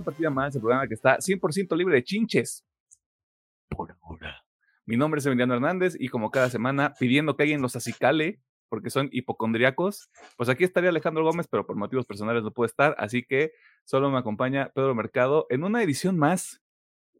una 0.00 0.04
partida 0.04 0.30
más, 0.30 0.54
el 0.54 0.62
programa 0.62 0.88
que 0.88 0.94
está 0.94 1.18
100% 1.18 1.76
libre 1.76 1.94
de 1.94 2.04
chinches. 2.04 2.64
Por 3.68 3.96
ahora. 4.02 4.42
Mi 4.86 4.96
nombre 4.96 5.20
es 5.20 5.26
Emiliano 5.26 5.54
Hernández 5.54 5.94
y 5.98 6.08
como 6.08 6.30
cada 6.30 6.50
semana 6.50 6.94
pidiendo 6.98 7.36
que 7.36 7.44
alguien 7.44 7.62
los 7.62 7.76
acicale 7.76 8.40
porque 8.68 8.90
son 8.90 9.08
hipocondriacos, 9.12 10.10
pues 10.36 10.48
aquí 10.48 10.64
estaría 10.64 10.90
Alejandro 10.90 11.24
Gómez, 11.24 11.48
pero 11.48 11.66
por 11.66 11.76
motivos 11.76 12.06
personales 12.06 12.44
no 12.44 12.52
puede 12.52 12.68
estar, 12.68 12.94
así 12.98 13.24
que 13.24 13.52
solo 13.84 14.10
me 14.10 14.18
acompaña 14.18 14.70
Pedro 14.74 14.94
Mercado 14.94 15.46
en 15.50 15.64
una 15.64 15.82
edición 15.82 16.16
más 16.16 16.62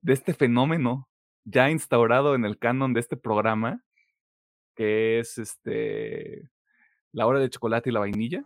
de 0.00 0.12
este 0.12 0.32
fenómeno 0.32 1.08
ya 1.44 1.68
instaurado 1.70 2.34
en 2.36 2.44
el 2.44 2.58
canon 2.58 2.94
de 2.94 3.00
este 3.00 3.16
programa, 3.16 3.84
que 4.76 5.18
es 5.18 5.38
este 5.38 6.48
la 7.12 7.26
hora 7.26 7.40
de 7.40 7.50
chocolate 7.50 7.90
y 7.90 7.92
la 7.92 8.00
vainilla. 8.00 8.44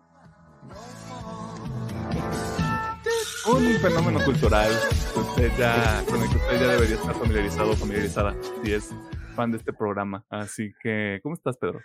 Un 3.47 3.75
fenómeno 3.79 4.25
cultural 4.25 4.71
usted 5.15 5.53
ya, 5.59 6.03
con 6.09 6.23
el 6.23 6.31
que 6.31 6.37
usted 6.37 6.61
ya 6.61 6.67
debería 6.73 6.97
estar 6.97 7.15
familiarizado 7.15 7.77
familiarizada 7.77 8.35
si 8.63 8.73
es 8.73 8.91
fan 9.37 9.51
de 9.51 9.59
este 9.59 9.71
programa. 9.73 10.25
Así 10.31 10.73
que, 10.83 11.21
¿cómo 11.23 11.35
estás, 11.35 11.59
Pedro? 11.59 11.81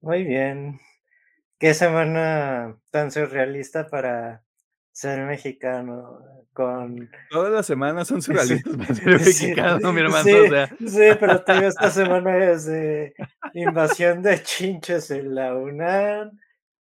Muy 0.00 0.24
bien. 0.24 0.80
Qué 1.58 1.74
semana 1.74 2.78
tan 2.90 3.10
surrealista 3.10 3.88
para 3.88 4.42
ser 4.90 5.26
mexicano. 5.26 6.18
Con... 6.54 7.10
Todas 7.30 7.52
las 7.52 7.66
semanas 7.66 8.08
son 8.08 8.22
surrealistas 8.22 8.74
para 8.74 8.94
ser 8.94 9.06
mexicano, 9.06 9.92
mi 9.92 10.00
hermano. 10.00 10.24
Sí, 10.24 10.32
o 10.32 10.48
sea. 10.48 10.66
sí, 10.68 11.16
pero 11.20 11.44
tengo 11.44 11.66
esta 11.66 11.90
semana 11.90 12.52
es 12.52 12.64
de 12.64 13.14
invasión 13.52 14.22
de 14.22 14.42
chinches 14.42 15.10
en 15.10 15.34
la 15.34 15.54
UNAM. 15.54 16.38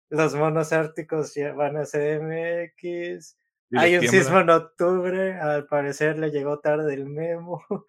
Los 0.09 0.33
monos 0.33 0.73
árticos 0.73 1.35
ya 1.35 1.53
van 1.53 1.77
a 1.77 1.83
CMX. 1.83 2.73
Y 2.79 3.46
Hay 3.75 3.97
un 3.97 4.07
sismo 4.07 4.39
en 4.39 4.49
octubre. 4.49 5.33
Al 5.33 5.67
parecer 5.67 6.17
le 6.17 6.31
llegó 6.31 6.59
tarde 6.59 6.93
el 6.93 7.05
memo. 7.05 7.63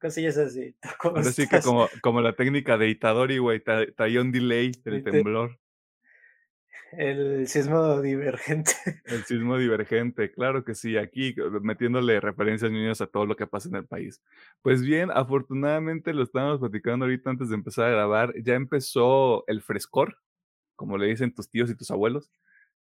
Cosillas 0.00 0.38
así. 0.38 0.76
¿Tú 0.80 0.88
¿Cómo 1.00 1.16
Ahora 1.16 1.32
sí 1.32 1.48
que 1.48 1.60
como, 1.60 1.88
como 2.02 2.20
la 2.20 2.34
técnica 2.34 2.78
de 2.78 2.88
Itadori, 2.88 3.38
güey, 3.38 3.62
tra- 3.62 3.92
traía 3.96 4.20
un 4.20 4.32
delay 4.32 4.72
del 4.84 5.02
temblor. 5.02 5.58
El 6.92 7.46
sismo 7.48 8.00
divergente. 8.00 8.72
El 9.04 9.24
sismo 9.24 9.58
divergente, 9.58 10.32
claro 10.32 10.64
que 10.64 10.74
sí, 10.74 10.96
aquí 10.96 11.34
metiéndole 11.60 12.18
referencias 12.20 12.70
niños 12.70 13.00
a 13.02 13.06
todo 13.06 13.26
lo 13.26 13.36
que 13.36 13.46
pasa 13.46 13.68
en 13.68 13.74
el 13.74 13.86
país. 13.86 14.22
Pues 14.62 14.82
bien, 14.82 15.10
afortunadamente 15.12 16.14
lo 16.14 16.22
estábamos 16.22 16.60
platicando 16.60 17.04
ahorita 17.04 17.28
antes 17.28 17.50
de 17.50 17.56
empezar 17.56 17.86
a 17.86 17.90
grabar, 17.90 18.32
ya 18.42 18.54
empezó 18.54 19.44
el 19.48 19.60
frescor, 19.60 20.16
como 20.76 20.96
le 20.96 21.08
dicen 21.08 21.34
tus 21.34 21.50
tíos 21.50 21.68
y 21.68 21.76
tus 21.76 21.90
abuelos, 21.90 22.30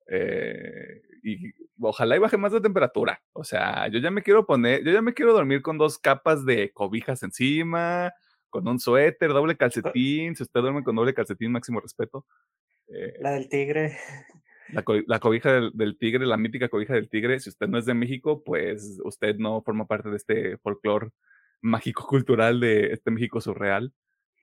eh, 0.08 1.02
y 1.24 1.52
ojalá 1.80 2.16
y 2.16 2.20
baje 2.20 2.38
más 2.38 2.54
la 2.54 2.62
temperatura. 2.62 3.22
O 3.34 3.44
sea, 3.44 3.88
yo 3.88 4.00
ya 4.00 4.12
me 4.12 4.22
quiero 4.22 4.46
poner, 4.46 4.84
yo 4.84 4.92
ya 4.92 5.02
me 5.02 5.14
quiero 5.14 5.34
dormir 5.34 5.62
con 5.62 5.78
dos 5.78 5.98
capas 5.98 6.46
de 6.46 6.72
cobijas 6.72 7.24
encima, 7.24 8.14
con 8.50 8.68
un 8.68 8.80
suéter, 8.80 9.30
doble 9.32 9.58
calcetín, 9.58 10.36
si 10.36 10.44
usted 10.44 10.62
duerme 10.62 10.84
con 10.84 10.96
doble 10.96 11.14
calcetín, 11.14 11.52
máximo 11.52 11.80
respeto. 11.82 12.26
Eh, 12.88 13.14
La 13.20 13.32
del 13.32 13.50
tigre. 13.50 13.98
la, 14.70 14.84
co- 14.84 15.02
la 15.08 15.20
cobija 15.20 15.52
del, 15.52 15.72
del 15.74 15.98
tigre, 15.98 16.26
la 16.26 16.38
mítica 16.38 16.70
cobija 16.70 16.94
del 16.94 17.10
tigre, 17.10 17.40
si 17.40 17.50
usted 17.50 17.68
no 17.68 17.78
es 17.80 17.86
de 17.86 17.94
México, 17.96 18.44
pues 18.44 19.00
usted 19.04 19.36
no 19.38 19.62
forma 19.64 19.86
parte 19.88 20.10
de 20.10 20.18
este 20.18 20.58
folclore 20.60 21.10
mágico 21.62 22.06
cultural 22.08 22.60
de 22.60 22.94
este 22.94 23.10
México 23.12 23.42
surreal. 23.42 23.92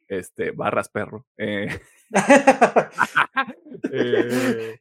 Este, 0.09 0.51
barras 0.51 0.89
perro. 0.91 1.27
eh, 1.39 1.69
eh, 3.93 4.79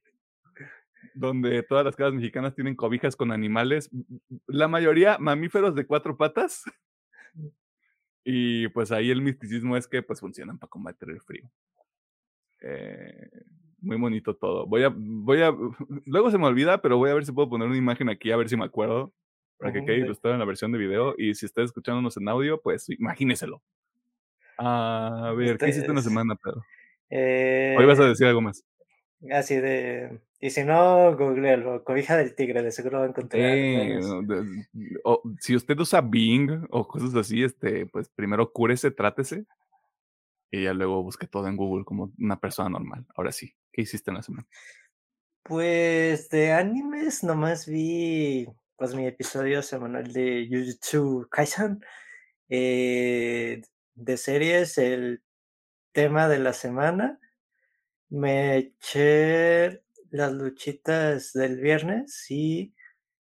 donde 1.14 1.64
todas 1.64 1.86
las 1.86 1.96
casas 1.96 2.14
mexicanas 2.14 2.56
tienen 2.56 2.76
cobijas 2.76 3.16
con 3.16 3.32
animales, 3.32 3.90
la 4.48 4.68
mayoría 4.68 5.18
mamíferos 5.20 5.76
de 5.76 5.86
cuatro 5.86 6.18
patas. 6.18 6.64
Y 8.24 8.68
pues 8.70 8.92
ahí 8.92 9.10
el 9.10 9.22
misticismo 9.22 9.76
es 9.76 9.88
que 9.88 10.04
pues 10.04 10.20
funcionan 10.20 10.60
para 10.60 10.70
combatir 10.70 11.10
el 11.10 11.22
frío. 11.22 11.50
Eh, 12.62 13.30
muy 13.80 13.98
bonito 13.98 14.36
todo. 14.36 14.68
Voy 14.68 14.84
a, 14.84 14.94
voy 14.96 15.42
a, 15.42 15.52
luego 16.06 16.30
se 16.30 16.38
me 16.38 16.46
olvida, 16.46 16.82
pero 16.82 16.98
voy 16.98 17.10
a 17.10 17.16
ver 17.16 17.26
si 17.26 17.32
puedo 17.32 17.50
poner 17.50 17.68
una 17.68 17.78
imagen 17.78 18.10
aquí, 18.10 18.32
a 18.32 18.38
ver 18.38 18.48
si 18.48 18.56
me 18.58 18.66
acuerdo, 18.66 19.12
para 19.58 19.72
que 19.74 19.80
Ujú, 19.80 19.88
quede 19.88 19.96
de- 20.02 20.06
ilustrado 20.06 20.36
en 20.36 20.40
la 20.40 20.46
versión 20.46 20.72
de 20.72 20.78
video. 20.78 21.16
Y 21.18 21.34
si 21.34 21.46
está 21.48 21.64
escuchándonos 21.64 22.16
en 22.18 22.30
audio, 22.30 22.62
pues 22.62 22.88
imagíneselo. 22.90 23.62
A 24.58 25.34
ver, 25.36 25.58
¿qué 25.58 25.70
hiciste 25.70 25.92
es- 25.92 26.04
semana, 26.04 26.36
Pedro? 26.36 26.64
Hoy 27.78 27.86
vas 27.86 28.00
a 28.00 28.04
Eh, 28.06 28.10
decir 28.10 28.28
algo 28.28 28.42
más. 28.42 28.64
Así 29.32 29.56
de. 29.58 30.22
Y 30.40 30.50
si 30.50 30.64
no, 30.64 31.16
googlealo. 31.16 31.84
Cobija 31.84 32.18
del 32.18 32.34
tigre, 32.34 32.64
de 32.64 32.72
seguro 32.72 33.00
va 33.00 33.06
a 33.06 33.10
encontrar. 33.10 33.42
Eh, 33.44 34.00
o- 35.04 35.22
si 35.40 35.56
usted 35.56 35.78
usa 35.80 36.02
Bing 36.02 36.66
o 36.72 36.88
cosas 36.88 37.14
así, 37.16 37.44
este, 37.44 37.86
pues 37.86 38.10
primero 38.10 38.52
cúrese, 38.52 38.90
trátese 38.92 39.46
y 40.50 40.64
ya 40.64 40.74
luego 40.74 41.04
busque 41.04 41.28
todo 41.28 41.48
en 41.48 41.56
Google 41.58 41.86
como 41.86 42.12
una 42.18 42.40
persona 42.40 42.70
normal. 42.70 43.06
Ahora 43.16 43.32
sí, 43.32 43.54
¿qué 43.72 43.84
hiciste 43.84 44.10
en 44.12 44.16
la 44.18 44.24
semana? 44.24 44.48
Pues 45.44 46.30
de 46.30 46.52
animes 46.52 47.24
nomás 47.24 47.68
vi 47.68 48.48
pues 48.76 48.96
mi 48.96 49.06
episodio 49.06 49.62
semanal 49.62 50.12
de 50.12 50.48
Jujutsu 50.50 51.28
Kaisen. 51.30 51.84
Eh, 52.50 53.62
de 53.94 54.18
series, 54.18 54.78
el 54.78 55.22
tema 55.94 56.28
de 56.28 56.40
la 56.40 56.54
semana. 56.54 57.20
Me 58.12 58.58
eché 58.58 59.84
las 60.10 60.34
luchitas 60.34 61.32
del 61.34 61.62
viernes 61.62 62.30
y 62.30 62.76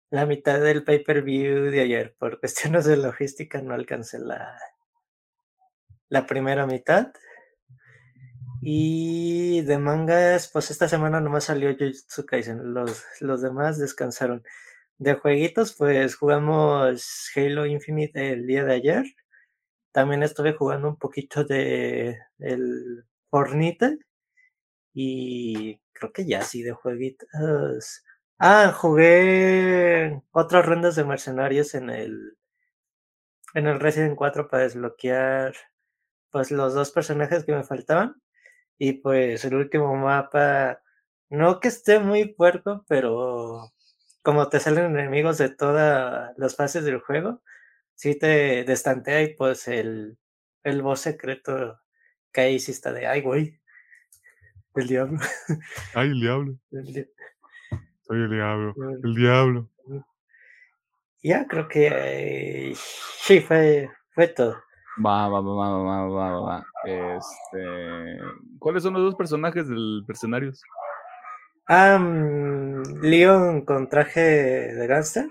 la 0.10 0.26
mitad 0.26 0.60
del 0.60 0.84
pay-per-view 0.84 1.70
de 1.72 1.82
ayer. 1.82 2.16
Por 2.18 2.40
cuestiones 2.42 2.86
de 2.86 2.98
logística 2.98 3.62
no 3.62 3.76
alcancé 3.76 4.20
la, 4.20 4.58
la 6.10 6.26
primera 6.26 6.66
mitad. 6.66 7.14
Y 8.62 9.62
de 9.62 9.78
mangas, 9.78 10.50
pues 10.52 10.72
esta 10.72 10.90
semana 10.90 11.22
nomás 11.22 11.46
salió 11.46 11.72
Jujutsu 11.78 12.26
Kaisen. 12.26 12.74
Los, 12.74 13.06
los 13.22 13.42
demás 13.44 13.78
descansaron. 13.78 14.44
De 14.98 15.14
jueguitos, 15.14 15.76
pues 15.78 16.16
jugamos 16.16 17.30
Halo 17.36 17.66
Infinite 17.68 18.32
el 18.34 18.48
día 18.48 18.66
de 18.66 18.74
ayer. 18.74 19.06
También 19.92 20.24
estuve 20.24 20.54
jugando 20.54 20.90
un 20.90 20.98
poquito 20.98 21.44
de 21.44 22.18
el 22.40 23.06
Fornite. 23.30 24.00
Y 24.94 25.80
creo 25.94 26.12
que 26.14 26.26
ya 26.26 26.42
sí, 26.44 26.64
de 26.64 26.72
jueguitos. 26.74 28.04
Ah, 28.40 28.72
jugué 28.76 30.22
otras 30.32 30.66
rondas 30.66 30.96
de 30.96 31.04
mercenarios 31.06 31.76
en 31.76 31.90
el 31.90 32.38
en 33.54 33.68
el 33.68 33.80
Resident 33.80 34.16
4 34.16 34.48
para 34.48 34.64
desbloquear 34.64 35.54
pues 36.32 36.52
los 36.52 36.74
dos 36.74 36.92
personajes 36.92 37.46
que 37.46 37.54
me 37.54 37.64
faltaban. 37.64 38.22
Y 38.80 38.94
pues 38.96 39.46
el 39.46 39.56
último 39.56 39.96
mapa, 39.96 40.82
no 41.30 41.60
que 41.62 41.70
esté 41.70 42.00
muy 42.00 42.28
puerco, 42.34 42.86
pero 42.90 43.72
como 44.24 44.50
te 44.50 44.60
salen 44.62 44.88
enemigos 44.98 45.38
de 45.40 45.50
todas 45.50 46.34
las 46.38 46.56
fases 46.58 46.86
del 46.86 47.00
juego, 47.02 47.42
sí 47.96 48.16
te 48.18 48.64
destantea 48.66 49.24
y 49.24 49.36
pues 49.36 49.68
el, 49.70 50.18
el 50.64 50.82
boss 50.84 51.02
secreto 51.02 51.80
que 52.34 52.42
ahí 52.42 52.60
sí 52.60 52.72
está 52.74 52.94
de, 52.94 53.08
ay 53.08 53.22
güey, 53.22 53.62
el 54.80 54.88
diablo. 54.88 55.20
Ay, 55.94 56.10
el 56.10 56.20
diablo. 56.20 56.56
el 56.72 56.86
di- 56.94 57.08
Soy 58.02 58.18
el 58.24 58.30
diablo. 58.32 58.74
el- 58.78 59.02
El 59.04 59.16
diablo. 59.16 59.70
Ya 61.22 61.46
creo 61.48 61.68
que 61.68 61.90
eh, 61.92 62.74
sí, 62.76 63.42
fue, 63.42 63.90
fue 64.16 64.28
todo. 64.30 64.56
Va, 65.06 65.28
va, 65.28 65.42
va, 65.42 65.54
va, 65.54 65.70
va, 65.78 66.08
va, 66.08 66.32
va, 66.32 66.40
va. 66.42 66.66
Este, 66.86 68.20
¿cuáles 68.58 68.84
son 68.84 68.94
los 68.94 69.04
dos 69.04 69.16
personajes 69.16 69.68
del 69.68 70.04
Mercenarios? 70.08 70.62
Ah, 71.68 71.98
mm, 72.00 73.02
Leon 73.02 73.66
con 73.66 73.90
traje 73.90 74.22
de 74.22 74.88
gangster. 74.88 75.28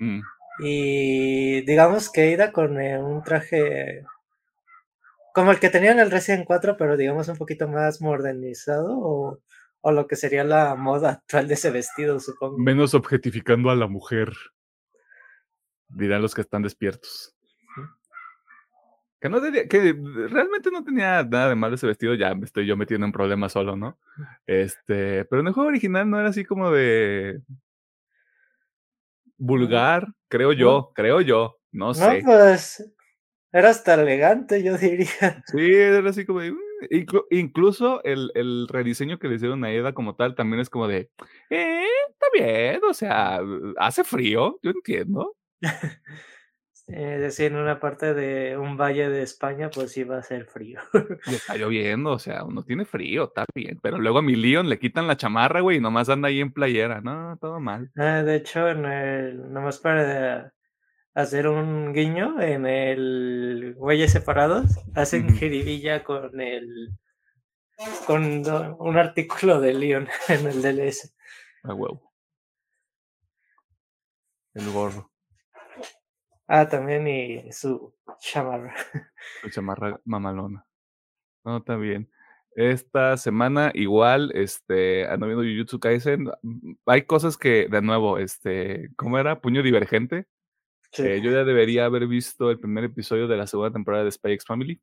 Mm, 0.00 0.20
Y 0.64 1.60
digamos 1.62 2.10
que 2.10 2.32
Ida 2.32 2.52
con 2.52 2.80
eh, 2.80 2.98
un 3.00 3.22
traje 3.22 4.04
como 5.34 5.50
el 5.52 5.58
que 5.60 5.70
tenía 5.70 5.92
en 5.92 6.00
el 6.00 6.10
Resident 6.10 6.44
4, 6.46 6.76
pero 6.76 6.96
digamos 6.96 7.28
un 7.28 7.36
poquito 7.36 7.68
más 7.68 8.00
modernizado 8.00 8.98
o, 8.98 9.38
o 9.80 9.92
lo 9.92 10.06
que 10.06 10.16
sería 10.16 10.44
la 10.44 10.74
moda 10.74 11.10
actual 11.10 11.48
de 11.48 11.54
ese 11.54 11.70
vestido, 11.70 12.20
supongo. 12.20 12.58
Menos 12.58 12.94
objetificando 12.94 13.70
a 13.70 13.76
la 13.76 13.86
mujer. 13.86 14.32
Dirán 15.88 16.22
los 16.22 16.34
que 16.34 16.40
están 16.40 16.62
despiertos. 16.62 17.34
Que, 19.20 19.28
no 19.28 19.40
tenía- 19.40 19.68
que 19.68 19.92
realmente 20.30 20.70
no 20.72 20.82
tenía 20.82 21.22
nada 21.22 21.48
de 21.50 21.54
malo 21.54 21.76
ese 21.76 21.86
vestido, 21.86 22.14
ya 22.14 22.34
me 22.34 22.44
estoy 22.44 22.66
yo 22.66 22.76
metiendo 22.76 23.06
en 23.06 23.12
problemas 23.12 23.52
solo, 23.52 23.76
¿no? 23.76 23.98
Este, 24.46 25.24
pero 25.26 25.40
en 25.40 25.46
el 25.48 25.52
juego 25.52 25.68
original 25.68 26.10
no 26.10 26.18
era 26.18 26.30
así 26.30 26.44
como 26.44 26.72
de 26.72 27.40
vulgar, 29.36 30.08
creo 30.28 30.52
yo, 30.52 30.92
creo 30.94 31.20
yo, 31.20 31.58
no 31.70 31.88
No, 31.88 31.94
sé. 31.94 32.22
pues 32.24 32.92
era 33.52 33.70
hasta 33.70 33.94
elegante, 33.94 34.62
yo 34.62 34.76
diría. 34.78 35.42
Sí, 35.46 35.74
era 35.74 36.08
así 36.08 36.24
como 36.24 36.40
de, 36.40 36.52
"Uh, 36.52 37.26
incluso 37.30 38.02
el, 38.04 38.30
el, 38.34 38.66
rediseño 38.68 39.18
que 39.18 39.28
le 39.28 39.36
hicieron 39.36 39.64
a 39.64 39.70
Eda 39.70 39.92
como 39.92 40.16
tal 40.16 40.34
también 40.34 40.60
es 40.60 40.70
como 40.70 40.88
de, 40.88 41.10
eh, 41.50 41.84
está 42.10 42.26
bien, 42.32 42.80
o 42.88 42.94
sea, 42.94 43.40
hace 43.76 44.04
frío, 44.04 44.58
yo 44.62 44.70
entiendo. 44.70 45.36
Decir, 46.86 47.52
en 47.52 47.56
una 47.56 47.78
parte 47.80 48.12
de 48.12 48.58
un 48.58 48.76
valle 48.76 49.08
de 49.08 49.22
España, 49.22 49.70
pues 49.70 49.92
sí 49.92 50.04
va 50.04 50.18
a 50.18 50.22
ser 50.22 50.46
frío. 50.46 50.80
Y 51.26 51.36
está 51.36 51.56
lloviendo, 51.56 52.10
o 52.10 52.18
sea, 52.18 52.44
uno 52.44 52.64
tiene 52.64 52.84
frío, 52.84 53.24
está 53.24 53.46
bien. 53.54 53.78
Pero 53.80 53.98
luego 53.98 54.18
a 54.18 54.22
mi 54.22 54.34
Leon 54.34 54.68
le 54.68 54.78
quitan 54.78 55.06
la 55.06 55.16
chamarra, 55.16 55.60
güey, 55.60 55.78
y 55.78 55.80
nomás 55.80 56.08
anda 56.08 56.28
ahí 56.28 56.40
en 56.40 56.52
playera. 56.52 57.00
No, 57.00 57.38
todo 57.40 57.60
mal. 57.60 57.90
Ah, 57.96 58.22
de 58.22 58.36
hecho, 58.36 58.68
en 58.68 58.84
el, 58.84 59.52
nomás 59.52 59.78
para 59.78 60.52
hacer 61.14 61.48
un 61.48 61.92
guiño, 61.92 62.40
en 62.40 62.66
el 62.66 63.74
Güeyes 63.76 64.12
Separados, 64.12 64.78
hacen 64.94 65.26
uh 65.26 66.04
con 66.04 66.40
el 66.40 66.90
con 68.06 68.44
un 68.78 68.96
artículo 68.96 69.60
de 69.60 69.74
Leon 69.74 70.08
en 70.28 70.46
el 70.46 70.62
DLS. 70.62 71.14
A 71.64 71.74
huevo. 71.74 72.12
El 74.54 74.70
gorro. 74.70 75.10
Ah, 76.46 76.68
también 76.68 77.08
y 77.08 77.50
su 77.52 77.94
chamarra. 78.20 78.74
Su 79.40 79.50
chamarra 79.50 80.00
mamalona. 80.04 80.66
No, 81.44 81.58
está 81.58 81.76
bien. 81.76 82.10
Esta 82.54 83.16
semana 83.16 83.70
igual, 83.74 84.30
este, 84.34 85.06
ando 85.06 85.26
viendo 85.26 85.44
Jujutsu 85.44 85.80
Kaisen. 85.80 86.30
Mm, 86.42 86.74
hay 86.86 87.02
cosas 87.06 87.38
que, 87.38 87.68
de 87.70 87.80
nuevo, 87.80 88.18
este, 88.18 88.90
¿cómo 88.96 89.18
era? 89.18 89.40
Puño 89.40 89.62
divergente. 89.62 90.26
Eh, 90.98 91.20
yo 91.22 91.30
ya 91.30 91.44
debería 91.44 91.86
haber 91.86 92.06
visto 92.06 92.50
el 92.50 92.58
primer 92.58 92.84
episodio 92.84 93.26
de 93.26 93.36
la 93.36 93.46
segunda 93.46 93.72
temporada 93.72 94.04
de 94.04 94.12
Spy 94.12 94.32
X 94.32 94.44
Family. 94.46 94.80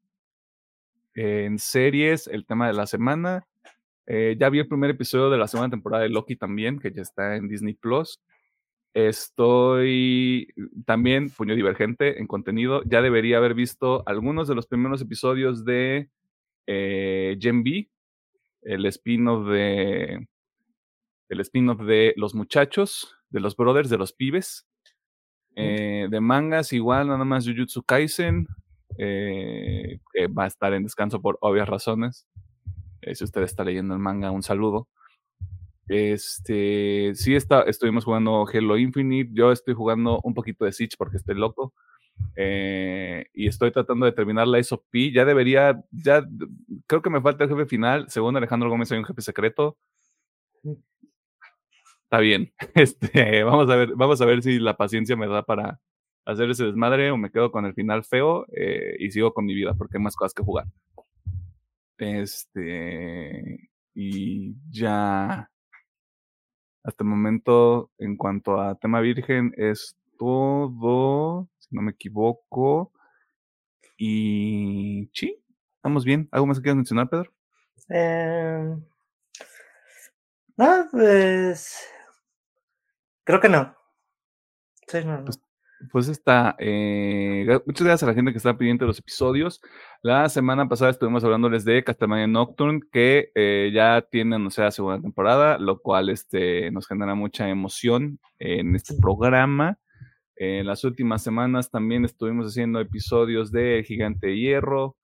en 1.16 1.60
series, 1.60 2.28
el 2.28 2.46
tema 2.46 2.68
de 2.68 2.74
la 2.74 2.88
semana. 2.88 3.46
Eh, 4.08 4.36
ya 4.40 4.50
vi 4.50 4.60
el 4.60 4.68
primer 4.68 4.90
episodio 4.90 5.30
de 5.30 5.38
la 5.38 5.48
segunda 5.48 5.70
temporada 5.70 6.04
de 6.04 6.10
Loki 6.10 6.36
también, 6.36 6.80
que 6.80 6.92
ya 6.92 7.02
está 7.02 7.36
en 7.36 7.48
Disney 7.48 7.74
Plus. 7.76 8.20
Estoy 8.94 10.48
también, 10.86 11.30
puño 11.30 11.56
divergente 11.56 12.20
en 12.20 12.26
contenido. 12.26 12.82
Ya 12.86 13.02
debería 13.02 13.38
haber 13.38 13.54
visto 13.54 14.04
algunos 14.08 14.48
de 14.48 14.56
los 14.56 14.66
primeros 14.66 15.02
episodios 15.02 15.64
de 15.64 16.10
eh, 16.66 17.38
Gen 17.40 17.64
B, 17.64 17.90
el 18.64 18.86
spin-off 18.88 19.48
de. 19.48 20.28
El 21.30 21.40
spin-off 21.42 21.82
de 21.82 22.14
Los 22.18 22.34
Muchachos, 22.34 23.16
de 23.30 23.40
los 23.40 23.56
Brothers, 23.56 23.92
de 23.92 23.98
los 24.00 24.14
Pibes. 24.14 24.69
Eh, 25.62 26.08
de 26.10 26.22
mangas, 26.22 26.72
igual, 26.74 27.08
nada 27.08 27.26
más 27.26 27.46
Jujutsu 27.46 27.84
Kaisen, 27.84 28.48
eh, 28.98 30.00
que 30.14 30.28
va 30.28 30.46
a 30.46 30.48
estar 30.48 30.74
en 30.74 30.84
descanso 30.84 31.22
por 31.22 31.38
obvias 31.42 31.68
razones. 31.68 32.28
Eh, 33.02 33.16
si 33.16 33.24
usted 33.24 33.42
está 33.42 33.64
leyendo 33.64 33.94
el 33.94 34.00
manga, 34.00 34.32
un 34.32 34.44
saludo. 34.44 34.88
Este, 35.88 37.12
sí 37.16 37.36
está, 37.36 37.64
estuvimos 37.64 38.06
jugando 38.06 38.46
Halo 38.52 38.78
Infinite. 38.78 39.32
Yo 39.34 39.52
estoy 39.52 39.74
jugando 39.74 40.22
un 40.24 40.34
poquito 40.34 40.66
de 40.66 40.72
Siege 40.72 40.96
porque 40.98 41.18
estoy 41.18 41.36
loco. 41.36 41.74
Eh, 42.36 43.26
y 43.34 43.48
estoy 43.48 43.72
tratando 43.72 44.06
de 44.06 44.12
terminar 44.12 44.48
la 44.48 44.60
SOP. 44.60 45.12
Ya 45.14 45.26
debería, 45.26 45.82
ya 45.92 46.24
creo 46.88 47.02
que 47.02 47.10
me 47.10 47.22
falta 47.22 47.44
el 47.44 47.50
jefe 47.50 47.66
final. 47.66 48.06
Según 48.10 48.38
Alejandro 48.38 48.70
Gómez, 48.70 48.92
hay 48.92 49.00
un 49.00 49.06
jefe 49.06 49.22
secreto. 49.22 49.78
Está 52.10 52.22
bien. 52.22 52.52
Este, 52.74 53.44
vamos 53.44 53.70
a 53.70 53.76
ver, 53.76 53.96
vamos 53.96 54.20
a 54.20 54.26
ver 54.26 54.42
si 54.42 54.58
la 54.58 54.76
paciencia 54.76 55.16
me 55.16 55.28
da 55.28 55.44
para 55.44 55.80
hacer 56.26 56.50
ese 56.50 56.66
desmadre 56.66 57.12
o 57.12 57.18
me 57.18 57.30
quedo 57.30 57.52
con 57.52 57.66
el 57.68 57.76
final 57.76 58.04
feo 58.04 58.48
eh, 58.52 58.96
y 58.98 59.12
sigo 59.12 59.32
con 59.32 59.46
mi 59.46 59.54
vida 59.54 59.76
porque 59.76 59.98
hay 59.98 60.04
más 60.04 60.16
cosas 60.16 60.34
que 60.34 60.42
jugar. 60.42 60.66
Este, 62.00 63.70
y 63.94 64.56
ya 64.72 65.52
hasta 66.84 67.04
el 67.04 67.10
momento, 67.10 67.92
en 68.00 68.18
cuanto 68.18 68.60
a 68.60 68.74
tema 68.74 69.02
virgen, 69.02 69.54
es 69.56 69.96
todo, 70.18 71.48
si 71.60 71.76
no 71.76 71.84
me 71.84 71.92
equivoco. 71.92 72.92
Y 74.00 75.12
sí, 75.14 75.44
estamos 75.76 76.06
bien. 76.06 76.28
¿Algo 76.32 76.48
más 76.48 76.58
que 76.58 76.64
quieras 76.64 76.78
mencionar, 76.78 77.08
Pedro? 77.08 77.32
Eh, 77.90 78.76
no, 80.58 80.88
pues 80.92 81.99
creo 83.30 83.40
que 83.40 83.50
no. 83.50 83.76
Sí, 84.88 84.98
no, 85.06 85.20
no. 85.20 85.26
Pues 85.26 85.40
pues 85.92 86.08
está. 86.10 86.56
Eh, 86.58 87.46
muchas 87.66 87.86
gracias 87.86 88.04
a 88.04 88.08
la 88.08 88.14
gente 88.16 88.32
que 88.32 88.38
está 88.38 88.58
pidiendo 88.58 88.88
los 88.88 89.00
episodios. 89.00 89.62
La 90.02 90.28
semana 90.28 90.68
pasada 90.68 90.92
estuvimos 90.92 91.24
hablándoles 91.24 91.64
de 91.64 91.84
Castlevania 91.84 92.26
Nocturne, 92.28 92.82
que 92.92 93.32
eh, 93.36 93.72
ya 93.74 94.06
tiene 94.10 94.50
sea, 94.50 94.72
segunda 94.72 95.00
temporada, 95.00 95.58
lo 95.60 95.80
cual 95.80 96.10
este, 96.10 96.72
nos 96.72 96.88
genera 96.88 97.14
mucha 97.16 97.48
emoción 97.48 98.20
en 98.40 98.76
este 98.76 98.96
programa. 99.00 99.78
En 100.36 100.66
las 100.66 100.84
últimas 100.84 101.22
semanas 101.24 101.70
también 101.70 102.06
estuvimos 102.06 102.48
haciendo 102.48 102.80
episodios 102.80 103.52
de 103.52 103.84
Gigante 103.88 104.36
Hierro. 104.36 104.98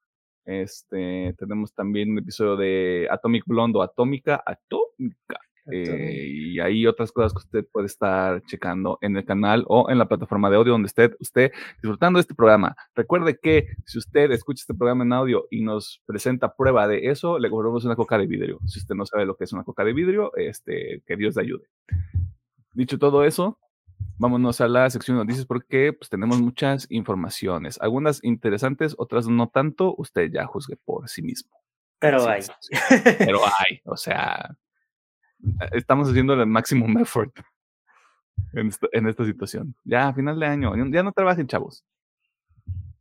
Este, 0.46 1.36
tenemos 1.38 1.74
también 1.74 2.12
un 2.12 2.20
episodio 2.20 2.58
de 2.58 3.08
Atomic 3.12 3.44
Blonde 3.46 3.80
o 3.80 3.82
Atómica, 3.84 4.44
Atómica, 4.46 5.40
eh, 5.72 6.28
y 6.28 6.60
hay 6.60 6.86
otras 6.86 7.12
cosas 7.12 7.34
que 7.34 7.40
usted 7.40 7.68
puede 7.72 7.88
estar 7.88 8.44
checando 8.44 8.98
en 9.02 9.18
el 9.18 9.26
canal 9.26 9.66
o 9.68 9.90
en 9.90 9.98
la 9.98 10.08
plataforma 10.08 10.50
de 10.50 10.58
audio 10.58 10.74
donde 10.74 10.88
esté 10.88 11.12
usted 11.20 11.52
disfrutando 11.82 12.18
de 12.18 12.22
este 12.22 12.36
programa. 12.36 12.76
Recuerde 12.96 13.40
que 13.42 13.68
si 13.86 13.98
usted 13.98 14.32
escucha 14.32 14.62
este 14.62 14.74
programa 14.74 15.04
en 15.04 15.14
audio 15.14 15.48
y 15.50 15.62
nos 15.62 16.02
presenta 16.06 16.56
prueba 16.56 16.88
de 16.88 17.10
eso, 17.10 17.40
le 17.40 17.50
cobramos 17.50 17.86
una 17.86 17.96
coca 17.96 18.18
de 18.18 18.28
vidrio. 18.28 18.60
Si 18.66 18.80
usted 18.80 18.96
no 18.96 19.06
sabe 19.06 19.26
lo 19.26 19.36
que 19.36 19.46
es 19.46 19.54
una 19.54 19.64
coca 19.64 19.84
de 19.84 19.94
vidrio, 19.94 20.32
este, 20.36 21.02
que 21.06 21.16
Dios 21.16 21.36
le 21.36 21.42
ayude. 21.42 21.66
Dicho 22.74 23.00
todo 23.00 23.24
eso, 23.24 23.58
vámonos 24.18 24.62
a 24.62 24.68
la 24.68 24.90
sección 24.90 25.18
de 25.18 25.24
noticias 25.24 25.46
porque 25.46 25.94
pues, 25.94 26.10
tenemos 26.10 26.42
muchas 26.42 26.88
informaciones. 26.90 27.80
Algunas 27.82 28.24
interesantes, 28.24 28.96
otras 28.98 29.28
no 29.28 29.50
tanto. 29.50 29.96
Usted 29.98 30.30
ya 30.32 30.46
juzgue 30.46 30.76
por 30.76 31.10
sí 31.10 31.22
mismo. 31.22 31.52
Pero 32.00 32.28
hay. 32.28 32.42
Pero 33.18 33.40
hay, 33.46 33.82
o 33.86 33.98
sea, 33.98 34.58
estamos 35.72 36.10
haciendo 36.10 36.34
el 36.34 36.46
máximo 36.48 36.88
effort 37.00 37.36
en 38.54 39.08
esta, 39.08 39.26
situación. 39.26 39.76
Ya, 39.84 40.08
a 40.08 40.14
final 40.14 40.40
de 40.40 40.46
año, 40.46 40.74
ya 40.92 41.04
no 41.04 41.12
trabajen, 41.12 41.48
chavos. 41.48 41.84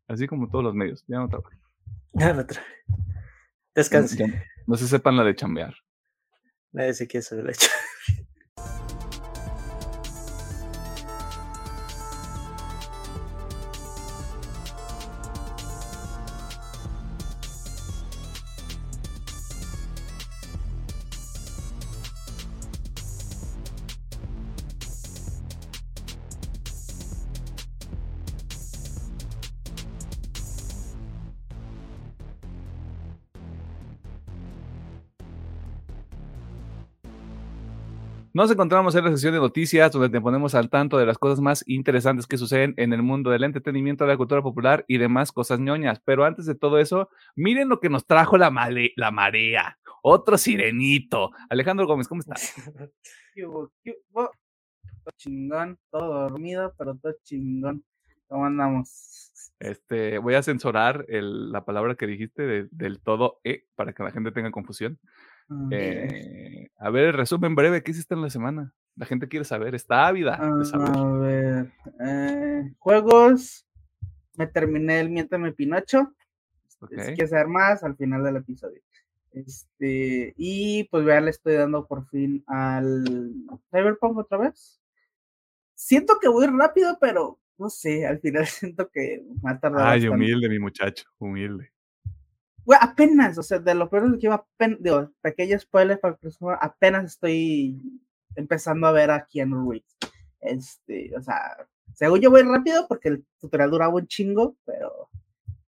Así 0.09 0.27
como 0.27 0.49
todos 0.49 0.65
los 0.65 0.75
medios, 0.75 1.05
ya 1.07 1.19
no 1.19 1.29
trabajen. 1.29 1.59
Ya 2.13 2.33
no 2.33 2.47
trabajen. 2.47 2.75
Descansen. 3.75 4.43
No, 4.67 4.77
se 4.77 4.87
sepan 4.87 5.17
la 5.17 5.25
de 5.25 5.35
chambear. 5.35 5.75
Nadie 6.73 6.95
se 6.95 7.07
quiere 7.07 7.23
saber 7.23 7.45
la 7.45 7.51
de 7.51 7.57
chambear. 7.57 8.29
Nos 38.35 38.51
encontramos 38.51 38.97
en 38.97 39.05
la 39.05 39.13
sesión 39.13 39.33
de 39.33 39.39
noticias 39.39 39.93
donde 39.93 40.09
te 40.09 40.21
ponemos 40.21 40.57
al 40.57 40.69
tanto 40.69 40.99
de 40.99 41.07
las 41.07 41.19
cosas 41.19 41.41
más 41.41 41.63
interesantes 41.69 42.27
que 42.27 42.37
suceden 42.37 42.75
en 42.79 42.93
el 42.93 43.01
mundo 43.01 43.31
del 43.31 43.45
entretenimiento, 43.45 44.03
de 44.03 44.11
la 44.11 44.17
cultura 44.17 44.43
popular 44.43 44.85
y 44.89 44.99
demás 44.99 45.31
cosas 45.31 45.61
ñoñas. 45.61 46.01
Pero 46.05 46.25
antes 46.25 46.45
de 46.45 46.57
todo 46.57 46.81
eso, 46.81 47.09
miren 47.37 47.69
lo 47.69 47.79
que 47.79 47.89
nos 47.89 48.05
trajo 48.07 48.37
la, 48.37 48.51
la 48.97 49.11
marea. 49.13 49.79
Otro 50.03 50.37
sirenito. 50.37 51.31
Alejandro 51.49 51.87
Gómez, 51.87 52.09
¿cómo 52.09 52.23
estás? 52.23 52.57
todo 53.37 54.31
chingón, 55.17 55.79
todo 55.93 56.29
dormido, 56.29 56.75
pero 56.77 56.97
todo 56.97 57.15
chingón. 57.23 57.85
¿Cómo 58.27 58.47
andamos? 58.47 59.31
Este, 59.61 60.19
voy 60.19 60.35
a 60.35 60.43
censurar 60.43 61.07
la 61.09 61.65
palabra 61.65 61.95
que 61.95 62.09
dijiste 62.09 62.67
del 62.69 63.01
todo 63.01 63.39
E 63.45 63.69
para 63.77 63.93
que 63.93 64.03
la 64.03 64.11
gente 64.11 64.33
tenga 64.33 64.51
confusión. 64.51 64.99
Eh, 65.71 66.69
a 66.79 66.91
ver, 66.91 67.17
resumen 67.17 67.55
breve, 67.55 67.83
¿qué 67.83 67.91
hiciste 67.91 68.15
en 68.15 68.23
la 68.23 68.31
semana? 68.31 68.75
La 68.97 69.07
gente 69.07 69.29
quiere 69.29 69.45
saber, 69.45 69.75
está 69.75 70.07
ávida 70.07 70.35
A 70.35 71.19
ver, 71.19 71.73
eh, 72.01 72.73
juegos, 72.79 73.67
me 74.37 74.47
terminé 74.47 75.01
el 75.01 75.11
Miéntame 75.11 75.53
Pinocho. 75.53 76.13
Okay. 76.81 76.99
Si 76.99 77.05
quieres 77.15 77.31
saber 77.31 77.49
más, 77.49 77.83
al 77.83 77.97
final 77.97 78.23
del 78.23 78.37
episodio. 78.37 78.81
Este, 79.33 80.33
y 80.37 80.85
pues 80.85 81.05
ya 81.07 81.21
le 81.21 81.31
estoy 81.31 81.55
dando 81.55 81.87
por 81.87 82.09
fin 82.09 82.45
al 82.47 83.35
Cyberpunk 83.71 84.19
otra 84.19 84.39
vez. 84.39 84.81
Siento 85.75 86.19
que 86.21 86.29
voy 86.29 86.47
rápido, 86.47 86.97
pero 87.01 87.41
no 87.59 87.69
sé, 87.69 88.07
al 88.07 88.21
final 88.21 88.47
siento 88.47 88.89
que 88.91 89.25
me 89.43 89.51
ha 89.51 89.59
tardado. 89.59 89.87
Ay, 89.87 90.07
humilde, 90.07 90.49
mi 90.49 90.59
muchacho, 90.59 91.05
humilde. 91.19 91.74
Güey, 92.65 92.79
apenas, 92.81 93.37
o 93.39 93.43
sea, 93.43 93.59
de 93.59 93.75
lo 93.75 93.91
peor 93.91 94.19
que 94.19 94.27
iba 94.27 94.37
apenas, 94.37 94.79
digo, 94.81 95.11
pequeño 95.21 95.59
spoiler 95.59 96.01
para 96.01 96.19
apenas 96.61 97.05
estoy 97.05 97.79
empezando 98.37 98.87
a 98.87 98.93
ver 98.93 99.11
a 99.11 99.27
Keanu 99.27 99.71
Reeves. 99.71 99.97
Este, 100.41 101.13
o 101.17 101.23
sea, 101.23 101.57
según 101.95 102.21
yo 102.21 102.31
voy 102.31 102.43
rápido 102.43 102.87
porque 102.89 103.09
el 103.09 103.27
tutorial 103.41 103.71
duraba 103.71 103.95
un 103.95 104.07
chingo, 104.07 104.57
pero 104.65 105.09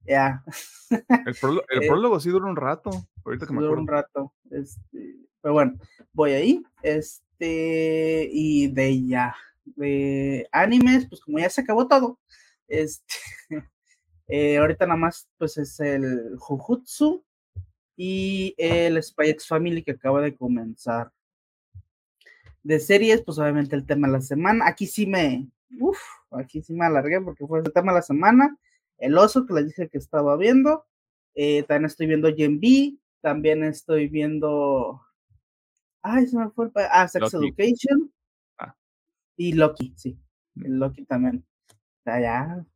ya. 0.06 0.42
El, 0.90 1.04
el, 1.28 1.60
eh, 1.82 1.88
prólogo 1.88 2.20
sí 2.20 2.30
dura 2.30 2.46
un 2.46 2.56
rato, 2.56 2.90
ahorita 3.24 3.46
que 3.46 3.52
me 3.52 3.58
acuerdo. 3.58 3.68
Dura 3.68 3.80
un 3.80 3.88
rato, 3.88 4.32
este, 4.50 5.16
pero 5.40 5.54
bueno, 5.54 5.78
voy 6.12 6.32
ahí, 6.32 6.62
este, 6.82 8.28
y 8.32 8.68
de 8.68 9.06
ya, 9.06 9.36
de 9.64 10.48
animes, 10.52 11.06
pues 11.06 11.20
como 11.20 11.38
ya 11.38 11.50
se 11.50 11.60
acabó 11.60 11.86
todo, 11.86 12.18
este, 12.66 13.14
eh, 14.28 14.58
ahorita 14.58 14.86
nada 14.86 14.98
más, 14.98 15.26
pues 15.38 15.56
es 15.56 15.80
el 15.80 16.36
Jujutsu 16.38 17.24
y 17.96 18.54
el 18.58 19.02
Spy 19.02 19.30
X 19.30 19.48
Family 19.48 19.82
que 19.82 19.92
acaba 19.92 20.20
de 20.20 20.36
comenzar. 20.36 21.10
De 22.62 22.78
series, 22.78 23.22
pues 23.22 23.38
obviamente 23.38 23.74
el 23.74 23.86
tema 23.86 24.06
de 24.06 24.12
la 24.14 24.20
semana. 24.20 24.68
Aquí 24.68 24.86
sí 24.86 25.06
me, 25.06 25.48
uff, 25.80 25.98
aquí 26.30 26.62
sí 26.62 26.74
me 26.74 26.84
alargué 26.84 27.20
porque 27.20 27.46
fue 27.46 27.60
el 27.60 27.72
tema 27.72 27.92
de 27.92 27.98
la 27.98 28.02
semana. 28.02 28.58
El 28.98 29.16
oso 29.16 29.46
que 29.46 29.54
les 29.54 29.66
dije 29.68 29.88
que 29.88 29.98
estaba 29.98 30.36
viendo. 30.36 30.84
Eh, 31.34 31.62
también 31.62 31.86
estoy 31.86 32.06
viendo 32.06 32.34
Gen 32.34 32.60
B. 32.60 32.98
También 33.22 33.64
estoy 33.64 34.08
viendo. 34.08 35.00
Ay, 36.02 36.26
se 36.26 36.36
me 36.36 36.50
fue 36.50 36.66
el. 36.66 36.72
Ah, 36.90 37.08
Sex 37.08 37.32
Education. 37.32 38.12
Ah. 38.58 38.76
Y 39.36 39.54
Loki, 39.54 39.94
sí. 39.96 40.18
Mm. 40.54 40.66
El 40.66 40.78
Loki 40.78 41.04
también. 41.06 41.46
O 41.70 42.02
sea, 42.04 42.20
ya, 42.20 42.66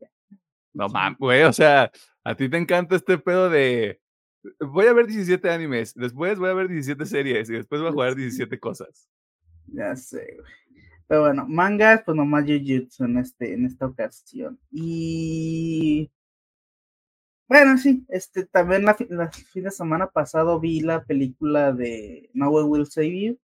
no 0.75 0.89
mames, 0.89 1.19
güey, 1.19 1.43
o 1.43 1.53
sea, 1.53 1.91
a 2.25 2.35
ti 2.35 2.49
te 2.49 2.57
encanta 2.57 2.97
este 2.97 3.19
pedo 3.19 3.51
de. 3.51 4.01
Voy 4.61 4.87
a 4.87 4.93
ver 4.93 5.07
17 5.07 5.51
animes, 5.51 5.95
después 5.95 6.39
voy 6.39 6.51
a 6.51 6.55
ver 6.55 6.69
17 6.69 7.07
series 7.07 7.49
y 7.51 7.55
después 7.55 7.81
voy 7.81 7.91
a 7.91 7.93
jugar 7.95 8.15
17 8.15 8.59
cosas. 8.59 9.09
Ya 9.67 9.95
sé, 9.97 10.37
güey. 10.39 10.53
Pero 11.07 11.23
bueno, 11.23 11.47
mangas, 11.47 12.03
pues 12.05 12.17
nomás 12.17 12.45
Jujutsu 12.47 13.05
en, 13.05 13.19
este, 13.19 13.53
en 13.53 13.67
esta 13.67 13.87
ocasión. 13.87 14.59
Y. 14.71 16.11
Bueno, 17.49 17.77
sí, 17.77 18.07
este, 18.09 18.47
también 18.47 18.85
la, 18.85 18.97
la 19.11 19.31
fin 19.31 19.65
de 19.65 19.71
semana 19.71 20.07
pasado 20.07 20.59
vi 20.59 20.81
la 20.81 21.05
película 21.05 21.73
de 21.73 22.31
No 22.33 22.49
One 22.49 22.69
Will 22.69 22.87
Save 22.87 23.21
You. 23.21 23.39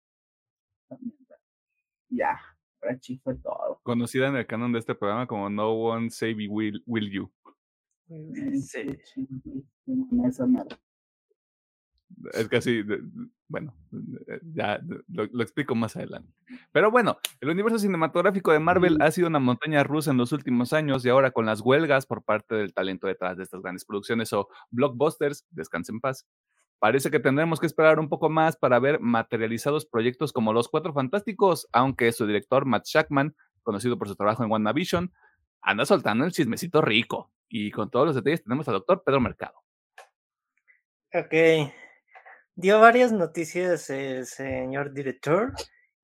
Ya, 2.09 2.39
fue 3.23 3.35
todo. 3.37 3.81
Conocida 3.83 4.29
en 4.29 4.37
el 4.37 4.47
canon 4.47 4.73
de 4.73 4.79
este 4.79 4.95
programa 4.95 5.27
como 5.27 5.51
No 5.51 5.71
One 5.73 6.11
Save 6.11 6.49
Will, 6.49 6.83
will 6.87 7.11
You. 7.11 7.31
Sí. 8.63 8.87
Es 12.33 12.49
casi, 12.49 12.85
bueno, 13.49 13.75
ya 14.55 14.81
lo, 15.09 15.43
explico 15.43 15.75
más 15.75 15.97
adelante. 15.97 16.33
Pero 16.73 16.91
bueno, 16.91 17.19
el 17.41 17.51
universo 17.51 17.79
cinematográfico 17.79 18.53
de 18.53 18.61
Marvel 18.61 18.99
ha 19.01 19.11
sido 19.11 19.29
una 19.29 19.39
montaña 19.39 19.83
rusa 19.83 20.13
en 20.13 20.17
los 20.17 20.33
últimos 20.33 20.73
años 20.73 21.05
y 21.05 21.09
ahora 21.09 21.33
con 21.33 21.47
las 21.47 21.61
huelgas 21.61 22.07
por 22.07 22.23
parte 22.23 22.55
del 22.55 22.73
talento 22.73 23.07
detrás 23.07 23.37
de 23.37 23.43
estas 23.43 23.61
grandes 23.61 23.85
producciones 23.85 24.33
o 24.33 24.49
blockbusters, 24.71 25.47
descansen 25.51 25.97
en 25.97 26.01
paz, 26.01 26.27
Parece 26.79 27.11
que 27.11 27.21
tendremos 27.21 27.59
que 27.59 27.67
esperar 27.67 27.99
un 27.99 28.09
poco 28.09 28.29
más 28.29 28.57
para 28.57 28.79
ver 28.79 29.01
materializados 29.01 29.87
proyectos 29.87 30.33
como 30.33 30.53
Los 30.53 30.69
Cuatro 30.69 30.93
Fantásticos, 30.93 31.69
aunque 31.73 32.13
su 32.13 32.27
director 32.27 32.67
Matt 32.67 32.87
Shackman, 32.87 33.35
conocido 33.63 33.99
por 33.99 34.09
su 34.09 34.17
trabajo 34.17 34.45
en 34.45 34.51
WandaVision, 34.51 35.13
anda 35.63 35.87
soltando 35.87 36.25
el 36.25 36.33
chismecito 36.33 36.83
rico. 36.83 37.33
Y 37.49 37.71
con 37.71 37.91
todos 37.91 38.07
los 38.07 38.15
detalles 38.15 38.43
tenemos 38.43 38.69
al 38.69 38.75
doctor 38.75 39.03
Pedro 39.05 39.21
Mercado. 39.21 39.63
Ok. 41.15 41.73
Dio 42.55 42.81
varias 42.81 43.13
noticias 43.13 43.89
el 43.91 44.27
señor 44.27 44.93
director. 44.93 45.55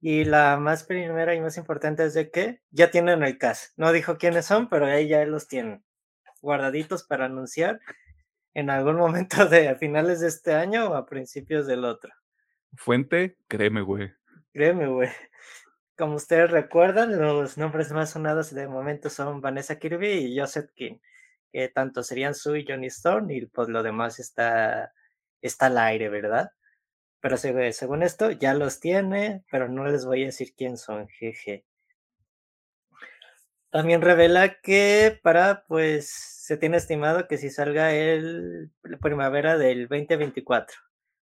Y 0.00 0.24
la 0.24 0.56
más 0.56 0.84
primera 0.84 1.34
y 1.34 1.40
más 1.40 1.56
importante 1.56 2.04
es 2.04 2.14
de 2.14 2.30
que 2.30 2.60
ya 2.70 2.90
tienen 2.90 3.22
el 3.22 3.38
cast. 3.38 3.72
No 3.78 3.92
dijo 3.92 4.16
quiénes 4.16 4.46
son, 4.46 4.68
pero 4.68 4.86
ahí 4.86 5.06
ya 5.06 5.24
los 5.26 5.46
tienen 5.46 5.84
guardaditos 6.40 7.04
para 7.04 7.26
anunciar 7.26 7.78
en 8.54 8.70
algún 8.70 8.96
momento 8.96 9.46
de 9.46 9.68
a 9.68 9.76
finales 9.76 10.20
de 10.20 10.28
este 10.28 10.54
año 10.54 10.90
o 10.90 10.94
a 10.94 11.06
principios 11.06 11.66
del 11.66 11.84
otro. 11.84 12.12
Fuente, 12.74 13.36
créeme, 13.48 13.82
güey. 13.82 14.12
Créeme, 14.52 14.86
güey. 14.86 15.10
Como 15.96 16.16
ustedes 16.16 16.50
recuerdan, 16.50 17.18
los 17.20 17.58
nombres 17.58 17.92
más 17.92 18.10
sonados 18.10 18.52
de 18.54 18.66
momento 18.66 19.10
son 19.10 19.40
Vanessa 19.40 19.78
Kirby 19.78 20.08
y 20.08 20.38
Joseph 20.38 20.70
King, 20.74 20.98
que 21.52 21.68
tanto 21.68 22.02
serían 22.02 22.34
Sue 22.34 22.60
y 22.60 22.66
Johnny 22.66 22.86
Stone, 22.86 23.32
y 23.34 23.46
pues 23.46 23.68
lo 23.68 23.82
demás 23.82 24.18
está, 24.18 24.92
está 25.42 25.66
al 25.66 25.78
aire, 25.78 26.08
¿verdad? 26.08 26.50
Pero 27.20 27.36
según 27.36 28.02
esto, 28.02 28.30
ya 28.32 28.52
los 28.54 28.80
tiene, 28.80 29.44
pero 29.50 29.68
no 29.68 29.86
les 29.86 30.04
voy 30.04 30.22
a 30.22 30.26
decir 30.26 30.54
quién 30.56 30.76
son, 30.76 31.08
jeje. 31.08 31.64
También 33.70 34.02
revela 34.02 34.60
que 34.60 35.20
para, 35.22 35.64
pues, 35.66 36.41
se 36.42 36.56
tiene 36.56 36.76
estimado 36.76 37.28
que 37.28 37.38
si 37.38 37.50
salga 37.50 37.94
el 37.94 38.72
primavera 39.00 39.56
del 39.58 39.86
2024. 39.86 40.76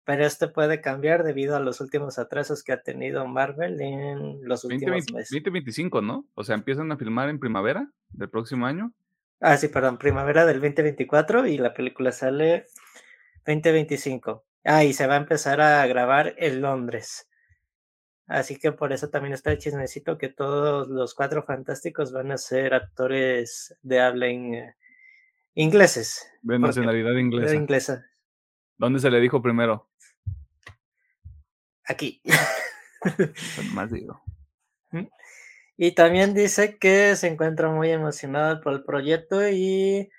Pero 0.04 0.26
esto 0.26 0.52
puede 0.52 0.82
cambiar 0.82 1.24
debido 1.24 1.56
a 1.56 1.60
los 1.60 1.80
últimos 1.80 2.18
atrasos 2.18 2.62
que 2.62 2.72
ha 2.72 2.82
tenido 2.82 3.26
Marvel 3.26 3.80
en 3.80 4.46
los 4.46 4.64
últimos 4.64 5.10
meses. 5.10 5.30
2025, 5.30 6.02
¿no? 6.02 6.28
O 6.34 6.44
sea, 6.44 6.54
empiezan 6.54 6.92
a 6.92 6.98
filmar 6.98 7.30
en 7.30 7.40
primavera 7.40 7.90
del 8.10 8.28
próximo 8.28 8.66
año. 8.66 8.92
Ah, 9.40 9.56
sí, 9.56 9.68
perdón, 9.68 9.96
primavera 9.96 10.44
del 10.44 10.60
2024 10.60 11.46
y 11.46 11.56
la 11.56 11.72
película 11.72 12.12
sale 12.12 12.66
2025. 13.46 14.44
Ah, 14.64 14.84
y 14.84 14.92
se 14.92 15.06
va 15.06 15.14
a 15.14 15.18
empezar 15.18 15.62
a 15.62 15.86
grabar 15.86 16.34
en 16.36 16.60
Londres. 16.60 17.26
Así 18.26 18.58
que 18.58 18.70
por 18.70 18.92
eso 18.92 19.08
también 19.08 19.32
está 19.32 19.50
el 19.50 19.58
chismecito 19.58 20.18
que 20.18 20.28
todos 20.28 20.88
los 20.88 21.14
cuatro 21.14 21.42
fantásticos 21.42 22.12
van 22.12 22.32
a 22.32 22.36
ser 22.36 22.74
actores 22.74 23.74
de 23.80 24.00
habla 24.00 24.28
ingleses. 25.56 26.24
De 26.42 26.58
nacionalidad 26.58 27.14
inglesa. 27.16 27.54
inglesa. 27.56 28.06
¿Dónde 28.76 29.00
se 29.00 29.10
le 29.10 29.20
dijo 29.20 29.42
primero? 29.42 29.90
Aquí. 31.84 32.22
Más 33.74 33.90
digo. 33.90 34.22
Y 35.78 35.92
también 35.92 36.32
dice 36.32 36.78
que 36.78 37.16
se 37.16 37.26
encuentra 37.26 37.70
muy 37.70 37.90
emocionado 37.90 38.60
por 38.60 38.72
el 38.72 38.84
proyecto 38.84 39.46
y 39.48 40.10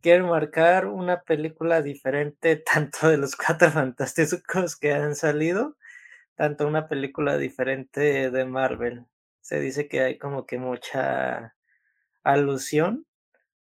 quiere 0.00 0.22
marcar 0.22 0.86
una 0.86 1.22
película 1.22 1.82
diferente 1.82 2.56
tanto 2.72 3.08
de 3.08 3.18
los 3.18 3.36
cuatro 3.36 3.70
fantásticos 3.70 4.76
que 4.76 4.92
han 4.92 5.14
salido 5.14 5.76
tanto 6.36 6.68
una 6.68 6.86
película 6.86 7.36
diferente 7.36 8.30
de 8.30 8.44
Marvel. 8.44 9.06
Se 9.40 9.58
dice 9.58 9.88
que 9.88 10.02
hay 10.02 10.18
como 10.18 10.46
que 10.46 10.58
mucha 10.58 11.56
alusión 12.22 13.07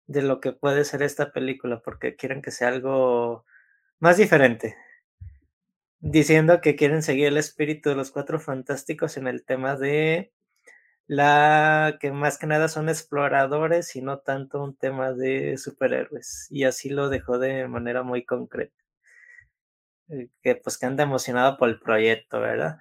de 0.07 0.21
lo 0.21 0.39
que 0.39 0.51
puede 0.53 0.85
ser 0.85 1.01
esta 1.03 1.31
película, 1.31 1.81
porque 1.81 2.15
quieren 2.15 2.41
que 2.41 2.51
sea 2.51 2.69
algo 2.69 3.45
más 3.99 4.17
diferente. 4.17 4.75
Diciendo 5.99 6.61
que 6.61 6.75
quieren 6.75 7.01
seguir 7.01 7.27
el 7.27 7.37
espíritu 7.37 7.89
de 7.89 7.95
los 7.95 8.11
cuatro 8.11 8.39
fantásticos 8.39 9.17
en 9.17 9.27
el 9.27 9.43
tema 9.43 9.75
de 9.75 10.31
la 11.07 11.97
que 11.99 12.11
más 12.11 12.37
que 12.37 12.47
nada 12.47 12.67
son 12.67 12.89
exploradores 12.89 13.95
y 13.95 14.01
no 14.01 14.19
tanto 14.19 14.63
un 14.63 14.75
tema 14.75 15.13
de 15.13 15.57
superhéroes. 15.57 16.47
Y 16.49 16.65
así 16.65 16.89
lo 16.89 17.09
dejó 17.09 17.39
de 17.39 17.67
manera 17.67 18.03
muy 18.03 18.25
concreta. 18.25 18.75
Eh, 20.09 20.29
que 20.41 20.55
pues 20.55 20.77
que 20.77 20.85
anda 20.85 21.03
emocionado 21.03 21.57
por 21.57 21.69
el 21.69 21.79
proyecto, 21.79 22.39
¿verdad? 22.39 22.79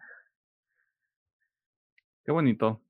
Qué 2.25 2.33
bonito. 2.33 2.81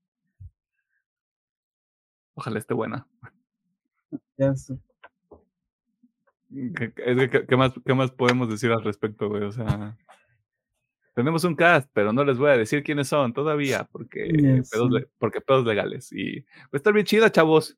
Ojalá 2.35 2.59
esté 2.59 2.75
buena. 2.75 3.07
Ya 4.37 4.55
sé. 4.55 4.79
¿Qué, 6.51 7.57
más, 7.57 7.73
¿Qué 7.85 7.95
más 7.95 8.11
podemos 8.13 8.49
decir 8.49 8.71
al 8.71 8.85
respecto, 8.85 9.29
güey? 9.29 9.43
O 9.43 9.53
sea, 9.53 9.97
tenemos 11.15 11.45
un 11.45 11.57
cast, 11.57 11.89
pero 11.93 12.13
no 12.13 12.25
les 12.25 12.39
voy 12.39 12.51
a 12.51 12.57
decir 12.57 12.83
quiénes 12.83 13.09
son 13.09 13.33
todavía, 13.33 13.89
porque, 13.91 14.63
pedos, 14.71 15.03
porque 15.19 15.41
pedos 15.41 15.65
legales. 15.65 16.13
Y 16.13 16.41
va 16.41 16.71
a 16.73 16.77
estar 16.77 16.93
bien 16.93 17.07
chida, 17.07 17.31
chavos. 17.31 17.77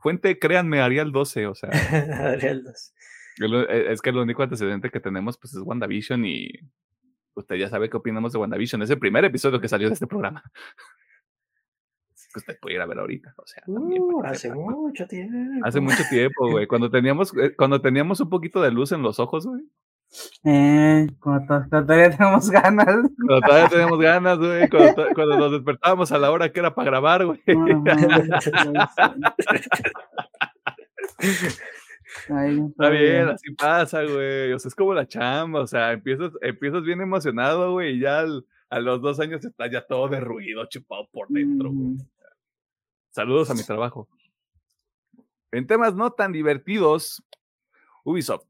Fuente, 0.00 0.38
créanme, 0.38 0.80
Arial 0.80 1.10
12, 1.12 1.46
o 1.46 1.54
sea. 1.54 1.70
Arial 2.32 2.64
12. 2.64 2.92
E, 3.68 3.92
es 3.92 4.00
que 4.00 4.10
el 4.10 4.16
único 4.16 4.42
antecedente 4.42 4.90
que 4.90 5.00
tenemos 5.00 5.38
pues 5.38 5.54
es 5.54 5.60
WandaVision 5.60 6.24
y 6.24 6.48
usted 7.34 7.56
ya 7.56 7.68
sabe 7.68 7.88
qué 7.88 7.96
opinamos 7.96 8.32
de 8.32 8.38
WandaVision. 8.38 8.82
Es 8.82 8.90
el 8.90 8.98
primer 8.98 9.24
episodio 9.24 9.60
que 9.60 9.68
salió 9.68 9.88
de 9.88 9.94
este 9.94 10.06
programa. 10.06 10.42
Que 12.32 12.38
usted 12.40 12.58
puede 12.60 12.76
ir 12.76 12.80
a 12.80 12.86
ver 12.86 12.98
ahorita. 12.98 13.34
O 13.36 13.46
sea, 13.46 13.62
uh, 13.66 14.22
hace 14.24 14.52
mucho 14.52 15.06
tiempo. 15.06 15.66
Hace 15.66 15.80
mucho 15.80 16.02
tiempo, 16.10 16.50
güey. 16.50 16.66
Cuando 16.66 16.90
teníamos, 16.90 17.32
eh, 17.36 17.54
cuando 17.56 17.80
teníamos 17.80 18.20
un 18.20 18.28
poquito 18.28 18.60
de 18.60 18.70
luz 18.70 18.92
en 18.92 19.02
los 19.02 19.18
ojos, 19.18 19.46
güey. 19.46 19.62
Eh, 20.44 21.06
cuando, 21.20 21.66
todavía 21.68 22.10
teníamos 22.10 22.50
ganas. 22.50 22.86
Cuando 22.86 23.40
todavía 23.46 23.68
teníamos 23.68 23.98
ganas, 23.98 24.38
güey. 24.38 24.68
Cuando, 24.68 25.06
cuando, 25.14 25.38
nos 25.38 25.52
despertábamos 25.52 26.12
a 26.12 26.18
la 26.18 26.30
hora 26.30 26.52
que 26.52 26.60
era 26.60 26.74
para 26.74 26.90
grabar, 26.90 27.26
güey. 27.26 27.40
Está 32.28 32.90
bien, 32.90 33.28
así 33.28 33.54
pasa, 33.54 34.02
güey. 34.04 34.52
O 34.52 34.58
sea, 34.58 34.68
es 34.68 34.74
como 34.74 34.94
la 34.94 35.06
chamba. 35.06 35.60
O 35.60 35.66
sea, 35.66 35.92
empiezas, 35.92 36.32
empiezas 36.40 36.82
bien 36.82 37.00
emocionado, 37.00 37.72
güey, 37.72 37.96
y 37.96 38.00
ya 38.00 38.24
a 38.70 38.80
los 38.80 39.00
dos 39.00 39.20
años 39.20 39.44
estás 39.44 39.70
ya 39.70 39.86
todo 39.86 40.08
derruido, 40.08 40.66
chupado 40.66 41.08
por 41.12 41.28
dentro. 41.28 41.70
Saludos 43.18 43.50
a 43.50 43.54
mi 43.54 43.64
trabajo. 43.64 44.08
En 45.50 45.66
temas 45.66 45.96
no 45.96 46.12
tan 46.12 46.30
divertidos, 46.30 47.20
Ubisoft. 48.04 48.44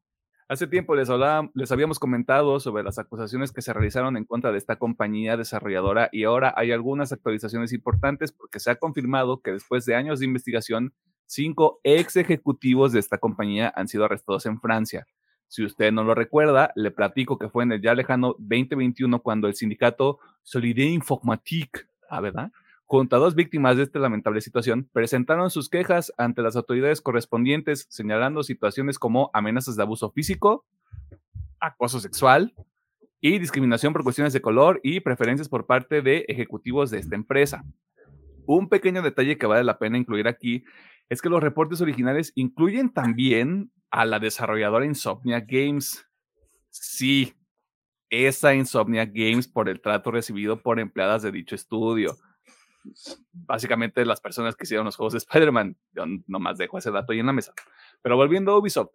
Hace 0.47 0.67
tiempo 0.67 0.95
les, 0.95 1.09
les 1.55 1.73
habíamos 1.73 1.99
comentado 1.99 2.61
sobre 2.61 2.83
las 2.83 2.99
acusaciones 2.99 3.51
que 3.51 3.63
se 3.63 3.73
realizaron 3.73 4.19
en 4.19 4.27
contra 4.27 4.53
de 4.53 4.59
esta 4.59 4.77
compañía 4.77 5.39
desarrolladora 5.39 6.11
y 6.13 6.25
ahora 6.25 6.53
hay 6.55 6.71
algunas 6.71 7.13
actualizaciones 7.13 7.73
importantes 7.73 8.31
porque 8.31 8.61
se 8.61 8.71
ha 8.71 8.77
confirmado 8.77 9.41
que 9.41 9.53
después 9.53 9.87
de 9.87 9.95
años 9.95 10.21
de 10.21 10.27
investigación, 10.27 10.93
cinco 11.25 11.81
ex 11.83 12.17
ejecutivos 12.17 12.93
de 12.93 13.01
esta 13.01 13.17
compañía 13.17 13.73
han 13.75 13.89
sido 13.89 14.05
arrestados 14.05 14.45
en 14.45 14.61
Francia. 14.61 15.07
Si 15.47 15.65
usted 15.65 15.93
no 15.93 16.05
lo 16.05 16.15
recuerda, 16.15 16.73
le 16.75 16.91
platico 16.91 17.39
que 17.39 17.49
fue 17.49 17.65
en 17.65 17.73
el 17.73 17.81
ya 17.81 17.95
lejano 17.95 18.37
2021 18.39 19.23
cuando 19.23 19.49
el 19.49 19.55
sindicato 19.55 20.19
Solidaire 20.43 20.93
Informatique, 20.93 21.87
ah, 22.11 22.21
¿verdad? 22.21 22.53
Junto 22.91 23.17
a 23.17 23.19
dos 23.19 23.35
víctimas 23.35 23.77
de 23.77 23.83
esta 23.83 23.99
lamentable 23.99 24.41
situación, 24.41 24.89
presentaron 24.95 25.51
sus 25.51 25.69
quejas 25.69 26.11
ante 26.17 26.41
las 26.41 26.57
autoridades 26.57 27.03
correspondientes, 27.03 27.87
señalando 27.91 28.43
situaciones 28.43 28.99
como 28.99 29.29
amenazas 29.35 29.77
de 29.77 29.83
abuso 29.83 30.11
físico, 30.11 30.65
acoso 31.61 32.01
sexual 32.01 32.55
y 33.21 33.39
discriminación 33.41 33.93
por 33.93 34.05
cuestiones 34.05 34.33
de 34.33 34.41
color 34.41 34.81
y 34.83 35.01
preferencias 35.01 35.51
por 35.51 35.67
parte 35.67 36.01
de 36.01 36.25
ejecutivos 36.29 36.91
de 36.91 37.01
esta 37.01 37.15
empresa. 37.15 37.63
Un 38.47 38.71
pequeño 38.71 39.03
detalle 39.03 39.37
que 39.37 39.47
vale 39.47 39.65
la 39.65 39.79
pena 39.79 39.99
incluir 39.99 40.27
aquí 40.27 40.65
es 41.11 41.21
que 41.21 41.29
los 41.29 41.43
reportes 41.43 41.83
originales 41.83 42.33
incluyen 42.37 42.89
también 42.91 43.71
a 43.91 44.07
la 44.07 44.19
desarrolladora 44.19 44.87
Insomnia 44.87 45.45
Games. 45.47 46.07
Sí, 46.71 47.35
esa 48.09 48.55
Insomnia 48.55 49.05
Games 49.05 49.47
por 49.47 49.69
el 49.69 49.83
trato 49.83 50.11
recibido 50.11 50.63
por 50.63 50.81
empleadas 50.81 51.21
de 51.21 51.33
dicho 51.33 51.55
estudio. 51.55 52.17
Básicamente 53.33 54.05
las 54.05 54.21
personas 54.21 54.57
que 54.57 54.65
hicieron 54.65 54.87
los 54.87 54.97
juegos 54.97 55.13
de 55.13 55.19
Spider-Man. 55.19 55.77
Yo 55.93 56.05
nomás 56.27 56.59
dejo 56.59 56.79
ese 56.79 56.91
dato 56.91 57.13
ahí 57.13 57.21
en 57.21 57.27
la 57.27 57.33
mesa. 57.33 57.53
Pero 58.03 58.17
volviendo 58.17 58.53
a 58.53 58.59
Ubisoft, 58.59 58.91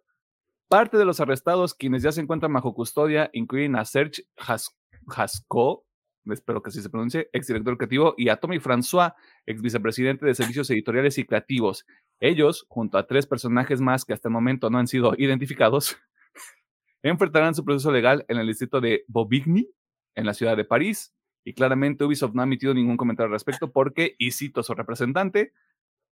parte 0.68 0.96
de 0.96 1.04
los 1.04 1.20
arrestados, 1.20 1.74
quienes 1.74 2.02
ya 2.02 2.12
se 2.12 2.20
encuentran 2.20 2.52
bajo 2.52 2.74
custodia, 2.74 3.30
incluyen 3.32 3.76
a 3.76 3.84
Serge 3.84 4.24
Hasco, 4.36 5.86
espero 6.32 6.62
que 6.62 6.70
así 6.70 6.80
se 6.80 6.88
pronuncie, 6.88 7.28
exdirector 7.32 7.76
creativo, 7.76 8.14
y 8.16 8.28
a 8.28 8.36
Tommy 8.36 8.58
François, 8.58 9.14
ex 9.46 9.60
vicepresidente 9.60 10.24
de 10.24 10.34
servicios 10.34 10.70
editoriales 10.70 11.18
y 11.18 11.24
creativos. 11.24 11.84
Ellos, 12.20 12.64
junto 12.68 12.96
a 12.96 13.06
tres 13.06 13.26
personajes 13.26 13.80
más 13.80 14.04
que 14.04 14.12
hasta 14.12 14.28
el 14.28 14.32
momento 14.32 14.70
no 14.70 14.78
han 14.78 14.86
sido 14.86 15.14
identificados, 15.18 15.96
enfrentarán 17.02 17.54
su 17.54 17.64
proceso 17.64 17.92
legal 17.92 18.24
en 18.28 18.38
el 18.38 18.46
distrito 18.46 18.80
de 18.80 19.04
Bobigny, 19.08 19.70
en 20.14 20.26
la 20.26 20.34
ciudad 20.34 20.56
de 20.56 20.64
París. 20.64 21.14
Y 21.44 21.52
claramente 21.52 22.04
Ubisoft 22.04 22.34
no 22.34 22.42
ha 22.42 22.44
emitido 22.44 22.72
ningún 22.72 22.96
comentario 22.96 23.26
al 23.26 23.32
respecto 23.32 23.70
porque, 23.70 24.16
y 24.18 24.30
cito 24.30 24.60
a 24.60 24.62
su 24.64 24.74
representante, 24.74 25.52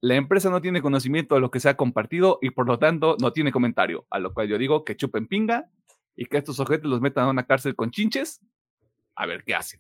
la 0.02 0.16
empresa 0.16 0.50
no 0.50 0.62
tiene 0.62 0.82
conocimiento 0.82 1.36
de 1.36 1.42
lo 1.42 1.52
que 1.52 1.60
se 1.60 1.70
ha 1.70 1.78
compartido 1.78 2.40
y 2.42 2.50
por 2.50 2.68
lo 2.68 2.80
tanto 2.80 3.16
no 3.22 3.32
tiene 3.32 3.52
comentario. 3.52 4.06
A 4.10 4.20
lo 4.20 4.34
cual 4.34 4.48
yo 4.48 4.58
digo 4.58 4.84
que 4.84 4.98
chupen 4.98 5.28
pinga 5.28 5.70
y 6.16 6.26
que 6.26 6.38
estos 6.38 6.60
objetos 6.60 6.90
los 6.90 7.02
metan 7.02 7.26
a 7.26 7.30
una 7.30 7.46
cárcel 7.46 7.76
con 7.76 7.92
chinches 7.92 8.42
a 9.16 9.26
ver 9.26 9.44
qué 9.44 9.56
hacen. 9.56 9.80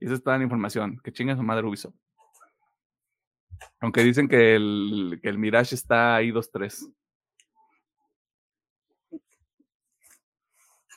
Y 0.00 0.06
esa 0.06 0.14
es 0.14 0.22
toda 0.22 0.36
la 0.36 0.44
información. 0.44 1.00
Que 1.02 1.12
chinga 1.12 1.36
su 1.36 1.42
madre 1.42 1.66
Ubisoft. 1.66 1.94
Aunque 3.80 4.02
dicen 4.02 4.28
que 4.28 4.56
el, 4.56 5.20
que 5.22 5.28
el 5.28 5.38
Mirage 5.38 5.74
está 5.74 6.16
ahí 6.16 6.30
2-3. 6.30 6.92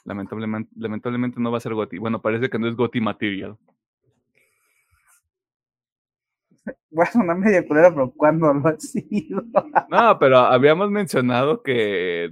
Lamentablemente, 0.08 0.72
lamentablemente 0.78 1.40
no 1.42 1.52
va 1.52 1.58
a 1.58 1.62
ser 1.62 1.74
Goti. 1.74 1.98
Bueno, 1.98 2.22
parece 2.22 2.50
que 2.50 2.58
no 2.58 2.70
es 2.70 2.78
Goti 2.78 3.02
Material. 3.02 3.58
Voy 6.90 7.06
a 7.06 7.12
sonar 7.12 7.38
medio 7.38 7.68
culero, 7.68 7.94
pero 7.94 8.12
¿cuándo 8.12 8.54
lo 8.54 8.70
ha 8.70 8.80
sido? 8.80 9.44
No, 9.90 10.18
pero 10.18 10.38
habíamos 10.38 10.90
mencionado 10.90 11.62
que, 11.62 12.32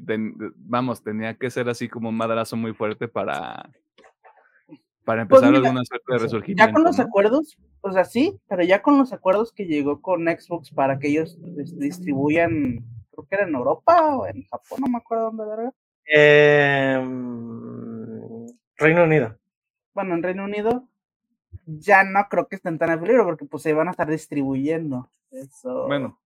vamos, 0.55 1.03
tenía 1.03 1.33
que 1.33 1.49
ser 1.49 1.67
así 1.67 1.89
como 1.89 2.07
un 2.07 2.15
madrazo 2.15 2.55
muy 2.55 2.73
fuerte 2.73 3.09
para, 3.09 3.69
para 5.03 5.27
pues 5.27 5.43
empezar 5.43 5.55
alguna 5.55 5.83
suerte 5.83 6.13
de 6.13 6.17
resurgimiento. 6.17 6.65
Ya 6.65 6.71
con 6.71 6.83
los 6.85 6.97
acuerdos, 6.97 7.57
o 7.81 7.91
sea, 7.91 8.05
sí, 8.05 8.39
pero 8.47 8.63
ya 8.63 8.81
con 8.81 8.97
los 8.97 9.11
acuerdos 9.11 9.51
que 9.51 9.65
llegó 9.65 10.01
con 10.01 10.23
Xbox 10.27 10.71
para 10.71 10.97
que 10.97 11.09
ellos 11.09 11.37
distribuyan, 11.77 12.85
creo 13.11 13.27
que 13.29 13.35
era 13.35 13.45
en 13.45 13.53
Europa 13.53 14.15
o 14.15 14.27
en 14.27 14.43
Japón, 14.43 14.79
no 14.79 14.87
me 14.87 14.97
acuerdo 14.97 15.25
dónde 15.25 15.43
era. 15.53 15.73
Em, 16.05 17.15
Reino 18.77 19.03
Unido. 19.03 19.37
Bueno, 19.93 20.15
en 20.15 20.23
Reino 20.23 20.43
Unido 20.43 20.87
ya 21.65 22.03
no 22.03 22.27
creo 22.29 22.47
que 22.47 22.57
estén 22.57 22.77
tan 22.77 22.91
en 22.91 22.99
peligro 22.99 23.23
porque 23.25 23.45
pues 23.45 23.63
se 23.63 23.73
van 23.73 23.87
a 23.87 23.91
estar 23.91 24.07
distribuyendo. 24.09 25.09
Eso. 25.31 25.87
Bueno. 25.87 26.19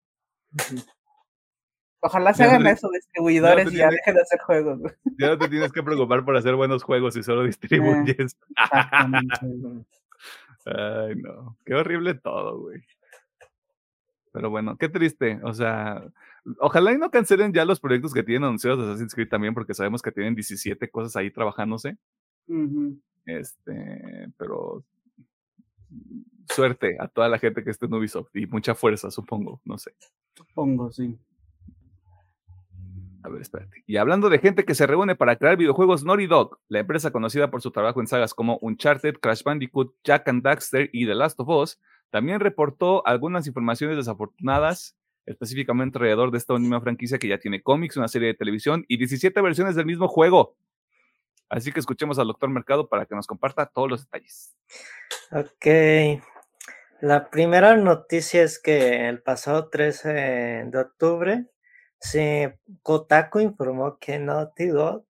Ojalá 2.00 2.32
se 2.32 2.44
hagan 2.44 2.66
eso, 2.66 2.88
distribuidores, 2.90 3.72
y 3.72 3.78
ya 3.78 3.90
dejen 3.90 4.14
de 4.14 4.20
hacer 4.20 4.38
juegos. 4.40 4.80
Ya 5.18 5.28
no 5.28 5.38
te 5.38 5.48
tienes 5.48 5.72
que 5.72 5.82
preocupar 5.82 6.24
por 6.24 6.36
hacer 6.36 6.54
buenos 6.54 6.84
juegos 6.84 7.16
y 7.16 7.24
solo 7.24 7.42
distribuyes. 7.42 8.36
Ay, 10.66 11.14
no. 11.16 11.56
Qué 11.64 11.74
horrible 11.74 12.14
todo, 12.14 12.60
güey. 12.60 12.80
Pero 14.38 14.50
bueno, 14.50 14.76
qué 14.76 14.88
triste. 14.88 15.40
O 15.42 15.52
sea, 15.52 16.00
ojalá 16.60 16.92
y 16.92 16.96
no 16.96 17.10
cancelen 17.10 17.52
ya 17.52 17.64
los 17.64 17.80
proyectos 17.80 18.14
que 18.14 18.22
tienen 18.22 18.44
anunciados 18.44 18.78
de 18.78 18.84
Assassin's 18.84 19.12
Creed 19.12 19.28
también, 19.28 19.52
porque 19.52 19.74
sabemos 19.74 20.00
que 20.00 20.12
tienen 20.12 20.36
17 20.36 20.88
cosas 20.92 21.16
ahí 21.16 21.32
trabajándose. 21.32 21.98
Este, 23.26 24.28
pero 24.38 24.84
suerte 26.48 26.98
a 27.00 27.08
toda 27.08 27.28
la 27.28 27.40
gente 27.40 27.64
que 27.64 27.70
esté 27.70 27.86
en 27.86 27.94
Ubisoft 27.94 28.30
y 28.32 28.46
mucha 28.46 28.76
fuerza, 28.76 29.10
supongo, 29.10 29.60
no 29.64 29.76
sé. 29.76 29.90
Supongo, 30.36 30.92
sí. 30.92 31.18
A 33.24 33.28
ver, 33.28 33.42
espérate. 33.42 33.82
Y 33.88 33.96
hablando 33.96 34.30
de 34.30 34.38
gente 34.38 34.64
que 34.64 34.76
se 34.76 34.86
reúne 34.86 35.16
para 35.16 35.34
crear 35.34 35.56
videojuegos, 35.56 36.04
Naughty 36.04 36.28
Dog, 36.28 36.60
la 36.68 36.78
empresa 36.78 37.10
conocida 37.10 37.50
por 37.50 37.60
su 37.60 37.72
trabajo 37.72 37.98
en 37.98 38.06
sagas 38.06 38.34
como 38.34 38.60
Uncharted, 38.62 39.16
Crash 39.16 39.42
Bandicoot, 39.42 39.96
Jack 40.04 40.28
and 40.28 40.44
Daxter 40.44 40.90
y 40.92 41.06
The 41.06 41.16
Last 41.16 41.40
of 41.40 41.48
Us, 41.48 41.80
también 42.10 42.40
reportó 42.40 43.06
algunas 43.06 43.46
informaciones 43.46 43.96
desafortunadas, 43.96 44.96
específicamente 45.26 45.98
alrededor 45.98 46.30
de 46.30 46.38
esta 46.38 46.54
última 46.54 46.80
franquicia 46.80 47.18
que 47.18 47.28
ya 47.28 47.38
tiene 47.38 47.62
cómics, 47.62 47.96
una 47.96 48.08
serie 48.08 48.28
de 48.28 48.34
televisión 48.34 48.84
y 48.88 48.96
17 48.96 49.40
versiones 49.40 49.74
del 49.76 49.86
mismo 49.86 50.08
juego. 50.08 50.56
Así 51.48 51.72
que 51.72 51.80
escuchemos 51.80 52.18
al 52.18 52.26
doctor 52.26 52.50
Mercado 52.50 52.88
para 52.88 53.06
que 53.06 53.14
nos 53.14 53.26
comparta 53.26 53.66
todos 53.66 53.88
los 53.88 54.04
detalles. 54.04 54.54
Ok. 55.30 56.22
La 57.00 57.30
primera 57.30 57.76
noticia 57.76 58.42
es 58.42 58.58
que 58.58 59.08
el 59.08 59.22
pasado 59.22 59.68
13 59.68 60.08
de 60.66 60.78
octubre 60.78 61.46
se, 62.00 62.58
Kotaku 62.82 63.40
informó 63.40 63.98
que 63.98 64.18
Naughty 64.18 64.66
Dog 64.66 65.04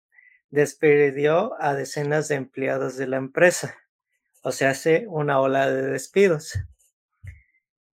despidió 0.49 1.53
a 1.61 1.73
decenas 1.73 2.27
de 2.27 2.35
empleados 2.35 2.97
de 2.97 3.07
la 3.07 3.17
empresa, 3.17 3.75
o 4.41 4.51
sea, 4.51 4.71
hace 4.71 5.05
una 5.07 5.39
ola 5.39 5.69
de 5.69 5.83
despidos. 5.83 6.57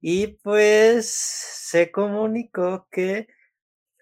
Y 0.00 0.28
pues 0.28 1.10
se 1.10 1.90
comunicó 1.90 2.88
que 2.90 3.28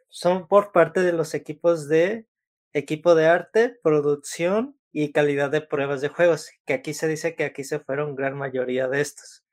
son 0.08 0.48
por 0.48 0.72
parte 0.72 1.00
de 1.00 1.12
los 1.12 1.34
equipos 1.34 1.88
de 1.88 2.26
equipo 2.72 3.14
de 3.14 3.26
arte, 3.26 3.78
producción 3.82 4.78
y 4.92 5.12
calidad 5.12 5.50
de 5.50 5.61
pruebas 5.61 6.00
de 6.00 6.08
juegos, 6.08 6.50
que 6.64 6.74
aquí 6.74 6.94
se 6.94 7.08
dice 7.08 7.34
que 7.34 7.44
aquí 7.44 7.64
se 7.64 7.80
fueron 7.80 8.16
gran 8.16 8.37
mayoría 8.37 8.88
de 8.88 9.00
estos. 9.00 9.44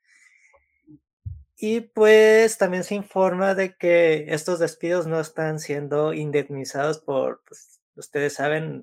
Y 1.58 1.80
pues 1.80 2.58
también 2.58 2.84
se 2.84 2.94
informa 2.94 3.54
de 3.54 3.76
que 3.76 4.26
estos 4.28 4.58
despidos 4.58 5.06
no 5.06 5.18
están 5.20 5.58
siendo 5.58 6.12
indemnizados 6.12 6.98
por, 6.98 7.42
pues, 7.48 7.80
ustedes 7.94 8.34
saben 8.34 8.82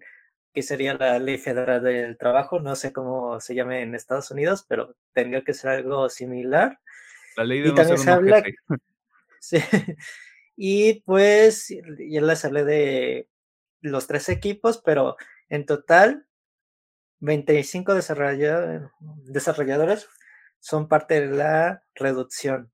que 0.54 0.64
sería 0.64 0.96
la 0.96 1.20
ley 1.20 1.38
federal 1.38 1.84
del 1.84 2.18
trabajo, 2.18 2.60
no 2.60 2.76
sé 2.76 2.92
cómo 2.92 3.40
se 3.40 3.56
llame 3.56 3.82
en 3.82 3.96
Estados 3.96 4.32
Unidos, 4.32 4.66
pero 4.68 4.96
tendría 5.14 5.44
que 5.44 5.54
ser 5.54 5.72
algo 5.72 6.10
similar. 6.10 6.80
La 7.36 7.44
ley 7.44 7.62
de 7.62 7.70
y 7.70 7.76
también 7.76 7.98
se 7.98 8.12
habla, 8.12 8.44
sí, 9.40 9.58
y 10.56 11.02
pues 11.02 11.70
ya 11.70 12.22
les 12.22 12.46
hablé 12.46 12.64
de 12.64 13.28
los 13.82 14.08
tres 14.08 14.30
equipos, 14.30 14.82
pero 14.84 15.18
en 15.50 15.66
total 15.66 16.26
25 17.20 17.96
desarrolladores 17.96 20.10
son 20.60 20.88
parte 20.88 21.22
de 21.22 21.36
la 21.36 21.84
reducción. 21.96 22.72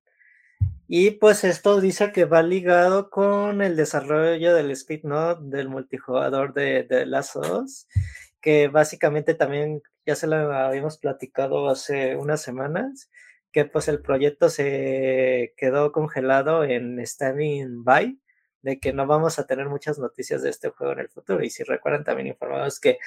Y 0.87 1.11
pues 1.11 1.43
esto 1.43 1.79
dice 1.79 2.11
que 2.11 2.25
va 2.25 2.41
ligado 2.41 3.11
con 3.11 3.61
el 3.61 3.75
desarrollo 3.75 4.55
del 4.55 4.71
speed 4.71 5.03
node 5.03 5.55
del 5.55 5.69
multijugador 5.69 6.53
de, 6.53 6.83
de 6.83 7.05
Last 7.05 7.35
que 8.41 8.69
básicamente 8.69 9.35
también 9.35 9.83
ya 10.05 10.15
se 10.15 10.25
lo 10.25 10.51
habíamos 10.51 10.97
platicado 10.97 11.69
hace 11.69 12.15
unas 12.15 12.41
semanas, 12.41 13.11
que 13.51 13.65
pues 13.65 13.87
el 13.87 14.01
proyecto 14.01 14.49
se 14.49 15.53
quedó 15.57 15.91
congelado 15.91 16.63
en 16.63 17.05
Standing 17.05 17.83
By, 17.83 18.19
de 18.61 18.79
que 18.79 18.93
no 18.93 19.07
vamos 19.07 19.39
a 19.39 19.47
tener 19.47 19.67
muchas 19.67 19.99
noticias 19.99 20.43
de 20.43 20.49
este 20.49 20.69
juego 20.69 20.93
en 20.93 20.99
el 20.99 21.09
futuro. 21.09 21.43
Y 21.43 21.49
si 21.49 21.63
recuerdan, 21.63 22.03
también 22.03 22.27
informamos 22.27 22.79
que 22.79 22.99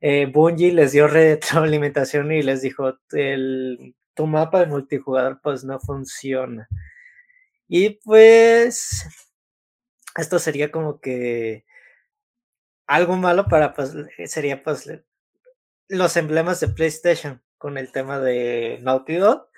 eh, 0.00 0.26
Bungie 0.26 0.72
les 0.72 0.92
dio 0.92 1.06
retroalimentación 1.08 2.32
y 2.32 2.42
les 2.42 2.62
dijo, 2.62 2.98
el, 3.12 3.94
tu 4.14 4.26
mapa 4.26 4.60
de 4.60 4.66
multijugador 4.66 5.40
pues 5.42 5.64
no 5.64 5.78
funciona. 5.80 6.68
Y 7.68 7.90
pues 8.04 9.06
esto 10.16 10.38
sería 10.38 10.70
como 10.70 11.00
que 11.00 11.64
algo 12.86 13.16
malo 13.16 13.46
para 13.46 13.74
pues 13.74 13.94
sería 14.26 14.62
pues 14.62 14.90
los 15.88 16.16
emblemas 16.16 16.60
de 16.60 16.68
PlayStation 16.68 17.42
con 17.58 17.78
el 17.78 17.92
tema 17.92 18.20
de 18.20 18.78
Naughty 18.82 19.16
Dog. 19.16 19.48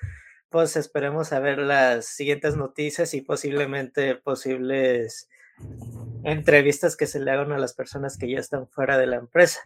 Pues 0.48 0.76
esperemos 0.76 1.32
a 1.32 1.40
ver 1.40 1.58
las 1.58 2.06
siguientes 2.06 2.56
noticias 2.56 3.14
y 3.14 3.20
posiblemente 3.20 4.14
posibles 4.16 5.28
entrevistas 6.24 6.96
que 6.96 7.06
se 7.06 7.20
le 7.20 7.30
hagan 7.30 7.52
a 7.52 7.58
las 7.58 7.72
personas 7.72 8.18
que 8.18 8.28
ya 8.30 8.38
están 8.38 8.68
fuera 8.68 8.98
de 8.98 9.06
la 9.06 9.16
empresa. 9.16 9.60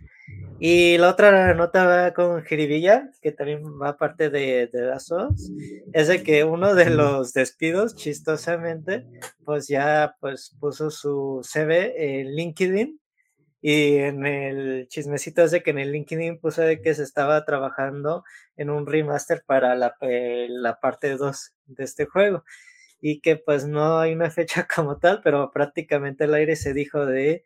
Y 0.58 0.98
la 0.98 1.08
otra 1.08 1.54
nota 1.54 1.86
va 1.86 2.12
con 2.12 2.42
Jiribilla, 2.44 3.10
que 3.22 3.32
también 3.32 3.62
va 3.80 3.96
parte 3.96 4.28
de, 4.28 4.68
de 4.70 4.92
ASOS, 4.92 5.50
es 5.92 6.08
de 6.08 6.22
que 6.22 6.44
uno 6.44 6.74
de 6.74 6.90
los 6.90 7.32
despidos, 7.32 7.96
chistosamente, 7.96 9.06
pues 9.44 9.68
ya 9.68 10.16
pues 10.20 10.54
puso 10.60 10.90
su 10.90 11.40
CV 11.42 12.20
en 12.20 12.34
LinkedIn 12.34 13.00
y 13.62 13.96
en 13.98 14.24
el 14.26 14.88
chismecito 14.88 15.46
de 15.46 15.62
que 15.62 15.70
en 15.70 15.78
el 15.78 15.92
LinkedIn 15.92 16.38
puso 16.38 16.62
de 16.62 16.80
que 16.80 16.94
se 16.94 17.02
estaba 17.02 17.44
trabajando 17.44 18.24
en 18.56 18.70
un 18.70 18.86
remaster 18.86 19.42
para 19.46 19.74
la, 19.74 19.94
eh, 20.00 20.46
la 20.48 20.80
parte 20.80 21.16
2 21.16 21.54
de 21.66 21.84
este 21.84 22.06
juego 22.06 22.44
y 23.00 23.20
que 23.20 23.36
pues 23.36 23.66
no 23.66 23.98
hay 23.98 24.12
una 24.12 24.30
fecha 24.30 24.66
como 24.74 24.98
tal, 24.98 25.20
pero 25.22 25.50
prácticamente 25.52 26.24
el 26.24 26.34
aire 26.34 26.56
se 26.56 26.74
dijo 26.74 27.06
de, 27.06 27.44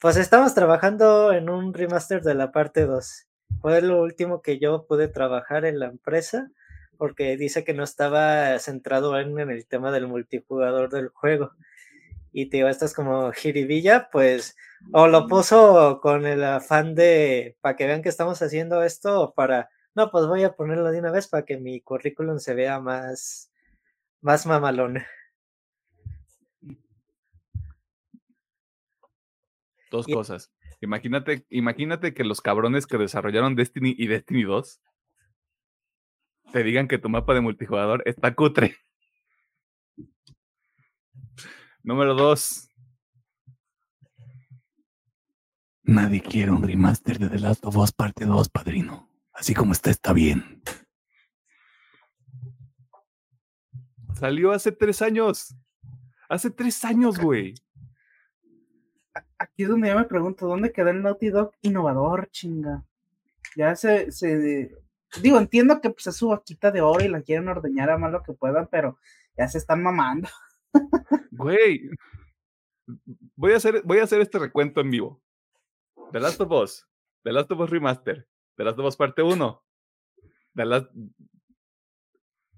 pues 0.00 0.16
estamos 0.16 0.54
trabajando 0.54 1.32
en 1.32 1.50
un 1.50 1.74
remaster 1.74 2.22
de 2.22 2.34
la 2.34 2.52
parte 2.52 2.86
2. 2.86 3.26
Fue 3.60 3.82
lo 3.82 4.00
último 4.02 4.42
que 4.42 4.58
yo 4.58 4.86
pude 4.86 5.08
trabajar 5.08 5.64
en 5.64 5.78
la 5.78 5.86
empresa 5.86 6.50
porque 6.98 7.36
dice 7.36 7.64
que 7.64 7.74
no 7.74 7.84
estaba 7.84 8.58
centrado 8.58 9.18
en, 9.18 9.38
en 9.38 9.50
el 9.50 9.66
tema 9.66 9.92
del 9.92 10.08
multijugador 10.08 10.90
del 10.90 11.08
juego. 11.08 11.52
Y 12.32 12.50
te 12.50 12.58
digo, 12.58 12.68
esto 12.68 12.84
es 12.84 12.94
como 12.94 13.32
jiribilla, 13.32 14.08
pues, 14.10 14.56
o 14.92 15.08
lo 15.08 15.26
puso 15.26 16.00
con 16.00 16.26
el 16.26 16.44
afán 16.44 16.94
de, 16.94 17.56
para 17.60 17.76
que 17.76 17.86
vean 17.86 18.02
que 18.02 18.08
estamos 18.08 18.40
haciendo 18.42 18.82
esto, 18.82 19.22
o 19.22 19.34
para, 19.34 19.70
no, 19.94 20.10
pues 20.10 20.26
voy 20.26 20.44
a 20.44 20.54
ponerlo 20.54 20.90
de 20.90 20.98
una 20.98 21.10
vez 21.10 21.28
para 21.28 21.44
que 21.44 21.58
mi 21.58 21.80
currículum 21.80 22.38
se 22.38 22.54
vea 22.54 22.80
más, 22.80 23.50
más 24.20 24.46
mamalón. 24.46 25.02
Dos 29.90 30.06
cosas. 30.06 30.52
Imagínate, 30.80 31.44
imagínate 31.48 32.14
que 32.14 32.24
los 32.24 32.40
cabrones 32.40 32.86
que 32.86 32.98
desarrollaron 32.98 33.56
Destiny 33.56 33.94
y 33.98 34.06
Destiny 34.06 34.44
2 34.44 34.80
te 36.52 36.62
digan 36.62 36.88
que 36.88 36.98
tu 36.98 37.08
mapa 37.08 37.34
de 37.34 37.40
multijugador 37.40 38.02
está 38.06 38.34
cutre. 38.34 38.76
Número 41.88 42.14
dos. 42.14 42.68
Nadie 45.84 46.20
quiere 46.20 46.50
un 46.50 46.62
remaster 46.62 47.18
de 47.18 47.30
The 47.30 47.38
Last 47.38 47.64
of 47.64 47.78
Us 47.78 47.92
parte 47.92 48.26
2, 48.26 48.50
padrino. 48.50 49.08
Así 49.32 49.54
como 49.54 49.72
está, 49.72 49.88
está 49.88 50.12
bien. 50.12 50.62
Salió 54.12 54.52
hace 54.52 54.70
tres 54.70 55.00
años. 55.00 55.56
Hace 56.28 56.50
tres 56.50 56.84
años, 56.84 57.18
güey. 57.18 57.54
Aquí 59.38 59.62
es 59.62 59.70
donde 59.70 59.88
yo 59.88 59.96
me 59.96 60.04
pregunto, 60.04 60.46
¿dónde 60.46 60.72
queda 60.72 60.90
el 60.90 61.00
Naughty 61.00 61.30
Dog 61.30 61.52
innovador, 61.62 62.28
chinga? 62.30 62.84
Ya 63.56 63.74
se, 63.76 64.12
se 64.12 64.76
digo, 65.22 65.38
entiendo 65.38 65.80
que 65.80 65.88
pues 65.88 66.06
es 66.06 66.16
su 66.16 66.28
vaquita 66.28 66.70
de 66.70 66.82
oro 66.82 67.02
y 67.02 67.08
la 67.08 67.22
quieren 67.22 67.48
ordeñar 67.48 67.88
a 67.88 67.96
más 67.96 68.12
lo 68.12 68.22
que 68.22 68.34
puedan, 68.34 68.68
pero 68.70 68.98
ya 69.38 69.48
se 69.48 69.56
están 69.56 69.82
mamando. 69.82 70.28
Güey, 71.30 71.90
voy 73.36 73.52
a 73.52 73.56
hacer, 73.56 73.82
voy 73.84 73.98
a 73.98 74.04
hacer 74.04 74.20
este 74.20 74.38
recuento 74.38 74.80
en 74.80 74.90
vivo. 74.90 75.22
The 76.12 76.20
Last 76.20 76.40
of 76.40 76.52
Us, 76.52 76.86
The 77.24 77.32
Last 77.32 77.50
of 77.50 77.60
Us 77.60 77.70
Remaster, 77.70 78.26
The 78.56 78.64
Last 78.64 78.78
of 78.78 78.86
Us 78.86 78.96
Parte 78.96 79.22
1, 79.22 79.38
The 80.54 80.64
Last, 80.64 80.86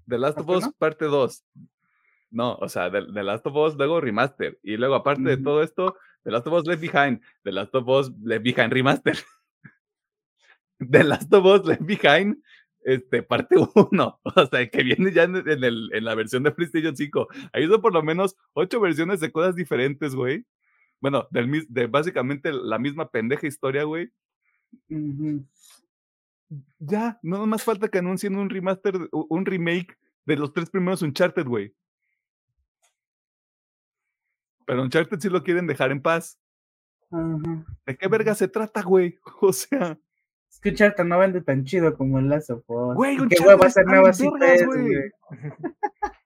The 0.07 0.17
Last 0.17 0.37
of 0.37 0.49
Us 0.49 0.69
Parte 0.77 1.05
2. 1.05 1.43
No, 2.31 2.55
o 2.55 2.69
sea, 2.69 2.89
The, 2.89 3.01
Last 3.23 3.45
of 3.45 3.55
Us 3.57 3.75
luego 3.75 3.99
Remaster. 3.99 4.57
Y 4.63 4.77
luego, 4.77 4.95
aparte 4.95 5.21
de 5.21 5.37
todo 5.37 5.61
esto, 5.61 5.97
The 6.23 6.31
Last 6.31 6.47
of 6.47 6.53
Us 6.53 6.65
Left 6.65 6.81
Behind, 6.81 7.21
The 7.43 7.51
Last 7.51 7.75
of 7.75 7.89
Us 7.89 8.11
Left 8.23 8.43
Behind 8.43 8.71
Remaster. 8.71 9.17
The 10.79 11.03
Last 11.03 11.31
of 11.33 11.45
Us 11.45 11.65
Left 11.65 11.85
Behind 11.85 12.37
este, 12.83 13.23
parte 13.23 13.55
1, 13.75 14.19
o 14.23 14.45
sea, 14.45 14.69
que 14.69 14.83
viene 14.83 15.11
ya 15.11 15.23
en, 15.23 15.35
el, 15.35 15.89
en, 15.93 16.03
la 16.03 16.15
versión 16.15 16.43
de 16.43 16.51
PlayStation 16.51 16.95
5. 16.95 17.27
Ahí 17.53 17.67
son 17.67 17.81
por 17.81 17.93
lo 17.93 18.03
menos 18.03 18.35
ocho 18.53 18.79
versiones 18.79 19.19
de 19.19 19.31
cosas 19.31 19.55
diferentes, 19.55 20.15
güey. 20.15 20.45
Bueno, 20.99 21.27
del, 21.31 21.65
de 21.67 21.87
básicamente 21.87 22.51
la 22.51 22.77
misma 22.77 23.09
pendeja 23.09 23.47
historia, 23.47 23.83
güey. 23.83 24.11
Ya, 26.79 27.19
no 27.23 27.45
más 27.47 27.63
falta 27.63 27.87
que 27.87 27.99
anuncien 27.99 28.35
un 28.35 28.49
remaster, 28.49 28.95
un 29.11 29.45
remake 29.45 29.97
de 30.25 30.35
los 30.35 30.53
tres 30.53 30.69
primeros 30.69 31.01
Uncharted, 31.01 31.45
güey. 31.45 31.73
Pero 34.65 34.83
Uncharted 34.83 35.19
sí 35.19 35.29
lo 35.29 35.43
quieren 35.43 35.67
dejar 35.67 35.91
en 35.91 36.01
paz. 36.01 36.39
¿De 37.85 37.97
qué 37.97 38.07
verga 38.07 38.35
se 38.35 38.47
trata, 38.47 38.81
güey? 38.83 39.17
O 39.41 39.51
sea. 39.51 39.99
Es 40.51 40.59
que 40.59 40.69
Uncharted 40.69 41.05
no 41.05 41.17
vende 41.17 41.41
tan 41.41 41.63
chido 41.63 41.97
como 41.97 42.19
el 42.19 42.27
Last 42.27 42.49
of 42.49 42.69
Us. 42.69 42.95
Güey, 42.95 43.17
¿Qué 43.29 43.41
güey 43.41 43.57
va 43.57 43.67
a 43.67 43.69
ser 43.69 43.85
nueva 43.85 44.11
güey? 44.11 45.11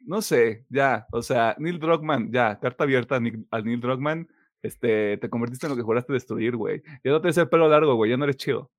No 0.00 0.22
sé, 0.22 0.64
ya, 0.68 1.08
o 1.10 1.20
sea, 1.20 1.56
Neil 1.58 1.80
Druckmann, 1.80 2.30
ya, 2.30 2.60
carta 2.60 2.84
abierta 2.84 3.16
al 3.16 3.64
Neil 3.64 3.80
Druckmann, 3.80 4.28
este, 4.62 5.16
te 5.16 5.28
convertiste 5.28 5.66
en 5.66 5.70
lo 5.70 5.76
que 5.76 5.82
juraste 5.82 6.12
destruir, 6.12 6.54
güey. 6.54 6.80
Ya 7.02 7.10
no 7.10 7.20
te 7.20 7.28
el 7.28 7.48
pelo 7.48 7.68
largo, 7.68 7.96
güey, 7.96 8.12
ya 8.12 8.16
no 8.16 8.22
eres 8.22 8.36
chido. 8.36 8.70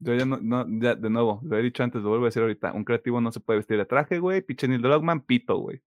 Yo 0.00 0.14
ya 0.14 0.26
no, 0.26 0.36
no, 0.36 0.66
ya, 0.82 0.94
de 0.96 1.08
nuevo, 1.08 1.40
lo 1.44 1.56
he 1.56 1.62
dicho 1.62 1.82
antes, 1.82 2.02
lo 2.02 2.10
vuelvo 2.10 2.26
a 2.26 2.28
decir 2.28 2.42
ahorita, 2.42 2.74
un 2.74 2.84
creativo 2.84 3.22
no 3.22 3.32
se 3.32 3.40
puede 3.40 3.60
vestir 3.60 3.78
de 3.78 3.86
traje, 3.86 4.18
güey, 4.18 4.42
pinche 4.42 4.68
Neil 4.68 4.82
Druckmann, 4.82 5.22
pito, 5.22 5.56
güey. 5.56 5.80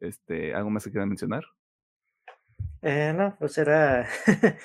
Este, 0.00 0.54
¿algo 0.54 0.68
más 0.68 0.84
que 0.84 0.90
quieran 0.90 1.08
mencionar? 1.08 1.44
Eh, 2.82 3.12
no, 3.14 3.36
pues 3.38 3.58
era 3.58 4.08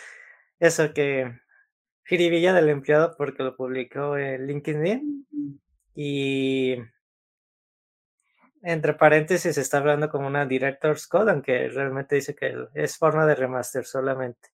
eso 0.60 0.93
que 0.93 1.39
jiribilla 2.06 2.54
del 2.54 2.69
empleado 2.69 3.15
porque 3.17 3.43
lo 3.43 3.56
publicó 3.56 4.17
en 4.17 4.47
LinkedIn 4.47 5.27
y 5.95 6.75
entre 8.62 8.93
paréntesis 8.93 9.58
está 9.58 9.77
hablando 9.77 10.10
como 10.10 10.27
una 10.27 10.45
Director's 10.45 11.08
Code, 11.08 11.32
aunque 11.32 11.69
realmente 11.69 12.15
dice 12.15 12.36
que 12.36 12.54
es 12.73 12.97
forma 12.97 13.25
de 13.25 13.36
remaster 13.36 13.86
solamente 13.86 14.49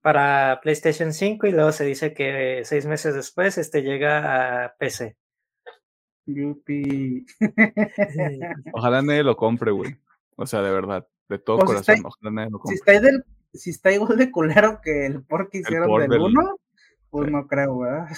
para 0.00 0.60
PlayStation 0.62 1.12
5 1.12 1.46
y 1.46 1.52
luego 1.52 1.72
se 1.72 1.84
dice 1.84 2.14
que 2.14 2.62
seis 2.64 2.86
meses 2.86 3.14
después 3.14 3.58
este 3.58 3.82
llega 3.82 4.64
a 4.64 4.74
PC. 4.76 5.16
Yupi. 6.26 7.26
Ojalá 8.72 9.02
nadie 9.02 9.22
lo 9.22 9.36
compre, 9.36 9.70
güey. 9.70 9.96
O 10.36 10.46
sea, 10.46 10.62
de 10.62 10.70
verdad. 10.70 11.06
De 11.30 11.38
todo 11.38 11.58
pues 11.58 11.68
corazón, 11.68 11.94
si 12.66 12.74
está, 12.74 13.00
si 13.54 13.70
está, 13.70 13.92
igual 13.92 14.18
de 14.18 14.32
culero 14.32 14.80
que 14.82 15.06
el 15.06 15.22
por 15.22 15.48
que 15.48 15.58
hicieron 15.58 15.96
del 16.08 16.20
1, 16.20 16.56
pues 17.08 17.30
no 17.30 17.46
creo, 17.46 17.78
¿verdad? 17.78 18.08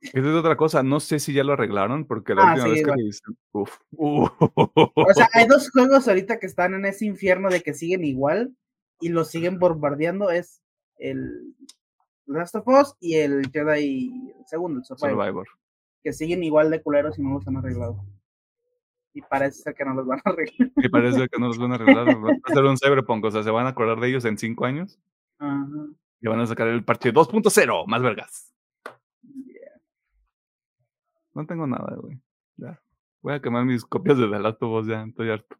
Esa 0.00 0.18
es 0.18 0.24
otra 0.24 0.56
cosa, 0.56 0.82
no 0.82 0.98
sé 1.00 1.18
si 1.18 1.34
ya 1.34 1.44
lo 1.44 1.52
arreglaron, 1.52 2.06
porque 2.06 2.34
la 2.34 2.44
ah, 2.44 2.54
última 2.54 2.68
vez 2.70 2.82
que 2.82 2.92
le 2.92 3.04
dicen, 3.04 3.36
uf, 3.52 3.76
O 3.98 5.12
sea, 5.14 5.28
hay 5.34 5.46
dos 5.48 5.70
juegos 5.70 6.08
ahorita 6.08 6.38
que 6.38 6.46
están 6.46 6.72
en 6.72 6.86
ese 6.86 7.04
infierno 7.04 7.50
de 7.50 7.60
que 7.60 7.74
siguen 7.74 8.02
igual 8.02 8.56
y 8.98 9.10
los 9.10 9.28
siguen 9.28 9.58
bombardeando, 9.58 10.30
es 10.30 10.62
el 10.96 11.54
Last 12.24 12.54
of 12.54 12.68
Us 12.68 12.94
y 13.00 13.16
el 13.16 13.50
Jedi 13.50 14.32
segundo, 14.46 14.80
el 14.80 14.86
Survivor, 14.86 15.46
Que 16.02 16.14
siguen 16.14 16.42
igual 16.42 16.70
de 16.70 16.82
culeros 16.82 17.18
y 17.18 17.22
no 17.22 17.34
los 17.34 17.46
han 17.46 17.58
arreglado 17.58 18.02
y 19.16 19.22
parece 19.22 19.72
que 19.72 19.82
no 19.82 19.94
los 19.94 20.06
van 20.06 20.20
a 20.22 20.30
arreglar. 20.30 20.70
Y 20.76 20.88
parece 20.90 21.26
que 21.28 21.38
no 21.40 21.46
los 21.46 21.58
van 21.58 21.72
a 21.72 21.76
arreglar. 21.76 22.06
Va 22.06 22.36
a 22.44 22.52
ser 22.52 22.64
un 22.64 22.76
Cyberpunk, 22.76 23.24
o 23.24 23.30
sea, 23.30 23.42
se 23.42 23.50
van 23.50 23.64
a 23.66 23.70
acordar 23.70 23.98
de 23.98 24.08
ellos 24.08 24.26
en 24.26 24.36
cinco 24.36 24.66
años. 24.66 25.00
Ajá. 25.38 25.66
Y 26.20 26.28
van 26.28 26.40
a 26.40 26.46
sacar 26.46 26.68
el 26.68 26.84
parche 26.84 27.14
2.0, 27.14 27.86
más 27.86 28.02
vergas. 28.02 28.52
No 31.32 31.46
tengo 31.46 31.66
nada, 31.66 31.96
güey. 31.96 32.20
Ya. 32.56 32.78
Voy 33.22 33.32
a 33.32 33.40
quemar 33.40 33.64
mis 33.64 33.86
copias 33.86 34.18
de 34.18 34.28
The 34.28 34.38
Last 34.38 34.62
of 34.62 34.82
Us, 34.82 34.86
ya, 34.86 35.02
estoy 35.02 35.30
harto. 35.30 35.56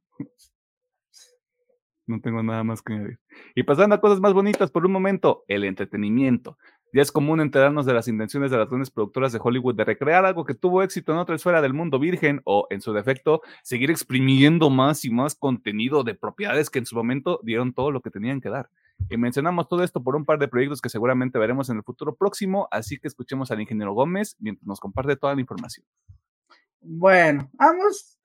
No 2.07 2.21
tengo 2.21 2.43
nada 2.43 2.63
más 2.63 2.83
que 2.83 2.93
añadir. 2.93 3.19
Y 3.55 3.63
pasando 3.63 3.95
a 3.95 4.01
cosas 4.01 4.21
más 4.21 4.35
bonitas 4.35 4.71
por 4.71 4.85
un 4.85 4.93
momento, 4.93 5.45
el 5.49 5.65
entretenimiento. 5.65 6.59
Ya 6.93 7.03
es 7.03 7.13
común 7.13 7.41
enterarnos 7.41 7.85
de 7.85 7.93
las 7.93 8.09
intenciones 8.09 8.51
de 8.51 8.59
las 8.59 8.69
grandes 8.69 8.91
productoras 8.91 9.33
de 9.33 9.41
Hollywood 9.43 9.75
de 9.75 9.85
recrear 9.85 10.25
algo 10.25 10.45
que 10.45 10.55
tuvo 10.55 10.83
éxito 10.83 11.13
en 11.13 11.19
otra 11.19 11.35
esfera 11.35 11.61
del 11.61 11.75
mundo 11.75 11.99
virgen 11.99 12.41
o, 12.45 12.67
en 12.71 12.81
su 12.81 12.93
defecto, 12.93 13.43
seguir 13.63 13.91
exprimiendo 13.91 14.71
más 14.71 15.05
y 15.05 15.11
más 15.11 15.35
contenido 15.35 16.05
de 16.05 16.15
propiedades 16.15 16.71
que 16.71 16.79
en 16.79 16.87
su 16.87 16.97
momento 16.97 17.41
dieron 17.43 17.73
todo 17.75 17.91
lo 17.91 18.01
que 18.01 18.11
tenían 18.11 18.41
que 18.41 18.49
dar. 18.49 18.71
Y 19.11 19.17
mencionamos 19.17 19.69
todo 19.69 19.83
esto 19.83 20.03
por 20.03 20.17
un 20.17 20.25
par 20.25 20.39
de 20.39 20.49
proyectos 20.49 20.81
que 20.81 20.89
seguramente 20.89 21.39
veremos 21.39 21.69
en 21.69 21.77
el 21.77 21.83
futuro 21.83 22.15
próximo, 22.15 22.67
así 22.71 22.99
que 22.99 23.09
escuchemos 23.09 23.51
al 23.51 23.61
ingeniero 23.61 23.93
Gómez 23.93 24.37
mientras 24.39 24.67
nos 24.67 24.81
comparte 24.81 25.17
toda 25.17 25.35
la 25.35 25.41
información. 25.41 25.87
Bueno, 26.81 27.51
vamos. 27.55 28.19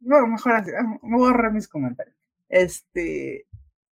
No, 0.00 0.26
mejor 0.26 0.52
así, 0.52 0.70
me 1.02 1.16
voy 1.16 1.26
a 1.26 1.30
ahorrar 1.30 1.52
mis 1.52 1.68
comentarios. 1.68 2.16
Este, 2.48 3.46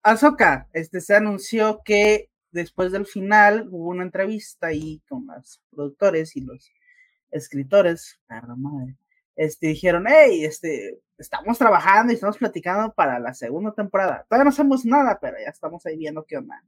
Azoka, 0.03 0.67
este, 0.73 1.01
se 1.01 1.15
anunció 1.15 1.81
que 1.83 2.29
después 2.55 2.91
del 2.91 3.05
final 3.05 3.67
hubo 3.69 3.89
una 3.89 4.03
entrevista 4.03 4.67
ahí 4.67 5.01
con 5.07 5.27
los 5.27 5.61
productores 5.69 6.35
y 6.35 6.41
los 6.41 6.71
escritores, 7.29 8.19
perdón 8.27 8.61
madre, 8.61 8.97
este, 9.35 9.67
dijeron, 9.67 10.05
hey, 10.07 10.45
este, 10.45 10.99
estamos 11.17 11.57
trabajando 11.57 12.11
y 12.11 12.15
estamos 12.15 12.37
platicando 12.37 12.93
para 12.93 13.19
la 13.19 13.33
segunda 13.33 13.73
temporada. 13.73 14.25
Todavía 14.27 14.45
no 14.45 14.49
hacemos 14.49 14.85
nada, 14.85 15.19
pero 15.19 15.37
ya 15.37 15.49
estamos 15.49 15.85
ahí 15.85 15.97
viendo 15.97 16.25
qué 16.25 16.37
onda. 16.37 16.63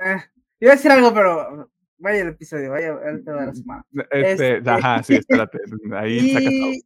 Eh, 0.00 0.22
iba 0.60 0.72
a 0.72 0.76
decir 0.76 0.90
algo, 0.90 1.12
pero 1.14 1.70
vaya 1.98 2.22
el 2.22 2.28
episodio, 2.28 2.70
vaya 2.70 2.98
el 3.06 3.24
tema 3.24 3.40
de 3.40 3.46
la 3.46 3.54
semana. 3.54 3.84
Este, 4.10 4.56
este 4.58 4.70
ajá, 4.70 5.02
sí, 5.02 5.16
espérate. 5.16 5.58
Ahí 5.92 6.18
y, 6.76 6.82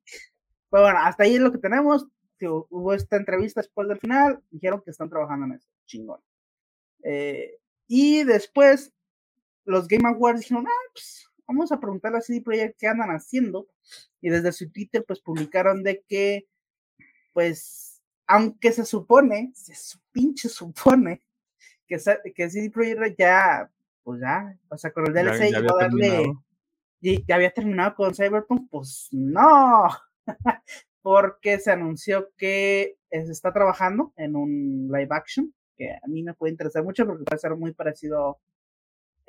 pues 0.69 0.83
bueno, 0.83 0.99
hasta 0.99 1.25
ahí 1.25 1.37
es 1.37 1.41
lo 1.41 1.53
que 1.53 1.59
tenemos. 1.59 2.07
Hubo 2.49 2.93
esta 2.93 3.17
entrevista 3.17 3.61
después 3.61 3.89
del 3.89 3.99
final, 3.99 4.43
dijeron 4.51 4.83
que 4.85 4.91
están 4.91 5.09
trabajando 5.09 5.47
en 5.47 5.53
eso. 5.53 5.69
Chingón. 5.87 6.21
Eh, 7.05 7.59
y 7.87 8.25
después, 8.25 8.93
los 9.65 9.89
Game 9.89 10.09
Awards 10.09 10.41
dijeron, 10.41 10.67
ah, 10.67 10.91
pues 10.93 11.29
vamos 11.47 11.73
a 11.73 11.81
preguntarle 11.81 12.19
a 12.19 12.21
CD 12.21 12.41
Projekt 12.41 12.79
qué 12.79 12.89
andan 12.89 13.11
haciendo. 13.11 13.69
Y 14.21 14.31
desde 14.31 14.53
su 14.53 14.71
Twitter, 14.71 15.05
pues 15.07 15.21
publicaron 15.21 15.83
de 15.83 16.03
que, 16.09 16.47
pues, 17.33 18.01
aunque 18.27 18.73
se 18.73 18.85
supone, 18.85 19.53
se 19.55 19.99
pinche 20.13 20.49
supone, 20.49 21.23
que, 21.87 21.99
que 22.35 22.51
CD 22.51 22.71
Projekt 22.71 23.19
ya, 23.19 23.71
pues 24.03 24.21
ya, 24.21 24.59
o 24.69 24.79
sea, 24.79 24.93
con 24.93 25.07
el 25.07 25.13
DLC 25.13 25.51
ya, 25.51 25.59
iba 25.59 25.73
a 25.73 25.83
darle. 25.83 26.33
Y 27.01 27.25
ya 27.27 27.35
había 27.35 27.51
terminado 27.51 27.97
con 27.97 28.15
Cyberpunk, 28.15 28.71
pues 28.71 29.09
no. 29.11 29.89
porque 31.03 31.59
se 31.59 31.73
anunció 31.73 32.31
que 32.37 32.97
se 33.11 33.33
está 33.33 33.53
trabajando 33.53 34.13
en 34.17 34.37
un 34.37 34.89
live 34.89 35.09
action, 35.11 35.53
que 35.77 35.91
a 35.91 36.09
mí 36.09 36.23
me 36.23 36.35
puede 36.35 36.53
interesar 36.53 36.85
mucho 36.85 37.05
porque 37.07 37.25
puede 37.25 37.41
ser 37.41 37.57
muy 37.57 37.75
parecido, 37.75 38.41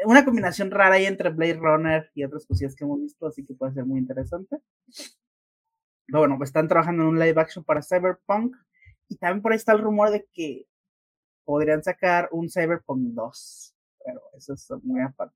una 0.05 0.23
combinación 0.23 0.71
rara 0.71 0.95
ahí 0.95 1.05
entre 1.05 1.29
Blade 1.29 1.55
Runner 1.55 2.11
y 2.13 2.23
otras 2.23 2.45
cosillas 2.45 2.75
que 2.75 2.85
hemos 2.85 3.01
visto, 3.01 3.27
así 3.27 3.43
que 3.45 3.55
puede 3.55 3.73
ser 3.73 3.85
muy 3.85 3.99
interesante. 3.99 4.57
Pero 6.05 6.19
bueno, 6.19 6.37
pues 6.37 6.49
están 6.49 6.67
trabajando 6.67 7.03
en 7.03 7.09
un 7.09 7.19
live 7.19 7.39
action 7.41 7.63
para 7.63 7.81
Cyberpunk 7.81 8.55
y 9.09 9.17
también 9.17 9.41
por 9.41 9.51
ahí 9.51 9.57
está 9.57 9.73
el 9.73 9.79
rumor 9.79 10.11
de 10.11 10.27
que 10.33 10.67
podrían 11.45 11.83
sacar 11.83 12.29
un 12.31 12.49
Cyberpunk 12.49 13.13
2, 13.13 13.75
pero 14.05 14.21
eso 14.37 14.53
es 14.53 14.69
muy 14.83 15.01
aparte. 15.01 15.35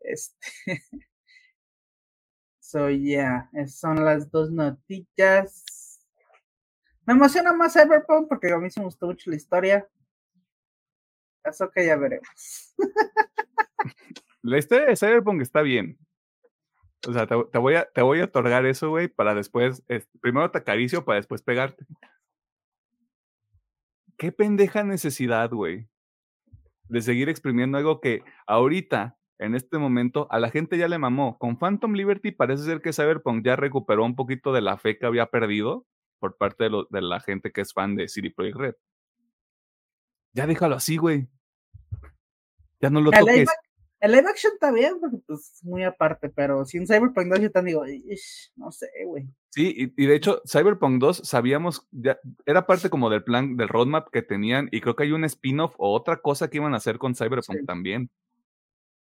Este 0.00 0.36
So, 2.68 2.90
yeah, 2.90 3.48
son 3.68 4.04
las 4.04 4.28
dos 4.32 4.50
noticias. 4.50 5.75
Me 7.06 7.14
emociona 7.14 7.52
más 7.52 7.72
Cyberpunk 7.72 8.28
porque 8.28 8.52
a 8.52 8.58
mí 8.58 8.68
se 8.68 8.80
me 8.80 8.86
gustó 8.86 9.06
mucho 9.06 9.30
la 9.30 9.36
historia. 9.36 9.88
Eso 11.44 11.70
que 11.70 11.86
ya 11.86 11.96
veremos. 11.96 12.74
La 14.42 14.58
historia 14.58 14.86
de 14.86 14.96
Cyberpunk 14.96 15.42
está 15.42 15.62
bien. 15.62 15.98
O 17.08 17.12
sea, 17.12 17.26
te, 17.26 17.58
voy, 17.58 17.74
a, 17.74 17.84
te 17.84 18.02
voy 18.02 18.20
a 18.20 18.24
otorgar 18.24 18.64
eso, 18.66 18.90
güey, 18.90 19.08
para 19.08 19.34
después. 19.34 19.84
primero 20.20 20.50
te 20.50 20.58
acaricio 20.58 21.04
para 21.04 21.16
después 21.16 21.42
pegarte. 21.42 21.84
Qué 24.16 24.32
pendeja 24.32 24.82
necesidad, 24.82 25.50
güey, 25.50 25.88
de 26.88 27.02
seguir 27.02 27.28
exprimiendo 27.28 27.76
algo 27.78 28.00
que 28.00 28.22
ahorita 28.46 29.18
en 29.38 29.54
este 29.54 29.78
momento 29.78 30.26
a 30.30 30.38
la 30.38 30.50
gente 30.50 30.78
ya 30.78 30.88
le 30.88 30.98
mamó. 30.98 31.38
Con 31.38 31.58
Phantom 31.58 31.92
Liberty 31.92 32.32
parece 32.32 32.64
ser 32.64 32.80
que 32.80 32.92
Cyberpunk 32.92 33.44
ya 33.44 33.56
recuperó 33.56 34.04
un 34.04 34.16
poquito 34.16 34.52
de 34.52 34.62
la 34.62 34.78
fe 34.78 34.96
que 34.96 35.06
había 35.06 35.26
perdido 35.26 35.86
por 36.18 36.36
parte 36.36 36.64
de, 36.64 36.84
de 36.90 37.02
la 37.02 37.20
gente 37.20 37.52
que 37.52 37.60
es 37.60 37.72
fan 37.72 37.96
de 37.96 38.08
City 38.08 38.30
Projekt 38.30 38.56
Red. 38.56 38.74
Ya 40.32 40.46
déjalo 40.46 40.76
así, 40.76 40.96
güey. 40.96 41.28
Ya 42.80 42.90
no 42.90 43.00
lo 43.00 43.10
toques. 43.10 43.48
el 44.00 44.12
live 44.12 44.28
action 44.28 44.52
está 44.52 44.70
bien, 44.70 45.00
porque 45.00 45.16
pues 45.26 45.60
muy 45.62 45.82
aparte, 45.82 46.28
pero 46.28 46.64
sin 46.64 46.86
Cyberpunk 46.86 47.28
2 47.28 47.40
yo 47.40 47.50
te 47.50 47.62
digo, 47.62 47.84
no 48.56 48.70
sé, 48.70 48.88
güey. 49.06 49.26
Sí, 49.50 49.94
y, 49.96 50.06
de 50.06 50.14
hecho, 50.14 50.42
Cyberpunk 50.46 51.00
2 51.00 51.22
sabíamos, 51.24 51.88
ya, 51.90 52.18
era 52.44 52.66
parte 52.66 52.90
como 52.90 53.08
del 53.08 53.24
plan, 53.24 53.56
del 53.56 53.68
roadmap 53.68 54.10
que 54.10 54.20
tenían, 54.22 54.68
y 54.70 54.82
creo 54.82 54.94
que 54.94 55.04
hay 55.04 55.12
un 55.12 55.24
spin-off 55.24 55.74
o 55.78 55.94
otra 55.94 56.18
cosa 56.18 56.48
que 56.48 56.58
iban 56.58 56.74
a 56.74 56.76
hacer 56.76 56.98
con 56.98 57.14
Cyberpunk 57.14 57.64
también. 57.66 58.10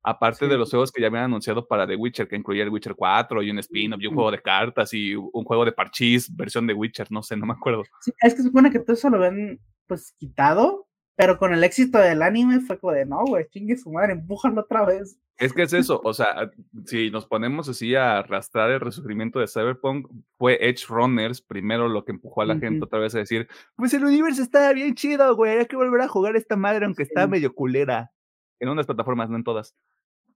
Aparte 0.08 0.48
de 0.48 0.56
los 0.56 0.70
juegos 0.70 0.92
que 0.92 1.02
ya 1.02 1.08
habían 1.08 1.24
anunciado 1.24 1.68
para 1.68 1.88
The 1.88 1.96
Witcher, 1.96 2.28
que 2.28 2.36
incluía 2.36 2.62
el 2.62 2.70
Witcher 2.70 2.94
4 2.94 3.42
y 3.42 3.50
un 3.50 3.58
spin-off 3.58 4.00
y 4.00 4.06
un 4.06 4.14
juego 4.14 4.30
de 4.30 4.40
cartas 4.40 4.94
y 4.94 5.16
un 5.16 5.44
juego 5.44 5.66
de 5.66 5.72
parchís, 5.72 6.34
versión 6.36 6.68
de 6.68 6.76
Witcher, 6.76 7.08
no 7.12 7.24
sé, 7.24 7.36
no 7.36 7.48
me 7.48 7.54
acuerdo. 7.54 7.84
Sí, 8.02 8.12
es 8.22 8.36
que 8.36 8.44
supone 8.44 8.72
que 8.72 8.78
todo 8.78 8.94
eso 8.94 9.10
lo 9.10 9.18
ven 9.18 9.60
pues 9.88 10.14
quitado, 10.18 10.88
pero 11.16 11.40
con 11.40 11.56
el 11.56 11.64
éxito 11.64 11.98
del 11.98 12.22
anime 12.22 12.60
fue 12.60 12.78
como 12.78 12.94
de 12.94 13.08
no, 13.08 13.24
güey, 13.26 13.48
chingue 13.50 13.78
su 13.78 13.92
madre, 13.92 14.14
empújalo 14.14 14.62
otra 14.62 14.86
vez. 14.86 15.18
Es 15.38 15.54
que 15.54 15.64
es 15.64 15.74
eso, 15.74 16.00
o 16.04 16.14
sea, 16.14 16.52
si 16.86 17.10
nos 17.10 17.26
ponemos 17.26 17.68
así 17.68 17.96
a 17.96 18.20
arrastrar 18.20 18.70
el 18.70 18.82
resurgimiento 18.82 19.40
de 19.40 19.48
Cyberpunk, 19.48 20.08
fue 20.38 20.58
Edge 20.62 20.86
Runners 20.88 21.42
primero 21.42 21.88
lo 21.88 22.06
que 22.06 22.12
empujó 22.12 22.42
a 22.42 22.46
la 22.46 22.58
gente 22.58 22.86
otra 22.86 23.00
vez 23.00 23.16
a 23.16 23.20
decir, 23.20 23.48
pues 23.76 23.94
el 23.96 24.06
universo 24.06 24.44
está 24.44 24.72
bien 24.74 24.94
chido, 24.94 25.36
güey, 25.36 25.58
hay 25.58 25.66
que 25.66 25.76
volver 25.76 26.02
a 26.02 26.08
jugar 26.08 26.36
esta 26.36 26.56
madre 26.56 26.86
aunque 26.86 27.04
está 27.04 27.26
medio 27.26 27.56
culera. 27.56 28.12
En 28.60 28.70
unas 28.70 28.86
plataformas, 28.86 29.30
no 29.30 29.36
en 29.36 29.44
todas. 29.44 29.76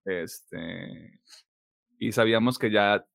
Este, 0.10 1.20
y 2.00 2.12
sabíamos 2.12 2.58
que 2.58 2.72
ya 2.72 3.06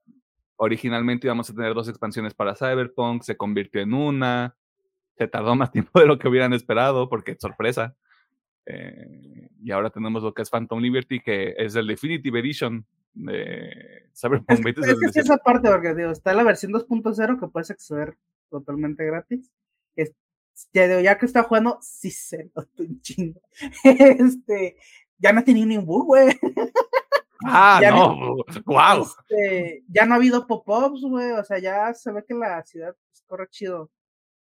originalmente 0.57 1.26
íbamos 1.26 1.50
a 1.50 1.54
tener 1.54 1.74
dos 1.74 1.88
expansiones 1.88 2.35
para 2.35 2.54
Cyberpunk, 2.54 3.22
se 3.22 3.37
convirtió 3.37 3.80
en 3.80 3.94
una, 3.94 4.57
se 5.16 5.26
tardó 5.26 5.54
más 5.57 5.72
tiempo 5.72 6.00
de 6.00 6.07
lo 6.07 6.18
que 6.18 6.28
hubieran 6.28 6.52
esperado, 6.52 7.09
porque 7.09 7.37
sorpresa. 7.38 7.96
Eh, 8.66 9.50
y 9.62 9.70
ahora 9.72 9.90
tenemos 9.90 10.22
lo 10.22 10.33
que 10.33 10.42
es 10.42 10.50
Phantom 10.50 10.80
Liberty, 10.80 11.20
que 11.20 11.54
es 11.59 11.74
el 11.74 11.87
Definitive 11.87 12.38
Edition 12.38 12.87
de 13.12 14.09
Cyberpunk 14.14 14.66
es, 14.66 15.16
esa 15.16 15.37
parte, 15.37 15.68
porque 15.68 15.94
digo, 15.94 16.11
está 16.11 16.35
la 16.35 16.42
versión 16.42 16.72
2.0 16.72 17.38
que 17.38 17.46
puedes 17.48 17.70
acceder 17.70 18.16
totalmente 18.50 19.04
gratis. 19.04 19.50
ya, 20.72 21.00
ya 21.00 21.18
que 21.18 21.26
está 21.26 21.44
jugando, 21.44 21.78
sí 21.80 22.11
se 22.11 22.50
nota 22.54 22.68
un 22.78 23.00
chingo. 23.00 23.40
Este, 23.85 24.76
ya 25.24 25.32
no 25.32 25.40
ha 25.40 25.44
tenido 25.44 25.66
ni 25.66 25.78
un 25.78 25.87
bug, 25.87 26.06
güey. 26.06 26.28
Ah, 27.46 27.78
no, 27.82 28.37
wow. 28.64 29.02
Este, 29.02 29.84
ya 29.88 30.06
no 30.06 30.14
ha 30.14 30.16
habido 30.16 30.46
pop-ups, 30.46 31.02
güey, 31.02 31.32
o 31.32 31.44
sea, 31.44 31.58
ya 31.58 31.92
se 31.92 32.10
ve 32.10 32.24
que 32.24 32.32
la 32.32 32.62
ciudad 32.64 32.96
corre 33.26 33.48
chido. 33.50 33.90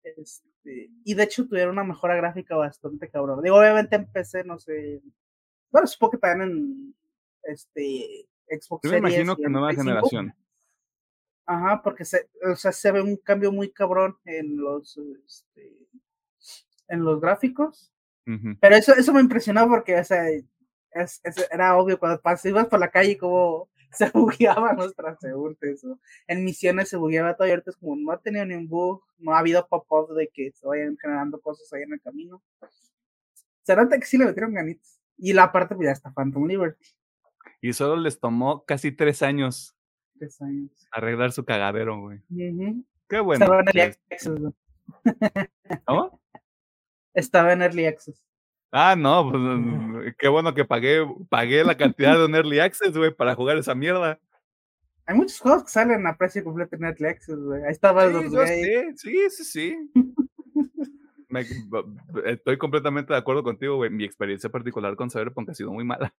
Este, 0.04 0.90
y 1.04 1.14
de 1.14 1.24
hecho 1.24 1.46
tuvieron 1.46 1.74
una 1.74 1.84
mejora 1.84 2.16
gráfica 2.16 2.56
bastante 2.56 3.10
cabrón. 3.10 3.42
Digo, 3.44 3.58
obviamente 3.58 3.98
en 3.98 4.10
PC, 4.10 4.46
no 4.46 4.58
sé. 4.58 5.02
Bueno, 5.70 5.86
supongo 5.86 6.12
que 6.12 6.18
también 6.20 6.50
en 6.50 6.96
este 7.44 8.26
Xbox 8.48 8.84
Yo 8.86 8.92
me 8.92 9.00
imagino 9.00 9.36
que 9.36 9.50
nueva 9.50 9.74
generación. 9.74 10.34
Ajá, 11.46 11.82
porque 11.84 12.06
se, 12.06 12.30
o 12.50 12.56
sea, 12.56 12.72
se 12.72 12.90
ve 12.90 13.02
un 13.02 13.18
cambio 13.18 13.52
muy 13.52 13.70
cabrón 13.70 14.16
en 14.24 14.56
los 14.56 14.98
este, 15.26 15.78
en 16.88 17.04
los 17.04 17.20
gráficos. 17.20 17.92
Pero 18.62 18.76
eso, 18.78 18.94
eso 18.96 19.12
me 19.12 19.20
impresionó 19.20 19.68
porque, 19.68 20.00
o 20.00 20.04
sea, 20.06 20.24
es, 20.96 21.22
era 21.52 21.78
obvio 21.78 22.00
cuando 22.00 22.22
ibas 22.44 22.68
por 22.68 22.80
la 22.80 22.90
calle 22.90 23.18
como 23.18 23.70
se 23.92 24.10
bugueaban 24.10 24.78
los 24.78 24.96
transeúntes. 24.96 25.86
En 26.28 26.44
misiones 26.44 26.90
se 26.90 26.98
bugueaba 26.98 27.36
todo 27.36 27.48
y 27.48 27.52
ahorita 27.52 27.72
es 27.72 27.78
como 27.78 27.96
no 27.96 28.12
ha 28.12 28.22
tenido 28.22 28.46
ni 28.46 28.56
un 28.56 28.68
bug, 28.68 29.04
no 29.18 29.34
ha 29.34 29.40
habido 29.40 29.68
pop-up 29.68 30.14
de 30.16 30.30
que 30.34 30.52
se 30.52 30.68
vayan 30.68 30.98
generando 30.98 31.40
cosas 31.40 31.72
ahí 31.74 31.84
en 31.84 31.94
el 31.94 32.02
camino. 32.02 32.44
Se 33.64 33.76
nota 33.76 33.98
que 33.98 34.06
sí 34.06 34.18
le 34.18 34.26
metieron 34.26 34.54
ganitas. 34.54 35.00
Y 35.18 35.34
la 35.34 35.52
parte 35.52 35.76
pues 35.76 35.86
ya 35.86 35.92
está 35.92 36.12
Phantom 36.12 36.46
Liberty. 36.48 36.86
Y 37.62 37.72
solo 37.74 37.96
les 37.96 38.20
tomó 38.20 38.66
casi 38.66 38.92
tres 38.92 39.22
años. 39.22 39.76
Tres 40.18 40.42
años. 40.42 40.72
Arreglar 40.92 41.32
su 41.32 41.46
cagadero, 41.46 42.00
güey. 42.00 42.22
Qué 43.08 43.20
bueno. 43.20 43.46
Estaba 43.46 43.62
en 43.62 43.68
Early 43.68 43.82
Access, 43.82 44.32
¿Cómo? 45.86 46.22
Estaba 47.14 47.54
en 47.54 47.62
Early 47.62 47.86
Access. 47.86 48.26
Ah, 48.76 48.96
no, 48.96 49.30
pues 49.30 49.40
mm, 49.40 50.16
qué 50.18 50.28
bueno 50.28 50.56
que 50.56 50.66
pagué, 50.66 51.06
pagué 51.30 51.64
la 51.64 51.78
cantidad 51.78 52.18
de 52.18 52.26
un 52.26 52.34
Early 52.36 52.58
Access, 52.58 52.98
güey, 52.98 53.14
para 53.14 53.36
jugar 53.36 53.56
esa 53.58 53.76
mierda. 53.76 54.20
Hay 55.06 55.16
muchos 55.16 55.40
juegos 55.40 55.66
que 55.66 55.70
salen 55.70 56.08
a 56.08 56.18
precio 56.18 56.44
completo 56.44 56.76
en 56.76 56.82
Netflix, 56.82 57.28
güey. 57.28 57.64
Ahí 57.66 57.72
estaba 57.72 58.10
sí, 58.10 58.96
sí, 58.96 59.30
sí, 59.30 59.44
sí. 61.30 61.70
estoy 62.26 62.58
completamente 62.58 63.14
de 63.14 63.20
acuerdo 63.20 63.44
contigo, 63.44 63.76
güey. 63.76 63.92
Mi 63.92 64.06
experiencia 64.06 64.50
particular 64.50 64.96
con 64.96 65.12
Cyberpunk 65.12 65.52
ha 65.52 65.54
sido 65.54 65.72
muy 65.72 65.84
mala. 65.84 66.12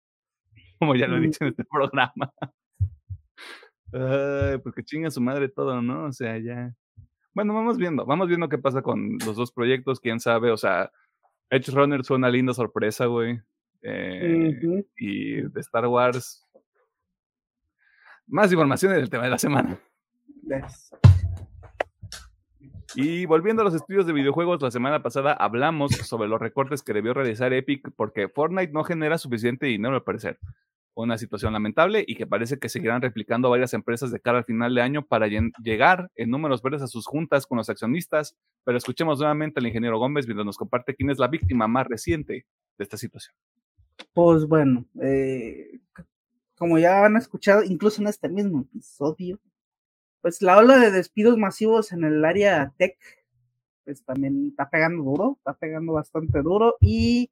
Como 0.79 0.95
ya 0.95 1.09
lo 1.09 1.17
he 1.17 1.21
dicho 1.21 1.38
en 1.40 1.51
este 1.51 1.64
programa. 1.64 2.33
Ay, 3.93 4.59
pues 4.59 4.77
que 4.77 4.85
chinga 4.85 5.11
su 5.11 5.21
madre 5.21 5.49
todo, 5.49 5.83
¿no? 5.83 6.05
O 6.05 6.12
sea, 6.12 6.38
ya. 6.38 6.73
Bueno, 7.33 7.53
vamos 7.53 7.79
viendo, 7.79 8.07
vamos 8.07 8.29
viendo 8.29 8.49
qué 8.49 8.59
pasa 8.59 8.81
con 8.81 9.19
los 9.27 9.35
dos 9.35 9.51
proyectos, 9.51 9.99
quién 9.99 10.21
sabe, 10.21 10.53
o 10.53 10.57
sea, 10.57 10.93
Edge 11.55 11.71
Runner 11.71 12.05
fue 12.05 12.17
una 12.17 12.29
linda 12.31 12.53
sorpresa, 12.53 13.07
güey. 13.07 13.40
Eh, 13.83 14.59
y 14.97 15.43
de 15.43 15.61
Star 15.61 15.87
Wars. 15.87 16.45
Más 18.27 18.51
información 18.51 18.93
del 18.93 19.09
tema 19.09 19.25
de 19.25 19.31
la 19.31 19.38
semana. 19.38 19.79
Y 22.97 23.27
volviendo 23.27 23.62
a 23.62 23.64
los 23.64 23.75
estudios 23.75 24.05
de 24.07 24.12
videojuegos, 24.12 24.62
la 24.62 24.71
semana 24.73 25.03
pasada 25.03 25.33
hablamos 25.33 25.93
sobre 25.93 26.29
los 26.29 26.40
recortes 26.40 26.83
que 26.83 26.93
debió 26.93 27.14
realizar 27.14 27.53
Epic 27.53 27.93
porque 27.95 28.29
Fortnite 28.29 28.73
no 28.73 28.83
genera 28.83 29.17
suficiente 29.19 29.67
dinero 29.67 29.95
al 29.95 30.03
parecer. 30.03 30.40
Una 30.96 31.18
situación 31.18 31.52
lamentable 31.52 32.04
y 32.07 32.14
que 32.14 32.26
parece 32.26 32.59
que 32.59 32.68
seguirán 32.68 33.02
replicando 33.02 33.50
varias 33.50 33.74
empresas 33.74 34.12
de 34.12 34.20
cara 34.20 34.38
al 34.38 34.44
final 34.44 34.74
de 34.74 34.80
año 34.80 35.04
para 35.04 35.26
llegar 35.26 36.11
en 36.14 36.30
números 36.30 36.62
verdes 36.62 36.83
a 36.83 36.87
sus 36.87 37.07
juntas 37.07 37.46
con 37.46 37.59
los 37.59 37.68
accionistas. 37.68 38.37
Pero 38.64 38.78
escuchemos 38.78 39.18
nuevamente 39.18 39.59
al 39.59 39.66
ingeniero 39.66 39.98
Gómez 39.98 40.26
mientras 40.26 40.46
nos 40.46 40.57
comparte 40.57 40.94
quién 40.94 41.11
es 41.11 41.18
la 41.18 41.28
víctima 41.28 41.66
más 41.66 41.87
reciente 41.88 42.46
de 42.78 42.83
esta 42.83 42.96
situación. 42.96 43.35
Pues 44.12 44.46
bueno, 44.46 44.85
eh, 45.00 45.80
como 46.57 46.78
ya 46.78 47.04
han 47.04 47.16
escuchado, 47.16 47.62
incluso 47.64 48.00
en 48.00 48.09
este 48.09 48.28
mismo 48.28 48.62
episodio, 48.62 49.40
pues 50.20 50.40
la 50.40 50.57
ola 50.57 50.78
de 50.78 50.90
despidos 50.90 51.37
masivos 51.37 51.92
en 51.92 52.04
el 52.04 52.24
área 52.24 52.72
tech, 52.78 52.96
pues 53.85 54.02
también 54.04 54.48
está 54.48 54.70
pegando 54.70 55.02
duro, 55.02 55.35
está 55.38 55.54
pegando 55.54 55.92
bastante 55.92 56.40
duro 56.40 56.76
y 56.80 57.30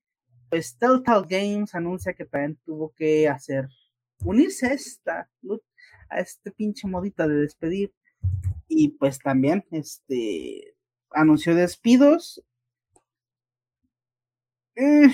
pues 0.52 0.76
Telltale 0.76 1.26
Games 1.26 1.74
anuncia 1.74 2.12
que 2.12 2.26
también 2.26 2.58
tuvo 2.66 2.92
que 2.92 3.26
hacer, 3.26 3.70
unirse 4.22 4.66
a 4.66 4.72
esta, 4.74 5.30
a 6.10 6.20
este 6.20 6.50
pinche 6.50 6.86
modita 6.86 7.26
de 7.26 7.36
despedir 7.36 7.90
y 8.68 8.90
pues 8.90 9.18
también 9.18 9.64
este 9.70 10.74
anunció 11.10 11.54
despidos. 11.54 12.44
Eh, 14.74 15.08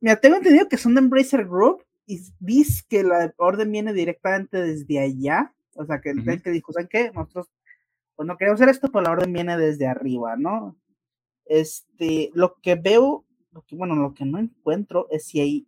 mira, 0.00 0.14
tengo 0.20 0.36
entendido 0.36 0.68
que 0.68 0.76
son 0.76 0.94
de 0.94 1.00
Embracer 1.00 1.44
Group 1.44 1.84
y 2.06 2.20
dice 2.38 2.84
que 2.88 3.02
la 3.02 3.34
orden 3.38 3.72
viene 3.72 3.92
directamente 3.92 4.62
desde 4.62 5.00
allá 5.00 5.52
o 5.74 5.84
sea, 5.84 6.00
que 6.00 6.10
el 6.10 6.42
que 6.42 6.50
dijo, 6.50 6.72
¿saben 6.72 6.88
qué? 6.88 7.10
Nosotros, 7.10 7.48
pues 8.14 8.28
no 8.28 8.36
queremos 8.36 8.60
hacer 8.60 8.70
esto, 8.70 8.92
pero 8.92 9.02
la 9.02 9.10
orden 9.10 9.32
viene 9.32 9.58
desde 9.58 9.88
arriba, 9.88 10.36
¿no? 10.36 10.78
Este, 11.46 12.30
lo 12.32 12.54
que 12.62 12.76
veo, 12.76 13.25
lo 13.56 13.64
que, 13.66 13.74
bueno, 13.74 13.96
lo 13.96 14.12
que 14.12 14.26
no 14.26 14.38
encuentro 14.38 15.08
es 15.10 15.26
si 15.26 15.40
hay 15.40 15.66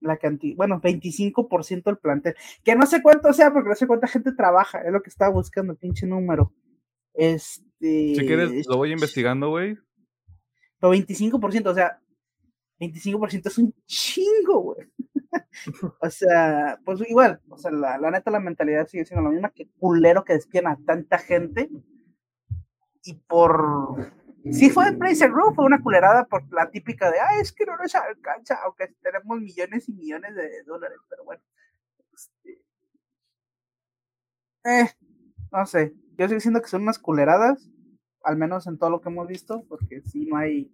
la 0.00 0.16
cantidad, 0.16 0.56
bueno, 0.56 0.80
25% 0.80 1.82
del 1.84 1.98
plantel, 1.98 2.34
que 2.64 2.74
no 2.74 2.86
sé 2.86 3.02
cuánto 3.02 3.32
sea, 3.34 3.52
porque 3.52 3.68
no 3.68 3.74
sé 3.74 3.86
cuánta 3.86 4.06
gente 4.06 4.32
trabaja, 4.32 4.80
es 4.80 4.92
lo 4.92 5.02
que 5.02 5.10
estaba 5.10 5.30
buscando, 5.30 5.72
el 5.72 5.78
pinche 5.78 6.06
número. 6.06 6.54
Este. 7.12 8.14
Si 8.14 8.26
quieres, 8.26 8.66
lo 8.66 8.78
voy 8.78 8.92
investigando, 8.92 9.50
güey. 9.50 9.76
Pero 10.80 10.94
25%, 10.94 11.66
o 11.66 11.74
sea, 11.74 12.00
25% 12.80 13.46
es 13.46 13.58
un 13.58 13.74
chingo, 13.86 14.60
güey. 14.62 14.88
o 16.00 16.10
sea, 16.10 16.78
pues 16.84 17.00
igual, 17.10 17.42
o 17.50 17.58
sea, 17.58 17.70
la, 17.72 17.98
neta 18.10 18.30
la 18.30 18.40
mentalidad 18.40 18.86
sigue 18.86 19.04
siendo 19.04 19.24
la 19.24 19.34
misma, 19.34 19.50
que 19.50 19.68
culero 19.78 20.24
que 20.24 20.32
despiden 20.32 20.68
a 20.68 20.78
tanta 20.86 21.18
gente. 21.18 21.68
Y 23.04 23.14
por... 23.14 24.12
Sí 24.52 24.70
fue 24.70 24.88
el 24.88 24.98
Price 24.98 25.28
Group, 25.28 25.54
fue 25.54 25.64
una 25.64 25.82
culerada 25.82 26.24
por 26.24 26.42
la 26.52 26.70
típica 26.70 27.10
de, 27.10 27.18
ah, 27.20 27.40
es 27.40 27.52
que 27.52 27.66
no 27.66 27.76
nos 27.76 27.94
alcanza, 27.94 28.58
aunque 28.64 28.88
tenemos 29.02 29.40
millones 29.40 29.88
y 29.88 29.92
millones 29.92 30.34
de 30.34 30.62
dólares, 30.64 30.98
pero 31.08 31.24
bueno. 31.24 31.42
Este, 32.12 32.62
eh, 34.64 34.90
no 35.52 35.66
sé, 35.66 35.94
yo 36.16 36.24
estoy 36.24 36.36
diciendo 36.36 36.60
que 36.60 36.68
son 36.68 36.82
unas 36.82 36.98
culeradas, 36.98 37.70
al 38.24 38.36
menos 38.36 38.66
en 38.66 38.78
todo 38.78 38.90
lo 38.90 39.00
que 39.00 39.08
hemos 39.08 39.26
visto, 39.28 39.64
porque 39.68 40.02
si 40.02 40.26
no 40.26 40.36
hay 40.36 40.72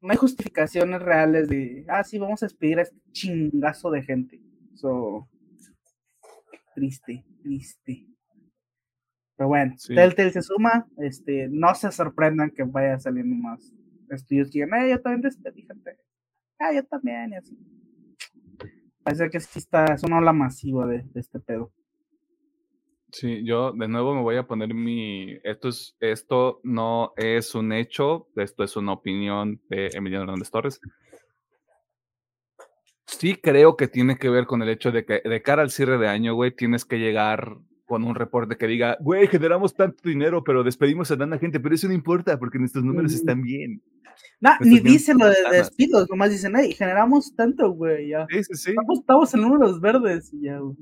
no 0.00 0.10
hay 0.10 0.16
justificaciones 0.16 1.02
reales 1.02 1.48
de, 1.48 1.84
ah, 1.88 2.02
sí, 2.04 2.18
vamos 2.18 2.42
a 2.42 2.46
despedir 2.46 2.78
a 2.78 2.82
este 2.82 2.98
chingazo 3.12 3.90
de 3.90 4.02
gente. 4.02 4.40
So, 4.74 5.28
triste, 6.74 7.24
triste. 7.42 8.09
Pero 9.40 9.48
bueno, 9.48 9.74
Telltale 9.88 10.32
se 10.32 10.42
suma, 10.42 10.86
este, 10.98 11.48
no 11.50 11.74
se 11.74 11.90
sorprendan 11.90 12.50
que 12.50 12.62
vaya 12.62 12.98
saliendo 12.98 13.34
más 13.36 13.74
estudios 14.10 14.50
que 14.50 14.58
digan, 14.58 14.84
eh, 14.84 14.90
yo 14.90 15.00
también 15.00 15.22
despedí 15.22 15.62
gente. 15.62 15.96
Ah, 16.58 16.74
yo 16.74 16.84
también, 16.84 17.32
y 17.32 17.36
así. 17.36 17.58
Parece 19.02 19.30
que 19.30 19.40
sí 19.40 19.58
está, 19.58 19.94
es 19.94 20.02
una 20.02 20.18
ola 20.18 20.34
masiva 20.34 20.86
de 20.86 21.06
este 21.14 21.40
pedo. 21.40 21.72
Sí, 23.12 23.42
yo 23.42 23.72
de 23.72 23.88
nuevo 23.88 24.14
me 24.14 24.20
voy 24.20 24.36
a 24.36 24.46
poner 24.46 24.74
mi. 24.74 25.38
Esto 25.42 25.70
es, 25.70 25.96
esto 26.00 26.60
no 26.62 27.14
es 27.16 27.54
un 27.54 27.72
hecho, 27.72 28.28
esto 28.36 28.62
es 28.62 28.76
una 28.76 28.92
opinión 28.92 29.58
de 29.70 29.88
Emiliano 29.94 30.24
Hernández 30.24 30.50
Torres. 30.50 30.80
Sí 33.06 33.36
creo 33.36 33.78
que 33.78 33.88
tiene 33.88 34.18
que 34.18 34.28
ver 34.28 34.44
con 34.44 34.60
el 34.60 34.68
hecho 34.68 34.92
de 34.92 35.06
que 35.06 35.22
de 35.26 35.40
cara 35.40 35.62
al 35.62 35.70
cierre 35.70 35.96
de 35.96 36.08
año, 36.08 36.34
güey, 36.34 36.54
tienes 36.54 36.84
que 36.84 36.98
llegar 36.98 37.56
con 37.90 38.04
un 38.04 38.14
reporte 38.14 38.56
que 38.56 38.68
diga, 38.68 38.96
güey, 39.00 39.26
generamos 39.26 39.74
tanto 39.74 40.08
dinero, 40.08 40.44
pero 40.44 40.62
despedimos 40.62 41.10
a 41.10 41.18
tanta 41.18 41.40
gente, 41.40 41.58
pero 41.58 41.74
eso 41.74 41.88
no 41.88 41.92
importa 41.92 42.38
porque 42.38 42.56
nuestros 42.56 42.84
números 42.84 43.12
están 43.12 43.42
bien. 43.42 43.82
No, 44.38 44.52
ni 44.60 44.78
dicen 44.78 45.18
lo 45.18 45.26
de 45.26 45.34
despidos, 45.50 46.08
nomás 46.08 46.30
dicen, 46.30 46.52
hey, 46.56 46.72
generamos 46.72 47.34
tanto, 47.34 47.72
güey, 47.72 48.10
ya. 48.10 48.28
Sí, 48.30 48.44
sí, 48.44 48.54
sí. 48.54 48.74
Estamos, 48.96 49.34
en 49.34 49.40
números 49.40 49.80
verdes, 49.80 50.30
ya, 50.40 50.58
güey, 50.58 50.76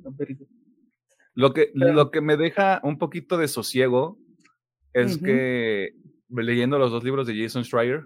lo 1.32 1.54
que, 1.54 1.70
lo 1.72 2.10
que 2.10 2.20
me 2.20 2.36
deja 2.36 2.78
un 2.84 2.98
poquito 2.98 3.38
de 3.38 3.48
sosiego 3.48 4.18
es 4.92 5.16
que 5.16 5.94
leyendo 6.28 6.78
los 6.78 6.90
dos 6.90 7.04
libros 7.04 7.26
de 7.26 7.42
Jason 7.42 7.64
Schreier, 7.64 8.04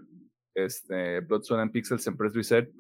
este, 0.55 1.23
Blood, 1.23 1.43
Sweat 1.43 1.63
and 1.63 1.73
Pixels 1.73 2.07
and 2.07 2.17
Press 2.17 2.35
Reset, 2.35 2.71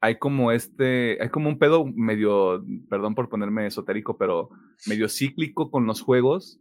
hay 0.00 0.18
como 0.18 0.52
este, 0.52 1.18
hay 1.20 1.28
como 1.28 1.48
un 1.48 1.58
pedo 1.58 1.84
medio, 1.84 2.64
perdón 2.88 3.14
por 3.14 3.28
ponerme 3.28 3.66
esotérico, 3.66 4.16
pero 4.16 4.50
medio 4.86 5.08
cíclico 5.08 5.70
con 5.70 5.86
los 5.86 6.00
juegos, 6.00 6.60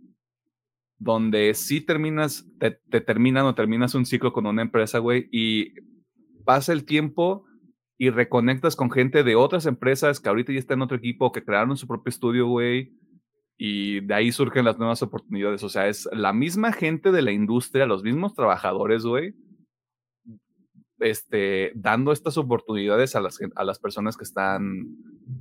donde 0.97 1.53
sí 1.53 1.81
terminas, 1.81 2.47
te, 2.59 2.79
te 2.89 3.01
terminan 3.01 3.45
o 3.45 3.55
terminas 3.55 3.93
un 3.95 4.05
ciclo 4.05 4.33
con 4.33 4.47
una 4.47 4.63
empresa, 4.63 4.99
güey, 4.99 5.29
y 5.31 5.73
pasa 6.45 6.73
el 6.73 6.85
tiempo 6.85 7.45
y 7.97 8.09
reconectas 8.09 8.75
con 8.75 8.91
gente 8.91 9.23
de 9.23 9.35
otras 9.35 9.65
empresas 9.65 10.19
que 10.19 10.29
ahorita 10.29 10.53
ya 10.53 10.59
están 10.59 10.79
en 10.79 10.83
otro 10.83 10.97
equipo, 10.97 11.31
que 11.31 11.43
crearon 11.43 11.77
su 11.77 11.87
propio 11.87 12.09
estudio, 12.09 12.47
güey, 12.47 12.93
y 13.57 14.01
de 14.01 14.13
ahí 14.13 14.31
surgen 14.31 14.65
las 14.65 14.77
nuevas 14.77 15.01
oportunidades. 15.01 15.63
O 15.63 15.69
sea, 15.69 15.87
es 15.87 16.07
la 16.11 16.33
misma 16.33 16.71
gente 16.71 17.11
de 17.11 17.21
la 17.21 17.31
industria, 17.31 17.85
los 17.85 18.03
mismos 18.03 18.33
trabajadores, 18.33 19.03
güey, 19.03 19.33
este, 20.99 21.71
dando 21.75 22.11
estas 22.11 22.37
oportunidades 22.37 23.15
a 23.15 23.21
las, 23.21 23.39
a 23.55 23.63
las 23.63 23.79
personas 23.79 24.17
que 24.17 24.23
están 24.23 24.87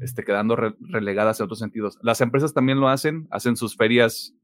este, 0.01 0.25
quedando 0.25 0.57
relegadas 0.57 1.41
en 1.41 1.45
otros 1.45 1.59
sentidos. 1.59 1.99
Las 2.03 2.21
empresas 2.21 2.55
también 2.55 2.81
lo 2.81 2.89
hacen, 2.89 3.27
hacen 3.31 3.57
sus 3.57 3.77
ferias 3.77 4.35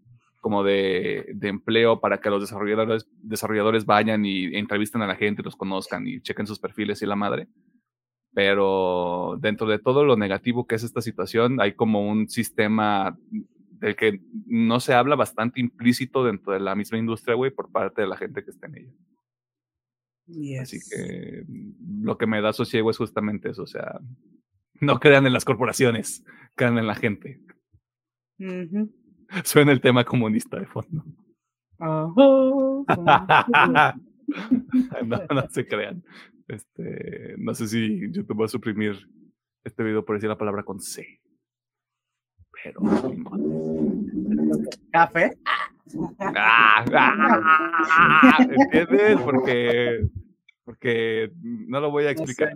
como 0.40 0.64
de, 0.64 1.26
de 1.34 1.48
empleo 1.48 2.00
para 2.00 2.20
que 2.20 2.30
los 2.30 2.40
desarrolladores, 2.40 3.06
desarrolladores 3.22 3.86
vayan 3.86 4.24
y 4.24 4.56
entrevisten 4.56 5.02
a 5.02 5.06
la 5.06 5.14
gente, 5.14 5.42
los 5.42 5.56
conozcan 5.56 6.06
y 6.06 6.20
chequen 6.20 6.46
sus 6.46 6.58
perfiles 6.58 7.00
y 7.02 7.06
la 7.06 7.16
madre 7.16 7.48
pero 8.34 9.36
dentro 9.40 9.66
de 9.66 9.78
todo 9.78 10.04
lo 10.04 10.16
negativo 10.16 10.66
que 10.66 10.74
es 10.74 10.84
esta 10.84 11.02
situación, 11.02 11.60
hay 11.60 11.74
como 11.74 12.08
un 12.08 12.28
sistema 12.28 13.16
del 13.78 13.96
que 13.96 14.20
no 14.46 14.80
se 14.80 14.94
habla 14.94 15.16
bastante 15.16 15.60
implícito 15.60 16.24
dentro 16.24 16.52
de 16.52 16.60
la 16.60 16.74
misma 16.74 16.98
industria, 16.98 17.34
güey, 17.34 17.50
por 17.50 17.70
parte 17.70 18.02
de 18.02 18.08
la 18.08 18.16
gente 18.16 18.42
que 18.44 18.50
está 18.50 18.66
en 18.68 18.78
ella. 18.78 18.92
Así 20.60 20.78
que 20.88 21.44
mm, 21.46 22.04
lo 22.04 22.16
que 22.16 22.26
me 22.26 22.40
da 22.40 22.52
sosiego 22.52 22.90
es 22.90 22.96
justamente 22.96 23.50
eso, 23.50 23.62
o 23.62 23.66
sea, 23.66 24.00
no 24.80 24.98
crean 25.00 25.26
en 25.26 25.32
las 25.32 25.44
corporaciones, 25.44 26.24
crean 26.54 26.78
en 26.78 26.86
la 26.86 26.94
gente. 26.94 27.40
Suena 29.44 29.72
el 29.72 29.80
tema 29.80 30.04
comunista 30.04 30.58
de 30.58 30.66
fondo. 30.66 31.04
no, 31.78 32.06
no 35.04 35.48
se 35.50 35.66
crean. 35.66 36.04
Este, 36.48 37.34
no 37.38 37.54
sé 37.54 37.66
si 37.66 38.12
YouTube 38.12 38.40
va 38.40 38.44
a 38.44 38.48
suprimir 38.48 39.08
este 39.64 39.82
video 39.82 40.04
por 40.04 40.16
decir 40.16 40.28
la 40.28 40.38
palabra 40.38 40.62
con 40.64 40.80
C. 40.80 41.20
Pero. 42.62 42.80
¿Café? 44.90 45.36
Ah, 46.18 46.84
ah, 46.94 48.38
¿Entiendes? 48.40 49.20
Porque, 49.20 50.06
porque 50.64 51.32
no 51.42 51.80
lo 51.80 51.90
voy 51.90 52.04
a 52.04 52.10
explicar. 52.10 52.52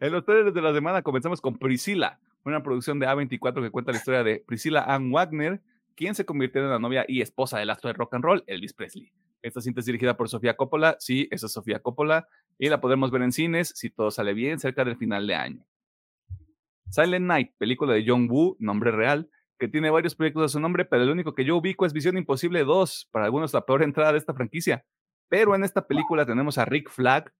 En 0.00 0.12
los 0.12 0.24
trailers 0.24 0.54
de 0.54 0.62
la 0.62 0.72
semana 0.72 1.02
comenzamos 1.02 1.40
con 1.40 1.58
Priscila, 1.58 2.18
una 2.44 2.62
producción 2.62 2.98
de 2.98 3.06
A24 3.06 3.62
que 3.62 3.70
cuenta 3.70 3.92
la 3.92 3.98
historia 3.98 4.24
de 4.24 4.42
Priscilla 4.46 4.84
Ann 4.84 5.12
Wagner, 5.12 5.60
quien 5.94 6.14
se 6.14 6.24
convirtió 6.24 6.62
en 6.62 6.70
la 6.70 6.78
novia 6.78 7.04
y 7.06 7.20
esposa 7.20 7.58
del 7.58 7.70
astro 7.70 7.88
de 7.88 7.94
rock 7.94 8.14
and 8.14 8.24
roll, 8.24 8.44
Elvis 8.46 8.72
Presley. 8.72 9.12
Esta 9.42 9.60
cinta 9.60 9.80
es 9.80 9.86
dirigida 9.86 10.16
por 10.16 10.28
Sofía 10.28 10.56
Coppola, 10.56 10.96
sí, 10.98 11.28
esa 11.30 11.46
es 11.46 11.52
Sofía 11.52 11.80
Coppola, 11.80 12.28
y 12.58 12.68
la 12.68 12.80
podemos 12.80 13.10
ver 13.10 13.22
en 13.22 13.32
cines, 13.32 13.72
si 13.74 13.90
todo 13.90 14.10
sale 14.10 14.34
bien, 14.34 14.58
cerca 14.58 14.84
del 14.84 14.96
final 14.96 15.26
de 15.26 15.34
año. 15.34 15.66
Silent 16.90 17.26
Night, 17.26 17.52
película 17.58 17.92
de 17.92 18.04
John 18.06 18.28
Woo, 18.30 18.56
nombre 18.58 18.90
real, 18.90 19.28
que 19.60 19.68
tiene 19.68 19.90
varios 19.90 20.14
proyectos 20.14 20.42
a 20.44 20.48
su 20.48 20.58
nombre, 20.58 20.86
pero 20.86 21.02
el 21.02 21.10
único 21.10 21.34
que 21.34 21.44
yo 21.44 21.56
ubico 21.56 21.84
es 21.84 21.92
Visión 21.92 22.16
Imposible 22.16 22.64
2, 22.64 23.10
para 23.12 23.26
algunos 23.26 23.52
la 23.52 23.66
peor 23.66 23.82
entrada 23.82 24.12
de 24.12 24.18
esta 24.18 24.32
franquicia. 24.32 24.86
Pero 25.28 25.54
en 25.54 25.62
esta 25.62 25.86
película 25.86 26.24
tenemos 26.24 26.56
a 26.56 26.64
Rick 26.64 26.90
Flag 26.90 27.32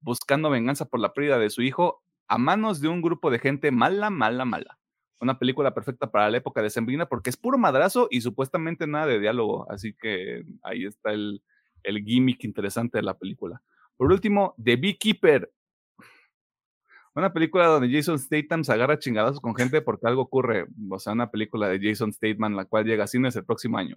buscando 0.00 0.50
venganza 0.50 0.86
por 0.86 0.98
la 0.98 1.14
pérdida 1.14 1.38
de 1.38 1.48
su 1.48 1.62
hijo 1.62 2.02
a 2.26 2.38
manos 2.38 2.80
de 2.80 2.88
un 2.88 3.00
grupo 3.00 3.30
de 3.30 3.38
gente 3.38 3.70
mala, 3.70 4.10
mala, 4.10 4.44
mala. 4.44 4.78
Una 5.20 5.38
película 5.38 5.72
perfecta 5.72 6.10
para 6.10 6.28
la 6.28 6.38
época 6.38 6.60
de 6.60 6.70
Sembrina 6.70 7.06
porque 7.06 7.30
es 7.30 7.36
puro 7.36 7.56
madrazo 7.56 8.08
y 8.10 8.20
supuestamente 8.20 8.86
nada 8.86 9.06
de 9.06 9.20
diálogo. 9.20 9.70
Así 9.70 9.94
que 9.94 10.42
ahí 10.64 10.86
está 10.86 11.12
el, 11.12 11.40
el 11.84 12.04
gimmick 12.04 12.42
interesante 12.44 12.98
de 12.98 13.02
la 13.02 13.16
película. 13.16 13.62
Por 13.96 14.10
último, 14.10 14.54
The 14.62 14.76
Beekeeper, 14.76 15.52
una 17.14 17.32
película 17.32 17.66
donde 17.66 17.92
Jason 17.92 18.18
Statham 18.18 18.64
se 18.64 18.72
agarra 18.72 18.98
chingadazos 18.98 19.40
con 19.40 19.54
gente 19.54 19.82
porque 19.82 20.06
algo 20.06 20.22
ocurre. 20.22 20.66
O 20.88 20.98
sea, 20.98 21.12
una 21.12 21.30
película 21.30 21.68
de 21.68 21.80
Jason 21.80 22.12
Statham, 22.12 22.54
la 22.54 22.64
cual 22.64 22.84
llega 22.84 23.04
a 23.04 23.08
cines 23.08 23.34
el 23.36 23.44
próximo 23.44 23.78
año. 23.78 23.96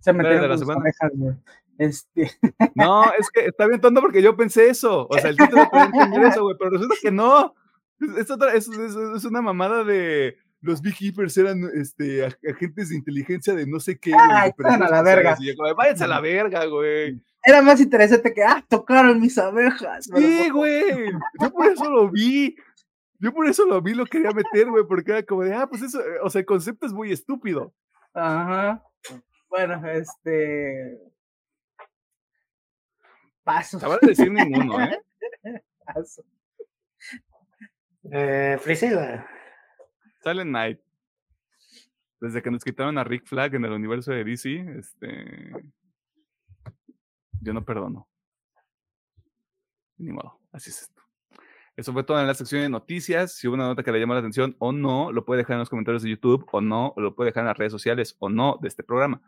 Se 0.00 0.12
metieron 0.12 0.48
las 0.48 0.62
orejas, 0.62 1.12
güey. 1.14 1.34
Este. 1.78 2.30
No, 2.74 3.04
es 3.18 3.30
que 3.30 3.46
está 3.46 3.66
bien 3.66 3.80
tonto 3.80 4.00
porque 4.00 4.22
yo 4.22 4.36
pensé 4.36 4.68
eso. 4.68 5.06
O 5.08 5.18
sea, 5.18 5.30
el 5.30 5.36
título 5.36 5.68
puede 5.70 5.84
entender 5.86 6.24
eso, 6.24 6.42
güey, 6.42 6.56
pero 6.58 6.70
resulta 6.70 6.94
que 7.00 7.10
no. 7.10 7.54
Es, 8.18 8.30
otra, 8.30 8.54
es, 8.54 8.68
es, 8.68 9.24
una 9.24 9.42
mamada 9.42 9.84
de 9.84 10.36
los 10.60 10.82
beekeepers 10.82 11.36
eran 11.38 11.70
este, 11.74 12.24
agentes 12.24 12.88
de 12.88 12.96
inteligencia 12.96 13.54
de 13.54 13.66
no 13.66 13.78
sé 13.78 13.98
qué. 13.98 14.12
Ay, 14.18 14.50
a 14.58 14.78
la 14.78 15.02
verga. 15.02 15.36
Váyanse 15.76 16.04
a 16.04 16.08
la 16.08 16.20
verga, 16.20 16.64
güey 16.66 17.22
era 17.44 17.62
más 17.62 17.80
interesante 17.80 18.32
que, 18.32 18.42
ah, 18.42 18.64
tocaron 18.68 19.20
mis 19.20 19.36
abejas. 19.36 20.08
Sí, 20.14 20.50
güey. 20.50 21.12
Yo 21.40 21.50
por 21.52 21.66
eso 21.66 21.90
lo 21.90 22.10
vi. 22.10 22.56
Yo 23.18 23.32
por 23.32 23.46
eso 23.46 23.64
lo 23.66 23.80
vi, 23.80 23.94
lo 23.94 24.04
quería 24.06 24.30
meter, 24.30 24.68
güey, 24.68 24.84
porque 24.86 25.12
era 25.12 25.22
como 25.22 25.42
de, 25.42 25.54
ah, 25.54 25.66
pues 25.68 25.82
eso, 25.82 26.00
eh, 26.00 26.18
o 26.22 26.30
sea, 26.30 26.40
el 26.40 26.46
concepto 26.46 26.86
es 26.86 26.92
muy 26.92 27.12
estúpido. 27.12 27.72
Ajá. 28.14 28.82
Bueno, 29.48 29.86
este. 29.90 30.98
Paso. 33.44 33.78
Te 33.78 33.86
van 33.86 33.98
a 34.02 34.06
decir 34.06 34.30
ninguno, 34.30 34.80
¿eh? 34.80 35.00
Paso. 35.84 36.24
Eh, 38.10 38.58
Priscilla. 38.62 39.26
Silent 40.22 40.50
Night. 40.50 40.80
Desde 42.20 42.40
que 42.40 42.50
nos 42.50 42.62
quitaron 42.62 42.98
a 42.98 43.04
Rick 43.04 43.26
Flag 43.26 43.54
en 43.54 43.64
el 43.64 43.72
universo 43.72 44.12
de 44.12 44.22
DC, 44.22 44.78
este 44.78 45.50
yo 47.42 47.52
no 47.52 47.64
perdono. 47.64 48.08
Ni 49.98 50.12
modo, 50.12 50.40
así 50.52 50.70
es 50.70 50.82
esto. 50.82 51.02
Eso 51.76 51.92
fue 51.92 52.04
todo 52.04 52.20
en 52.20 52.26
la 52.26 52.34
sección 52.34 52.62
de 52.62 52.68
noticias. 52.68 53.34
Si 53.34 53.48
hubo 53.48 53.54
una 53.54 53.66
nota 53.66 53.82
que 53.82 53.90
le 53.92 53.98
llamó 53.98 54.12
la 54.14 54.20
atención 54.20 54.54
o 54.58 54.72
no, 54.72 55.10
lo 55.10 55.24
puede 55.24 55.38
dejar 55.38 55.54
en 55.54 55.60
los 55.60 55.70
comentarios 55.70 56.02
de 56.02 56.10
YouTube 56.10 56.46
o 56.52 56.60
no, 56.60 56.92
lo 56.96 57.14
puede 57.14 57.30
dejar 57.30 57.42
en 57.42 57.48
las 57.48 57.56
redes 57.56 57.72
sociales 57.72 58.14
o 58.18 58.28
no 58.28 58.58
de 58.60 58.68
este 58.68 58.82
programa. 58.82 59.22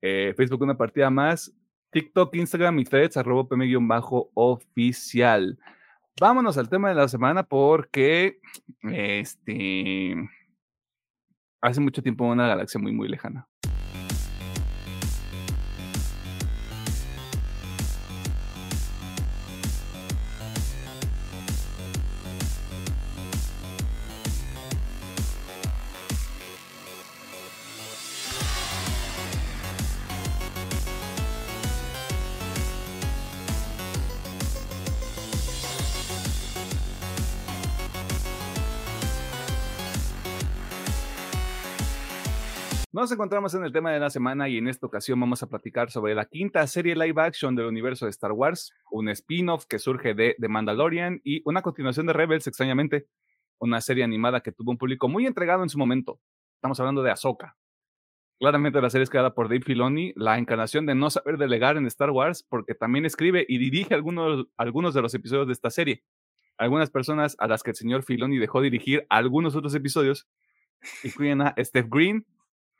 Eh, 0.00 0.34
Facebook 0.36 0.62
una 0.62 0.76
partida 0.76 1.10
más, 1.10 1.54
TikTok, 1.90 2.34
Instagram 2.34 2.78
y 2.78 2.84
threads, 2.84 3.16
arroba 3.16 3.48
pm-oficial. 3.48 3.88
Vámonos 6.20 6.56
al 6.58 6.68
tema 6.68 6.88
de 6.88 6.94
la 6.94 7.08
semana 7.08 7.42
porque 7.42 8.40
este 8.82 10.14
hace 11.60 11.80
mucho 11.80 12.02
tiempo 12.02 12.24
una 12.24 12.46
galaxia 12.46 12.80
muy 12.80 12.92
muy 12.92 13.08
lejana. 13.08 13.48
Nos 43.04 43.12
encontramos 43.12 43.52
en 43.52 43.62
el 43.64 43.70
tema 43.70 43.92
de 43.92 44.00
la 44.00 44.08
semana 44.08 44.48
y 44.48 44.56
en 44.56 44.66
esta 44.66 44.86
ocasión 44.86 45.20
vamos 45.20 45.42
a 45.42 45.46
platicar 45.46 45.90
sobre 45.90 46.14
la 46.14 46.24
quinta 46.24 46.66
serie 46.66 46.96
live 46.96 47.20
action 47.20 47.54
del 47.54 47.66
universo 47.66 48.06
de 48.06 48.10
Star 48.10 48.32
Wars, 48.32 48.72
un 48.90 49.10
spin-off 49.10 49.66
que 49.66 49.78
surge 49.78 50.14
de 50.14 50.34
The 50.40 50.48
Mandalorian 50.48 51.20
y 51.22 51.42
una 51.44 51.60
continuación 51.60 52.06
de 52.06 52.14
Rebels, 52.14 52.46
extrañamente, 52.46 53.06
una 53.58 53.82
serie 53.82 54.04
animada 54.04 54.40
que 54.40 54.52
tuvo 54.52 54.70
un 54.70 54.78
público 54.78 55.06
muy 55.10 55.26
entregado 55.26 55.62
en 55.62 55.68
su 55.68 55.76
momento. 55.76 56.18
Estamos 56.54 56.80
hablando 56.80 57.02
de 57.02 57.10
Ahsoka. 57.10 57.58
Claramente 58.40 58.80
la 58.80 58.88
serie 58.88 59.02
es 59.02 59.10
creada 59.10 59.34
por 59.34 59.48
Dave 59.48 59.60
Filoni, 59.60 60.14
la 60.16 60.38
encarnación 60.38 60.86
de 60.86 60.94
no 60.94 61.10
saber 61.10 61.36
delegar 61.36 61.76
en 61.76 61.84
Star 61.84 62.08
Wars, 62.08 62.42
porque 62.48 62.74
también 62.74 63.04
escribe 63.04 63.44
y 63.46 63.58
dirige 63.58 63.92
algunos, 63.92 64.94
de 64.94 65.02
los 65.02 65.14
episodios 65.14 65.46
de 65.46 65.52
esta 65.52 65.68
serie. 65.68 66.04
Algunas 66.56 66.88
personas 66.88 67.36
a 67.38 67.48
las 67.48 67.62
que 67.62 67.72
el 67.72 67.76
señor 67.76 68.02
Filoni 68.02 68.38
dejó 68.38 68.62
dirigir 68.62 69.04
algunos 69.10 69.54
otros 69.54 69.74
episodios 69.74 70.26
incluyen 71.02 71.42
a 71.42 71.54
Steph 71.58 71.88
Green, 71.90 72.24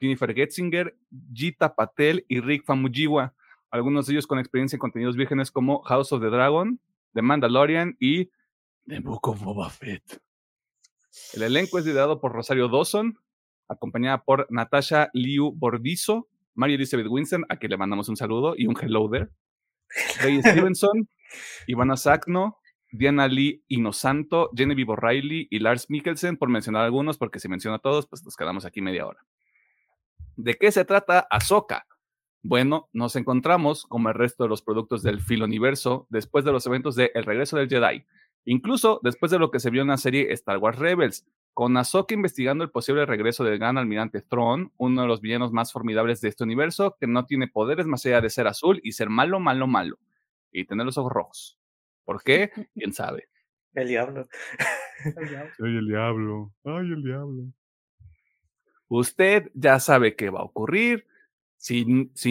Jennifer 0.05 0.35
Getzinger, 0.35 0.95
Gita 1.33 1.75
Patel 1.75 2.27
y 2.29 2.41
Rick 2.41 2.67
Famuyiwa, 2.67 3.35
algunos 3.71 4.07
de 4.07 4.13
ellos 4.13 4.27
con 4.27 4.39
experiencia 4.39 4.77
en 4.77 4.81
contenidos 4.81 5.17
vírgenes 5.17 5.51
como 5.51 5.83
House 5.83 6.13
of 6.13 6.21
the 6.21 6.29
Dragon, 6.29 6.79
The 7.15 7.23
Mandalorian 7.23 7.97
y 7.99 8.31
The 8.87 9.01
Book 9.01 9.29
of 9.29 9.43
Boba 9.43 9.71
Fett. 9.71 10.21
El 11.33 11.43
elenco 11.43 11.79
es 11.79 11.87
liderado 11.87 12.21
por 12.21 12.33
Rosario 12.33 12.69
Dawson, 12.69 13.19
acompañada 13.67 14.25
por 14.25 14.47
Natasha 14.51 15.09
Liu 15.15 15.53
Bordizo, 15.53 16.29
Mary 16.55 16.75
Elizabeth 16.75 17.07
Winston, 17.09 17.47
a 17.49 17.57
quien 17.57 17.71
le 17.71 17.79
mandamos 17.79 18.11
un 18.11 18.17
saludo 18.17 18.55
y 18.59 18.67
un 18.67 18.77
hello 18.79 19.09
there, 19.11 19.31
Ray 20.21 20.43
Stevenson, 20.43 21.09
Ivana 21.67 21.97
Sacno, 21.97 22.59
Diana 22.93 23.27
Lee 23.27 23.65
Inosanto, 23.69 24.51
Genevieve 24.55 24.93
O'Reilly 24.93 25.49
y 25.51 25.61
Lars 25.61 25.89
Mikkelsen, 25.89 26.37
por 26.37 26.51
mencionar 26.51 26.85
algunos, 26.85 27.17
porque 27.17 27.41
si 27.41 27.49
menciono 27.49 27.77
a 27.77 27.81
todos, 27.81 28.07
pues 28.07 28.23
nos 28.23 28.37
quedamos 28.37 28.67
aquí 28.67 28.83
media 28.83 29.07
hora. 29.07 29.25
¿De 30.37 30.55
qué 30.55 30.73
se 30.73 30.85
trata 30.85 31.27
Ahsoka? 31.31 31.87
Bueno, 32.43 32.89
nos 32.93 33.17
encontramos, 33.17 33.87
como 33.87 34.09
el 34.09 34.15
resto 34.15 34.43
de 34.43 34.51
los 34.51 34.63
productos 34.63 35.03
del 35.03 35.21
Filoniverso, 35.21 36.07
después 36.11 36.45
de 36.45 36.53
los 36.53 36.67
eventos 36.67 36.97
de 36.97 37.11
El 37.15 37.25
regreso 37.25 37.57
del 37.57 37.69
Jedi, 37.69 38.05
incluso 38.45 39.01
después 39.03 39.31
de 39.31 39.39
lo 39.39 39.51
que 39.51 39.61
se 39.61 39.71
vio 39.71 39.83
en 39.83 39.89
la 39.89 39.97
serie 39.97 40.33
Star 40.33 40.59
Wars 40.59 40.79
Rebels, 40.79 41.25
con 41.55 41.77
Ahsoka 41.77 42.15
investigando 42.15 42.65
el 42.65 42.71
posible 42.71 43.07
regreso 43.07 43.45
del 43.45 43.59
gran 43.59 43.79
almirante 43.79 44.21
Thrawn, 44.23 44.73
uno 44.77 45.03
de 45.03 45.09
los 45.09 45.21
villanos 45.21 45.53
más 45.53 45.73
formidables 45.73 46.21
de 46.21 46.29
este 46.29 46.43
universo, 46.43 46.97
que 46.99 47.07
no 47.07 47.27
tiene 47.27 47.47
poderes 47.47 47.87
más 47.87 48.05
allá 48.05 48.21
de 48.21 48.29
ser 48.29 48.49
azul 48.49 48.81
y 48.83 48.93
ser 48.93 49.09
malo, 49.09 49.39
malo, 49.39 49.69
malo, 49.69 49.99
y 50.51 50.67
tener 50.67 50.85
los 50.85 50.99
ojos 50.99 51.13
rojos. 51.13 51.59
¿Por 52.05 52.23
qué? 52.23 52.51
¿Quién 52.75 52.93
sabe? 52.93 53.29
El 53.73 53.89
diablo. 53.89 54.27
Soy 55.57 55.77
el 55.79 55.87
diablo. 55.87 56.53
Ay, 56.65 56.93
el 56.93 57.03
diablo. 57.03 57.45
Usted 58.97 59.51
ya 59.55 59.81
sabe 59.81 60.15
qué 60.15 60.31
va 60.31 60.39
a 60.39 60.45
ocurrir. 60.45 61.05
Si, 61.57 61.85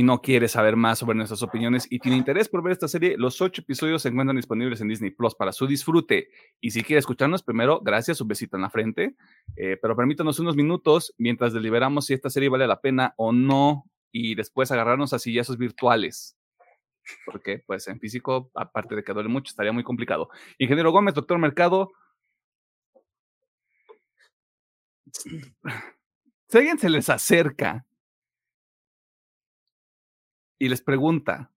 no 0.04 0.22
quiere 0.22 0.48
saber 0.48 0.78
más 0.78 1.00
sobre 1.00 1.18
nuestras 1.18 1.44
opiniones 1.44 1.88
y 1.90 2.00
tiene 2.00 2.18
interés 2.18 2.48
por 2.48 2.64
ver 2.64 2.72
esta 2.72 2.88
serie, 2.88 3.16
los 3.18 3.42
ocho 3.42 3.64
episodios 3.64 4.04
se 4.04 4.10
encuentran 4.10 4.38
disponibles 4.38 4.80
en 4.80 4.88
Disney 4.88 5.10
Plus 5.12 5.36
para 5.36 5.52
su 5.52 5.68
disfrute. 5.68 6.30
Y 6.62 6.72
si 6.72 6.84
quiere 6.84 7.00
escucharnos, 7.00 7.44
primero, 7.44 7.82
gracias, 7.82 8.22
un 8.22 8.30
besito 8.30 8.56
en 8.56 8.62
la 8.62 8.70
frente. 8.70 9.16
Eh, 9.58 9.78
pero 9.82 9.94
permítanos 9.98 10.40
unos 10.40 10.56
minutos 10.56 11.14
mientras 11.18 11.52
deliberamos 11.52 12.06
si 12.06 12.14
esta 12.14 12.30
serie 12.30 12.48
vale 12.48 12.66
la 12.66 12.80
pena 12.80 13.14
o 13.18 13.34
no 13.34 13.84
y 14.14 14.36
después 14.36 14.72
agarrarnos 14.72 15.12
a 15.12 15.20
sillazos 15.20 15.58
virtuales. 15.58 16.38
Porque, 17.26 17.62
pues, 17.66 17.90
en 17.90 18.00
físico, 18.00 18.52
aparte 18.56 18.96
de 18.96 19.04
que 19.04 19.12
duele 19.12 19.28
mucho, 19.28 19.50
estaría 19.50 19.74
muy 19.74 19.84
complicado. 19.84 20.30
Ingeniero 20.60 20.94
Gómez, 20.94 21.14
doctor 21.14 21.40
Mercado. 21.40 21.92
Si 26.54 26.60
alguien 26.60 26.78
se 26.78 26.88
les 26.88 27.10
acerca 27.10 27.84
y 30.60 30.70
les 30.70 30.84
pregunta, 30.84 31.52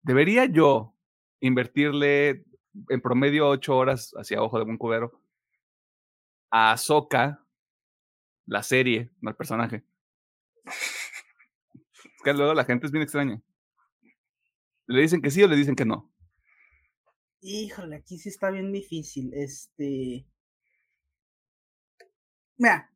¿debería 0.00 0.46
yo 0.46 0.96
invertirle 1.40 2.46
en 2.88 3.02
promedio 3.02 3.46
ocho 3.46 3.76
horas 3.76 4.14
hacia 4.16 4.38
abajo 4.38 4.58
de 4.58 4.64
un 4.64 4.78
cubero 4.78 5.20
a 6.50 6.72
Ahsoka, 6.72 7.46
la 8.46 8.62
serie, 8.62 9.10
no 9.20 9.28
el 9.28 9.36
personaje? 9.36 9.84
Es 10.64 12.22
que 12.24 12.32
luego 12.32 12.54
la 12.54 12.64
gente 12.64 12.86
es 12.86 12.90
bien 12.90 13.02
extraña. 13.02 13.42
¿Le 14.86 15.02
dicen 15.02 15.20
que 15.20 15.30
sí 15.30 15.42
o 15.42 15.46
le 15.46 15.56
dicen 15.56 15.76
que 15.76 15.84
no? 15.84 16.10
Híjole, 17.42 17.96
aquí 17.96 18.16
sí 18.16 18.30
está 18.30 18.50
bien 18.50 18.72
difícil. 18.72 19.30
Este. 19.34 20.26
mira, 22.56 22.90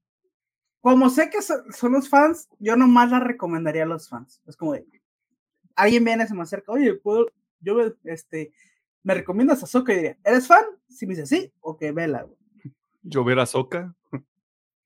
como 0.80 1.10
sé 1.10 1.28
que 1.30 1.42
son, 1.42 1.92
los 1.92 2.08
fans, 2.08 2.48
yo 2.58 2.76
nomás 2.76 3.10
la 3.10 3.20
recomendaría 3.20 3.82
a 3.82 3.86
los 3.86 4.08
fans. 4.08 4.40
Es 4.46 4.56
como 4.56 4.74
de, 4.74 4.86
alguien 5.74 6.04
viene, 6.04 6.26
se 6.26 6.34
me 6.34 6.42
acerca, 6.42 6.72
oye, 6.72 6.94
puedo, 6.94 7.26
yo, 7.60 7.94
este, 8.04 8.52
me 9.02 9.14
recomiendas 9.14 9.62
a 9.62 9.66
Soca 9.66 9.92
y 9.92 9.96
diría, 9.96 10.18
¿eres 10.24 10.46
fan? 10.46 10.64
Si 10.88 11.06
me 11.06 11.14
dice 11.14 11.26
sí, 11.26 11.52
ok, 11.60 11.82
vela, 11.92 12.22
güey. 12.22 12.38
¿Yo 13.02 13.24
ver 13.24 13.38
a 13.38 13.46
Soca? 13.46 13.94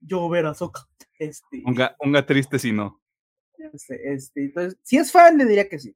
Yo 0.00 0.28
ver 0.28 0.46
a 0.46 0.54
Soca. 0.54 0.88
Este, 1.18 1.62
un, 1.64 2.26
triste 2.26 2.58
si 2.58 2.72
no. 2.72 3.00
Este, 3.72 4.12
este, 4.12 4.44
entonces, 4.46 4.78
si 4.82 4.96
es 4.96 5.12
fan, 5.12 5.38
le 5.38 5.44
diría 5.44 5.68
que 5.68 5.78
sí. 5.78 5.94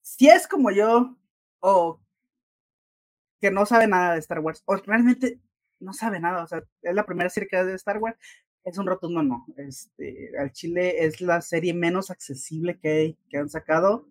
Si 0.00 0.28
es 0.28 0.48
como 0.48 0.70
yo, 0.70 1.16
o 1.60 2.00
que 3.40 3.50
no 3.50 3.64
sabe 3.64 3.86
nada 3.86 4.14
de 4.14 4.18
Star 4.20 4.40
Wars, 4.40 4.62
o 4.66 4.76
realmente 4.76 5.40
no 5.80 5.92
sabe 5.92 6.20
nada, 6.20 6.44
o 6.44 6.46
sea, 6.46 6.62
es 6.82 6.94
la 6.94 7.06
primera 7.06 7.30
serie 7.30 7.48
que 7.48 7.56
hace 7.56 7.70
de 7.70 7.76
Star 7.76 7.98
Wars, 7.98 8.16
es 8.64 8.78
un 8.78 8.86
rotundo 8.86 9.22
no. 9.22 9.46
Este, 9.56 10.30
al 10.38 10.52
Chile 10.52 11.04
es 11.04 11.20
la 11.20 11.40
serie 11.40 11.74
menos 11.74 12.10
accesible 12.10 12.78
que, 12.78 13.16
que 13.28 13.38
han 13.38 13.48
sacado. 13.48 14.06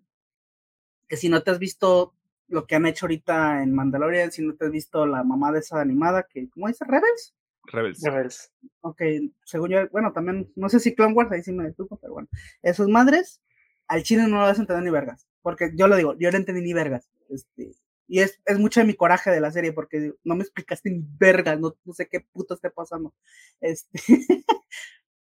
Que 1.07 1.17
si 1.17 1.29
no 1.29 1.43
te 1.43 1.51
has 1.51 1.59
visto 1.59 2.13
lo 2.47 2.65
que 2.65 2.75
han 2.75 2.85
hecho 2.85 3.05
ahorita 3.05 3.61
en 3.63 3.73
Mandalorian, 3.73 4.31
si 4.31 4.43
no 4.43 4.55
te 4.55 4.65
has 4.65 4.71
visto 4.71 5.05
la 5.05 5.23
mamá 5.23 5.51
de 5.51 5.59
esa 5.59 5.79
animada, 5.79 6.27
que, 6.27 6.49
¿cómo 6.49 6.67
dice? 6.67 6.85
¿Rebels? 6.85 7.35
Rebels. 7.65 8.01
Rebels. 8.01 8.51
Ok, 8.81 9.01
según 9.45 9.69
yo, 9.69 9.87
bueno, 9.89 10.11
también, 10.11 10.51
no 10.55 10.69
sé 10.69 10.79
si 10.79 10.95
Clone 10.95 11.13
Wars, 11.13 11.31
ahí 11.31 11.43
sí 11.43 11.51
me 11.51 11.65
detuvo, 11.65 11.97
pero 11.97 12.13
bueno. 12.13 12.27
Esas 12.63 12.87
madres, 12.87 13.41
al 13.87 14.03
chile 14.03 14.23
no 14.23 14.37
lo 14.37 14.43
vas 14.43 14.57
a 14.57 14.61
entender 14.61 14.83
ni 14.83 14.89
vergas. 14.89 15.27
Porque 15.41 15.71
yo 15.75 15.87
lo 15.87 15.95
digo, 15.95 16.15
yo 16.17 16.31
no 16.31 16.37
entendí 16.37 16.61
ni 16.61 16.73
vergas. 16.73 17.09
Este, 17.29 17.71
y 18.09 18.21
es, 18.21 18.41
es 18.43 18.57
mucho 18.57 18.79
de 18.79 18.87
mi 18.87 18.95
coraje 18.95 19.29
de 19.29 19.39
la 19.39 19.51
serie, 19.51 19.71
porque 19.71 20.15
no 20.23 20.35
me 20.35 20.41
explicaste 20.41 20.89
ni 20.89 21.05
vergas, 21.19 21.59
no, 21.59 21.77
no 21.85 21.93
sé 21.93 22.09
qué 22.09 22.21
puto 22.21 22.55
esté 22.55 22.71
pasando. 22.71 23.13
Este, 23.61 23.99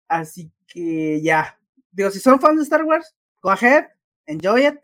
así 0.07 0.49
que 0.65 1.21
ya. 1.21 1.59
Digo, 1.91 2.09
si 2.09 2.21
son 2.21 2.39
fans 2.39 2.55
de 2.55 2.63
Star 2.63 2.85
Wars, 2.85 3.13
go 3.41 3.51
ahead, 3.51 3.87
enjoy 4.25 4.65
it. 4.65 4.79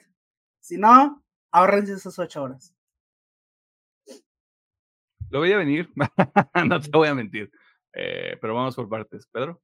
Si 0.59 0.77
no, 0.77 1.23
ahorrense 1.51 1.93
esas 1.93 2.19
ocho 2.19 2.43
horas. 2.43 2.75
Lo 5.29 5.39
voy 5.39 5.53
a 5.53 5.57
venir, 5.57 5.89
no 6.67 6.81
te 6.81 6.89
voy 6.91 7.07
a 7.07 7.15
mentir. 7.15 7.49
Eh, 7.93 8.37
pero 8.41 8.55
vamos 8.55 8.75
por 8.75 8.89
partes. 8.89 9.25
Pedro. 9.27 9.61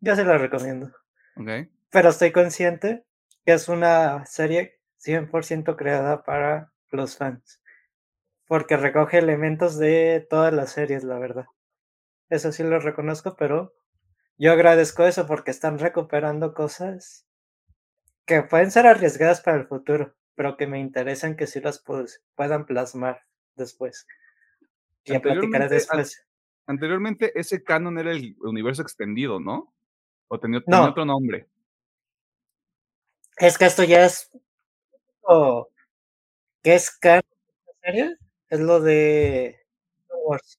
Yo 0.00 0.16
se 0.16 0.24
la 0.24 0.36
recomiendo. 0.36 0.88
Ok. 1.36 1.70
Pero 1.90 2.08
estoy 2.08 2.32
consciente 2.32 3.04
que 3.46 3.52
es 3.52 3.68
una 3.68 4.26
serie 4.26 4.80
100% 5.00 5.76
creada 5.76 6.24
para 6.24 6.72
los 6.90 7.16
fans. 7.16 7.57
Porque 8.48 8.76
recoge 8.76 9.18
elementos 9.18 9.78
de 9.78 10.26
todas 10.28 10.52
las 10.52 10.72
series, 10.72 11.04
la 11.04 11.20
verdad. 11.20 11.46
Eso 12.28 12.50
sí 12.50 12.64
lo 12.64 12.80
reconozco, 12.80 13.36
pero 13.36 13.72
yo 14.36 14.50
agradezco 14.50 15.04
eso 15.04 15.26
porque 15.26 15.52
están 15.52 15.78
recuperando 15.78 16.54
cosas 16.54 17.26
que 18.26 18.42
pueden 18.42 18.72
ser 18.72 18.86
arriesgadas 18.86 19.40
para 19.40 19.58
el 19.58 19.68
futuro 19.68 20.18
pero 20.38 20.56
que 20.56 20.68
me 20.68 20.78
interesan 20.78 21.34
que 21.34 21.48
sí 21.48 21.60
las 21.60 21.82
puedan 22.36 22.64
plasmar 22.64 23.24
después. 23.56 24.06
Y 25.04 25.18
platicaré 25.18 25.68
después. 25.68 26.24
Anteriormente 26.64 27.32
ese 27.34 27.64
canon 27.64 27.98
era 27.98 28.12
el 28.12 28.36
universo 28.38 28.82
extendido, 28.82 29.40
¿no? 29.40 29.74
¿O 30.28 30.38
tenía, 30.38 30.62
otro 30.64 31.04
nombre? 31.04 31.48
Es 33.36 33.58
que 33.58 33.64
esto 33.64 33.82
ya 33.82 34.04
es... 34.04 34.30
¿Qué 36.62 36.74
es 36.76 36.96
canon? 36.96 37.22
serie? 37.82 38.16
Es 38.50 38.60
lo 38.60 38.80
de 38.80 39.60
Wars. 40.24 40.58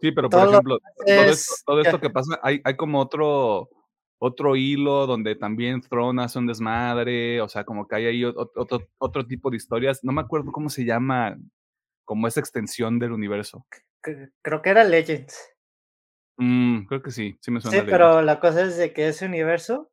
Sí, 0.00 0.12
pero 0.12 0.30
por 0.30 0.48
ejemplo, 0.48 0.78
todo, 1.66 1.80
esto, 1.80 2.00
que 2.00 2.10
pasa, 2.10 2.38
hay, 2.42 2.60
hay 2.64 2.76
como 2.76 3.00
otro 3.00 3.68
otro 4.18 4.56
hilo 4.56 5.06
donde 5.06 5.36
también 5.36 5.80
Throne 5.80 6.22
hace 6.22 6.38
un 6.38 6.46
desmadre, 6.46 7.40
o 7.40 7.48
sea, 7.48 7.64
como 7.64 7.86
que 7.86 7.96
hay 7.96 8.06
ahí 8.06 8.24
otro, 8.24 8.86
otro, 8.98 9.26
tipo 9.26 9.50
de 9.50 9.56
historias. 9.56 10.02
No 10.02 10.12
me 10.12 10.20
acuerdo 10.20 10.52
cómo 10.52 10.68
se 10.68 10.84
llama, 10.84 11.38
como 12.04 12.26
esa 12.26 12.40
extensión 12.40 12.98
del 12.98 13.12
universo. 13.12 13.64
Creo 14.00 14.62
que 14.62 14.70
era 14.70 14.84
Legends. 14.84 15.54
Mm, 16.36 16.86
creo 16.86 17.02
que 17.02 17.10
sí, 17.10 17.38
sí 17.40 17.50
me 17.50 17.60
suena. 17.60 17.78
Sí, 17.78 17.86
pero 17.88 18.22
la 18.22 18.40
cosa 18.40 18.62
es 18.62 18.76
de 18.76 18.92
que 18.92 19.08
ese 19.08 19.26
universo 19.26 19.90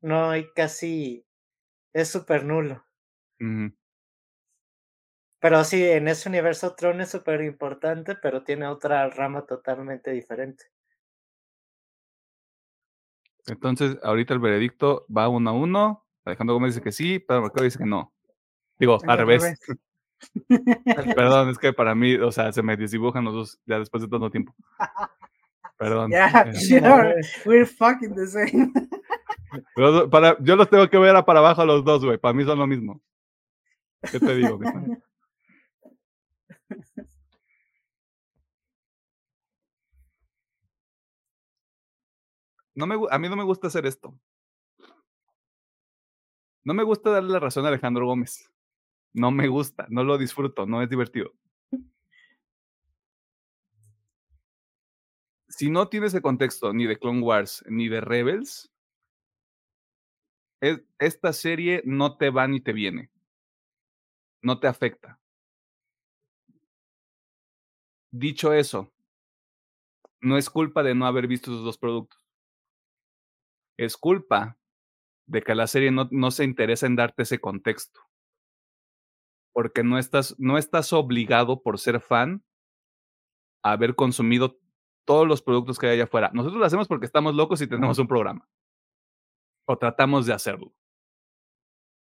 no 0.00 0.30
hay 0.30 0.48
casi, 0.54 1.24
es 1.92 2.08
súper 2.08 2.44
nulo. 2.44 2.84
Pero 5.40 5.62
sí, 5.62 5.84
en 5.84 6.08
ese 6.08 6.28
universo 6.28 6.74
Tron 6.74 7.00
es 7.00 7.10
súper 7.10 7.42
importante, 7.42 8.16
pero 8.16 8.42
tiene 8.42 8.66
otra 8.66 9.08
rama 9.08 9.46
totalmente 9.46 10.10
diferente. 10.10 10.64
Entonces, 13.46 13.96
ahorita 14.02 14.34
el 14.34 14.40
veredicto 14.40 15.06
va 15.14 15.28
uno 15.28 15.50
a 15.50 15.52
uno. 15.52 16.06
Alejandro 16.24 16.54
Gómez 16.54 16.74
dice 16.74 16.84
que 16.84 16.92
sí, 16.92 17.18
Pedro 17.18 17.42
Mercado 17.42 17.64
dice 17.64 17.78
que 17.78 17.86
no. 17.86 18.12
Digo, 18.78 18.98
al 19.06 19.18
revés. 19.18 19.58
Perdón, 21.16 21.50
es 21.50 21.58
que 21.58 21.72
para 21.72 21.94
mí, 21.94 22.14
o 22.16 22.32
sea, 22.32 22.52
se 22.52 22.62
me 22.62 22.76
desdibujan 22.76 23.24
los 23.24 23.34
dos 23.34 23.60
ya 23.64 23.78
después 23.78 24.02
de 24.02 24.08
tanto 24.08 24.30
tiempo. 24.30 24.54
Perdón. 25.78 26.10
Yeah, 26.10 26.52
sure. 26.52 27.14
We're 27.46 27.64
fucking 27.64 28.14
the 28.14 28.26
same. 28.26 28.72
para, 30.10 30.36
yo 30.40 30.56
los 30.56 30.68
tengo 30.68 30.88
que 30.90 30.98
ver 30.98 31.14
a 31.14 31.24
para 31.24 31.38
abajo 31.38 31.62
a 31.62 31.66
los 31.66 31.84
dos, 31.84 32.04
güey. 32.04 32.18
Para 32.18 32.34
mí 32.34 32.44
son 32.44 32.58
lo 32.58 32.66
mismo. 32.66 33.00
¿Qué 34.10 34.18
te 34.18 34.34
digo? 34.34 34.58
No 42.78 42.86
me, 42.86 42.96
a 43.10 43.18
mí 43.18 43.28
no 43.28 43.34
me 43.34 43.42
gusta 43.42 43.66
hacer 43.66 43.86
esto. 43.86 44.16
No 46.62 46.74
me 46.74 46.84
gusta 46.84 47.10
darle 47.10 47.32
la 47.32 47.40
razón 47.40 47.64
a 47.64 47.68
Alejandro 47.68 48.06
Gómez. 48.06 48.52
No 49.12 49.32
me 49.32 49.48
gusta, 49.48 49.86
no 49.90 50.04
lo 50.04 50.16
disfruto, 50.16 50.64
no 50.64 50.80
es 50.80 50.88
divertido. 50.88 51.32
Si 55.48 55.70
no 55.70 55.88
tienes 55.88 56.14
el 56.14 56.22
contexto 56.22 56.72
ni 56.72 56.86
de 56.86 56.96
Clone 56.96 57.20
Wars 57.20 57.64
ni 57.66 57.88
de 57.88 58.00
Rebels, 58.00 58.70
esta 61.00 61.32
serie 61.32 61.82
no 61.84 62.16
te 62.16 62.30
va 62.30 62.46
ni 62.46 62.60
te 62.60 62.72
viene. 62.72 63.10
No 64.40 64.60
te 64.60 64.68
afecta. 64.68 65.18
Dicho 68.12 68.52
eso, 68.52 68.92
no 70.20 70.38
es 70.38 70.48
culpa 70.48 70.84
de 70.84 70.94
no 70.94 71.06
haber 71.06 71.26
visto 71.26 71.50
esos 71.50 71.64
dos 71.64 71.76
productos 71.76 72.27
es 73.78 73.96
culpa 73.96 74.58
de 75.26 75.42
que 75.42 75.54
la 75.54 75.66
serie 75.66 75.90
no, 75.90 76.08
no 76.10 76.30
se 76.30 76.44
interesa 76.44 76.86
en 76.86 76.96
darte 76.96 77.22
ese 77.22 77.40
contexto. 77.40 78.00
Porque 79.54 79.82
no 79.82 79.98
estás, 79.98 80.34
no 80.38 80.58
estás 80.58 80.92
obligado 80.92 81.62
por 81.62 81.78
ser 81.78 82.00
fan 82.00 82.44
a 83.62 83.72
haber 83.72 83.94
consumido 83.94 84.58
todos 85.06 85.26
los 85.26 85.42
productos 85.42 85.78
que 85.78 85.86
hay 85.86 85.94
allá 85.94 86.04
afuera. 86.04 86.30
Nosotros 86.34 86.58
lo 86.58 86.66
hacemos 86.66 86.88
porque 86.88 87.06
estamos 87.06 87.34
locos 87.34 87.60
y 87.62 87.66
tenemos 87.66 87.98
un 87.98 88.08
programa. 88.08 88.48
O 89.66 89.78
tratamos 89.78 90.26
de 90.26 90.32
hacerlo. 90.32 90.74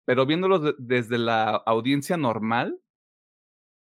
Pero 0.06 0.26
viéndolo 0.26 0.74
desde 0.78 1.18
la 1.18 1.50
audiencia 1.50 2.16
normal, 2.16 2.78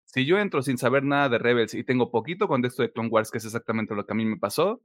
si 0.07 0.27
yo 0.27 0.39
entro 0.39 0.61
sin 0.63 0.77
saber 0.77 1.05
nada 1.05 1.29
de 1.29 1.39
Rebels 1.39 1.75
y 1.75 1.85
tengo 1.85 2.11
poquito 2.11 2.49
contexto 2.49 2.83
de 2.83 2.91
Clone 2.91 3.11
Wars, 3.11 3.31
que 3.31 3.39
es 3.39 3.45
exactamente 3.45 3.95
lo 3.95 4.05
que 4.05 4.13
a 4.13 4.17
mí 4.17 4.25
me 4.25 4.39
pasó, 4.39 4.83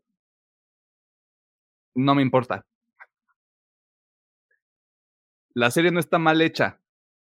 no 1.96 2.14
me 2.14 2.22
importa 2.22 2.66
la 5.56 5.72
serie 5.72 5.90
no 5.90 6.00
está 6.00 6.20
mal 6.20 6.42
hecha. 6.42 6.82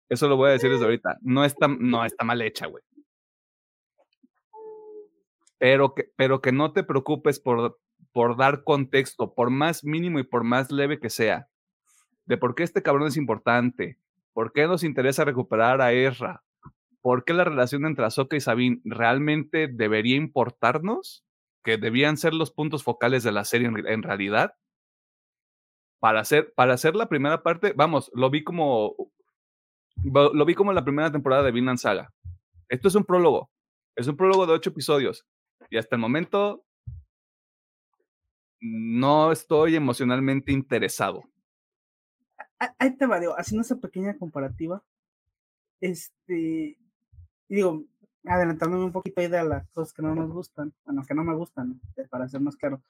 Eso 0.10 0.28
lo 0.28 0.36
voy 0.36 0.50
a 0.50 0.54
decir 0.54 0.72
desde 0.72 0.84
ahorita. 0.84 1.20
No 1.22 1.46
está, 1.46 1.68
no 1.68 2.04
está 2.04 2.26
mal 2.26 2.42
hecha, 2.42 2.66
güey. 2.66 2.84
Pero 5.60 5.94
que, 5.94 6.12
pero 6.16 6.42
que 6.42 6.52
no 6.52 6.74
te 6.74 6.84
preocupes 6.84 7.40
por, 7.40 7.80
por 8.12 8.36
dar 8.36 8.64
contexto, 8.64 9.34
por 9.34 9.50
más 9.50 9.84
mínimo 9.84 10.20
y 10.20 10.24
por 10.24 10.44
más 10.44 10.72
leve 10.72 11.00
que 11.00 11.10
sea, 11.10 11.48
de 12.26 12.38
por 12.38 12.56
qué 12.56 12.64
este 12.64 12.84
cabrón 12.84 13.08
es 13.08 13.18
importante, 13.18 14.00
por 14.34 14.52
qué 14.52 14.68
nos 14.68 14.84
interesa 14.84 15.24
recuperar 15.24 15.82
a 15.82 15.94
Ezra, 15.94 16.44
por 17.02 17.24
qué 17.24 17.34
la 17.34 17.44
relación 17.44 17.86
entre 17.86 18.06
Ahsoka 18.06 18.36
y 18.36 18.42
Sabine 18.42 18.82
realmente 18.84 19.68
debería 19.68 20.16
importarnos, 20.16 21.24
que 21.64 21.78
debían 21.78 22.18
ser 22.18 22.34
los 22.34 22.52
puntos 22.52 22.84
focales 22.84 23.24
de 23.24 23.32
la 23.32 23.46
serie 23.46 23.68
en 23.68 24.04
realidad, 24.04 24.56
para 26.00 26.20
hacer, 26.22 26.54
para 26.56 26.74
hacer 26.74 26.96
la 26.96 27.10
primera 27.10 27.44
parte, 27.44 27.74
vamos, 27.76 28.12
lo 28.14 28.30
vi 28.30 28.44
como 28.44 28.96
lo 30.04 30.46
vi 30.46 30.54
como 30.54 30.74
la 30.74 30.84
primera 30.84 31.12
temporada 31.12 31.44
de 31.44 31.52
Vinland 31.52 31.80
Saga. 31.80 32.14
Esto 32.70 32.88
es 32.88 32.96
un 32.96 33.04
prólogo. 33.04 33.50
Es 33.96 34.08
un 34.08 34.16
prólogo 34.16 34.46
de 34.46 34.54
ocho 34.54 34.70
episodios. 34.70 35.26
Y 35.70 35.78
hasta 35.78 35.96
el 35.96 36.02
momento 36.02 36.66
no 38.60 39.32
estoy 39.32 39.76
emocionalmente 39.76 40.52
interesado. 40.52 41.24
Ahí 42.80 42.96
te 42.96 43.06
va, 43.06 43.20
digo, 43.20 43.34
haciendo 43.38 43.62
esa 43.62 43.78
pequeña 43.78 44.18
comparativa. 44.18 44.84
Este, 45.80 46.78
digo, 47.48 47.84
adelantándome 48.26 48.86
un 48.86 48.92
poquito 48.92 49.22
ahí 49.22 49.28
de 49.28 49.44
las 49.44 49.68
cosas 49.70 49.94
que 49.94 50.02
no 50.02 50.16
nos 50.16 50.32
gustan, 50.32 50.74
bueno, 50.86 51.04
que 51.08 51.14
no 51.14 51.24
me 51.24 51.36
gustan, 51.36 51.80
eh, 51.96 52.08
para 52.10 52.28
ser 52.28 52.42
más 52.42 52.56
claro. 52.56 52.82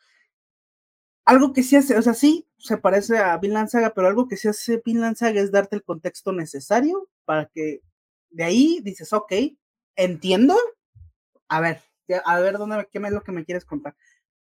Algo 1.28 1.52
que 1.52 1.62
sí 1.62 1.76
hace, 1.76 1.98
o 1.98 2.02
sea, 2.02 2.14
sí, 2.14 2.48
se 2.58 2.78
parece 2.78 3.18
a 3.18 3.38
Vinland 3.38 3.68
Saga, 3.68 3.94
pero 3.94 4.08
algo 4.08 4.30
que 4.30 4.38
sí 4.38 4.48
hace 4.48 4.82
Vinland 4.86 5.18
Saga 5.18 5.42
es 5.42 5.52
darte 5.52 5.76
el 5.76 5.84
contexto 5.84 6.32
necesario 6.32 7.10
para 7.26 7.48
que 7.48 7.82
de 8.30 8.46
ahí 8.46 8.80
dices, 8.82 9.12
ok, 9.12 9.34
entiendo, 9.98 10.56
a 11.50 11.60
ver, 11.60 11.82
a 12.24 12.40
ver, 12.40 12.58
¿dónde, 12.58 12.88
¿qué 12.90 13.00
es 13.00 13.12
lo 13.12 13.24
que 13.24 13.34
me 13.34 13.44
quieres 13.44 13.66
contar? 13.66 13.94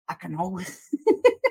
Acá 0.06 0.30
no, 0.30 0.48
güey. 0.48 0.68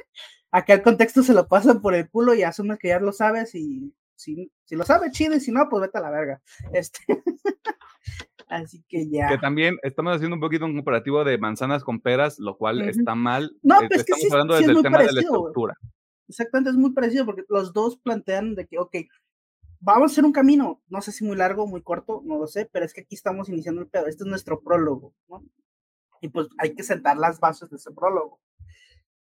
Acá 0.53 0.75
el 0.75 0.83
contexto 0.83 1.25
se 1.25 1.35
lo 1.35 1.49
pasan 1.49 1.81
por 1.81 1.97
el 1.97 2.09
culo 2.09 2.35
y 2.35 2.45
asumes 2.45 2.79
que 2.79 2.89
ya 2.89 3.01
lo 3.01 3.13
sabes 3.13 3.57
y 3.57 3.93
si, 4.15 4.53
si 4.63 4.77
lo 4.77 4.85
sabes, 4.85 5.11
chido, 5.11 5.35
y 5.35 5.41
si 5.41 5.51
no, 5.51 5.69
pues 5.69 5.81
vete 5.81 5.99
a 5.99 6.03
la 6.03 6.11
verga. 6.11 6.43
Este. 6.73 7.01
Así 8.49 8.85
que 8.89 9.09
ya. 9.09 9.29
Que 9.29 9.39
también 9.39 9.79
estamos 9.83 10.15
haciendo 10.15 10.37
un 10.37 10.41
poquito 10.41 10.65
un 10.65 10.75
comparativo 10.75 11.25
de 11.25 11.39
manzanas 11.39 11.83
con 11.83 12.01
peras, 12.01 12.39
lo 12.39 12.57
cual 12.57 12.83
está 12.83 13.15
mal. 13.15 13.57
No, 13.63 13.81
eh, 13.81 13.89
es 13.91 14.05
que 14.05 14.13
estamos 14.13 14.33
hablando 14.33 14.55
desde 14.55 14.73
el 14.73 14.83
tema 14.83 15.03
de 15.03 15.13
la 15.13 15.21
estructura. 15.21 15.75
Exactamente, 16.29 16.71
es 16.71 16.77
muy 16.77 16.93
parecido 16.93 17.27
porque 17.27 17.45
los 17.49 17.73
dos 17.73 17.99
plantean 17.99 18.55
de 18.55 18.67
que, 18.67 18.79
ok, 18.79 18.97
vamos 19.81 20.11
a 20.11 20.13
hacer 20.13 20.25
un 20.25 20.33
camino, 20.33 20.83
no 20.89 21.03
sé 21.03 21.13
si 21.13 21.25
muy 21.25 21.37
largo, 21.37 21.67
muy 21.67 21.83
corto, 21.83 22.23
no 22.25 22.39
lo 22.39 22.47
sé, 22.47 22.69
pero 22.73 22.87
es 22.87 22.95
que 22.95 23.03
aquí 23.03 23.15
estamos 23.15 23.49
iniciando 23.51 23.83
el 23.83 23.89
pedo, 23.89 24.07
este 24.07 24.25
es 24.25 24.29
nuestro 24.29 24.63
prólogo, 24.63 25.15
¿no? 25.29 25.45
Y 26.23 26.29
pues 26.29 26.49
hay 26.57 26.75
que 26.75 26.83
sentar 26.83 27.19
las 27.19 27.39
bases 27.39 27.69
de 27.69 27.77
ese 27.77 27.91
prólogo. 27.91 28.41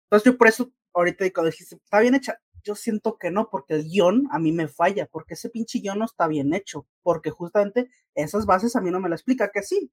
Entonces 0.04 0.30
yo 0.30 0.36
por 0.36 0.48
eso, 0.48 0.70
ahorita 0.92 1.24
cuando 1.32 1.50
dijiste, 1.50 1.76
está 1.76 2.00
bien 2.00 2.14
hecha, 2.14 2.38
yo 2.62 2.74
siento 2.74 3.18
que 3.18 3.30
no, 3.30 3.48
porque 3.50 3.74
el 3.74 3.84
guion 3.84 4.28
a 4.30 4.38
mí 4.38 4.52
me 4.52 4.68
falla, 4.68 5.06
porque 5.06 5.34
ese 5.34 5.50
pinche 5.50 5.80
guion 5.80 5.98
no 5.98 6.04
está 6.04 6.26
bien 6.28 6.54
hecho, 6.54 6.86
porque 7.02 7.30
justamente 7.30 7.90
esas 8.14 8.46
bases 8.46 8.76
a 8.76 8.80
mí 8.80 8.90
no 8.90 9.00
me 9.00 9.08
la 9.08 9.16
explica, 9.16 9.50
que 9.52 9.62
sí, 9.62 9.90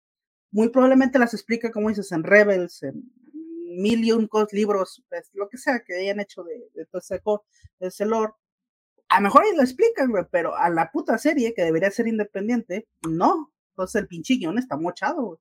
muy 0.52 0.70
probablemente 0.70 1.20
las 1.20 1.34
explica, 1.34 1.72
como 1.72 1.90
dices, 1.90 2.12
en 2.12 2.24
Rebels, 2.24 2.84
en 2.84 3.12
million 3.70 4.30
libros, 4.52 5.04
pues, 5.10 5.30
lo 5.34 5.48
que 5.50 5.58
sea 5.58 5.84
que 5.86 5.96
hayan 5.96 6.20
hecho 6.20 6.44
de, 6.44 6.70
de 6.74 6.86
todo 6.86 7.00
ese, 7.00 7.22
de 7.80 7.88
ese 7.88 8.06
lore. 8.06 8.34
A 9.10 9.20
lo 9.20 9.24
mejor 9.24 9.44
ahí 9.44 9.56
lo 9.56 9.64
explican, 9.64 10.12
güey, 10.12 10.26
pero 10.32 10.56
a 10.56 10.70
la 10.70 10.92
puta 10.92 11.18
serie, 11.18 11.54
que 11.54 11.64
debería 11.64 11.92
ser 11.92 12.08
independiente, 12.08 12.88
no. 13.08 13.52
Entonces 13.72 14.02
el 14.02 14.08
pinche 14.08 14.36
guion 14.36 14.58
está 14.58 14.78
mochado, 14.78 15.22
güey. 15.24 15.40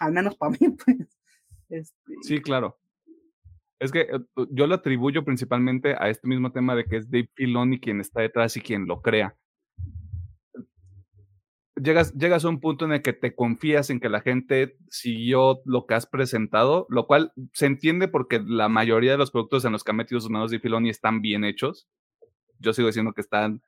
Al 0.00 0.12
menos 0.12 0.36
para 0.36 0.52
mí, 0.52 0.58
pues. 0.84 0.96
Este... 1.68 2.14
Sí, 2.22 2.40
claro. 2.40 2.78
Es 3.78 3.92
que 3.92 4.00
eh, 4.00 4.20
yo 4.50 4.66
lo 4.66 4.74
atribuyo 4.74 5.24
principalmente 5.24 5.94
a 5.98 6.08
este 6.08 6.26
mismo 6.28 6.52
tema 6.52 6.74
de 6.74 6.84
que 6.84 6.96
es 6.96 7.10
Dave 7.10 7.30
Filoni 7.34 7.78
quien 7.78 8.00
está 8.00 8.22
detrás 8.22 8.56
y 8.56 8.60
quien 8.60 8.86
lo 8.86 9.02
crea. 9.02 9.36
Llegas, 11.76 12.14
llegas 12.14 12.44
a 12.46 12.48
un 12.48 12.58
punto 12.60 12.86
en 12.86 12.92
el 12.92 13.02
que 13.02 13.12
te 13.12 13.34
confías 13.34 13.90
en 13.90 14.00
que 14.00 14.08
la 14.08 14.22
gente 14.22 14.78
siguió 14.88 15.60
lo 15.66 15.84
que 15.84 15.92
has 15.92 16.06
presentado, 16.06 16.86
lo 16.88 17.06
cual 17.06 17.32
se 17.52 17.66
entiende 17.66 18.08
porque 18.08 18.42
la 18.42 18.70
mayoría 18.70 19.12
de 19.12 19.18
los 19.18 19.30
productos 19.30 19.66
en 19.66 19.72
los 19.72 19.84
que 19.84 19.90
ha 19.90 19.94
metido 19.94 20.20
sus 20.22 20.30
manos 20.30 20.50
de 20.50 20.58
Filoni 20.58 20.88
están 20.88 21.20
bien 21.20 21.44
hechos. 21.44 21.86
Yo 22.58 22.72
sigo 22.72 22.86
diciendo 22.86 23.12
que 23.12 23.20
están, 23.20 23.62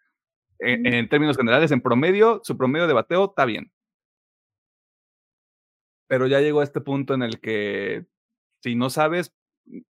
en, 0.59 0.87
en 0.87 1.09
términos 1.11 1.37
generales, 1.37 1.71
en 1.71 1.83
promedio, 1.83 2.41
su 2.45 2.57
promedio 2.57 2.87
de 2.87 2.95
bateo 2.95 3.27
está 3.27 3.45
bien. 3.45 3.73
Pero 6.07 6.27
ya 6.27 6.41
llegó 6.41 6.61
a 6.61 6.65
este 6.65 6.81
punto 6.81 7.13
en 7.13 7.23
el 7.23 7.41
que 7.41 8.07
si 8.63 8.75
no 8.75 8.91
sabes, 8.91 9.35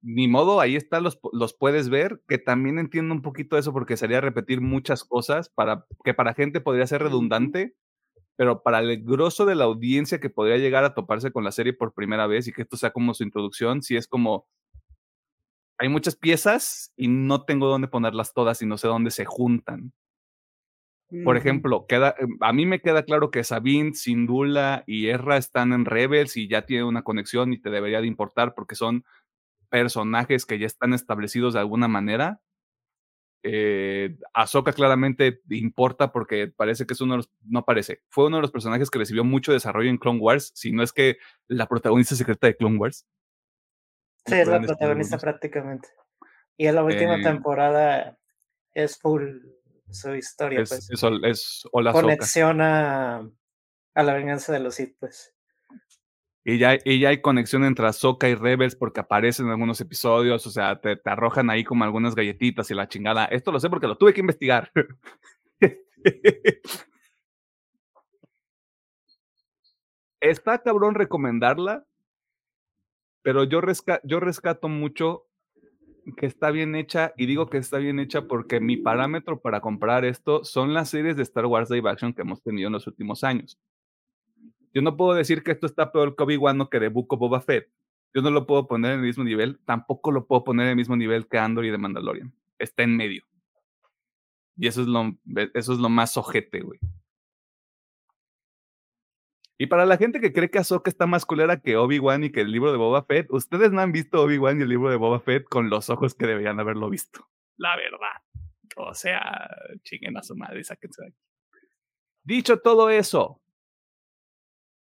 ni 0.03 0.29
modo, 0.29 0.61
ahí 0.61 0.76
está, 0.76 1.01
los, 1.01 1.18
los 1.33 1.55
puedes 1.55 1.89
ver, 1.89 2.22
que 2.29 2.39
también 2.39 2.79
entiendo 2.79 3.14
un 3.14 3.22
poquito 3.22 3.59
eso 3.59 3.72
porque 3.72 3.97
sería 3.97 4.20
repetir 4.20 4.61
muchas 4.61 5.05
cosas 5.05 5.49
para 5.49 5.87
que 6.05 6.14
para 6.14 6.35
gente 6.35 6.61
podría 6.61 6.87
ser 6.87 7.03
redundante, 7.03 7.74
pero 8.37 8.62
para 8.62 8.81
el 8.81 9.03
grosso 9.05 9.47
de 9.47 9.55
la 9.55 9.64
audiencia 9.64 10.20
que 10.20 10.31
podría 10.31 10.59
llegar 10.59 10.85
a 10.85 10.95
toparse 10.95 11.33
con 11.33 11.45
la 11.45 11.53
serie 11.53 11.72
por 11.72 11.95
primera 11.95 12.26
vez 12.26 12.47
y 12.49 12.53
que 12.53 12.62
esto 12.62 12.76
sea 12.76 12.91
como 12.91 13.14
su 13.14 13.24
introducción, 13.24 13.83
si 13.83 13.97
es 13.97 14.07
como 14.07 14.47
hay 15.79 15.89
muchas 15.89 16.16
piezas 16.16 16.93
y 16.97 17.09
no 17.09 17.45
tengo 17.45 17.68
dónde 17.68 17.89
ponerlas 17.89 18.35
todas 18.35 18.61
y 18.62 18.66
no 18.66 18.79
sé 18.79 18.89
dónde 18.89 19.11
se 19.12 19.24
juntan. 19.24 19.93
Por 21.24 21.39
ejemplo, 21.39 21.87
queda, 21.89 22.14
em, 22.18 22.37
a 22.41 22.53
mí 22.53 22.66
me 22.66 22.83
queda 22.83 23.03
claro 23.03 23.31
que 23.31 23.43
Sabine, 23.43 23.95
Sindula 23.95 24.85
y 24.87 25.07
Erra 25.07 25.39
están 25.39 25.72
en 25.72 25.87
Rebels 25.87 26.37
y 26.37 26.49
ya 26.49 26.66
tienen 26.66 26.85
una 26.85 27.03
conexión 27.03 27.55
y 27.55 27.59
te 27.59 27.70
debería 27.70 28.03
de 28.03 28.07
importar 28.07 28.55
porque 28.55 28.74
son 28.74 29.05
personajes 29.69 30.47
que 30.47 30.59
ya 30.59 30.66
están 30.66 30.95
establecidos 30.95 31.55
de 31.55 31.61
alguna 31.61 31.89
manera. 31.89 32.41
Eh, 33.45 34.19
Ahsoka 34.35 34.73
claramente 34.73 35.43
importa 35.49 36.11
porque 36.12 36.49
parece 36.49 36.87
que 36.87 36.95
es 36.95 37.01
uno 37.01 37.14
de 37.14 37.19
los, 37.19 37.31
no 37.43 37.64
parece, 37.64 38.03
fue 38.09 38.27
uno 38.27 38.37
de 38.37 38.43
los 38.43 38.51
personajes 38.51 38.91
que 38.91 38.99
recibió 38.99 39.23
mucho 39.23 39.53
desarrollo 39.53 39.89
en 39.89 39.99
Clone 39.99 40.19
Wars, 40.19 40.51
si 40.55 40.73
no 40.73 40.83
es 40.83 40.93
que 40.93 41.19
la 41.47 41.66
protagonista 41.66 42.16
secreta 42.16 42.49
de 42.49 42.57
Clone 42.57 42.79
Wars. 42.79 43.07
Sí, 44.27 44.35
es 44.35 44.49
la 44.49 44.61
protagonista 44.61 45.19
prácticamente. 45.19 45.89
Y 46.57 46.66
en 46.66 46.75
la 46.75 46.83
última 46.83 47.16
eh, 47.16 47.23
temporada 47.23 48.19
es 48.75 48.99
full 48.99 49.39
su 49.91 50.14
historia. 50.14 50.61
Es, 50.61 50.69
pues. 50.69 50.91
es, 50.91 51.03
es 51.23 51.93
Conexión 51.93 52.61
a, 52.61 53.31
a, 53.95 54.03
la 54.03 54.14
venganza 54.14 54.53
de 54.53 54.61
los 54.61 54.75
Sith, 54.75 54.97
pues. 54.99 55.35
Y 56.51 56.57
ya, 56.57 56.78
hay 56.86 57.20
conexión 57.20 57.62
entre 57.62 57.86
Ahsoka 57.86 58.26
y 58.26 58.34
Rebels 58.34 58.74
porque 58.74 59.01
aparecen 59.01 59.44
en 59.44 59.53
algunos 59.53 59.82
episodios, 59.82 60.46
o 60.46 60.51
sea, 60.51 60.80
te, 60.80 60.99
arrojan 61.05 61.51
ahí 61.51 61.62
como 61.62 61.84
algunas 61.84 62.14
galletitas 62.14 62.70
y 62.70 62.74
la 62.74 62.88
chingada. 62.88 63.26
Esto 63.26 63.53
lo 63.53 63.61
sé 63.61 63.68
porque 63.68 63.86
lo 63.86 63.99
tuve 63.99 64.14
que 64.14 64.22
investigar. 64.22 64.72
Está 70.20 70.62
cabrón 70.62 70.94
recomendarla, 70.94 71.84
pero 73.20 73.44
yo, 73.44 73.61
yo 74.05 74.18
rescato 74.18 74.70
mucho 74.70 75.26
que 76.16 76.24
está 76.24 76.51
bien 76.51 76.74
hecha 76.76 77.12
y 77.18 77.26
digo 77.26 77.51
que 77.51 77.59
está 77.59 77.76
bien 77.76 78.01
hecha 78.01 78.22
porque 78.22 78.59
mi 78.59 78.78
parámetro 78.78 79.38
para 79.38 79.61
comprar 79.61 80.07
esto 80.07 80.44
son 80.44 80.72
las 80.72 80.88
series 80.88 81.18
de 81.18 81.24
Star 81.24 81.44
Wars 81.44 81.68
live 81.68 81.90
action 81.90 82.14
que 82.14 82.22
hemos 82.22 82.42
tenido 82.42 82.68
en 82.68 82.72
los 82.72 82.86
últimos 82.86 83.22
años. 83.22 83.59
Yo 84.75 84.83
no 84.83 84.97
puedo 84.97 85.14
decir 85.14 85.43
que 85.43 85.53
esto 85.53 85.66
está 85.66 85.93
peor 85.93 86.16
que 86.16 86.23
Obi-Wan 86.23 86.66
que 86.71 86.81
de 86.81 86.89
Book 86.89 87.16
Boba 87.16 87.41
Fett. 87.41 87.71
Yo 88.14 88.23
no 88.23 88.31
lo 88.31 88.47
puedo 88.47 88.66
poner 88.66 88.93
en 88.93 89.01
el 89.01 89.07
mismo 89.07 89.25
nivel, 89.25 89.59
tampoco 89.64 90.12
lo 90.12 90.27
puedo 90.27 90.45
poner 90.45 90.66
en 90.66 90.71
el 90.71 90.77
mismo 90.77 90.97
nivel 90.97 91.29
que 91.29 91.39
Andor 91.39 91.64
y 91.64 91.71
de 91.71 91.79
Mandalorian. 91.79 92.33
Está 92.59 92.83
en 92.83 92.97
medio. 92.97 93.25
Y 94.57 94.66
eso 94.66 94.81
es 94.81 94.89
lo, 94.89 95.16
eso 95.55 95.73
es 95.73 95.79
lo 95.79 95.89
más 95.89 96.16
ojete, 96.16 96.61
güey. 96.61 96.81
Y 99.61 99.66
para 99.66 99.87
la 99.87 99.97
gente 99.97 100.21
que 100.21 100.33
cree 100.33 100.51
que 100.51 100.59
Ahsoka 100.59 100.89
está 100.89 101.07
más 101.07 101.27
culera 101.27 101.61
que 101.61 101.77
Obi-Wan 101.77 102.25
y 102.25 102.31
que 102.31 102.43
el 102.43 102.53
libro 102.53 102.71
de 102.71 102.79
Boba 102.79 103.03
Fett, 103.03 103.27
ustedes 103.31 103.73
no 103.73 103.81
han 103.81 103.91
visto 103.91 104.23
Obi-Wan 104.23 104.61
y 104.61 104.62
el 104.62 104.69
libro 104.69 104.89
de 104.89 104.97
Boba 104.97 105.19
Fett 105.19 105.49
con 105.49 105.69
los 105.69 105.91
ojos 105.91 106.14
que 106.14 106.27
deberían 106.27 106.61
haberlo 106.61 106.89
visto. 106.89 107.29
La 107.57 107.77
verdad. 107.77 108.23
O 108.77 108.95
sea, 108.95 109.49
chinguen 109.83 110.16
a 110.16 110.23
su 110.23 110.37
madre 110.37 110.61
y 110.61 110.64
sáquense 110.64 111.03
de 111.03 111.09
aquí. 111.09 111.19
Dicho 112.23 112.61
todo 112.61 112.89
eso, 112.89 113.41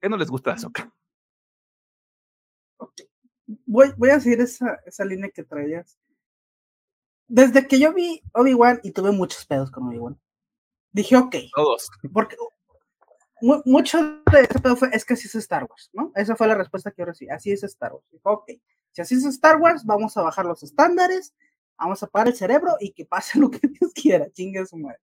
¿Qué 0.05 0.09
no 0.09 0.17
les 0.17 0.29
gusta 0.29 0.51
de 0.51 0.57
Ahsoka? 0.57 0.93
Voy, 3.65 3.91
voy 3.97 4.11
a 4.11 4.19
seguir 4.19 4.39
esa, 4.39 4.79
esa 4.85 5.03
línea 5.03 5.31
que 5.31 5.43
traías. 5.43 5.97
Desde 7.27 7.67
que 7.67 7.79
yo 7.79 7.91
vi 7.91 8.21
Obi-Wan 8.33 8.81
y 8.83 8.91
tuve 8.91 9.09
muchos 9.09 9.47
pedos 9.47 9.71
con 9.71 9.87
Obi-Wan, 9.87 10.21
dije, 10.91 11.17
ok. 11.17 11.35
Todos. 11.55 11.89
Porque 12.13 12.35
mucho 13.41 13.97
de 14.31 14.41
ese 14.41 14.59
pedo 14.59 14.75
fue, 14.75 14.89
es 14.93 15.03
que 15.03 15.15
así 15.15 15.27
es 15.27 15.33
Star 15.33 15.63
Wars, 15.63 15.89
¿no? 15.91 16.11
Esa 16.13 16.35
fue 16.35 16.45
la 16.45 16.53
respuesta 16.53 16.91
que 16.91 17.01
yo 17.01 17.05
recibí. 17.07 17.31
Así 17.31 17.51
es 17.51 17.63
Star 17.63 17.93
Wars. 17.93 18.05
Dije, 18.11 18.21
ok, 18.25 18.51
si 18.91 19.01
así 19.01 19.15
es 19.15 19.25
Star 19.25 19.59
Wars, 19.59 19.85
vamos 19.85 20.15
a 20.17 20.21
bajar 20.21 20.45
los 20.45 20.61
estándares, 20.61 21.33
vamos 21.79 22.03
a 22.03 22.07
parar 22.07 22.27
el 22.27 22.35
cerebro 22.35 22.75
y 22.79 22.91
que 22.91 23.05
pase 23.05 23.39
lo 23.39 23.49
que 23.49 23.67
Dios 23.67 23.91
quiera, 23.91 24.29
chingue 24.29 24.67
su 24.67 24.77
madre. 24.77 24.99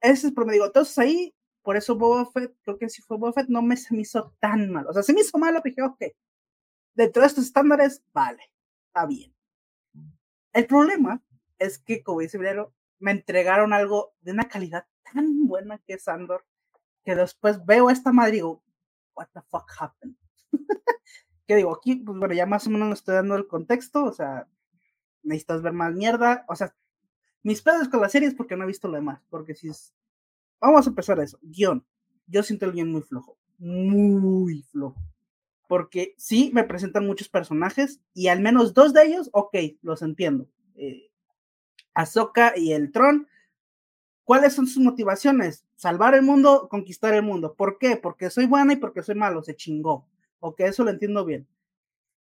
Ese 0.00 0.14
es 0.14 0.24
el 0.24 0.34
promedio. 0.34 0.66
Entonces 0.66 0.98
ahí 0.98 1.32
por 1.68 1.76
eso 1.76 1.96
Boba 1.96 2.24
Fett, 2.24 2.56
creo 2.62 2.78
que 2.78 2.88
si 2.88 3.02
fue 3.02 3.18
Boba 3.18 3.34
Fett, 3.34 3.50
no 3.50 3.60
me 3.60 3.76
se 3.76 3.94
me 3.94 4.00
hizo 4.00 4.32
tan 4.40 4.70
mal. 4.70 4.86
O 4.86 4.92
sea, 4.94 5.02
se 5.02 5.12
me 5.12 5.20
hizo 5.20 5.36
mal, 5.36 5.52
pero 5.62 5.64
dije, 5.64 5.82
ok, 5.82 6.16
dentro 6.94 7.20
de 7.20 7.28
estos 7.28 7.44
estándares, 7.44 8.02
vale, 8.14 8.40
está 8.86 9.04
bien. 9.04 9.34
El 10.54 10.66
problema 10.66 11.22
es 11.58 11.78
que, 11.78 12.02
como 12.02 12.20
dice 12.20 12.38
Brero, 12.38 12.72
me 12.98 13.10
entregaron 13.10 13.74
algo 13.74 14.14
de 14.22 14.32
una 14.32 14.48
calidad 14.48 14.86
tan 15.12 15.46
buena 15.46 15.76
que 15.86 15.92
es 15.92 16.08
Andor, 16.08 16.46
que 17.04 17.14
después 17.14 17.62
veo 17.66 17.90
esta 17.90 18.12
madre 18.12 18.30
y 18.30 18.34
digo, 18.36 18.62
what 19.14 19.28
the 19.34 19.42
fuck 19.42 19.70
happened? 19.78 20.16
¿Qué 21.46 21.54
digo? 21.54 21.76
Aquí, 21.76 21.96
pues 21.96 22.16
bueno, 22.16 22.32
ya 22.32 22.46
más 22.46 22.66
o 22.66 22.70
menos 22.70 22.88
me 22.88 22.94
estoy 22.94 23.14
dando 23.14 23.36
el 23.36 23.46
contexto, 23.46 24.04
o 24.04 24.12
sea, 24.14 24.48
necesitas 25.22 25.60
ver 25.60 25.74
más 25.74 25.92
mierda, 25.92 26.46
o 26.48 26.56
sea, 26.56 26.74
mis 27.42 27.60
pedos 27.60 27.90
con 27.90 28.00
la 28.00 28.08
serie 28.08 28.26
es 28.26 28.34
porque 28.34 28.56
no 28.56 28.64
he 28.64 28.68
visto 28.68 28.88
lo 28.88 28.94
demás, 28.94 29.22
porque 29.28 29.54
si 29.54 29.68
Vamos 30.60 30.86
a 30.86 30.90
empezar 30.90 31.20
a 31.20 31.24
eso. 31.24 31.38
Guión. 31.42 31.84
Yo 32.26 32.42
siento 32.42 32.66
el 32.66 32.72
guion 32.72 32.90
muy 32.90 33.02
flojo. 33.02 33.38
Muy 33.58 34.62
flojo. 34.62 35.00
Porque 35.68 36.14
sí, 36.16 36.50
me 36.54 36.64
presentan 36.64 37.06
muchos 37.06 37.28
personajes 37.28 38.00
y 38.14 38.28
al 38.28 38.40
menos 38.40 38.74
dos 38.74 38.92
de 38.92 39.06
ellos, 39.06 39.30
ok, 39.32 39.56
los 39.82 40.02
entiendo. 40.02 40.48
Eh, 40.74 41.10
Ahsoka 41.94 42.54
y 42.56 42.72
el 42.72 42.92
Tron, 42.92 43.26
¿Cuáles 44.28 44.52
son 44.52 44.66
sus 44.66 44.82
motivaciones? 44.82 45.64
Salvar 45.74 46.14
el 46.14 46.20
mundo, 46.20 46.68
conquistar 46.68 47.14
el 47.14 47.22
mundo. 47.22 47.54
¿Por 47.54 47.78
qué? 47.78 47.96
Porque 47.96 48.28
soy 48.28 48.44
buena 48.44 48.74
y 48.74 48.76
porque 48.76 49.02
soy 49.02 49.14
malo, 49.14 49.42
se 49.42 49.56
chingó. 49.56 50.06
Ok, 50.40 50.60
eso 50.60 50.84
lo 50.84 50.90
entiendo 50.90 51.24
bien. 51.24 51.48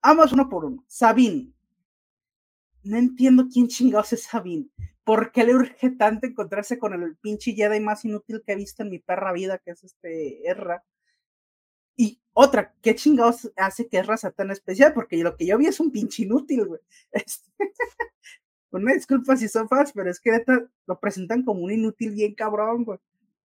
Vamos 0.04 0.34
uno 0.34 0.50
por 0.50 0.66
uno. 0.66 0.84
Sabine. 0.88 1.54
No 2.86 2.98
entiendo 2.98 3.48
quién 3.52 3.68
chingados 3.68 4.14
es 4.14 4.24
Sabine. 4.24 4.70
¿Por 5.04 5.32
qué 5.32 5.44
le 5.44 5.56
urge 5.56 5.90
tanto 5.92 6.28
encontrarse 6.28 6.78
con 6.78 6.94
el 6.94 7.18
pinche 7.18 7.54
Jedi 7.54 7.80
más 7.80 8.06
inútil 8.06 8.44
que 8.46 8.54
he 8.54 8.56
visto 8.56 8.84
en 8.84 8.92
mi 8.92 9.00
perra 9.00 9.34
vida, 9.34 9.58
que 9.58 9.72
es 9.72 9.84
este 9.84 10.48
Erra? 10.48 10.84
Y 11.96 12.22
otra, 12.34 12.76
¿qué 12.82 12.94
chingados 12.96 13.52
hace 13.56 13.88
que 13.88 13.98
Erra 13.98 14.18
sea 14.18 14.32
tan 14.32 14.52
especial? 14.52 14.94
Porque 14.94 15.18
lo 15.18 15.36
que 15.36 15.48
yo 15.48 15.58
vi 15.58 15.66
es 15.66 15.80
un 15.80 15.92
pinche 15.92 16.24
inútil, 16.24 16.66
güey. 16.66 16.82
Este, 17.12 17.52
una 18.72 18.94
disculpa 18.94 19.36
si 19.36 19.48
son 19.48 19.68
fans, 19.68 19.92
pero 19.94 20.12
es 20.12 20.20
que 20.20 20.44
lo 20.86 21.00
presentan 21.00 21.44
como 21.44 21.62
un 21.62 21.72
inútil 21.72 22.12
bien 22.12 22.36
cabrón, 22.36 22.84
güey. 22.84 23.00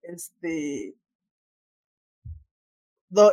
Este. 0.02 0.94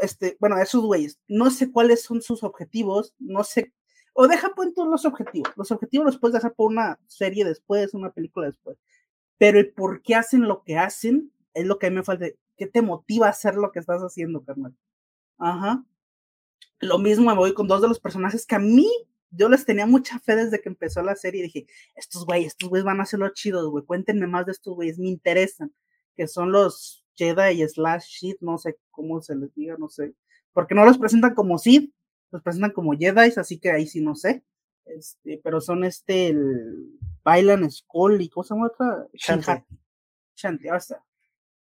este, 0.01 0.37
bueno, 0.39 0.57
esos 0.57 0.83
güeyes, 0.83 1.19
no 1.27 1.51
sé 1.51 1.71
cuáles 1.71 2.03
son 2.03 2.21
sus 2.21 2.43
objetivos, 2.43 3.13
no 3.19 3.43
sé, 3.43 3.73
o 4.13 4.27
deja 4.27 4.51
pues 4.55 4.73
todos 4.73 4.89
los 4.89 5.05
objetivos, 5.05 5.51
los 5.55 5.71
objetivos 5.71 6.05
los 6.05 6.17
puedes 6.17 6.33
dejar 6.33 6.53
por 6.53 6.71
una 6.71 6.99
serie 7.07 7.45
después, 7.45 7.93
una 7.93 8.11
película 8.11 8.47
después, 8.47 8.77
pero 9.37 9.59
el 9.59 9.71
por 9.71 10.01
qué 10.01 10.15
hacen 10.15 10.47
lo 10.47 10.63
que 10.63 10.77
hacen 10.77 11.31
es 11.53 11.65
lo 11.65 11.79
que 11.79 11.87
a 11.87 11.89
mí 11.89 11.97
me 11.97 12.03
falta, 12.03 12.27
¿qué 12.57 12.67
te 12.67 12.81
motiva 12.81 13.27
a 13.27 13.31
hacer 13.31 13.55
lo 13.55 13.71
que 13.71 13.79
estás 13.79 14.01
haciendo, 14.01 14.43
carnal? 14.43 14.75
Ajá. 15.37 15.83
Lo 16.79 16.97
mismo 16.99 17.25
me 17.25 17.35
voy 17.35 17.53
con 17.53 17.67
dos 17.67 17.81
de 17.81 17.87
los 17.87 17.99
personajes 17.99 18.45
que 18.45 18.55
a 18.55 18.59
mí 18.59 18.87
yo 19.31 19.49
les 19.49 19.65
tenía 19.65 19.85
mucha 19.85 20.19
fe 20.19 20.35
desde 20.35 20.61
que 20.61 20.69
empezó 20.69 21.01
la 21.01 21.15
serie 21.15 21.39
y 21.41 21.43
dije, 21.43 21.67
estos 21.95 22.25
güeyes, 22.25 22.47
estos 22.47 22.69
güeyes 22.69 22.85
van 22.85 22.99
a 22.99 23.03
hacerlo 23.03 23.29
chidos, 23.29 23.69
güey, 23.69 23.85
cuéntenme 23.85 24.27
más 24.27 24.45
de 24.45 24.51
estos 24.51 24.75
güeyes, 24.75 24.99
me 24.99 25.07
interesan, 25.07 25.73
que 26.15 26.27
son 26.27 26.51
los 26.51 27.05
Jedi 27.15 27.67
slash 27.67 28.03
shit, 28.03 28.37
no 28.41 28.57
sé 28.57 28.77
cómo 28.91 29.21
se 29.21 29.35
les 29.35 29.53
diga, 29.55 29.75
no 29.77 29.89
sé, 29.89 30.13
porque 30.53 30.75
no 30.75 30.85
los 30.85 30.97
presentan 30.97 31.33
como 31.33 31.57
Sith, 31.57 31.93
los 32.31 32.41
presentan 32.41 32.71
como 32.71 32.93
Jedi, 32.93 33.33
así 33.37 33.59
que 33.59 33.71
ahí 33.71 33.87
sí 33.87 34.01
no 34.01 34.15
sé, 34.15 34.43
este, 34.85 35.39
pero 35.43 35.61
son 35.61 35.83
este, 35.83 36.27
el 36.27 36.99
Bailan 37.23 37.69
Skull 37.69 38.21
y 38.21 38.29
cosa 38.29 38.55
otra, 38.55 39.07
Shanti. 39.13 39.65
Shanti, 40.35 40.69
hasta. 40.69 41.03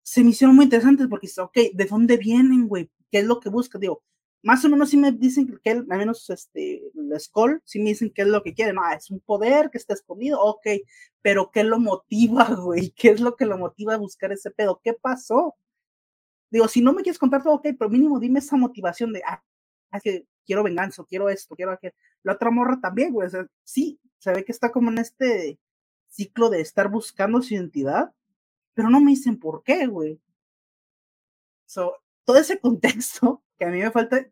Se 0.04 0.24
me 0.24 0.32
hicieron 0.32 0.56
muy 0.56 0.66
interesantes 0.66 1.08
porque, 1.08 1.30
ok, 1.38 1.58
¿de 1.74 1.86
dónde 1.86 2.18
vienen, 2.18 2.68
güey? 2.68 2.90
¿Qué 3.12 3.20
es 3.20 3.26
lo 3.26 3.40
que 3.40 3.50
buscan? 3.50 3.82
Digo, 3.82 4.04
más 4.44 4.66
o 4.66 4.70
menos 4.70 4.90
sí 4.90 4.98
me 4.98 5.12
dicen 5.12 5.60
que 5.64 5.72
él, 5.72 5.86
al 5.90 5.98
menos 5.98 6.30
este, 6.30 6.82
la 6.96 7.20
Skull, 7.20 7.62
sí 7.64 7.80
me 7.80 7.90
dicen 7.90 8.12
qué 8.14 8.24
es 8.24 8.28
lo 8.28 8.42
que 8.42 8.54
quieren. 8.54 8.78
Ah, 8.80 8.94
es 8.96 9.12
un 9.12 9.20
poder 9.20 9.70
que 9.70 9.78
está 9.78 9.94
escondido, 9.94 10.42
ok, 10.42 10.68
pero 11.22 11.52
¿qué 11.52 11.64
lo 11.64 11.80
motiva, 11.80 12.46
güey? 12.56 12.92
¿Qué 12.92 13.10
es 13.10 13.22
lo 13.22 13.36
que 13.36 13.46
lo 13.46 13.58
motiva 13.58 13.94
a 13.96 13.98
buscar 13.98 14.32
ese 14.32 14.52
pedo? 14.52 14.82
¿Qué 14.84 14.94
pasó? 14.94 15.56
Digo, 16.50 16.68
si 16.68 16.82
no 16.82 16.94
me 16.94 17.04
quieres 17.04 17.20
contar 17.20 17.44
todo, 17.44 17.56
ok, 17.56 17.68
pero 17.78 17.90
mínimo 17.90 18.20
dime 18.20 18.40
esa 18.40 18.58
motivación 18.58 19.14
de, 19.14 19.22
ah, 19.26 19.42
que 20.02 20.26
quiero 20.46 20.64
venganza, 20.64 21.04
quiero 21.08 21.30
esto, 21.30 21.56
quiero 21.56 21.72
aquello. 21.72 21.94
La 22.24 22.34
otra 22.34 22.52
morra 22.52 22.80
también, 22.82 23.14
güey, 23.14 23.28
o 23.28 23.32
sea, 23.32 23.48
sí, 23.64 24.00
se 24.20 24.32
ve 24.32 24.44
que 24.44 24.52
está 24.52 24.72
como 24.72 24.92
en 24.92 25.00
este 25.00 25.60
ciclo 26.08 26.50
de 26.50 26.62
estar 26.62 26.90
buscando 26.90 27.42
su 27.42 27.54
identidad, 27.54 28.14
pero 28.74 28.90
no 28.90 29.00
me 29.00 29.12
dicen 29.12 29.40
por 29.40 29.64
qué, 29.64 29.88
güey. 29.88 30.20
So, 31.66 31.94
todo 32.26 32.38
ese 32.38 32.60
contexto 32.62 33.44
que 33.58 33.66
a 33.66 33.70
mí 33.70 33.80
me 33.80 33.92
falta, 33.92 34.26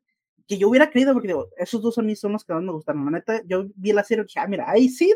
que 0.47 0.57
yo 0.57 0.69
hubiera 0.69 0.89
creído, 0.89 1.13
porque 1.13 1.29
digo, 1.29 1.49
esos 1.57 1.81
dos 1.81 1.97
a 1.97 2.01
mí 2.01 2.15
son 2.15 2.33
los 2.33 2.43
que 2.43 2.53
más 2.53 2.63
me 2.63 2.71
gustaron. 2.71 3.05
La 3.05 3.11
neta, 3.11 3.41
yo 3.45 3.67
vi 3.75 3.93
la 3.93 4.03
serie 4.03 4.23
y 4.23 4.27
dije, 4.27 4.39
ah, 4.39 4.47
mira, 4.47 4.69
ahí 4.69 4.89
sí, 4.89 5.13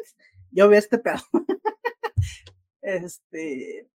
yo 0.52 0.70
vi 0.70 0.78
este 0.78 1.00
pedo. 1.00 1.18
este, 2.82 3.90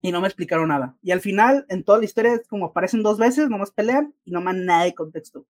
y 0.00 0.12
no 0.12 0.20
me 0.20 0.28
explicaron 0.28 0.68
nada. 0.68 0.96
Y 1.02 1.12
al 1.12 1.20
final, 1.20 1.66
en 1.68 1.84
toda 1.84 1.98
la 1.98 2.04
historia, 2.04 2.34
es 2.34 2.46
como 2.48 2.66
aparecen 2.66 3.02
dos 3.02 3.18
veces, 3.18 3.48
nomás 3.48 3.70
pelean 3.70 4.14
y 4.24 4.32
no 4.32 4.40
más 4.40 4.56
nada 4.56 4.84
de 4.84 4.94
contexto. 4.94 5.46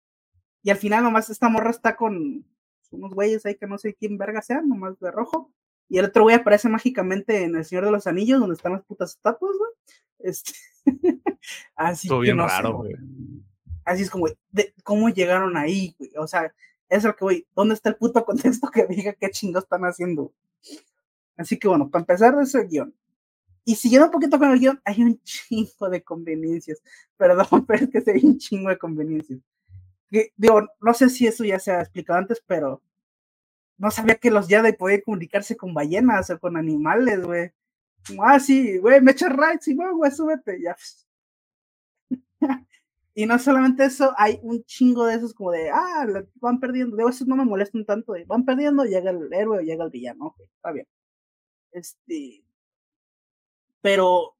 Y 0.62 0.70
al 0.70 0.76
final, 0.76 1.04
nomás 1.04 1.30
esta 1.30 1.48
morra 1.48 1.70
está 1.70 1.96
con 1.96 2.44
unos 2.90 3.14
güeyes 3.14 3.46
ahí 3.46 3.54
que 3.54 3.66
no 3.66 3.78
sé 3.78 3.94
quién 3.94 4.18
verga 4.18 4.42
sean, 4.42 4.68
nomás 4.68 4.98
de 5.00 5.10
rojo. 5.10 5.52
Y 5.88 5.98
el 5.98 6.04
otro 6.04 6.22
güey 6.22 6.36
aparece 6.36 6.68
mágicamente 6.68 7.42
en 7.42 7.56
El 7.56 7.64
Señor 7.64 7.84
de 7.84 7.90
los 7.90 8.06
Anillos, 8.06 8.40
donde 8.40 8.54
están 8.54 8.72
las 8.72 8.84
putas 8.84 9.10
estatuas, 9.10 9.56
güey. 9.56 9.72
Este, 10.20 10.52
así 11.74 12.08
que 12.08 12.18
bien 12.18 12.36
no 12.36 12.46
raro, 12.46 12.78
güey. 12.78 12.94
Así 13.84 14.02
es 14.02 14.10
como, 14.10 14.28
de, 14.50 14.74
¿cómo 14.84 15.08
llegaron 15.08 15.56
ahí, 15.56 15.94
güey? 15.98 16.12
O 16.16 16.26
sea, 16.26 16.52
es 16.88 17.04
lo 17.04 17.16
que 17.16 17.24
voy, 17.24 17.46
¿dónde 17.56 17.74
está 17.74 17.88
el 17.88 17.96
puto 17.96 18.24
contexto 18.26 18.70
que 18.70 18.86
diga 18.86 19.14
qué 19.14 19.30
chingo 19.30 19.58
están 19.58 19.82
haciendo? 19.82 20.32
Así 21.36 21.58
que 21.58 21.68
bueno, 21.68 21.88
para 21.88 22.02
empezar 22.02 22.36
de 22.36 22.42
ese 22.42 22.64
guion. 22.64 22.94
Y 23.64 23.76
siguiendo 23.76 24.06
un 24.06 24.12
poquito 24.12 24.38
con 24.38 24.50
el 24.50 24.58
guion, 24.58 24.80
hay 24.84 25.02
un 25.02 25.20
chingo 25.24 25.88
de 25.88 26.02
conveniencias. 26.02 26.82
Perdón, 27.16 27.64
pero 27.66 27.84
es 27.84 28.04
que 28.04 28.10
hay 28.10 28.24
un 28.24 28.38
chingo 28.38 28.68
de 28.68 28.78
conveniencias. 28.78 29.40
Digo, 30.10 30.68
no 30.80 30.94
sé 30.94 31.08
si 31.08 31.26
eso 31.26 31.44
ya 31.44 31.58
se 31.58 31.72
ha 31.72 31.80
explicado 31.80 32.18
antes, 32.18 32.42
pero 32.46 32.82
no 33.78 33.90
sabía 33.90 34.16
que 34.16 34.30
los 34.30 34.48
Jedi 34.48 34.72
podían 34.74 35.02
comunicarse 35.02 35.56
con 35.56 35.74
ballenas 35.74 36.30
o 36.30 36.38
con 36.38 36.56
animales, 36.56 37.22
güey. 37.22 37.52
ah, 38.22 38.40
sí, 38.40 38.78
güey, 38.78 39.00
me 39.00 39.12
echas 39.12 39.30
right, 39.32 39.60
sí, 39.60 39.74
güey, 39.74 40.10
súbete, 40.12 40.60
ya. 40.62 40.76
Y 43.14 43.26
no 43.26 43.38
solamente 43.38 43.84
eso, 43.84 44.14
hay 44.16 44.38
un 44.42 44.64
chingo 44.64 45.04
de 45.04 45.16
esos 45.16 45.34
como 45.34 45.50
de, 45.50 45.70
ah, 45.70 46.06
van 46.36 46.60
perdiendo. 46.60 46.96
De 46.96 47.04
eso 47.04 47.24
no 47.26 47.36
me 47.36 47.44
molestan 47.44 47.84
tanto, 47.84 48.14
van 48.26 48.44
perdiendo, 48.44 48.84
llega 48.84 49.10
el 49.10 49.32
héroe 49.32 49.58
o 49.58 49.60
llega 49.62 49.84
el 49.84 49.90
villano. 49.90 50.26
Ok, 50.26 50.40
está 50.40 50.72
bien. 50.72 50.86
Este. 51.72 52.44
Pero 53.82 54.36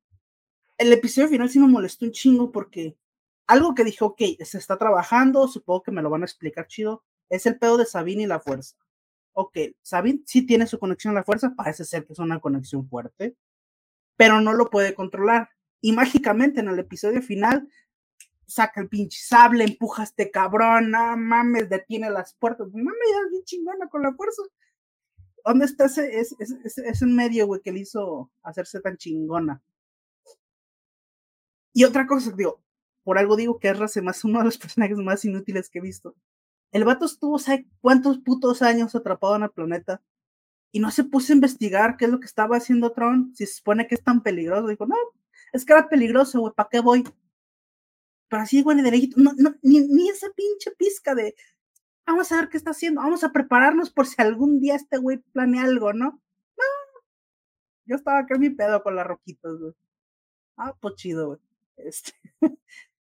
el 0.78 0.92
episodio 0.92 1.28
final 1.28 1.50
sí 1.50 1.58
me 1.58 1.68
molestó 1.68 2.06
un 2.06 2.12
chingo 2.12 2.52
porque 2.52 2.96
algo 3.50 3.74
que 3.74 3.82
dije, 3.82 4.04
ok, 4.04 4.22
se 4.44 4.58
está 4.58 4.78
trabajando, 4.78 5.48
supongo 5.48 5.82
que 5.82 5.90
me 5.90 6.02
lo 6.02 6.08
van 6.08 6.22
a 6.22 6.24
explicar 6.24 6.68
chido, 6.68 7.02
es 7.28 7.46
el 7.46 7.58
pedo 7.58 7.78
de 7.78 7.84
Sabine 7.84 8.22
y 8.22 8.26
la 8.26 8.38
fuerza. 8.38 8.76
Ok, 9.32 9.58
Sabine 9.82 10.22
sí 10.24 10.46
tiene 10.46 10.68
su 10.68 10.78
conexión 10.78 11.16
a 11.16 11.20
la 11.20 11.24
fuerza, 11.24 11.54
parece 11.56 11.84
ser 11.84 12.06
que 12.06 12.12
es 12.12 12.20
una 12.20 12.38
conexión 12.38 12.88
fuerte, 12.88 13.36
pero 14.16 14.40
no 14.40 14.52
lo 14.52 14.70
puede 14.70 14.94
controlar. 14.94 15.50
Y 15.80 15.90
mágicamente 15.92 16.60
en 16.60 16.68
el 16.68 16.78
episodio 16.78 17.20
final 17.22 17.68
saca 18.46 18.80
el 18.80 18.88
pinche 18.88 19.18
sable, 19.20 19.64
empuja 19.64 20.02
a 20.02 20.04
este 20.04 20.30
cabrón, 20.30 20.92
no 20.92 21.16
mames, 21.16 21.68
detiene 21.68 22.08
las 22.08 22.34
puertas, 22.34 22.68
mames, 22.72 22.94
ya 23.12 23.18
es 23.24 23.30
bien 23.32 23.44
chingona 23.44 23.88
con 23.88 24.02
la 24.02 24.14
fuerza. 24.14 24.42
¿Dónde 25.44 25.64
está 25.64 25.86
ese 25.86 27.06
medio, 27.06 27.48
güey, 27.48 27.60
que 27.62 27.72
le 27.72 27.80
hizo 27.80 28.30
hacerse 28.44 28.80
tan 28.80 28.96
chingona? 28.96 29.60
Y 31.72 31.82
otra 31.82 32.06
cosa, 32.06 32.30
digo, 32.30 32.60
por 33.04 33.18
algo 33.18 33.36
digo 33.36 33.58
que 33.58 33.68
Erra 33.68 33.88
se 33.88 34.02
más 34.02 34.24
uno 34.24 34.40
de 34.40 34.46
los 34.46 34.58
personajes 34.58 34.98
más 34.98 35.24
inútiles 35.24 35.70
que 35.70 35.78
he 35.78 35.82
visto. 35.82 36.14
El 36.72 36.84
vato 36.84 37.06
estuvo, 37.06 37.38
¿sabe 37.38 37.66
cuántos 37.80 38.18
putos 38.18 38.62
años 38.62 38.94
atrapado 38.94 39.36
en 39.36 39.42
el 39.42 39.50
planeta? 39.50 40.02
Y 40.72 40.80
no 40.80 40.90
se 40.92 41.04
puso 41.04 41.32
a 41.32 41.36
investigar 41.36 41.96
qué 41.96 42.04
es 42.04 42.10
lo 42.12 42.20
que 42.20 42.26
estaba 42.26 42.56
haciendo 42.56 42.92
Tron, 42.92 43.34
si 43.34 43.46
se 43.46 43.54
supone 43.54 43.88
que 43.88 43.96
es 43.96 44.04
tan 44.04 44.22
peligroso. 44.22 44.68
Dijo, 44.68 44.86
no, 44.86 44.94
es 45.52 45.64
que 45.64 45.72
era 45.72 45.88
peligroso, 45.88 46.40
güey, 46.40 46.54
¿para 46.54 46.68
qué 46.70 46.80
voy? 46.80 47.04
pero 48.30 48.42
así 48.42 48.58
igual 48.58 48.82
de 48.82 48.90
lejito, 48.90 49.20
no, 49.20 49.32
no, 49.36 49.56
ni, 49.60 49.80
ni 49.80 50.08
esa 50.08 50.28
pinche 50.30 50.70
pizca 50.78 51.16
de, 51.16 51.34
vamos 52.06 52.30
a 52.30 52.36
ver 52.36 52.48
qué 52.48 52.56
está 52.56 52.70
haciendo, 52.70 53.00
vamos 53.00 53.24
a 53.24 53.32
prepararnos 53.32 53.90
por 53.90 54.06
si 54.06 54.14
algún 54.22 54.60
día 54.60 54.76
este 54.76 54.98
güey 54.98 55.18
planea 55.32 55.64
algo, 55.64 55.92
¿no? 55.92 56.22
No, 56.56 56.64
yo 57.86 57.96
estaba 57.96 58.20
acá 58.20 58.36
en 58.36 58.40
mi 58.40 58.50
pedo 58.50 58.82
con 58.84 58.94
las 58.94 59.06
roquitas, 59.06 59.52
güey. 59.58 59.72
Ah, 60.56 60.74
pues 60.80 60.94
chido, 60.94 61.26
güey. 61.28 61.40
Este, 61.76 62.12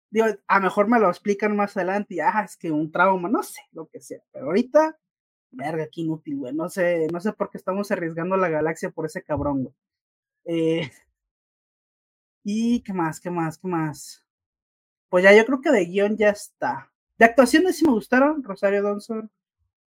digo, 0.09 0.27
a 0.47 0.57
lo 0.57 0.63
mejor 0.63 0.87
me 0.87 0.99
lo 0.99 1.09
explican 1.09 1.55
más 1.55 1.77
adelante 1.77 2.15
y, 2.15 2.19
ah, 2.19 2.43
es 2.45 2.57
que 2.57 2.71
un 2.71 2.91
trauma, 2.91 3.29
no 3.29 3.43
sé, 3.43 3.61
lo 3.71 3.87
que 3.87 4.01
sea, 4.01 4.21
pero 4.31 4.47
ahorita, 4.47 4.97
verga, 5.51 5.87
qué 5.91 6.01
inútil, 6.01 6.37
güey, 6.37 6.53
no 6.53 6.69
sé, 6.69 7.07
no 7.11 7.19
sé 7.19 7.33
por 7.33 7.49
qué 7.49 7.57
estamos 7.57 7.91
arriesgando 7.91 8.37
la 8.37 8.49
galaxia 8.49 8.91
por 8.91 9.05
ese 9.05 9.23
cabrón, 9.23 9.63
güey. 9.63 9.75
Eh, 10.45 10.91
y 12.43 12.81
qué 12.81 12.93
más, 12.93 13.19
qué 13.19 13.29
más, 13.29 13.57
qué 13.57 13.67
más 13.67 14.25
pues 15.09 15.23
ya 15.23 15.35
yo 15.35 15.45
creo 15.45 15.61
que 15.61 15.71
de 15.71 15.85
guion 15.85 16.17
ya 16.17 16.29
está. 16.29 16.91
De 17.17 17.25
actuaciones 17.25 17.77
sí 17.77 17.85
me 17.85 17.91
gustaron, 17.91 18.43
Rosario 18.43 18.83
Dawson. 18.83 19.29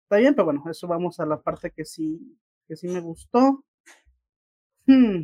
Está 0.03 0.17
bien, 0.17 0.35
pero 0.35 0.47
bueno, 0.47 0.65
eso 0.69 0.87
vamos 0.89 1.21
a 1.21 1.27
la 1.27 1.41
parte 1.41 1.71
que 1.71 1.85
sí, 1.85 2.37
que 2.67 2.77
sí 2.77 2.89
me 2.89 3.01
gustó. 3.01 3.65
Hmm. 4.87 5.23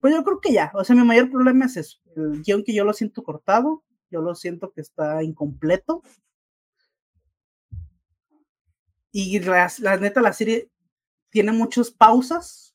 Pues 0.00 0.14
yo 0.14 0.22
creo 0.22 0.40
que 0.40 0.52
ya, 0.52 0.70
o 0.74 0.84
sea, 0.84 0.94
mi 0.96 1.02
mayor 1.02 1.30
problema 1.30 1.66
es 1.66 1.76
eso, 1.76 1.98
el 2.16 2.42
guion 2.42 2.62
que 2.64 2.74
yo 2.74 2.84
lo 2.84 2.92
siento 2.92 3.22
cortado, 3.22 3.82
yo 4.10 4.20
lo 4.20 4.34
siento 4.34 4.72
que 4.72 4.80
está 4.80 5.22
incompleto. 5.22 6.02
Y 9.12 9.40
la, 9.40 9.68
neta, 10.00 10.20
la 10.20 10.32
serie 10.32 10.70
tiene 11.30 11.52
muchas 11.52 11.90
pausas. 11.90 12.74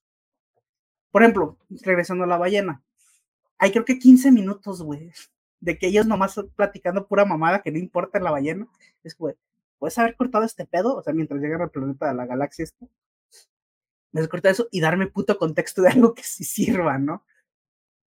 Por 1.11 1.23
ejemplo, 1.23 1.57
regresando 1.81 2.25
a 2.25 2.27
la 2.27 2.37
ballena, 2.37 2.83
hay 3.57 3.71
creo 3.71 3.85
que 3.85 3.99
15 3.99 4.31
minutos, 4.31 4.81
güey, 4.81 5.11
de 5.61 5.77
que 5.77 5.87
ellos 5.87 6.05
nomás 6.05 6.35
platicando 6.55 7.07
pura 7.07 7.25
mamada 7.25 7.61
que 7.61 7.71
no 7.71 7.77
importa 7.77 8.19
la 8.19 8.31
ballena. 8.31 8.67
Es 9.03 9.17
güey, 9.17 9.35
¿puedes 9.79 9.97
haber 9.97 10.15
cortado 10.15 10.43
este 10.43 10.65
pedo? 10.65 10.97
O 10.97 11.03
sea, 11.03 11.13
mientras 11.13 11.41
llegan 11.41 11.61
al 11.61 11.71
planeta 11.71 12.07
de 12.07 12.15
la 12.15 12.25
galaxia 12.25 12.63
esto. 12.63 12.89
me 14.11 14.21
eso 14.43 14.67
y 14.71 14.81
darme 14.81 15.07
puto 15.07 15.37
contexto 15.37 15.81
de 15.81 15.89
algo 15.89 16.13
que 16.13 16.23
sí 16.23 16.43
sirva, 16.43 16.97
¿no? 16.97 17.25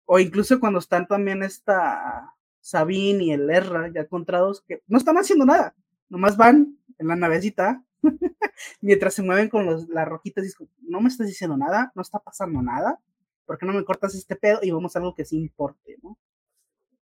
O 0.06 0.20
incluso 0.20 0.60
cuando 0.60 0.80
están 0.80 1.08
también 1.08 1.44
esta 1.44 2.37
Sabine 2.68 3.24
y 3.24 3.32
el 3.32 3.50
Erra 3.50 3.90
ya 3.94 4.02
encontrados, 4.02 4.62
que 4.62 4.84
no 4.88 4.98
están 4.98 5.16
haciendo 5.18 5.46
nada, 5.46 5.74
nomás 6.10 6.36
van 6.36 6.78
en 6.98 7.08
la 7.08 7.16
navecita 7.16 7.82
mientras 8.82 9.14
se 9.14 9.24
mueven 9.24 9.48
con 9.48 9.66
los, 9.66 9.88
las 9.88 10.06
rojitas 10.06 10.46
y 10.46 10.68
no 10.82 11.00
me 11.00 11.08
estás 11.08 11.28
diciendo 11.28 11.56
nada, 11.56 11.94
no 11.96 12.02
está 12.02 12.20
pasando 12.20 12.62
nada, 12.62 13.00
¿por 13.46 13.58
qué 13.58 13.66
no 13.66 13.72
me 13.72 13.86
cortas 13.86 14.16
este 14.16 14.36
pedo 14.36 14.60
y 14.64 14.72
vamos 14.72 14.94
a 14.94 15.00
algo 15.00 15.16
que 15.16 15.24
sí 15.24 15.38
importe, 15.38 15.98
¿no? 16.04 16.18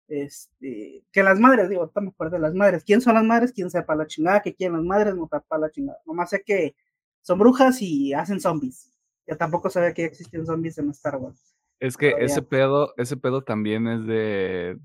Este, 0.08 1.04
que 1.12 1.22
las 1.22 1.38
madres, 1.38 1.68
digo, 1.68 1.90
no 1.94 2.02
me 2.02 2.08
acuerdo 2.08 2.36
de 2.36 2.42
las 2.42 2.54
madres. 2.54 2.82
¿Quién 2.84 3.00
son 3.00 3.14
las 3.14 3.24
madres? 3.24 3.52
¿Quién 3.52 3.70
sepa 3.70 3.94
la 3.94 4.06
chingada? 4.06 4.42
¿Qué 4.42 4.54
quieren 4.54 4.76
las 4.76 4.84
madres? 4.84 5.14
No 5.14 5.26
sepa 5.30 5.56
la 5.56 5.70
chingada. 5.70 6.00
Nomás 6.04 6.28
sé 6.28 6.42
que 6.42 6.74
son 7.22 7.38
brujas 7.38 7.80
y 7.80 8.12
hacen 8.12 8.38
zombies. 8.38 8.90
Yo 9.26 9.38
tampoco 9.38 9.70
sabía 9.70 9.94
que 9.94 10.04
existían 10.04 10.44
zombies 10.44 10.76
en 10.76 10.90
Star 10.90 11.16
Wars. 11.16 11.54
Es 11.80 11.96
que 11.96 12.14
ese 12.18 12.42
pedo, 12.42 12.92
ese 12.98 13.16
pedo 13.16 13.42
también 13.42 13.86
es 13.88 14.04
de, 14.04 14.78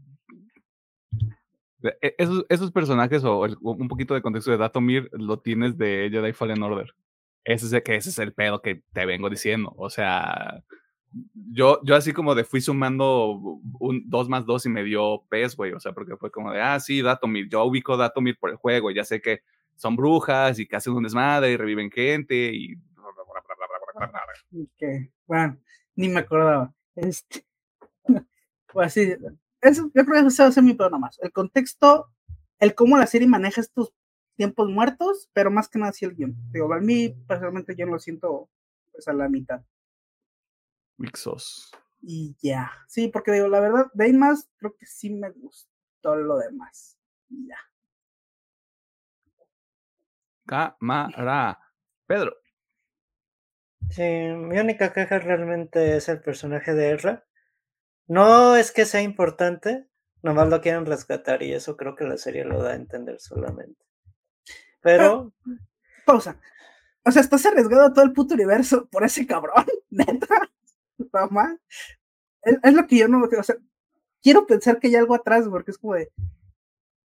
esos, 2.02 2.46
esos, 2.50 2.72
personajes 2.72 3.24
o, 3.24 3.40
un 3.62 3.88
poquito 3.88 4.14
de 4.14 4.22
contexto 4.22 4.52
de 4.52 4.58
Datomir 4.58 5.10
lo 5.12 5.40
tienes 5.40 5.78
de 5.78 6.10
Jedi 6.12 6.34
Fallen 6.34 6.64
Order. 6.64 6.94
Ese 7.44 7.66
es, 7.78 7.84
que 7.84 7.96
ese 7.96 8.10
es 8.10 8.20
el 8.20 8.34
pedo 8.34 8.62
que 8.62 8.84
te 8.92 9.06
vengo 9.06 9.30
diciendo. 9.30 9.74
O 9.78 9.90
sea, 9.90 10.64
yo, 11.52 11.80
yo 11.84 11.96
así 11.96 12.12
como 12.14 12.36
de 12.36 12.44
fui 12.44 12.62
sumando 12.62 13.60
un 13.80 14.04
2 14.10 14.30
más 14.30 14.46
2 14.46 14.66
y 14.66 14.70
me 14.70 14.84
dio 14.84 15.24
pez, 15.30 15.56
güey. 15.56 15.72
O 15.74 15.80
sea, 15.80 15.94
porque 15.94 16.18
fue 16.18 16.32
como 16.32 16.52
de, 16.52 16.62
ah, 16.62 16.80
sí, 16.80 17.02
Datomir. 17.02 17.48
Yo 17.50 17.64
ubico 17.64 17.96
Datomir 17.96 18.38
por 18.38 18.50
el 18.50 18.58
juego. 18.58 18.92
Ya 18.92 19.06
sé 19.06 19.22
que 19.22 19.42
son 19.76 19.96
brujas 19.96 20.60
y 20.60 20.68
que 20.68 20.76
hacen 20.76 20.94
un 20.94 21.04
desmadre 21.04 21.52
y 21.52 21.58
reviven 21.58 21.92
gente 21.92 22.52
y. 22.54 22.76
Okay. 24.76 25.10
Bueno, 25.26 25.58
ni 25.96 26.10
me 26.10 26.20
acordaba. 26.20 26.74
Este. 26.96 27.46
Pues 28.74 28.88
así, 28.88 29.16
eso, 29.62 29.92
yo 29.94 30.06
creo 30.06 30.22
que 30.22 30.28
eso 30.28 30.44
va 30.44 30.50
a 30.50 30.52
ser 30.52 30.64
mi 30.64 30.74
peor 30.74 30.92
nomás. 30.92 31.18
El 31.22 31.32
contexto, 31.32 32.12
el 32.60 32.76
cómo 32.76 32.98
la 32.98 33.08
serie 33.08 33.28
maneja 33.28 33.62
estos 33.62 33.94
tiempos 34.36 34.70
muertos, 34.70 35.30
pero 35.34 35.52
más 35.52 35.68
que 35.68 35.80
nada 35.80 35.92
sí 35.94 36.06
el 36.06 36.16
guion. 36.16 36.36
Digo, 36.52 36.72
a 36.74 36.80
mí 36.80 37.10
personalmente 37.28 37.76
yo 37.76 37.86
no 37.86 37.94
lo 37.94 38.00
siento 38.00 38.50
pues 38.92 39.08
a 39.08 39.14
la 39.14 39.30
mitad. 39.30 39.62
Mixos. 40.98 41.72
Y 42.02 42.36
ya. 42.42 42.72
Sí, 42.88 43.08
porque 43.08 43.32
digo, 43.32 43.48
la 43.48 43.60
verdad, 43.60 43.88
de 43.94 44.06
ahí 44.06 44.14
más, 44.14 44.50
creo 44.58 44.76
que 44.76 44.86
sí 44.86 45.10
me 45.10 45.30
gustó 45.32 46.16
lo 46.16 46.38
demás. 46.38 46.98
Y 47.30 47.48
ya. 47.48 47.58
Cámara. 50.46 51.60
Pedro. 52.06 52.36
Sí, 53.90 54.02
mi 54.02 54.60
única 54.60 54.94
queja 54.94 55.20
realmente 55.20 55.98
es 55.98 56.10
el 56.10 56.22
personaje 56.22 56.74
de 56.74 56.90
Erra. 56.90 57.27
No 58.08 58.56
es 58.56 58.72
que 58.72 58.86
sea 58.86 59.02
importante, 59.02 59.86
nomás 60.22 60.48
lo 60.48 60.62
quieren 60.62 60.86
rescatar 60.86 61.44
y 61.44 61.54
eso 61.54 61.76
creo 61.76 61.96
que 61.96 62.06
la 62.06 62.18
serie 62.18 62.46
lo 62.46 62.64
da 62.64 62.72
a 62.72 62.76
entender 62.76 63.20
solamente. 63.20 63.84
Pero. 64.82 65.34
pausa. 66.06 66.40
O 67.04 67.12
sea, 67.12 67.22
estás 67.22 67.46
arriesgado 67.46 67.86
a 67.86 67.94
todo 67.94 68.06
el 68.06 68.14
puto 68.14 68.34
universo 68.34 68.88
por 68.90 69.04
ese 69.04 69.28
cabrón, 69.28 69.66
neta. 69.90 70.50
Mamá. 71.12 71.58
Es, 72.42 72.58
es, 72.64 72.74
lo 72.74 72.88
que 72.88 72.98
yo 72.98 73.08
no. 73.08 73.24
O 73.24 73.44
sea, 73.44 73.58
quiero 74.22 74.48
pensar 74.48 74.80
que 74.80 74.88
hay 74.88 74.96
algo 74.96 75.16
atrás, 75.16 75.46
porque 75.50 75.72
es 75.72 75.78
como 75.78 75.96
de. 75.96 76.12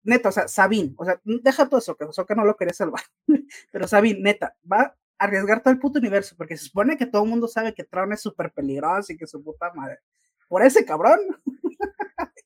Neta, 0.04 0.30
o 0.30 0.32
sea, 0.32 0.48
Sabine, 0.48 0.94
o 0.98 1.04
sea, 1.06 1.20
deja 1.24 1.68
todo 1.68 1.80
eso, 1.80 1.98
que 1.98 2.06
que 2.28 2.36
no 2.36 2.46
lo 2.46 2.56
quería 2.56 2.74
salvar. 2.74 3.04
Pero 3.72 3.88
Sabine, 3.88 4.22
neta, 4.22 4.56
va 4.72 4.82
a 4.82 4.96
arriesgar 5.18 5.62
todo 5.62 5.74
el 5.74 5.80
puto 5.80 6.00
universo, 6.00 6.36
porque 6.38 6.56
se 6.56 6.66
supone 6.66 6.98
que 6.98 7.06
todo 7.06 7.24
el 7.24 7.30
mundo 7.30 7.48
sabe 7.48 7.74
que 7.74 7.84
Tron 7.84 8.14
es 8.14 8.22
súper 8.22 8.54
peligroso 8.54 9.12
y 9.12 9.18
que 9.18 9.28
su 9.28 9.44
puta 9.44 9.72
madre 9.74 10.00
por 10.48 10.64
ese 10.64 10.86
cabrón. 10.86 11.20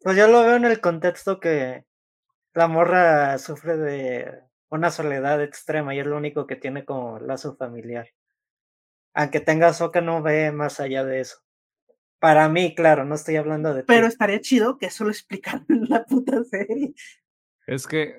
Pues 0.03 0.17
yo 0.17 0.27
lo 0.27 0.41
veo 0.41 0.55
en 0.55 0.65
el 0.65 0.81
contexto 0.81 1.39
que 1.39 1.85
la 2.53 2.67
morra 2.67 3.37
sufre 3.37 3.77
de 3.77 4.41
una 4.69 4.89
soledad 4.89 5.43
extrema 5.43 5.93
y 5.93 5.99
es 5.99 6.07
lo 6.07 6.17
único 6.17 6.47
que 6.47 6.55
tiene 6.55 6.85
como 6.85 7.19
lazo 7.19 7.55
familiar. 7.55 8.09
Aunque 9.13 9.41
tenga 9.41 9.73
soca, 9.73 10.01
no 10.01 10.21
ve 10.21 10.51
más 10.51 10.79
allá 10.79 11.03
de 11.03 11.19
eso. 11.19 11.37
Para 12.19 12.47
mí, 12.49 12.75
claro, 12.75 13.03
no 13.03 13.15
estoy 13.15 13.35
hablando 13.35 13.73
de. 13.73 13.83
Pero 13.83 14.07
estaría 14.07 14.39
chido 14.39 14.77
que 14.77 14.87
eso 14.87 15.03
lo 15.03 15.11
explicaran 15.11 15.65
en 15.69 15.89
la 15.89 16.05
puta 16.05 16.43
serie. 16.43 16.93
Es 17.67 17.87
que. 17.87 18.17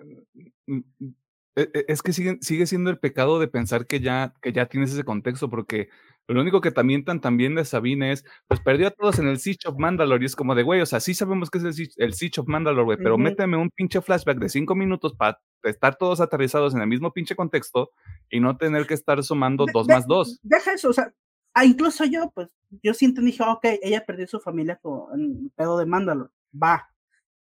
Mm, 0.67 0.81
mm, 0.99 1.15
e, 1.55 1.71
e, 1.73 1.85
es 1.89 2.03
que 2.03 2.13
sigue, 2.13 2.39
sigue 2.41 2.67
siendo 2.67 2.91
el 2.91 2.99
pecado 2.99 3.39
de 3.39 3.49
pensar 3.49 3.87
que 3.87 4.01
ya, 4.01 4.35
que 4.43 4.53
ya 4.53 4.67
tienes 4.67 4.93
ese 4.93 5.05
contexto, 5.05 5.49
porque 5.49 5.89
lo 6.29 6.41
único 6.41 6.61
que 6.61 6.71
también 6.71 7.05
tan 7.05 7.21
también 7.21 7.55
de 7.55 7.65
Sabine 7.65 8.13
es, 8.13 8.25
pues 8.47 8.61
perdió 8.61 8.89
a 8.89 8.91
todos 8.91 9.19
en 9.19 9.27
el 9.27 9.39
Siege 9.39 9.69
of 9.69 9.79
Mandalore 9.79 10.23
y 10.23 10.27
es 10.27 10.37
como 10.37 10.55
de, 10.55 10.63
güey, 10.63 10.81
o 10.81 10.87
sea, 10.87 11.01
sí 11.01 11.15
sabemos 11.15 11.51
que 11.51 11.59
es 11.59 11.65
el, 11.65 11.89
el 11.97 12.15
Siege 12.15 12.41
of 12.41 12.49
Mandalore, 12.49 12.85
güey, 12.85 12.99
pero 12.99 13.19
méteme 13.19 13.57
un 13.57 13.71
pinche 13.71 14.01
flashback 14.01 14.39
de 14.39 14.49
cinco 14.49 14.75
minutos 14.75 15.15
para 15.15 15.41
estar 15.65 15.97
todos 15.97 16.21
aterrizados 16.21 16.75
en 16.75 16.81
el 16.81 16.89
mismo 16.89 17.13
pinche 17.13 17.35
contexto 17.35 17.91
y 18.31 18.41
no 18.41 18.57
tener 18.57 18.87
que 18.87 18.95
estar 18.95 19.23
sumando 19.23 19.67
dos 19.73 19.89
más 19.89 20.07
dos. 20.07 20.39
Deja 20.43 20.73
eso, 20.75 20.91
o 20.91 20.93
sea, 20.93 21.13
ah, 21.55 21.65
incluso 21.65 22.05
yo, 22.05 22.31
pues, 22.35 22.49
yo 22.83 22.95
siento 22.95 23.21
y 23.21 23.27
dije, 23.27 23.43
ok, 23.43 23.65
ella 23.83 24.05
perdió 24.07 24.27
su 24.27 24.41
familia 24.41 24.77
con 24.77 25.21
el 25.21 25.51
pedo 25.57 25.79
de 25.79 25.87
Mandalore, 25.87 26.31
va. 26.55 26.89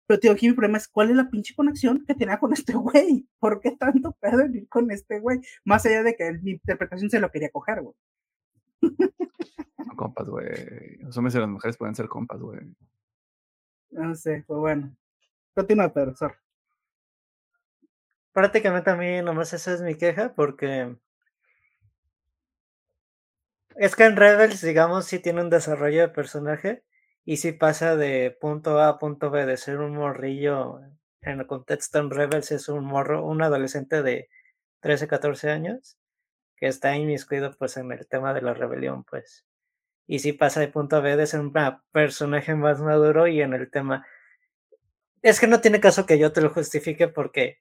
Pero 0.07 0.21
tío, 0.21 0.33
aquí 0.33 0.49
mi 0.49 0.55
problema 0.55 0.79
es, 0.79 0.89
¿cuál 0.89 1.11
es 1.11 1.17
la 1.17 1.29
pinche 1.29 1.55
conexión 1.55 2.03
que 2.07 2.15
tenía 2.15 2.39
con 2.39 2.53
este 2.55 2.73
güey? 2.73 3.27
¿Por 3.39 3.61
qué 3.61 3.73
tanto 3.73 4.17
pedo 4.21 4.41
en 4.41 4.55
ir 4.55 4.69
con 4.69 4.91
este 4.91 5.21
güey? 5.21 5.41
Más 5.65 5.85
allá 5.85 6.03
de 6.03 6.17
que 6.17 6.33
mi 6.41 6.53
interpretación 6.53 7.11
se 7.11 7.21
lo 7.21 7.31
quería 7.31 7.51
coger, 7.51 7.83
güey 7.83 7.95
compas, 9.97 10.29
güey. 10.29 10.97
Los 10.99 11.17
hombres 11.17 11.35
y 11.35 11.39
las 11.39 11.49
mujeres 11.49 11.77
pueden 11.77 11.95
ser 11.95 12.09
compas, 12.09 12.41
güey. 12.41 12.61
No 13.91 14.15
sé, 14.15 14.45
pues 14.47 14.59
bueno. 14.59 14.97
Continúa, 15.55 15.93
Pedro, 15.93 16.15
sorry. 16.17 16.37
Prácticamente 18.33 18.91
a 18.91 18.97
mí 18.97 19.21
nomás 19.23 19.53
esa 19.53 19.75
es 19.75 19.83
mi 19.83 19.97
queja 19.97 20.33
porque 20.35 20.97
es 23.77 23.97
que 23.97 24.05
en 24.05 24.17
Rebels, 24.17 24.61
digamos, 24.61 25.07
sí 25.07 25.19
tiene 25.19 25.41
un 25.41 25.51
desarrollo 25.51 26.03
de 26.03 26.09
personaje 26.09 26.85
y 27.25 27.39
sí 27.39 27.53
pasa 27.53 27.97
de 27.97 28.37
punto 28.41 28.79
A 28.79 28.89
a 28.89 28.99
punto 28.99 29.31
B, 29.31 29.47
de 29.47 29.57
ser 29.57 29.79
un 29.79 29.97
morrillo 29.97 30.81
en 31.23 31.41
el 31.41 31.47
contexto 31.47 31.99
en 31.99 32.11
Rebels 32.11 32.53
es 32.53 32.69
un 32.69 32.85
morro, 32.85 33.25
un 33.25 33.43
adolescente 33.43 34.03
de 34.03 34.29
13, 34.81 35.09
14 35.09 35.51
años 35.51 35.99
que 36.59 36.67
está 36.67 36.97
inmiscuido 36.97 37.57
pues 37.59 37.77
en 37.77 37.93
el 37.93 38.07
tema 38.07 38.35
de 38.35 38.43
la 38.43 38.55
rebelión, 38.55 39.05
pues. 39.05 39.47
Y 40.07 40.21
sí 40.21 40.33
pasa 40.33 40.61
de 40.61 40.69
punto 40.69 41.03
B 41.03 41.17
de 41.17 41.27
ser 41.27 41.41
un 41.41 41.53
personaje 41.93 42.55
más 42.55 42.81
maduro 42.81 43.27
y 43.27 43.43
en 43.43 43.53
el 43.53 43.71
tema... 43.71 44.07
Es 45.23 45.41
que 45.41 45.47
no 45.47 45.61
tiene 45.61 45.81
caso 45.81 46.07
que 46.07 46.19
yo 46.19 46.33
te 46.33 46.41
lo 46.41 46.51
justifique 46.51 47.09
porque 47.09 47.59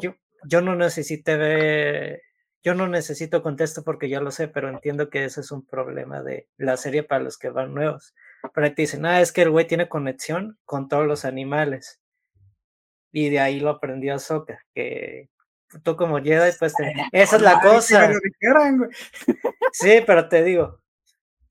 yo, 0.00 0.14
yo 0.44 0.60
no 0.60 0.76
necesité 0.76 1.36
ver... 1.36 2.22
Yo 2.62 2.74
no 2.74 2.86
necesito 2.86 3.42
contexto 3.42 3.82
porque 3.82 4.10
ya 4.10 4.20
lo 4.20 4.30
sé, 4.30 4.46
pero 4.46 4.68
entiendo 4.68 5.08
que 5.08 5.24
ese 5.24 5.40
es 5.40 5.50
un 5.50 5.64
problema 5.64 6.22
de 6.22 6.46
la 6.58 6.76
serie 6.76 7.02
para 7.02 7.24
los 7.24 7.38
que 7.38 7.48
van 7.48 7.74
nuevos. 7.74 8.14
Pero 8.54 8.68
te 8.74 8.82
dicen, 8.82 9.06
ah, 9.06 9.22
es 9.22 9.32
que 9.32 9.42
el 9.42 9.50
güey 9.50 9.66
tiene 9.66 9.88
conexión 9.88 10.58
con 10.66 10.86
todos 10.86 11.06
los 11.06 11.24
animales. 11.24 12.02
Y 13.12 13.30
de 13.30 13.40
ahí 13.40 13.60
lo 13.60 13.70
aprendió 13.70 14.18
Soka, 14.18 14.60
que 14.74 15.30
tú 15.82 15.96
como 15.96 16.18
Jedi, 16.22 16.50
pues 16.58 16.74
esa 17.12 17.36
es 17.36 17.42
la 17.42 17.60
cosa. 17.60 18.10
Sí, 19.72 20.02
pero 20.06 20.28
te 20.28 20.42
digo, 20.42 20.80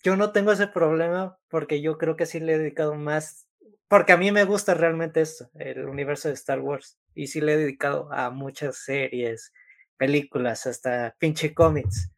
yo 0.04 0.16
no 0.18 0.32
tengo 0.32 0.52
ese 0.52 0.68
problema 0.68 1.38
porque 1.50 1.82
yo 1.82 1.98
creo 1.98 2.16
que 2.16 2.26
sí 2.26 2.40
le 2.40 2.54
he 2.56 2.60
dedicado 2.60 2.96
más, 2.96 3.48
porque 3.88 4.14
a 4.14 4.18
mí 4.18 4.32
me 4.32 4.46
gusta 4.46 4.74
realmente 4.74 5.22
esto, 5.22 5.50
el 5.56 5.88
universo 5.88 6.30
de 6.30 6.36
Star 6.36 6.62
Wars, 6.62 6.98
y 7.16 7.28
sí 7.28 7.42
le 7.42 7.54
he 7.54 7.58
dedicado 7.58 8.12
a 8.14 8.30
muchas 8.32 8.78
series, 8.78 9.54
películas, 9.98 10.68
hasta 10.68 11.16
pinche 11.20 11.54
cómics. 11.54 12.12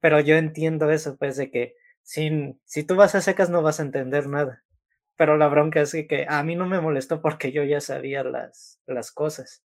Pero 0.00 0.20
yo 0.20 0.36
entiendo 0.36 0.90
eso, 0.90 1.16
pues, 1.16 1.36
de 1.36 1.50
que 1.50 1.74
sin, 2.02 2.60
si 2.64 2.84
tú 2.84 2.94
vas 2.96 3.14
a 3.16 3.20
secas 3.20 3.50
no 3.50 3.62
vas 3.62 3.80
a 3.80 3.84
entender 3.84 4.28
nada. 4.28 4.62
Pero 5.16 5.36
la 5.38 5.48
bronca 5.48 5.82
es 5.82 5.92
que 6.08 6.26
a 6.28 6.42
mí 6.44 6.56
no 6.56 6.66
me 6.66 6.80
molestó 6.80 7.22
porque 7.22 7.52
yo 7.52 7.64
ya 7.64 7.80
sabía 7.80 8.24
las, 8.24 8.80
las 8.86 9.12
cosas. 9.12 9.63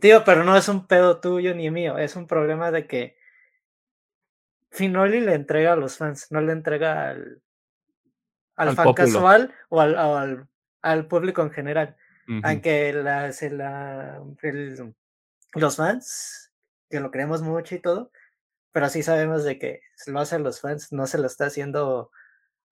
Tío, 0.00 0.24
pero 0.24 0.44
no 0.44 0.56
es 0.56 0.68
un 0.68 0.86
pedo 0.86 1.20
tuyo 1.20 1.54
ni 1.54 1.70
mío, 1.70 1.98
es 1.98 2.16
un 2.16 2.26
problema 2.26 2.70
de 2.70 2.86
que 2.86 3.16
Finoli 4.70 5.20
le 5.20 5.34
entrega 5.34 5.74
a 5.74 5.76
los 5.76 5.96
fans, 5.96 6.28
no 6.30 6.40
le 6.40 6.52
entrega 6.52 7.10
al, 7.10 7.42
al, 8.56 8.74
fan 8.74 8.94
casual 8.94 9.54
o 9.68 9.80
al, 9.80 10.48
al, 10.82 11.06
público 11.06 11.42
en 11.42 11.50
general. 11.50 11.96
Aunque 12.42 12.92
la, 12.92 13.30
la, 13.52 14.22
los 15.54 15.76
fans, 15.76 16.52
que 16.90 17.00
lo 17.00 17.10
creemos 17.10 17.42
mucho 17.42 17.74
y 17.74 17.78
todo, 17.78 18.10
pero 18.72 18.88
sí 18.88 19.02
sabemos 19.02 19.44
de 19.44 19.58
que 19.58 19.82
se 19.94 20.10
lo 20.10 20.18
hacen 20.18 20.42
los 20.42 20.60
fans, 20.60 20.92
no 20.92 21.06
se 21.06 21.18
lo 21.18 21.26
está 21.26 21.46
haciendo 21.46 22.10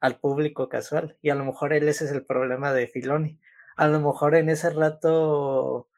al 0.00 0.18
público 0.18 0.68
casual. 0.68 1.16
Y 1.22 1.30
a 1.30 1.34
lo 1.34 1.44
mejor 1.44 1.72
él 1.72 1.88
ese 1.88 2.06
es 2.06 2.10
el 2.10 2.24
problema 2.24 2.72
de 2.72 2.88
Filoni 2.88 3.38
a 3.76 3.88
lo 3.88 4.00
mejor 4.00 4.34
en 4.34 4.48
ese 4.48 4.70
rato 4.70 5.88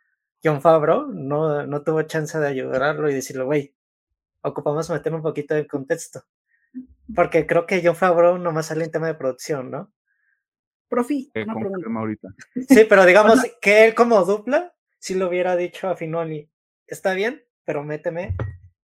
John 0.43 0.61
Favreau 0.61 1.07
no, 1.12 1.66
no 1.66 1.83
tuvo 1.83 2.03
chance 2.03 2.39
de 2.39 2.47
ayudarlo 2.47 3.11
y 3.11 3.14
decirle, 3.14 3.45
güey, 3.45 3.74
ocupamos 4.43 4.89
meter 4.91 5.14
un 5.14 5.22
poquito 5.22 5.55
de 5.55 5.66
contexto. 5.66 6.22
Porque 7.14 7.47
creo 7.47 7.66
que 7.66 7.83
John 7.85 7.97
Favreau 7.97 8.39
nomás 8.39 8.66
sale 8.66 8.85
en 8.85 8.91
tema 8.91 9.07
de 9.07 9.14
producción, 9.14 9.70
¿no? 9.70 9.93
Profi, 10.89 11.31
eh, 11.35 11.45
ahorita. 11.49 12.29
Sí, 12.68 12.87
pero 12.89 13.05
digamos 13.05 13.41
que 13.61 13.87
él 13.87 13.95
como 13.95 14.24
dupla, 14.24 14.74
si 14.99 15.14
lo 15.14 15.29
hubiera 15.29 15.57
dicho 15.57 15.89
a 15.89 15.97
Finoli, 15.97 16.49
está 16.87 17.14
bien, 17.14 17.45
pero 17.64 17.83
méteme 17.83 18.37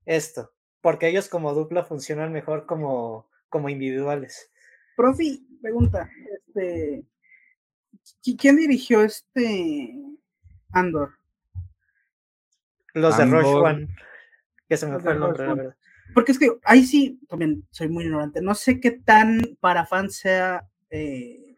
esto, 0.05 0.51
porque 0.81 1.07
ellos 1.07 1.29
como 1.29 1.53
dupla 1.53 1.83
funcionan 1.83 2.31
mejor 2.31 2.65
como, 2.65 3.29
como 3.49 3.69
individuales. 3.69 4.51
Profi, 4.95 5.47
pregunta, 5.61 6.09
este, 6.47 7.05
¿quién 8.37 8.57
dirigió 8.57 9.03
este 9.03 9.95
Andor? 10.71 11.11
Los 12.93 13.17
de 13.17 13.25
Roche 13.25 13.47
One, 13.47 13.87
que 14.67 14.77
se 14.77 14.87
me 14.87 14.99
fue 14.99 15.13
el 15.13 15.19
nombre, 15.19 15.47
la 15.47 15.53
verdad. 15.53 15.75
Porque 16.13 16.33
es 16.33 16.39
que 16.39 16.51
ahí 16.65 16.83
sí, 16.83 17.19
también 17.29 17.65
soy 17.71 17.87
muy 17.87 18.03
ignorante. 18.03 18.41
No 18.41 18.53
sé 18.53 18.79
qué 18.79 18.91
tan 18.91 19.39
para 19.59 19.85
fans 19.85 20.15
sea 20.15 20.67
eh, 20.89 21.55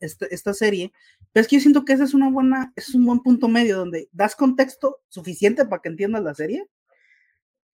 esta, 0.00 0.54
serie, 0.54 0.92
pero 1.32 1.42
es 1.42 1.48
que 1.48 1.56
yo 1.56 1.60
siento 1.62 1.84
que 1.84 1.92
ese 1.92 2.04
es 2.04 2.14
una 2.14 2.30
buena, 2.30 2.72
es 2.74 2.94
un 2.94 3.06
buen 3.06 3.20
punto 3.20 3.48
medio 3.48 3.76
donde 3.76 4.08
das 4.12 4.34
contexto 4.34 4.98
suficiente 5.08 5.64
para 5.64 5.82
que 5.82 5.90
entiendas 5.90 6.22
la 6.22 6.34
serie. 6.34 6.66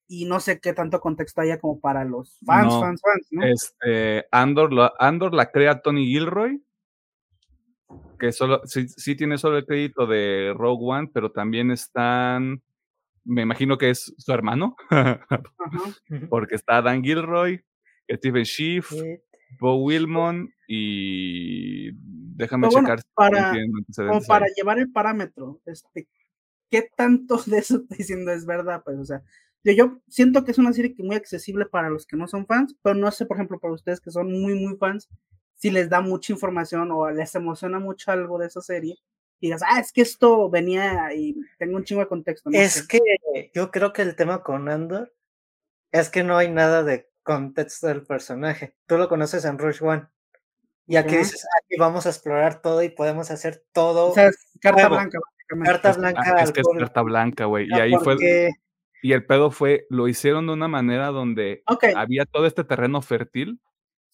Y 0.09 0.27
no 0.27 0.39
sé 0.39 0.61
qué 0.61 0.73
tanto 0.73 1.01
contexto 1.01 1.41
haya 1.41 1.59
como 1.59 1.81
para 1.81 2.05
los 2.05 2.39
fans, 2.45 2.75
fans, 2.75 3.01
fans, 3.03 3.27
¿no? 3.31 3.45
Este, 3.45 4.27
Andor, 4.31 4.93
Andor 5.01 5.35
la 5.35 5.51
crea 5.51 5.81
Tony 5.81 6.07
Gilroy, 6.07 6.63
que 8.19 8.33
solo, 8.33 8.61
sí, 8.65 8.89
sí 8.89 9.17
tiene 9.17 9.39
solo 9.39 9.59
el 9.59 9.67
crédito 9.67 10.07
de 10.07 10.55
Rogue 10.57 10.85
One, 10.85 11.11
pero 11.13 11.31
también 11.31 11.71
están 11.71 12.63
me 13.27 13.43
imagino 13.43 13.77
que 13.77 13.91
es 13.91 14.15
su 14.17 14.33
hermano, 14.33 14.77
porque 16.31 16.55
está 16.55 16.81
Dan 16.81 17.03
Gilroy, 17.03 17.61
Stephen 18.11 18.45
Schiff, 18.45 18.93
Bo 19.61 19.83
Wilmon 19.83 20.49
y 20.69 21.91
déjame 22.37 22.69
checar. 22.69 23.01
para, 23.15 23.53
como 23.97 24.23
para 24.23 24.47
llevar 24.57 24.79
el 24.79 24.93
parámetro, 24.93 25.61
este, 25.67 26.09
¿qué 26.71 26.89
tanto 26.97 27.43
de 27.47 27.59
eso 27.59 27.79
estoy 27.79 27.99
diciendo 27.99 28.31
es 28.31 28.47
verdad? 28.47 28.83
Pues, 28.85 28.99
o 28.99 29.05
sea, 29.05 29.23
yo, 29.65 29.73
yo 29.73 30.01
siento 30.09 30.45
que 30.45 30.53
es 30.53 30.59
una 30.59 30.73
serie 30.73 30.95
que 30.95 31.03
muy 31.03 31.17
accesible 31.17 31.67
para 31.67 31.91
los 31.91 32.07
que 32.07 32.17
no 32.17 32.29
son 32.29 32.47
fans, 32.47 32.77
pero 32.83 32.95
no 32.95 33.11
sé, 33.11 33.27
por 33.27 33.37
ejemplo, 33.37 33.59
para 33.59 33.75
ustedes 33.75 34.01
que 34.01 34.13
son 34.13 34.31
muy, 34.31 34.55
muy 34.55 34.77
fans, 34.77 35.09
si 35.57 35.71
les 35.71 35.89
da 35.89 36.01
mucha 36.01 36.33
información 36.33 36.91
o 36.93 37.11
les 37.11 37.35
emociona 37.35 37.79
mucho 37.79 38.13
algo 38.13 38.39
de 38.39 38.47
esa 38.47 38.61
serie 38.61 38.97
y 39.41 39.49
digas, 39.49 39.63
ah, 39.67 39.81
es 39.81 39.93
que 39.93 40.03
esto 40.03 40.49
venía 40.49 41.13
y 41.15 41.37
tengo 41.59 41.77
un 41.77 41.85
chingo 41.85 42.01
de 42.01 42.09
contexto. 42.09 42.51
es 42.53 42.87
que 42.87 43.01
yo 43.55 43.71
creo 43.71 43.93
que 43.93 44.03
el 44.03 44.17
tema 44.17 44.43
con 44.43 44.69
Andor 44.69 45.13
es 45.93 46.09
que 46.09 46.23
no 46.23 46.37
hay 46.37 46.51
nada 46.51 46.83
de 46.83 47.11
contexto 47.23 47.89
del 47.89 48.03
personaje. 48.03 48.75
Tú 48.87 48.97
lo 48.97 49.09
conoces 49.09 49.45
en 49.45 49.59
Rush 49.59 49.83
One. 49.83 50.07
Y 50.87 50.97
aquí 50.97 51.17
dices, 51.17 51.45
aquí 51.63 51.77
vamos 51.79 52.07
a 52.07 52.11
explorar 52.11 52.63
todo 52.63 52.83
y 52.83 52.89
podemos 52.89 53.31
hacer 53.31 53.65
todo. 53.73 54.11
O 54.11 54.15
sea, 54.15 54.31
carta 54.61 54.89
blanca. 54.89 55.19
Carta 55.65 55.93
blanca. 55.93 56.43
es 56.43 56.53
que 56.53 56.61
es 56.61 56.67
carta 56.79 57.03
blanca, 57.03 57.45
güey. 57.47 57.67
Y 57.69 57.75
ahí 57.75 57.93
fue. 58.03 58.17
Y 59.03 59.13
el 59.13 59.27
pedo 59.27 59.51
fue, 59.51 59.87
lo 59.91 60.09
hicieron 60.09 60.47
de 60.47 60.53
una 60.55 60.69
manera 60.69 61.09
donde 61.09 61.63
había 61.95 62.25
todo 62.25 62.47
este 62.47 62.65
terreno 62.65 63.03
fértil 63.03 63.61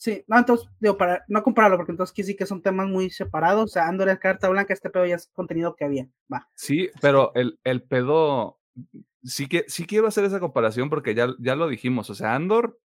Sí, 0.03 0.25
no, 0.27 0.37
entonces, 0.37 0.69
digo, 0.81 0.99
para 0.99 1.25
no 1.29 1.45
compararlo, 1.45 1.77
porque 1.77 1.93
entonces 1.93 2.13
aquí 2.13 2.25
sí 2.25 2.35
que 2.35 2.45
son 2.45 2.61
temas 2.61 2.89
muy 2.89 3.09
separados. 3.09 3.63
O 3.63 3.69
sea, 3.69 3.87
Andor 3.87 4.09
es 4.09 4.19
carta 4.19 4.49
blanca, 4.49 4.75
este 4.75 4.91
pedo 4.91 5.07
ya 5.07 5.15
es 5.15 5.29
contenido 5.29 5.77
que 5.77 5.85
había. 5.85 6.09
Va. 6.31 6.51
Sí, 6.57 6.91
pero 7.01 7.31
el, 7.37 7.61
el 7.63 7.85
pedo. 7.85 8.59
Sí 9.23 9.47
que 9.47 9.65
sí 9.69 9.87
quiero 9.87 10.09
hacer 10.09 10.25
esa 10.25 10.41
comparación 10.41 10.91
porque 10.91 11.15
ya, 11.15 11.29
ya 11.39 11.55
lo 11.55 11.69
dijimos. 11.69 12.11
O 12.11 12.17
sea, 12.17 12.35
Andor, 12.35 12.81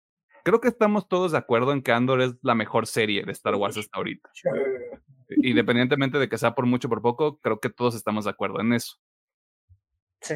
creo 0.43 0.59
que 0.59 0.67
estamos 0.67 1.07
todos 1.07 1.31
de 1.31 1.37
acuerdo 1.37 1.71
en 1.71 1.83
que 1.83 1.93
Andor 1.93 2.19
es 2.19 2.35
la 2.41 2.53
mejor 2.53 2.85
serie 2.85 3.23
de 3.23 3.31
Star 3.31 3.55
Wars 3.55 3.77
hasta 3.77 3.97
ahorita. 3.97 4.29
Independientemente 5.37 6.17
de 6.17 6.27
que 6.27 6.37
sea 6.37 6.53
por 6.53 6.65
mucho 6.65 6.89
o 6.89 6.89
por 6.89 7.01
poco, 7.01 7.39
creo 7.39 7.61
que 7.61 7.69
todos 7.69 7.95
estamos 7.95 8.25
de 8.25 8.31
acuerdo 8.31 8.59
en 8.59 8.73
eso. 8.73 8.97
Sí. 10.19 10.35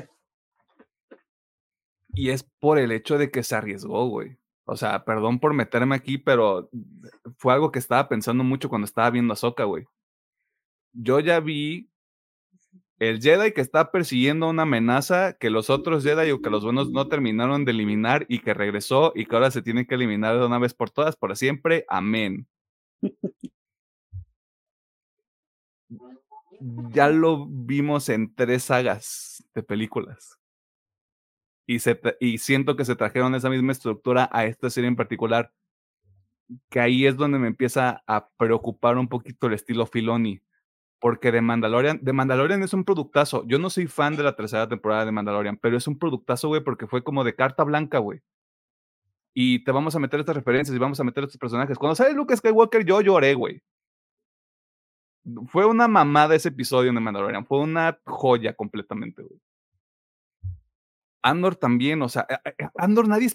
Y 2.14 2.30
es 2.30 2.44
por 2.62 2.80
el 2.80 2.94
hecho 2.94 3.18
de 3.18 3.30
que 3.32 3.44
se 3.44 3.56
arriesgó, 3.56 4.08
güey. 4.08 4.39
O 4.70 4.76
sea, 4.78 5.04
perdón 5.04 5.40
por 5.40 5.54
meterme 5.54 5.96
aquí, 5.96 6.20
pero 6.20 6.70
fue 7.38 7.54
algo 7.54 7.72
que 7.72 7.80
estaba 7.80 8.08
pensando 8.08 8.44
mucho 8.44 8.70
cuando 8.70 8.86
estaba 8.86 9.10
viendo 9.10 9.34
a 9.34 9.36
Soka, 9.38 9.64
güey. 9.64 9.86
Yo 10.94 11.20
ya 11.20 11.40
vi 11.40 11.90
el 13.00 13.22
Jedi 13.22 13.52
que 13.54 13.62
está 13.62 13.92
persiguiendo 13.92 14.48
una 14.50 14.64
amenaza 14.64 15.34
que 15.34 15.50
los 15.50 15.70
otros 15.72 16.04
Jedi 16.04 16.32
o 16.32 16.42
que 16.42 16.50
los 16.52 16.64
buenos 16.64 16.92
no 16.92 17.08
terminaron 17.08 17.66
de 17.66 17.72
eliminar 17.72 18.26
y 18.30 18.40
que 18.40 18.54
regresó 18.54 19.12
y 19.16 19.26
que 19.26 19.36
ahora 19.36 19.52
se 19.52 19.62
tiene 19.64 19.88
que 19.88 19.96
eliminar 19.96 20.38
de 20.38 20.46
una 20.46 20.60
vez 20.60 20.74
por 20.74 20.92
todas, 20.92 21.16
para 21.16 21.36
siempre. 21.36 21.86
Amén. 21.90 22.48
ya 26.94 27.10
lo 27.10 27.48
vimos 27.48 28.10
en 28.10 28.36
tres 28.36 28.64
sagas 28.66 29.44
de 29.56 29.64
películas 29.64 30.39
y, 32.20 32.38
siento 32.40 32.76
que 32.76 32.84
se 32.84 32.96
trajeron 32.96 33.36
esa 33.36 33.50
misma 33.50 33.74
estructura 33.74 34.28
a 34.32 34.46
esta 34.46 34.72
serie 34.72 34.88
en 34.88 34.96
particular, 34.96 35.54
que 36.70 36.80
ahí 36.80 37.06
es 37.06 37.16
donde 37.16 37.38
me 37.38 37.48
empieza 37.48 38.04
a 38.08 38.30
preocupar 38.38 38.98
un 38.98 39.08
poquito 39.08 39.46
el 39.46 39.54
estilo 39.54 39.86
Filoni, 39.86 40.42
porque 41.00 41.32
de 41.32 41.42
Mandalorian, 41.42 42.00
de 42.02 42.12
Mandalorian 42.12 42.64
es 42.64 42.74
un 42.74 42.84
productazo. 42.86 43.46
Yo 43.46 43.60
no 43.60 43.70
soy 43.70 43.86
fan 43.86 44.16
de 44.16 44.24
la 44.24 44.36
tercera 44.36 44.68
temporada 44.68 45.06
de 45.06 45.12
Mandalorian, 45.12 45.58
pero 45.58 45.78
es 45.78 45.88
un 45.88 46.00
productazo, 46.00 46.48
güey, 46.48 46.64
porque 46.64 46.88
fue 46.88 47.04
como 47.04 47.24
de 47.24 47.36
carta 47.36 47.64
blanca, 47.64 48.00
güey. 48.00 48.22
Y 49.36 49.64
te 49.64 49.72
vamos 49.72 49.96
a 49.96 50.00
meter 50.00 50.20
estas 50.20 50.36
referencias 50.36 50.76
y 50.76 50.80
vamos 50.80 51.00
a 51.00 51.04
meter 51.04 51.24
estos 51.24 51.38
personajes. 51.38 51.78
Cuando 51.78 51.96
sale 51.96 52.14
Luke 52.16 52.36
Skywalker, 52.36 52.84
yo 52.84 53.00
lloré, 53.02 53.36
güey. 53.36 53.62
Fue 55.48 55.66
una 55.68 55.88
mamada 55.88 56.34
ese 56.34 56.50
episodio 56.50 56.92
de 56.92 57.00
Mandalorian. 57.00 57.46
Fue 57.46 57.60
una 57.60 58.00
joya 58.06 58.56
completamente, 58.56 59.22
güey. 59.22 59.40
Andor 61.22 61.56
también, 61.56 62.02
o 62.02 62.10
sea, 62.10 62.26
eh, 62.30 62.54
eh, 62.58 62.68
Andor 62.78 63.08
nadie, 63.08 63.30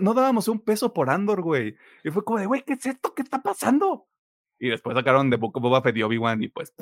no, 0.00 0.14
dábamos 0.14 0.48
un 0.48 0.60
peso 0.60 0.92
por 0.92 1.10
Andor, 1.10 1.42
güey. 1.42 1.76
Y 2.04 2.10
fue 2.10 2.24
como 2.24 2.38
de, 2.38 2.46
güey, 2.46 2.62
¿qué 2.62 2.74
es 2.74 2.86
esto? 2.86 3.14
¿Qué 3.14 3.22
está 3.22 3.42
pasando? 3.42 4.06
Y 4.58 4.70
después 4.70 4.96
sacaron 4.96 5.28
de 5.30 5.36
Boba 5.36 5.82
Fett 5.82 5.96
y 5.96 6.02
Obi-Wan 6.02 6.42
y 6.42 6.48
pues... 6.48 6.74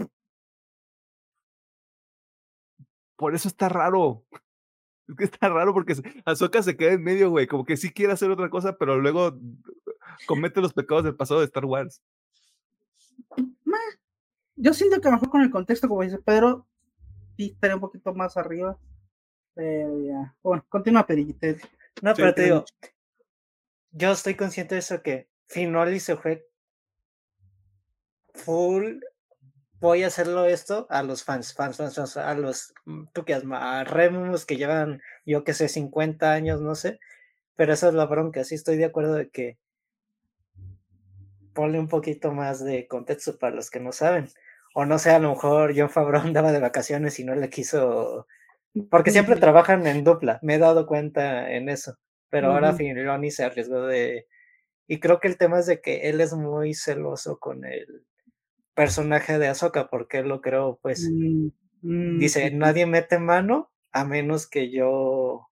Por 3.17 3.35
eso 3.35 3.49
está 3.49 3.69
raro. 3.69 4.25
Es 5.07 5.17
que 5.17 5.25
está 5.25 5.51
raro 5.51 5.75
porque 5.75 5.95
Ahsoka 6.25 6.63
se 6.63 6.79
queda 6.79 6.93
en 6.93 7.03
medio, 7.03 7.29
güey. 7.29 7.47
Como 7.47 7.67
que 7.67 7.77
sí 7.77 7.93
quiere 7.93 8.15
hacer 8.15 8.31
otra 8.31 8.49
cosa, 8.49 8.79
pero 8.79 8.99
luego 8.99 9.39
comete 10.27 10.63
los 10.63 10.73
pecados 10.73 11.05
del 11.05 11.15
pasado 11.15 11.41
de 11.41 11.47
Star 11.47 11.67
Wars. 11.67 12.03
Yo 14.57 14.73
siento 14.73 15.01
que 15.03 15.11
mejor 15.11 15.29
con 15.29 15.43
el 15.43 15.51
contexto, 15.51 15.89
como 15.89 16.03
dice 16.03 16.19
Pedro, 16.19 16.67
sí 17.37 17.51
estaría 17.53 17.75
un 17.75 17.83
poquito 17.83 18.15
más 18.15 18.39
arriba. 18.39 18.79
Bueno, 19.57 20.65
continúa, 20.69 21.07
Perillita. 21.07 21.49
No, 22.03 22.15
pero 22.15 22.35
te 22.35 22.43
digo, 22.43 22.65
yo 23.93 24.13
estoy 24.13 24.35
consciente 24.35 24.75
de 24.75 24.81
eso 24.81 25.03
que 25.03 25.29
Finoli 25.47 26.01
se 26.01 26.17
fue 26.17 26.49
full. 28.35 28.99
Voy 29.81 30.03
a 30.03 30.09
hacerlo 30.09 30.47
esto 30.47 30.87
a 30.91 31.03
los 31.03 31.25
fans, 31.25 31.55
fans, 31.55 31.77
fans, 31.77 32.17
a 32.17 32.35
los 32.35 32.75
mm, 32.87 33.05
tú 33.13 33.25
que 33.25 33.35
a 33.35 33.85
Remus 33.85 34.47
que 34.47 34.57
llevan, 34.57 35.03
yo 35.27 35.45
que 35.45 35.55
sé, 35.55 35.69
50 35.69 36.33
años, 36.33 36.61
no 36.61 36.75
sé. 36.75 36.99
Pero 37.57 37.73
esa 37.73 37.89
es 37.89 37.95
la 37.95 38.07
bronca, 38.07 38.45
sí 38.45 38.55
estoy 38.57 38.77
de 38.77 38.87
acuerdo 38.87 39.15
de 39.15 39.29
que 39.31 39.59
ponle 41.55 41.79
un 41.79 41.89
poquito 41.89 42.33
más 42.33 42.65
de 42.65 42.89
contexto 42.89 43.39
para 43.39 43.55
los 43.55 43.71
que 43.71 43.81
no 43.81 43.93
saben. 43.93 44.29
O 44.75 44.85
no 44.85 44.99
sé, 44.99 45.11
a 45.11 45.21
lo 45.21 45.31
mejor 45.31 45.73
John 45.77 45.91
Favreau 45.91 46.23
andaba 46.23 46.51
de 46.51 46.59
vacaciones 46.59 47.21
y 47.21 47.25
no 47.25 47.35
le 47.37 47.49
quiso 47.49 48.27
porque 48.83 49.11
siempre 49.11 49.37
trabajan 49.37 49.87
en 49.87 50.05
dupla, 50.05 50.39
me 50.43 50.57
he 50.57 50.59
dado 50.59 50.87
cuenta 50.87 51.53
en 51.53 51.69
eso. 51.69 51.97
Pero 52.29 52.53
ahora 52.53 52.73
Filoni 52.73 53.31
se 53.31 53.45
arriesgó 53.45 53.87
de. 53.87 54.27
Y 54.89 54.99
creo 54.99 55.21
que 55.21 55.29
el 55.29 55.39
tema 55.39 55.61
es 55.61 55.67
de 55.67 55.81
que 55.81 56.09
él 56.09 56.21
es 56.21 56.35
muy 56.35 56.75
celoso 56.75 57.39
con 57.39 57.65
el 57.65 58.05
personaje 58.75 59.39
de 59.39 59.47
Ahsoka, 59.49 59.89
porque 59.89 60.19
él 60.19 60.29
lo 60.29 60.41
creo, 60.41 60.79
pues. 60.83 61.09
Mm, 61.11 61.49
mm, 61.83 62.19
dice: 62.19 62.51
nadie 62.51 62.87
mete 62.87 63.19
mano 63.19 63.71
a 63.93 64.05
menos 64.05 64.49
que 64.49 64.71
yo, 64.71 65.49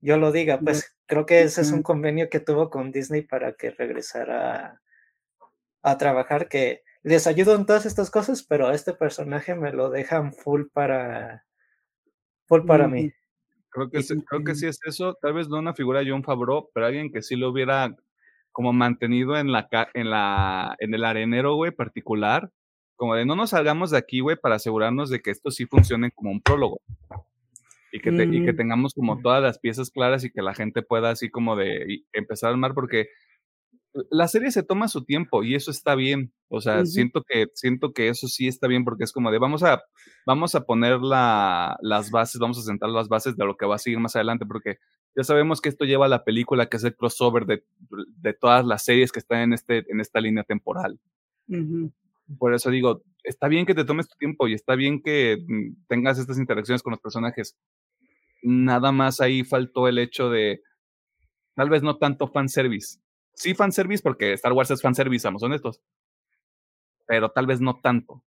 yo 0.00 0.16
lo 0.16 0.30
diga. 0.30 0.60
Pues 0.60 0.96
creo 1.06 1.26
que 1.26 1.42
ese 1.42 1.62
es 1.62 1.72
un 1.72 1.82
convenio 1.82 2.30
que 2.30 2.38
tuvo 2.38 2.70
con 2.70 2.92
Disney 2.92 3.22
para 3.22 3.54
que 3.54 3.70
regresara 3.70 4.80
a 5.82 5.98
trabajar, 5.98 6.48
que 6.48 6.82
les 7.02 7.26
ayudo 7.26 7.56
en 7.56 7.66
todas 7.66 7.84
estas 7.84 8.10
cosas, 8.10 8.44
pero 8.44 8.68
a 8.68 8.74
este 8.74 8.92
personaje 8.92 9.56
me 9.56 9.72
lo 9.72 9.90
dejan 9.90 10.32
full 10.32 10.66
para 10.72 11.44
para 12.60 12.88
mí. 12.88 13.10
Creo 13.70 13.88
que, 13.88 14.02
sí, 14.02 14.14
creo 14.28 14.44
que 14.44 14.54
sí 14.54 14.66
es 14.66 14.78
eso, 14.84 15.16
tal 15.20 15.32
vez 15.32 15.48
no 15.48 15.58
una 15.58 15.72
figura 15.72 16.00
de 16.00 16.10
John 16.10 16.22
Favreau, 16.22 16.68
pero 16.74 16.86
alguien 16.86 17.10
que 17.10 17.22
sí 17.22 17.36
lo 17.36 17.48
hubiera 17.48 17.96
como 18.52 18.74
mantenido 18.74 19.36
en 19.38 19.50
la 19.50 19.66
en 19.94 20.10
la 20.10 20.76
en 20.78 20.92
el 20.92 21.04
arenero, 21.04 21.54
güey, 21.54 21.70
particular, 21.70 22.50
como 22.96 23.14
de 23.14 23.24
no 23.24 23.34
nos 23.34 23.50
salgamos 23.50 23.90
de 23.90 23.98
aquí, 23.98 24.20
güey, 24.20 24.36
para 24.36 24.56
asegurarnos 24.56 25.08
de 25.08 25.20
que 25.20 25.30
esto 25.30 25.50
sí 25.50 25.64
funcione 25.64 26.10
como 26.10 26.30
un 26.30 26.42
prólogo. 26.42 26.80
y 27.92 28.00
que, 28.00 28.10
y 28.10 28.44
que 28.44 28.52
mm. 28.52 28.56
tengamos 28.56 28.94
como 28.94 29.20
todas 29.20 29.42
las 29.42 29.58
piezas 29.58 29.90
claras 29.90 30.24
y 30.24 30.30
que 30.30 30.42
la 30.42 30.54
gente 30.54 30.82
pueda 30.82 31.10
así 31.10 31.30
como 31.30 31.56
de 31.56 32.04
empezar 32.12 32.48
a 32.48 32.52
armar 32.52 32.74
porque 32.74 33.08
la 34.10 34.26
serie 34.28 34.50
se 34.50 34.62
toma 34.62 34.88
su 34.88 35.04
tiempo 35.04 35.42
y 35.42 35.54
eso 35.54 35.70
está 35.70 35.94
bien. 35.94 36.32
O 36.48 36.60
sea, 36.60 36.86
siento 36.86 37.22
que 37.22 37.46
siento 37.54 37.92
que 37.92 38.08
eso 38.08 38.26
sí 38.26 38.48
está 38.48 38.66
bien 38.66 38.84
porque 38.84 39.04
es 39.04 39.12
como 39.12 39.30
de 39.30 39.38
vamos 39.38 39.62
a 39.62 39.82
vamos 40.26 40.54
a 40.54 40.64
poner 40.64 41.00
la, 41.00 41.76
las 41.82 42.10
bases, 42.10 42.38
vamos 42.38 42.58
a 42.58 42.62
sentar 42.62 42.88
las 42.90 43.08
bases 43.08 43.36
de 43.36 43.44
lo 43.44 43.56
que 43.56 43.66
va 43.66 43.76
a 43.76 43.78
seguir 43.78 43.98
más 44.00 44.16
adelante 44.16 44.46
porque 44.46 44.78
ya 45.14 45.24
sabemos 45.24 45.60
que 45.60 45.68
esto 45.68 45.84
lleva 45.84 46.06
a 46.06 46.08
la 46.08 46.24
película 46.24 46.66
que 46.66 46.78
es 46.78 46.84
el 46.84 46.96
crossover 46.96 47.44
de, 47.44 47.64
de 47.90 48.32
todas 48.32 48.64
las 48.64 48.84
series 48.84 49.12
que 49.12 49.18
están 49.18 49.40
en 49.40 49.52
este 49.52 49.84
en 49.90 50.00
esta 50.00 50.20
línea 50.20 50.44
temporal. 50.44 50.98
Por 52.38 52.54
eso 52.54 52.70
digo, 52.70 53.02
está 53.24 53.48
bien 53.48 53.66
que 53.66 53.74
te 53.74 53.84
tomes 53.84 54.08
tu 54.08 54.16
tiempo 54.16 54.48
y 54.48 54.54
está 54.54 54.74
bien 54.74 55.02
que 55.02 55.44
mm, 55.46 55.86
tengas 55.86 56.18
estas 56.18 56.38
interacciones 56.38 56.82
con 56.82 56.92
los 56.92 57.00
personajes. 57.00 57.58
Nada 58.42 58.90
más 58.90 59.20
ahí 59.20 59.44
faltó 59.44 59.86
el 59.86 59.98
hecho 59.98 60.30
de 60.30 60.62
tal 61.54 61.68
vez 61.68 61.82
no 61.82 61.98
tanto 61.98 62.28
fanservice 62.28 63.01
Sí, 63.42 63.54
fanservice, 63.54 64.04
porque 64.04 64.34
Star 64.34 64.52
Wars 64.52 64.70
es 64.70 64.80
fanservice, 64.80 65.22
seamos 65.22 65.42
honestos. 65.42 65.82
Pero 67.06 67.32
tal 67.32 67.48
vez 67.48 67.60
no 67.60 67.80
tanto. 67.80 68.22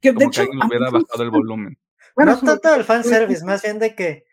Que, 0.00 0.12
de 0.12 0.26
hecho, 0.26 0.42
que 0.42 0.48
alguien 0.48 0.64
hubiera 0.64 0.90
bajado 0.90 1.24
el 1.24 1.30
volumen. 1.30 1.78
Bueno, 2.14 2.32
no 2.32 2.40
tanto 2.40 2.72
el 2.72 2.84
fanservice, 2.84 3.44
más 3.44 3.62
bien 3.62 3.80
de 3.80 3.96
que. 3.96 4.24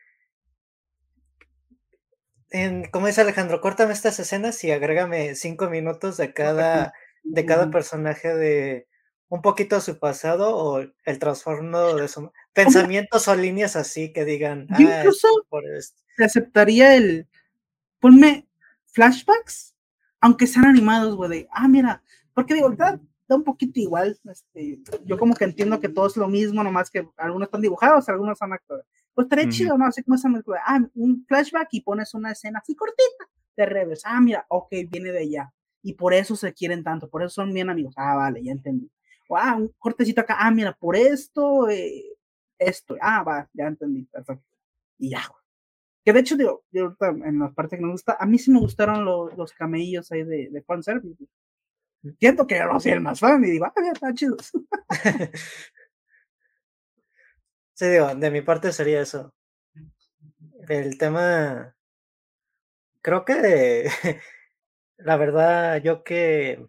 En, 2.51 2.87
como 2.91 3.07
dice 3.07 3.21
Alejandro, 3.21 3.61
córtame 3.61 3.93
estas 3.93 4.19
escenas 4.19 4.63
y 4.63 4.69
agrégame 4.69 5.33
cinco 5.33 5.71
minutos 5.71 6.17
de 6.17 6.31
cada, 6.31 6.93
de 7.23 7.45
cada 7.47 7.71
personaje 7.71 8.35
de 8.35 8.87
un 9.29 9.41
poquito 9.41 9.77
de 9.77 9.81
su 9.81 9.97
pasado 9.97 10.55
o 10.55 10.81
el 10.81 11.19
trastorno 11.19 11.95
de 11.95 12.07
su 12.07 12.31
pensamientos 12.53 13.27
o 13.27 13.35
líneas 13.35 13.75
así 13.75 14.13
que 14.13 14.23
digan. 14.23 14.67
Yo 14.77 14.87
ah, 14.87 14.99
incluso 14.99 15.27
por 15.49 15.65
esto. 15.65 15.99
aceptaría 16.19 16.95
el 16.95 17.27
ponme 17.99 18.46
flashbacks, 18.97 19.75
aunque 20.19 20.47
sean 20.47 20.65
animados, 20.65 21.15
güey, 21.15 21.29
de, 21.29 21.47
ah, 21.51 21.67
mira, 21.67 22.01
porque 22.33 22.55
digo, 22.55 22.71
da, 22.71 22.99
da 23.27 23.35
un 23.35 23.43
poquito 23.43 23.79
igual, 23.79 24.17
este, 24.23 24.81
yo 25.05 25.19
como 25.19 25.35
que 25.35 25.45
entiendo 25.45 25.79
que 25.79 25.87
todo 25.87 26.07
es 26.07 26.17
lo 26.17 26.27
mismo, 26.27 26.63
nomás 26.63 26.89
que 26.89 27.07
algunos 27.17 27.45
están 27.45 27.61
dibujados, 27.61 28.09
algunos 28.09 28.39
son 28.39 28.53
actores. 28.53 28.85
Pues 29.13 29.25
estaría 29.25 29.49
chido, 29.49 29.77
¿no? 29.77 29.85
Así 29.85 30.03
como 30.03 30.15
esa 30.15 30.29
ah, 30.65 30.79
un 30.95 31.25
flashback 31.27 31.67
y 31.71 31.81
pones 31.81 32.13
una 32.15 32.31
escena 32.31 32.59
así 32.59 32.75
cortita 32.75 33.29
de 33.55 33.65
Rebels. 33.65 34.01
Ah, 34.03 34.19
mira, 34.19 34.45
ok, 34.49 34.69
viene 34.89 35.11
de 35.11 35.19
allá. 35.19 35.53
Y 35.83 35.93
por 35.93 36.13
eso 36.13 36.35
se 36.35 36.53
quieren 36.53 36.83
tanto, 36.83 37.09
por 37.09 37.21
eso 37.21 37.29
son 37.29 37.53
bien 37.53 37.69
amigos. 37.69 37.93
Ah, 37.97 38.15
vale, 38.15 38.43
ya 38.43 38.51
entendí. 38.51 38.91
O, 39.27 39.37
ah, 39.37 39.55
un 39.55 39.73
cortecito 39.77 40.21
acá, 40.21 40.37
ah, 40.39 40.51
mira, 40.51 40.73
por 40.73 40.95
esto, 40.95 41.69
eh, 41.69 42.03
esto. 42.57 42.95
Ah, 43.01 43.23
va, 43.23 43.49
ya 43.53 43.67
entendí, 43.67 44.03
perfecto. 44.05 44.45
Y 44.97 45.09
ya, 45.11 45.21
que 46.07 46.13
de 46.13 46.21
hecho, 46.21 46.37
digo, 46.37 46.63
yo 46.71 46.95
en 47.01 47.37
la 47.37 47.51
parte 47.51 47.75
que 47.75 47.83
me 47.83 47.91
gusta, 47.91 48.15
a 48.17 48.25
mí 48.25 48.39
sí 48.39 48.49
me 48.49 48.61
gustaron 48.61 49.03
los, 49.03 49.35
los 49.35 49.51
camellos 49.51 50.09
ahí 50.09 50.23
de, 50.23 50.47
de 50.49 50.61
fanservice. 50.61 51.25
Siento 52.17 52.47
que 52.47 52.57
yo 52.57 52.65
no 52.65 52.79
soy 52.79 52.93
el 52.93 53.01
más 53.01 53.19
fan 53.19 53.43
y 53.43 53.51
digo, 53.51 53.65
ah, 53.65 53.73
ya 53.75 53.91
están 53.91 54.15
chidos. 54.15 54.53
sí, 57.73 57.87
digo, 57.87 58.15
de 58.15 58.31
mi 58.31 58.39
parte 58.39 58.71
sería 58.71 59.01
eso. 59.01 59.33
El 60.69 60.97
tema. 60.97 61.75
Creo 63.01 63.25
que. 63.25 63.89
la 64.97 65.17
verdad, 65.17 65.81
yo 65.83 66.05
que 66.05 66.65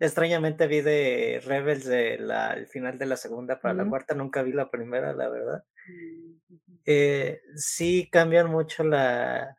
extrañamente 0.00 0.66
vi 0.66 0.80
de 0.80 1.40
Rebels 1.46 1.84
de 1.84 2.18
la, 2.18 2.54
el 2.54 2.66
final 2.66 2.98
de 2.98 3.06
la 3.06 3.16
segunda 3.16 3.60
para 3.60 3.74
la 3.74 3.88
cuarta, 3.88 4.16
nunca 4.16 4.42
vi 4.42 4.52
la 4.52 4.68
primera, 4.68 5.12
la 5.12 5.28
verdad. 5.28 5.64
Mm, 5.86 6.33
eh, 6.86 7.40
sí 7.56 8.08
cambian 8.10 8.50
mucho 8.50 8.84
la 8.84 9.56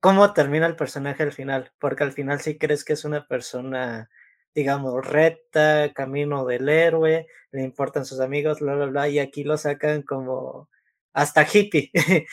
cómo 0.00 0.32
termina 0.32 0.66
el 0.66 0.76
personaje 0.76 1.22
al 1.22 1.32
final, 1.32 1.72
porque 1.78 2.04
al 2.04 2.12
final 2.12 2.40
sí 2.40 2.58
crees 2.58 2.84
que 2.84 2.92
es 2.94 3.04
una 3.04 3.26
persona, 3.26 4.08
digamos, 4.54 5.04
recta, 5.06 5.92
camino 5.94 6.44
del 6.46 6.68
héroe, 6.68 7.26
le 7.50 7.62
importan 7.64 8.04
sus 8.04 8.20
amigos, 8.20 8.60
bla, 8.60 8.74
bla, 8.76 8.86
bla, 8.86 9.08
y 9.08 9.18
aquí 9.18 9.44
lo 9.44 9.56
sacan 9.56 10.02
como 10.02 10.68
hasta 11.12 11.44
hippie. 11.44 11.90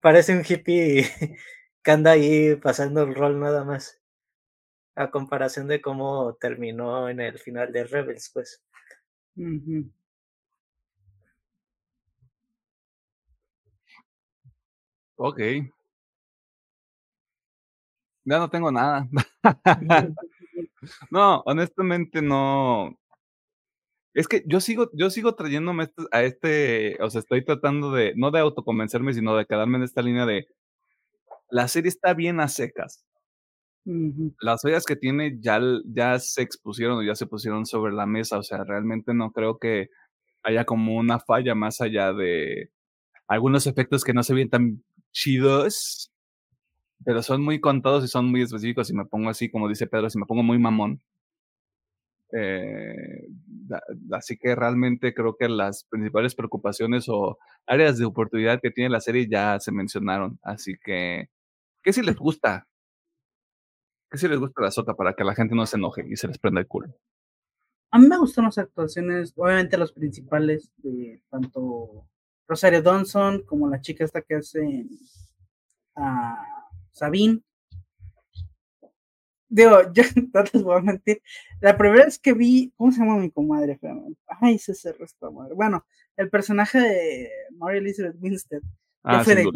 Parece 0.00 0.32
un 0.34 0.44
hippie 0.48 1.06
que 1.82 1.90
anda 1.90 2.12
ahí 2.12 2.56
pasando 2.56 3.02
el 3.02 3.14
rol 3.14 3.40
nada 3.40 3.64
más. 3.64 4.00
A 4.96 5.10
comparación 5.10 5.68
de 5.68 5.80
cómo 5.80 6.36
terminó 6.40 7.08
en 7.08 7.20
el 7.20 7.38
final 7.38 7.72
de 7.72 7.84
Rebels, 7.84 8.30
pues. 8.32 8.62
Ok. 15.16 15.40
Ya 18.24 18.38
no 18.38 18.48
tengo 18.50 18.70
nada. 18.70 19.08
No, 21.10 21.42
honestamente 21.46 22.20
no. 22.20 22.94
Es 24.12 24.28
que 24.28 24.44
yo 24.46 24.60
sigo, 24.60 24.90
yo 24.92 25.08
sigo 25.08 25.34
trayéndome 25.34 25.88
a 26.12 26.22
este, 26.22 27.02
o 27.02 27.08
sea, 27.08 27.20
estoy 27.20 27.42
tratando 27.42 27.90
de, 27.90 28.12
no 28.16 28.30
de 28.30 28.40
autoconvencerme, 28.40 29.14
sino 29.14 29.34
de 29.34 29.46
quedarme 29.46 29.78
en 29.78 29.84
esta 29.84 30.02
línea 30.02 30.26
de, 30.26 30.46
la 31.50 31.68
serie 31.68 31.88
está 31.88 32.14
bien 32.14 32.40
a 32.40 32.48
secas. 32.48 33.04
Las 34.40 34.62
fallas 34.62 34.84
que 34.84 34.96
tiene 34.96 35.38
ya, 35.40 35.60
ya 35.86 36.18
se 36.18 36.42
expusieron 36.42 36.98
o 36.98 37.02
ya 37.02 37.14
se 37.14 37.26
pusieron 37.26 37.66
sobre 37.66 37.92
la 37.92 38.06
mesa, 38.06 38.38
o 38.38 38.42
sea, 38.42 38.64
realmente 38.64 39.14
no 39.14 39.30
creo 39.32 39.58
que 39.58 39.88
haya 40.42 40.64
como 40.64 40.96
una 40.96 41.20
falla 41.20 41.54
más 41.54 41.80
allá 41.80 42.12
de 42.12 42.70
algunos 43.28 43.66
efectos 43.66 44.04
que 44.04 44.14
no 44.14 44.22
se 44.22 44.34
ven 44.34 44.50
tan 44.50 44.82
chidos, 45.14 46.12
pero 47.04 47.22
son 47.22 47.42
muy 47.42 47.60
contados 47.60 48.04
y 48.04 48.08
son 48.08 48.30
muy 48.30 48.42
específicos. 48.42 48.90
Y 48.90 48.94
me 48.94 49.06
pongo 49.06 49.30
así, 49.30 49.50
como 49.50 49.68
dice 49.68 49.86
Pedro, 49.86 50.10
si 50.10 50.18
me 50.18 50.26
pongo 50.26 50.42
muy 50.42 50.58
mamón. 50.58 51.00
Eh, 52.36 53.28
así 54.10 54.36
que 54.36 54.54
realmente 54.56 55.14
creo 55.14 55.36
que 55.36 55.48
las 55.48 55.84
principales 55.84 56.34
preocupaciones 56.34 57.08
o 57.08 57.38
áreas 57.66 57.96
de 57.96 58.04
oportunidad 58.04 58.60
que 58.60 58.72
tiene 58.72 58.90
la 58.90 59.00
serie 59.00 59.28
ya 59.30 59.58
se 59.60 59.72
mencionaron. 59.72 60.38
Así 60.42 60.74
que, 60.82 61.30
¿qué 61.82 61.92
si 61.92 62.02
les 62.02 62.16
gusta? 62.16 62.66
¿Qué 64.10 64.18
si 64.18 64.28
les 64.28 64.38
gusta 64.38 64.62
la 64.62 64.70
sota 64.70 64.94
para 64.94 65.14
que 65.14 65.24
la 65.24 65.34
gente 65.34 65.54
no 65.54 65.64
se 65.64 65.76
enoje 65.76 66.04
y 66.08 66.16
se 66.16 66.28
les 66.28 66.38
prenda 66.38 66.60
el 66.60 66.66
culo? 66.66 66.88
A 67.92 67.98
mí 67.98 68.08
me 68.08 68.18
gustan 68.18 68.46
las 68.46 68.58
actuaciones, 68.58 69.32
obviamente 69.36 69.78
los 69.78 69.92
principales 69.92 70.72
de 70.78 71.22
tanto 71.30 72.08
Rosario 72.46 72.82
Dawson, 72.82 73.42
como 73.42 73.68
la 73.68 73.80
chica 73.80 74.04
esta 74.04 74.22
que 74.22 74.36
hace 74.36 74.86
a 75.96 76.70
Sabine. 76.92 77.42
Digo, 79.48 79.80
yo 79.92 80.02
no 80.32 80.42
les 80.42 80.62
voy 80.62 80.78
a 80.78 80.82
mentir. 80.82 81.22
La 81.60 81.76
primera 81.76 82.04
vez 82.04 82.18
que 82.18 82.32
vi, 82.32 82.72
¿cómo 82.76 82.92
se 82.92 83.00
llama 83.00 83.18
mi 83.18 83.30
comadre? 83.30 83.78
Ay, 84.40 84.58
se 84.58 84.74
cerró 84.74 85.04
esta 85.04 85.30
madre. 85.30 85.54
Bueno, 85.54 85.86
el 86.16 86.28
personaje 86.30 86.78
de 86.78 87.30
Mary 87.56 87.78
Elizabeth 87.78 88.16
Winstead. 88.20 88.62
Ah, 89.02 89.22
fue 89.22 89.34
de, 89.34 89.46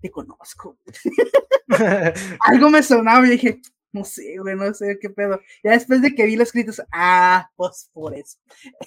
te 0.00 0.10
conozco. 0.10 0.78
Algo 2.40 2.70
me 2.70 2.82
sonaba 2.82 3.26
y 3.26 3.30
dije, 3.30 3.60
no 3.92 4.04
sé, 4.04 4.36
güey, 4.38 4.54
no 4.54 4.72
sé 4.74 4.98
qué 5.00 5.10
pedo. 5.10 5.40
Ya 5.62 5.72
después 5.72 6.02
de 6.02 6.14
que 6.14 6.26
vi 6.26 6.36
los 6.36 6.48
escritos, 6.48 6.82
ah, 6.92 7.50
pues 7.56 7.90
por 7.92 8.14
eso. 8.14 8.38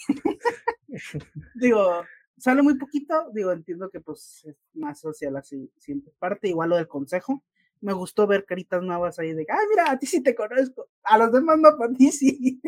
Digo, 1.55 2.03
sale 2.41 2.61
muy 2.61 2.75
poquito, 2.77 3.29
digo, 3.33 3.51
entiendo 3.51 3.89
que 3.89 4.01
pues 4.01 4.43
es 4.45 4.55
más 4.73 4.99
social 4.99 5.33
la 5.33 5.43
siguiente 5.43 6.11
parte, 6.19 6.49
igual 6.49 6.69
lo 6.69 6.77
del 6.77 6.87
consejo. 6.87 7.43
Me 7.81 7.93
gustó 7.93 8.27
ver 8.27 8.45
caritas 8.45 8.81
nuevas 8.83 9.17
ahí 9.19 9.33
de, 9.33 9.45
ah, 9.49 9.59
mira, 9.69 9.91
a 9.91 9.99
ti 9.99 10.05
sí 10.05 10.21
te 10.21 10.35
conozco, 10.35 10.89
a 11.03 11.17
los 11.17 11.31
demás 11.31 11.57
no, 11.59 11.69
a 11.69 11.93
ti 11.97 12.11
sí. 12.11 12.61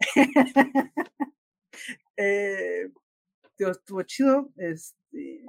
eh, 2.16 2.90
estuvo 3.58 4.02
chido, 4.02 4.50
este, 4.56 5.44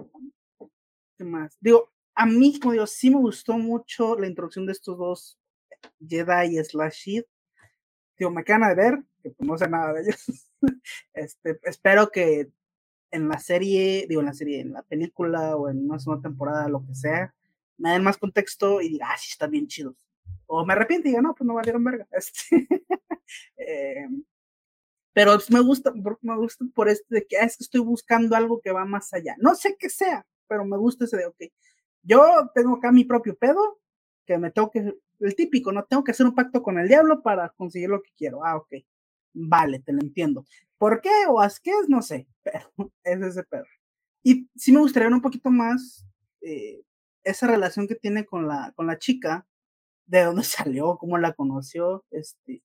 ¿qué 1.17 1.23
más? 1.23 1.57
Digo, 1.59 1.91
a 2.15 2.25
mí, 2.25 2.59
como 2.59 2.73
digo, 2.73 2.87
sí 2.87 3.09
me 3.09 3.17
gustó 3.17 3.57
mucho 3.57 4.17
la 4.17 4.27
introducción 4.27 4.65
de 4.65 4.73
estos 4.73 4.97
dos 4.97 5.39
Jedi 6.05 6.61
slash 6.63 7.03
Sith. 7.03 7.25
Digo, 8.17 8.31
me 8.31 8.43
quedan 8.43 8.67
de 8.67 8.75
ver, 8.75 9.03
que 9.23 9.31
pues, 9.31 9.47
no 9.47 9.57
sé 9.57 9.69
nada 9.69 9.93
de 9.93 10.01
ellos. 10.01 10.51
este, 11.13 11.59
espero 11.63 12.09
que 12.09 12.51
en 13.11 13.29
la 13.29 13.39
serie, 13.39 14.05
digo 14.07 14.21
en 14.21 14.27
la 14.27 14.33
serie, 14.33 14.61
en 14.61 14.73
la 14.73 14.83
película 14.83 15.55
o 15.55 15.69
en 15.69 15.85
una 15.85 15.99
segunda 15.99 16.21
temporada, 16.21 16.67
lo 16.69 16.85
que 16.85 16.95
sea, 16.95 17.33
me 17.77 17.91
den 17.91 18.03
más 18.03 18.17
contexto 18.17 18.81
y 18.81 18.89
diga, 18.89 19.07
ah, 19.11 19.17
sí, 19.17 19.29
están 19.31 19.51
bien 19.51 19.67
chidos. 19.67 19.95
O 20.47 20.65
me 20.65 20.73
arrepiento 20.73 21.07
y 21.07 21.11
diga, 21.11 21.21
no, 21.21 21.33
pues 21.35 21.47
no 21.47 21.55
valieron 21.55 21.83
verga. 21.83 22.07
Este, 22.17 22.67
eh, 23.57 24.07
pero 25.13 25.37
me 25.51 25.59
gusta, 25.59 25.93
me 26.21 26.37
gusta 26.37 26.65
por 26.73 26.89
este 26.89 27.15
de 27.15 27.27
que 27.27 27.37
ah, 27.37 27.43
es 27.45 27.57
que 27.57 27.63
estoy 27.63 27.81
buscando 27.81 28.35
algo 28.35 28.59
que 28.61 28.71
va 28.71 28.85
más 28.85 29.13
allá. 29.13 29.35
No 29.39 29.55
sé 29.55 29.75
qué 29.77 29.89
sea, 29.89 30.25
pero 30.47 30.65
me 30.65 30.77
gusta 30.77 31.05
ese 31.05 31.17
de, 31.17 31.25
ok, 31.27 31.43
yo 32.03 32.49
tengo 32.55 32.77
acá 32.77 32.91
mi 32.91 33.05
propio 33.05 33.35
pedo, 33.37 33.79
que 34.25 34.37
me 34.37 34.51
tengo 34.51 34.71
que, 34.71 34.95
el 35.19 35.35
típico, 35.35 35.71
no 35.71 35.83
tengo 35.83 36.03
que 36.03 36.11
hacer 36.11 36.25
un 36.25 36.35
pacto 36.35 36.63
con 36.63 36.79
el 36.79 36.87
diablo 36.87 37.21
para 37.21 37.49
conseguir 37.49 37.89
lo 37.89 38.01
que 38.01 38.11
quiero. 38.17 38.45
Ah, 38.45 38.57
ok, 38.57 38.75
vale, 39.33 39.79
te 39.79 39.93
lo 39.93 39.99
entiendo 40.01 40.45
¿Por 40.79 41.01
qué? 41.01 41.11
O 41.27 41.43
es, 41.43 41.61
no 41.89 42.01
sé, 42.01 42.27
pero 42.43 42.71
es 43.03 43.21
ese 43.21 43.43
pedo. 43.43 43.65
Y 44.23 44.49
sí 44.55 44.71
me 44.71 44.79
gustaría 44.79 45.07
ver 45.07 45.15
un 45.15 45.21
poquito 45.21 45.51
más 45.51 46.07
eh, 46.41 46.81
esa 47.23 47.47
relación 47.47 47.87
que 47.87 47.95
tiene 47.95 48.25
con 48.25 48.47
la, 48.47 48.73
con 48.75 48.87
la 48.87 48.97
chica, 48.97 49.45
de 50.07 50.23
dónde 50.23 50.43
salió, 50.43 50.97
cómo 50.97 51.17
la 51.19 51.33
conoció, 51.33 52.05
este, 52.11 52.63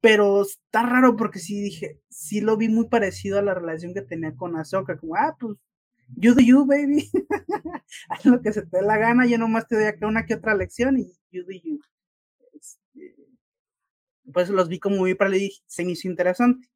pero 0.00 0.42
está 0.42 0.84
raro 0.84 1.16
porque 1.16 1.40
sí 1.40 1.60
dije, 1.60 2.00
sí 2.10 2.40
lo 2.40 2.56
vi 2.56 2.68
muy 2.68 2.88
parecido 2.88 3.38
a 3.38 3.42
la 3.42 3.54
relación 3.54 3.94
que 3.94 4.02
tenía 4.02 4.34
con 4.36 4.56
Azoka, 4.56 4.98
como, 4.98 5.16
ah, 5.16 5.36
pues, 5.38 5.56
you 6.16 6.34
do 6.34 6.40
you, 6.40 6.66
baby, 6.66 7.10
haz 8.08 8.24
lo 8.26 8.40
que 8.42 8.52
se 8.52 8.62
te 8.62 8.78
dé 8.78 8.82
la 8.82 8.98
gana, 8.98 9.26
yo 9.26 9.38
nomás 9.38 9.68
te 9.68 9.76
doy 9.76 9.86
acá 9.86 10.06
una 10.06 10.26
que 10.26 10.34
otra 10.34 10.54
lección 10.54 10.98
y 10.98 11.12
you 11.32 11.44
do 11.44 11.52
you. 11.52 11.80
Este, 12.54 13.16
pues 14.32 14.50
los 14.50 14.68
vi 14.68 14.78
como 14.78 14.96
muy 14.96 15.14
para 15.14 15.32
se 15.66 15.84
me 15.84 15.92
hizo 15.92 16.08
interesante. 16.08 16.68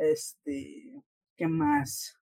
Este, 0.00 0.94
¿qué 1.36 1.46
más? 1.46 2.18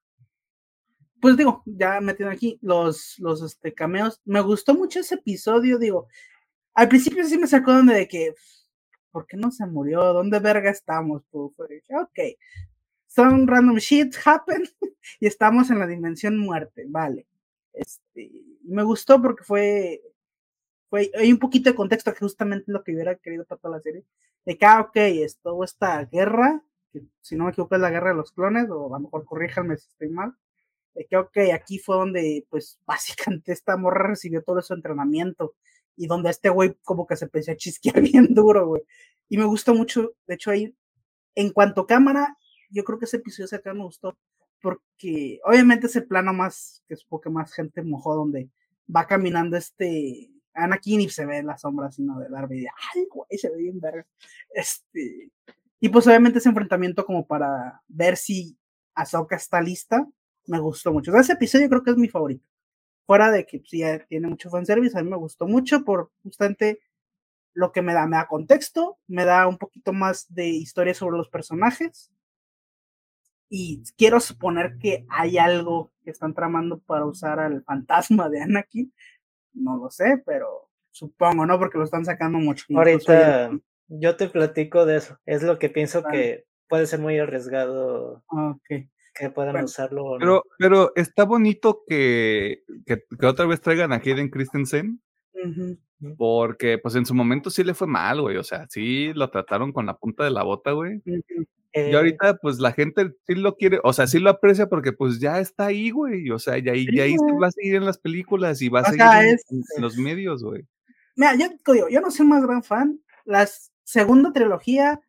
Pues 1.21 1.37
digo, 1.37 1.63
ya 1.65 2.01
metiendo 2.01 2.35
aquí 2.35 2.59
los, 2.61 3.15
los 3.19 3.41
este, 3.41 3.73
cameos, 3.73 4.21
me 4.25 4.41
gustó 4.41 4.75
mucho 4.75 4.99
ese 4.99 5.15
episodio, 5.15 5.79
digo, 5.79 6.09
al 6.75 6.89
principio 6.89 7.25
sí 7.25 7.39
me 7.39 7.47
sacó 7.47 7.73
donde 7.73 7.95
de 7.95 8.09
que, 8.09 8.35
¿por 9.13 9.27
qué 9.27 9.37
no 9.37 9.53
se 9.53 9.65
murió? 9.67 10.13
¿Dónde 10.13 10.41
verga 10.41 10.71
estamos? 10.71 11.23
Pues, 11.31 11.51
ok, 11.91 12.19
some 13.07 13.47
random 13.47 13.77
shit 13.77 14.13
happen 14.25 14.65
y 15.21 15.27
estamos 15.29 15.71
en 15.71 15.79
la 15.79 15.87
dimensión 15.87 16.37
muerte, 16.37 16.85
vale. 16.89 17.29
Este, 17.73 18.33
me 18.65 18.83
gustó 18.83 19.23
porque 19.23 19.45
fue, 19.45 20.03
fue, 20.91 21.13
hay 21.15 21.31
un 21.33 21.39
poquito 21.39 21.71
de 21.71 21.77
contexto 21.77 22.13
que 22.13 22.21
justamente 22.21 22.73
lo 22.73 22.83
que 22.83 22.93
hubiera 22.93 23.15
querido 23.15 23.45
para 23.45 23.61
toda 23.61 23.77
la 23.77 23.83
serie, 23.83 24.05
de 24.45 24.59
que, 24.59 24.67
ah, 24.67 24.81
ok, 24.81 24.97
es 24.97 25.39
esta 25.65 26.05
guerra, 26.07 26.65
si 27.21 27.37
no 27.37 27.45
me 27.45 27.51
equivoco 27.51 27.75
es 27.75 27.81
la 27.81 27.91
guerra 27.91 28.11
de 28.11 28.17
los 28.17 28.33
clones, 28.33 28.69
o 28.71 28.95
a 28.95 28.99
lo 28.99 29.05
mejor 29.05 29.25
corríjanme 29.25 29.77
si 29.77 29.89
estoy 29.89 30.09
mal, 30.09 30.35
de 30.95 31.07
que, 31.07 31.53
aquí 31.53 31.79
fue 31.79 31.97
donde, 31.97 32.47
pues, 32.51 32.81
básicamente 32.87 33.53
esta 33.53 33.77
morra 33.77 34.09
recibió 34.09 34.43
todo 34.43 34.63
su 34.63 34.75
entrenamiento, 34.75 35.55
y 35.97 36.07
donde 36.07 36.31
este 36.31 36.49
güey 36.49 36.75
como 36.85 37.07
que 37.07 37.17
se 37.17 37.25
empezó 37.25 37.53
a 37.53 37.57
chisquear 37.57 38.01
bien 38.03 38.35
duro, 38.35 38.67
güey. 38.69 38.83
Y 39.29 39.37
me 39.37 39.45
gustó 39.45 39.75
mucho, 39.75 40.13
de 40.27 40.35
hecho 40.35 40.51
ahí, 40.51 40.75
en 41.35 41.51
cuanto 41.51 41.83
a 41.83 41.87
cámara, 41.87 42.37
yo 42.71 42.85
creo 42.85 42.99
que 42.99 43.05
ese 43.07 43.19
episodio 43.19 43.49
acá 43.59 43.75
me 43.75 43.85
gustó, 43.85 44.17
porque 44.61 45.41
obviamente 45.45 45.87
ese 45.87 46.03
plano 46.03 46.33
más, 46.33 46.83
que 46.89 46.95
es 46.95 47.07
que 47.23 47.31
más 47.31 47.53
gente 47.53 47.83
mojó, 47.83 48.15
donde 48.15 48.49
va 48.95 49.07
caminando 49.07 49.57
este 49.57 50.31
Anakin 50.55 51.03
y 51.03 51.09
se 51.09 51.27
ve 51.27 51.43
la 51.43 51.59
sombra 51.59 51.91
sino 51.93 52.19
de 52.19 52.29
Darby, 52.29 52.67
ay, 52.95 53.07
güey, 53.11 53.39
se 53.39 53.51
ve 53.51 53.59
bien 53.59 53.81
verga. 53.81 54.07
Este, 54.51 55.31
y 55.81 55.89
pues 55.89 56.07
obviamente 56.07 56.39
ese 56.39 56.49
enfrentamiento 56.49 57.05
como 57.05 57.27
para 57.27 57.83
ver 57.89 58.17
si 58.17 58.59
Ahsoka 58.95 59.37
está 59.37 59.61
lista, 59.61 60.07
me 60.47 60.59
gustó 60.59 60.93
mucho. 60.93 61.17
ese 61.17 61.35
episodio 61.35 61.69
creo 61.69 61.83
que 61.83 61.91
es 61.91 61.97
mi 61.97 62.09
favorito 62.09 62.49
fuera 63.09 63.31
de 63.31 63.47
que 63.47 63.59
pues, 63.61 63.71
ya 63.71 63.99
tiene 64.07 64.29
mucho 64.29 64.51
fanservice, 64.51 64.97
a 64.99 65.03
mí 65.03 65.09
me 65.09 65.17
gustó 65.17 65.47
mucho 65.47 65.83
por 65.83 66.11
justamente 66.23 66.81
lo 67.55 67.73
que 67.73 67.81
me 67.81 67.95
da, 67.95 68.07
me 68.07 68.19
da 68.19 68.29
contexto, 68.29 68.99
me 69.07 69.25
da 69.25 69.49
un 69.49 69.57
poquito 69.57 69.95
más 69.95 70.27
de 70.29 70.49
historia 70.49 70.93
sobre 70.93 71.17
los 71.17 71.31
personajes 71.31 72.13
y 73.49 73.83
quiero 73.97 74.21
suponer 74.21 74.77
que 74.79 75.07
hay 75.09 75.39
algo 75.39 75.91
que 76.05 76.11
están 76.11 76.35
tramando 76.35 76.81
para 76.81 77.07
usar 77.07 77.41
al 77.41 77.65
fantasma 77.65 78.29
de 78.29 78.43
Anakin, 78.43 78.93
no 79.55 79.79
lo 79.79 79.91
sé, 79.91 80.23
pero 80.27 80.69
supongo, 80.91 81.47
¿no? 81.47 81.59
Porque 81.59 81.79
lo 81.79 81.85
están 81.85 82.05
sacando 82.05 82.37
mucho. 82.39 82.67
Ahorita 82.77 83.51
yo 83.89 84.17
te 84.17 84.29
platico 84.29 84.87
de 84.87 84.97
eso, 84.97 85.19
es 85.27 85.43
lo 85.43 85.59
que 85.59 85.69
pienso 85.69 86.03
que 86.05 86.45
puede 86.69 86.87
ser 86.87 87.01
muy 87.01 87.19
arriesgado. 87.19 88.23
Ok 88.29 88.89
que 89.19 89.31
puedan 89.31 89.65
usarlo. 89.65 90.17
Pero, 90.19 90.45
pero 90.59 90.93
está 90.95 91.25
bonito 91.25 91.83
que, 91.87 92.63
que, 92.87 93.03
otra 93.27 93.47
vez 93.47 93.61
traigan 93.61 93.93
a 93.93 93.97
Hayden 93.97 94.31
Christensen. 94.31 95.01
Porque, 96.17 96.79
pues 96.79 96.95
en 96.95 97.07
su 97.07 97.15
momento 97.15 97.51
sí 97.51 97.65
le 97.65 97.75
fue 97.75 97.89
mal, 97.89 98.21
güey. 98.21 98.37
O 98.37 98.45
sea, 98.45 98.67
sí 98.69 99.13
lo 99.15 99.31
trataron 99.31 99.73
con 99.73 99.87
la 99.87 99.97
punta 99.97 100.25
de 100.25 100.31
la 100.31 100.45
bota, 100.45 100.73
güey. 100.73 101.03
Y 101.05 101.21
eh 101.73 101.95
ahorita, 101.95 102.39
pues 102.39 102.61
la 102.61 102.73
gente 102.73 103.13
sí 103.27 103.35
lo 103.35 103.57
quiere, 103.57 103.79
o 103.83 103.93
sea, 103.93 104.07
sí 104.07 104.19
lo 104.21 104.31
aprecia 104.31 104.69
porque, 104.69 104.93
pues 104.93 105.21
ya 105.21 105.41
está 105.41 105.67
ahí, 105.67 105.91
güey. 105.91 106.31
O 106.31 106.39
sea, 106.39 106.57
ya, 106.59 106.73
ahí, 106.73 106.87
ya 106.95 107.05
ahí 107.05 107.17
se 107.17 107.33
va 107.41 107.49
a 107.49 107.53
seguir 107.53 107.75
en 107.75 107.85
las 107.85 107.99
películas 107.99 108.63
y 108.63 108.69
va 108.69 108.81
a 108.81 108.85
seguir 108.85 109.39
en, 109.77 109.83
los 109.83 109.97
medios, 109.97 110.43
güey. 110.43 110.65
Mira, 111.17 111.35
yo, 111.35 111.49
yo 111.91 112.01
no 112.01 112.11
soy 112.11 112.27
más 112.27 112.45
gran 112.45 112.63
fan. 112.63 113.01
La 113.25 113.47
segunda 113.89 114.33
trilogía 114.33 115.01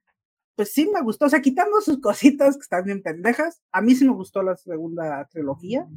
pues 0.55 0.73
sí 0.73 0.89
me 0.93 1.01
gustó, 1.01 1.25
o 1.25 1.29
sea, 1.29 1.41
quitando 1.41 1.79
sus 1.79 1.99
cositas 2.01 2.55
que 2.55 2.61
están 2.61 2.83
bien 2.83 3.01
pendejas, 3.01 3.61
a 3.71 3.81
mí 3.81 3.95
sí 3.95 4.05
me 4.05 4.11
gustó 4.11 4.43
la 4.43 4.57
segunda 4.57 5.25
trilogía. 5.31 5.87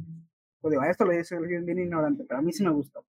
Pues 0.61 0.71
digo, 0.71 0.83
esto 0.83 1.03
lo 1.03 1.11
dice 1.11 1.37
bien 1.37 1.79
ignorante, 1.79 2.23
pero 2.23 2.39
a 2.39 2.41
mí 2.41 2.53
sí 2.53 2.63
me 2.63 2.69
gustó. 2.69 3.05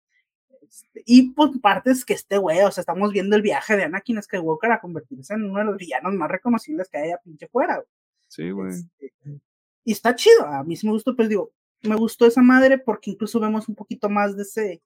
Este, 0.61 1.03
y 1.05 1.29
por 1.29 1.61
partes 1.61 2.05
que 2.05 2.13
este 2.13 2.39
güey, 2.39 2.61
o 2.61 2.71
sea, 2.71 2.81
estamos 2.81 3.11
viendo 3.11 3.35
el 3.35 3.43
viaje 3.43 3.77
de 3.77 3.83
Anakin 3.83 4.19
Skywalker 4.23 4.71
a 4.71 4.81
convertirse 4.81 5.35
en 5.35 5.43
uno 5.43 5.59
de 5.59 5.65
los 5.65 5.77
villanos 5.77 6.15
más 6.15 6.31
reconocibles 6.31 6.89
que 6.89 6.97
haya 6.97 7.19
pinche 7.23 7.47
fuera. 7.47 7.83
Sí, 8.27 8.49
güey. 8.49 8.71
Este, 8.71 9.39
y 9.83 9.91
está 9.91 10.15
chido, 10.15 10.47
a 10.47 10.63
mí 10.63 10.75
sí 10.75 10.87
me 10.87 10.93
gustó, 10.93 11.15
pues 11.15 11.29
digo, 11.29 11.51
me 11.83 11.95
gustó 11.95 12.25
esa 12.25 12.41
madre 12.41 12.79
porque 12.79 13.11
incluso 13.11 13.39
vemos 13.39 13.69
un 13.69 13.75
poquito 13.75 14.09
más 14.09 14.35
de 14.35 14.41
ese, 14.41 14.81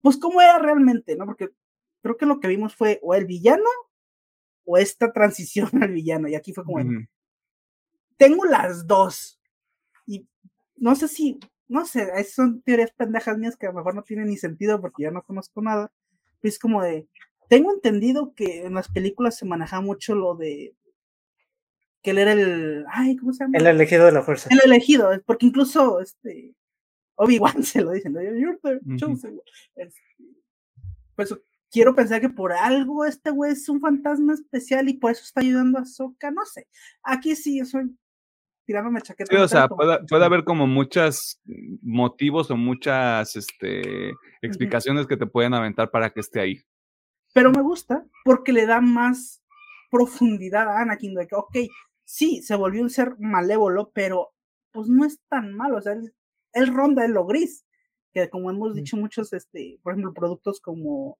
pues 0.00 0.16
cómo 0.16 0.40
era 0.40 0.58
realmente, 0.58 1.14
¿no? 1.14 1.26
Porque 1.26 1.50
creo 2.02 2.16
que 2.16 2.26
lo 2.26 2.40
que 2.40 2.48
vimos 2.48 2.74
fue 2.74 2.98
o 3.04 3.14
el 3.14 3.24
villano 3.24 3.70
o 4.64 4.76
esta 4.76 5.12
transición 5.12 5.68
al 5.82 5.92
villano. 5.92 6.28
Y 6.28 6.34
aquí 6.34 6.52
fue 6.52 6.64
como, 6.64 6.78
tengo 8.16 8.44
las 8.44 8.86
dos. 8.86 9.40
Y 10.06 10.26
no 10.76 10.94
sé 10.94 11.08
si, 11.08 11.38
no 11.68 11.84
sé, 11.84 12.10
son 12.24 12.62
teorías 12.62 12.92
pendejas 12.92 13.38
mías 13.38 13.56
que 13.56 13.66
a 13.66 13.70
lo 13.70 13.76
mejor 13.76 13.94
no 13.94 14.02
tienen 14.02 14.28
ni 14.28 14.36
sentido 14.36 14.80
porque 14.80 15.04
ya 15.04 15.10
no 15.10 15.22
conozco 15.22 15.62
nada. 15.62 15.92
es 16.42 16.58
como 16.58 16.82
de, 16.82 17.08
tengo 17.48 17.72
entendido 17.72 18.34
que 18.34 18.64
en 18.64 18.74
las 18.74 18.88
películas 18.88 19.36
se 19.36 19.46
maneja 19.46 19.80
mucho 19.80 20.14
lo 20.14 20.34
de 20.34 20.74
que 22.02 22.10
él 22.10 22.18
era 22.18 22.32
el, 22.32 22.84
ay, 22.90 23.16
¿cómo 23.16 23.32
se 23.32 23.44
llama? 23.44 23.58
El 23.58 23.66
elegido 23.66 24.06
de 24.06 24.12
la 24.12 24.22
fuerza. 24.22 24.48
El 24.50 24.60
elegido, 24.64 25.10
porque 25.24 25.46
incluso 25.46 26.00
este 26.00 26.54
Obi-Wan 27.16 27.62
se 27.62 27.80
lo 27.80 27.92
dicen, 27.92 28.14
You're 28.14 28.58
the 28.62 28.80
chosen 28.96 29.40
este, 29.76 30.00
pues 31.14 31.34
quiero 31.72 31.94
pensar 31.94 32.20
que 32.20 32.28
por 32.28 32.52
algo 32.52 33.04
este 33.04 33.30
güey 33.30 33.52
es 33.52 33.68
un 33.68 33.80
fantasma 33.80 34.34
especial 34.34 34.88
y 34.88 34.94
por 34.94 35.10
eso 35.10 35.22
está 35.24 35.40
ayudando 35.40 35.78
a 35.78 35.84
Soka, 35.84 36.30
no 36.30 36.44
sé. 36.44 36.68
Aquí 37.02 37.34
sí, 37.34 37.58
yo 37.58 37.64
soy 37.64 37.96
tirándome 38.64 39.00
chaqueta. 39.00 39.34
Sí, 39.34 39.42
o 39.42 39.48
sea, 39.48 39.68
puede, 39.68 40.24
haber 40.24 40.44
como 40.44 40.66
muchos 40.66 41.40
motivos 41.82 42.50
o 42.50 42.56
muchas 42.56 43.34
este, 43.34 44.12
explicaciones 44.42 45.06
que 45.06 45.16
te 45.16 45.26
pueden 45.26 45.54
aventar 45.54 45.90
para 45.90 46.10
que 46.10 46.20
esté 46.20 46.40
ahí. 46.40 46.62
Pero 47.32 47.50
me 47.50 47.62
gusta 47.62 48.04
porque 48.24 48.52
le 48.52 48.66
da 48.66 48.80
más 48.80 49.42
profundidad 49.90 50.68
a 50.68 50.82
Anakin 50.82 51.14
de 51.14 51.26
que, 51.26 51.34
ok, 51.34 51.56
sí, 52.04 52.42
se 52.42 52.54
volvió 52.54 52.82
un 52.82 52.90
ser 52.90 53.16
malévolo, 53.18 53.90
pero 53.94 54.34
pues 54.70 54.88
no 54.88 55.04
es 55.04 55.20
tan 55.28 55.54
malo, 55.54 55.78
o 55.78 55.80
sea, 55.82 55.94
él, 56.54 56.66
ronda 56.68 57.04
en 57.04 57.12
lo 57.12 57.26
gris, 57.26 57.66
que 58.12 58.28
como 58.30 58.50
hemos 58.50 58.74
dicho 58.74 58.96
muchos, 58.96 59.32
este, 59.32 59.78
por 59.82 59.92
ejemplo, 59.92 60.14
productos 60.14 60.60
como 60.60 61.18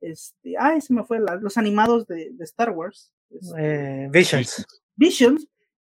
este, 0.00 0.54
ay, 0.58 0.80
se 0.80 0.92
me 0.92 1.04
fue, 1.04 1.18
los 1.40 1.56
animados 1.56 2.06
de, 2.06 2.32
Star 2.40 2.70
Wars. 2.70 3.12
Este, 3.30 4.04
eh, 4.04 4.08
Visions. 4.10 4.66
Visions, 4.96 5.46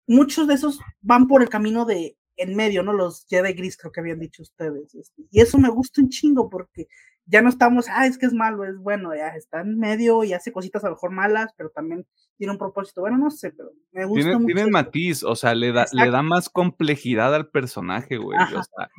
muchos 0.06 0.46
de 0.48 0.54
esos 0.54 0.78
van 1.00 1.26
por 1.26 1.42
el 1.42 1.48
camino 1.48 1.84
de 1.84 2.16
en 2.36 2.54
medio, 2.54 2.82
¿no? 2.82 2.92
Los 2.92 3.26
Jedi 3.28 3.52
Gris, 3.52 3.76
creo 3.76 3.92
que 3.92 4.00
habían 4.00 4.20
dicho 4.20 4.42
ustedes. 4.42 4.94
Este, 4.94 5.22
y 5.30 5.40
eso 5.40 5.58
me 5.58 5.68
gusta 5.68 6.00
un 6.00 6.08
chingo 6.08 6.48
porque 6.48 6.86
ya 7.30 7.42
no 7.42 7.50
estamos, 7.50 7.86
ah, 7.90 8.06
es 8.06 8.16
que 8.16 8.24
es 8.24 8.32
malo, 8.32 8.64
es 8.64 8.78
bueno, 8.78 9.14
ya 9.14 9.28
está 9.28 9.60
en 9.60 9.78
medio 9.78 10.24
y 10.24 10.32
hace 10.32 10.50
cositas 10.50 10.82
a 10.82 10.88
lo 10.88 10.94
mejor 10.94 11.10
malas, 11.10 11.52
pero 11.56 11.68
también 11.68 12.06
tiene 12.38 12.52
un 12.52 12.58
propósito. 12.58 13.02
Bueno, 13.02 13.18
no 13.18 13.30
sé, 13.30 13.50
pero 13.50 13.70
me 13.92 14.06
gusta 14.06 14.24
tiene, 14.24 14.38
mucho. 14.38 14.54
Tiene 14.54 14.70
matiz, 14.70 15.22
o 15.22 15.36
sea, 15.36 15.54
le 15.54 15.72
da, 15.72 15.84
le 15.92 16.10
da 16.10 16.22
más 16.22 16.48
complejidad 16.48 17.34
al 17.34 17.48
personaje, 17.50 18.16
güey. 18.16 18.38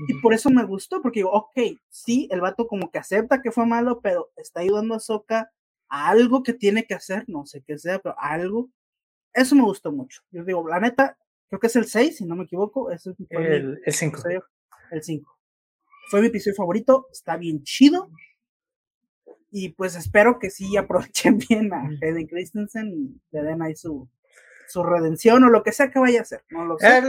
Y 0.08 0.14
por 0.22 0.36
eso 0.36 0.52
me 0.52 0.64
gustó, 0.64 1.02
porque 1.02 1.22
digo, 1.22 1.32
ok, 1.32 1.80
sí, 1.90 2.28
el 2.32 2.42
vato 2.42 2.68
como 2.68 2.92
que 2.92 3.00
acepta 3.00 3.42
que 3.42 3.52
fue 3.52 3.66
malo, 3.66 4.00
pero 4.00 4.30
está 4.36 4.60
ayudando 4.60 4.94
a 4.94 5.00
Soka 5.00 5.50
a 5.90 6.10
algo 6.10 6.44
que 6.44 6.54
tiene 6.54 6.86
que 6.86 6.94
hacer, 6.94 7.26
no 7.28 7.48
sé 7.48 7.64
qué 7.66 7.80
sea, 7.80 7.98
pero 7.98 8.16
algo. 8.20 8.70
Eso 9.34 9.56
me 9.56 9.64
gustó 9.64 9.92
mucho. 9.92 10.22
Yo 10.30 10.44
digo, 10.44 10.68
la 10.68 10.80
neta, 10.80 11.18
creo 11.48 11.60
que 11.60 11.68
es 11.68 11.76
el 11.76 11.86
6, 11.86 12.18
si 12.18 12.26
no 12.26 12.36
me 12.36 12.44
equivoco. 12.44 12.92
Es 12.92 13.08
el 13.08 13.16
5. 13.88 14.24
El 14.92 15.04
5 15.04 15.39
fue 16.10 16.22
mi 16.22 16.28
episodio 16.28 16.56
favorito, 16.56 17.08
está 17.12 17.38
bien 17.38 17.64
chido. 17.64 18.10
Y 19.52 19.70
pues 19.70 19.96
espero 19.96 20.38
que 20.40 20.50
sí 20.50 20.78
aprovechen 20.78 21.38
bien 21.50 21.74
a 21.74 21.88
Hayden 22.02 22.28
Christensen 22.28 22.92
y 22.94 23.22
le 23.32 23.44
den 23.44 23.62
ahí 23.62 23.76
su, 23.76 24.08
su 24.68 24.84
redención 24.84 25.44
o 25.44 25.50
lo 25.50 25.64
que 25.64 25.72
sea 25.72 25.90
que 25.90 26.00
vaya 26.00 26.20
a 26.20 26.22
hacer. 26.24 26.44
No 26.50 26.66
lo 26.66 26.78
sé. 26.78 27.02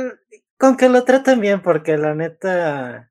con 0.57 0.77
que 0.77 0.89
lo 0.89 1.05
traten 1.05 1.41
bien, 1.41 1.63
porque 1.63 1.97
la 1.97 2.15
neta 2.15 3.11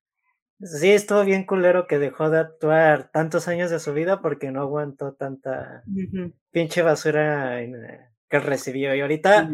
sí 0.61 0.91
estuvo 0.91 1.24
bien 1.24 1.45
culero 1.45 1.88
que 1.88 1.99
dejó 1.99 2.30
de 2.30 2.40
actuar 2.40 3.10
tantos 3.11 3.48
años 3.48 3.72
de 3.72 3.80
su 3.80 3.94
vida 3.94 4.22
porque 4.22 4.52
no 4.52 4.61
aguantó 4.61 5.14
tanta 5.14 5.84
pinche 6.52 6.82
basura 6.82 7.60
que 8.30 8.40
recibió. 8.40 8.94
Y 8.94 9.02
ahorita, 9.02 9.49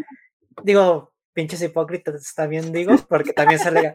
digo, 0.64 1.14
pinches 1.34 1.62
hipócritas 1.62 2.16
está 2.16 2.48
bien, 2.48 2.72
digo, 2.72 2.96
porque 3.10 3.34
también 3.34 3.60
sale. 3.60 3.94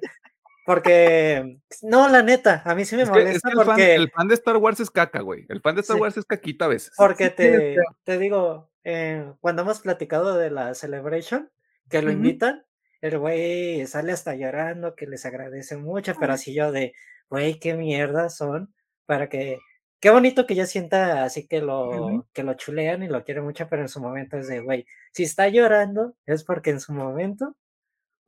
Porque, 0.67 1.59
no, 1.83 2.09
la 2.09 2.23
neta, 2.23 2.63
a 2.65 2.75
mí 2.75 2.85
sí 2.85 2.97
me 2.97 3.07
molesta 3.07 3.51
porque. 3.55 3.95
el 3.95 4.11
fan, 4.11 4.29
de 4.29 4.35
Star 4.35 4.57
Wars 4.57 4.81
es 4.81 4.91
caca, 4.91 5.21
güey. 5.21 5.47
El 5.49 5.61
fan 5.61 5.75
de 5.75 5.81
Star 5.81 5.97
Wars 5.97 6.17
es 6.17 6.25
caquita 6.25 6.67
a 6.67 6.69
veces. 6.69 6.93
Porque 6.97 7.31
te, 7.31 7.77
te 8.05 8.19
digo, 8.19 8.71
eh, 8.85 9.33
cuando 9.41 9.63
hemos 9.63 9.81
platicado 9.81 10.37
de 10.37 10.51
la 10.51 10.75
Celebration, 10.75 11.51
que 11.89 12.03
lo 12.03 12.11
invitan, 12.11 12.65
el 13.01 13.19
güey 13.19 13.87
sale 13.87 14.13
hasta 14.13 14.35
llorando, 14.35 14.95
que 14.95 15.07
les 15.07 15.27
agradece 15.27 15.77
mucho, 15.77 16.15
pero 16.21 16.35
así 16.35 16.55
yo 16.55 16.71
de, 16.73 16.93
güey, 17.29 17.59
qué 17.59 17.75
mierda 17.75 18.29
son, 18.29 18.73
para 19.07 19.29
que 19.29 19.59
qué 20.01 20.11
bonito 20.11 20.47
que 20.47 20.55
ya 20.55 20.67
sienta 20.67 21.25
así 21.25 21.47
que 21.47 21.61
lo, 21.61 22.27
que 22.33 22.43
lo 22.43 22.55
chulean 22.55 23.03
y 23.03 23.09
lo 23.09 23.23
quiere 23.25 23.43
mucho, 23.43 23.69
pero 23.69 23.83
en 23.83 23.89
su 23.89 24.01
momento 24.01 24.39
es 24.39 24.49
de, 24.49 24.61
güey, 24.61 24.87
si 25.13 25.25
está 25.25 25.49
llorando 25.49 26.15
es 26.27 26.43
porque 26.45 26.71
en 26.71 26.81
su 26.81 26.93
momento 26.93 27.57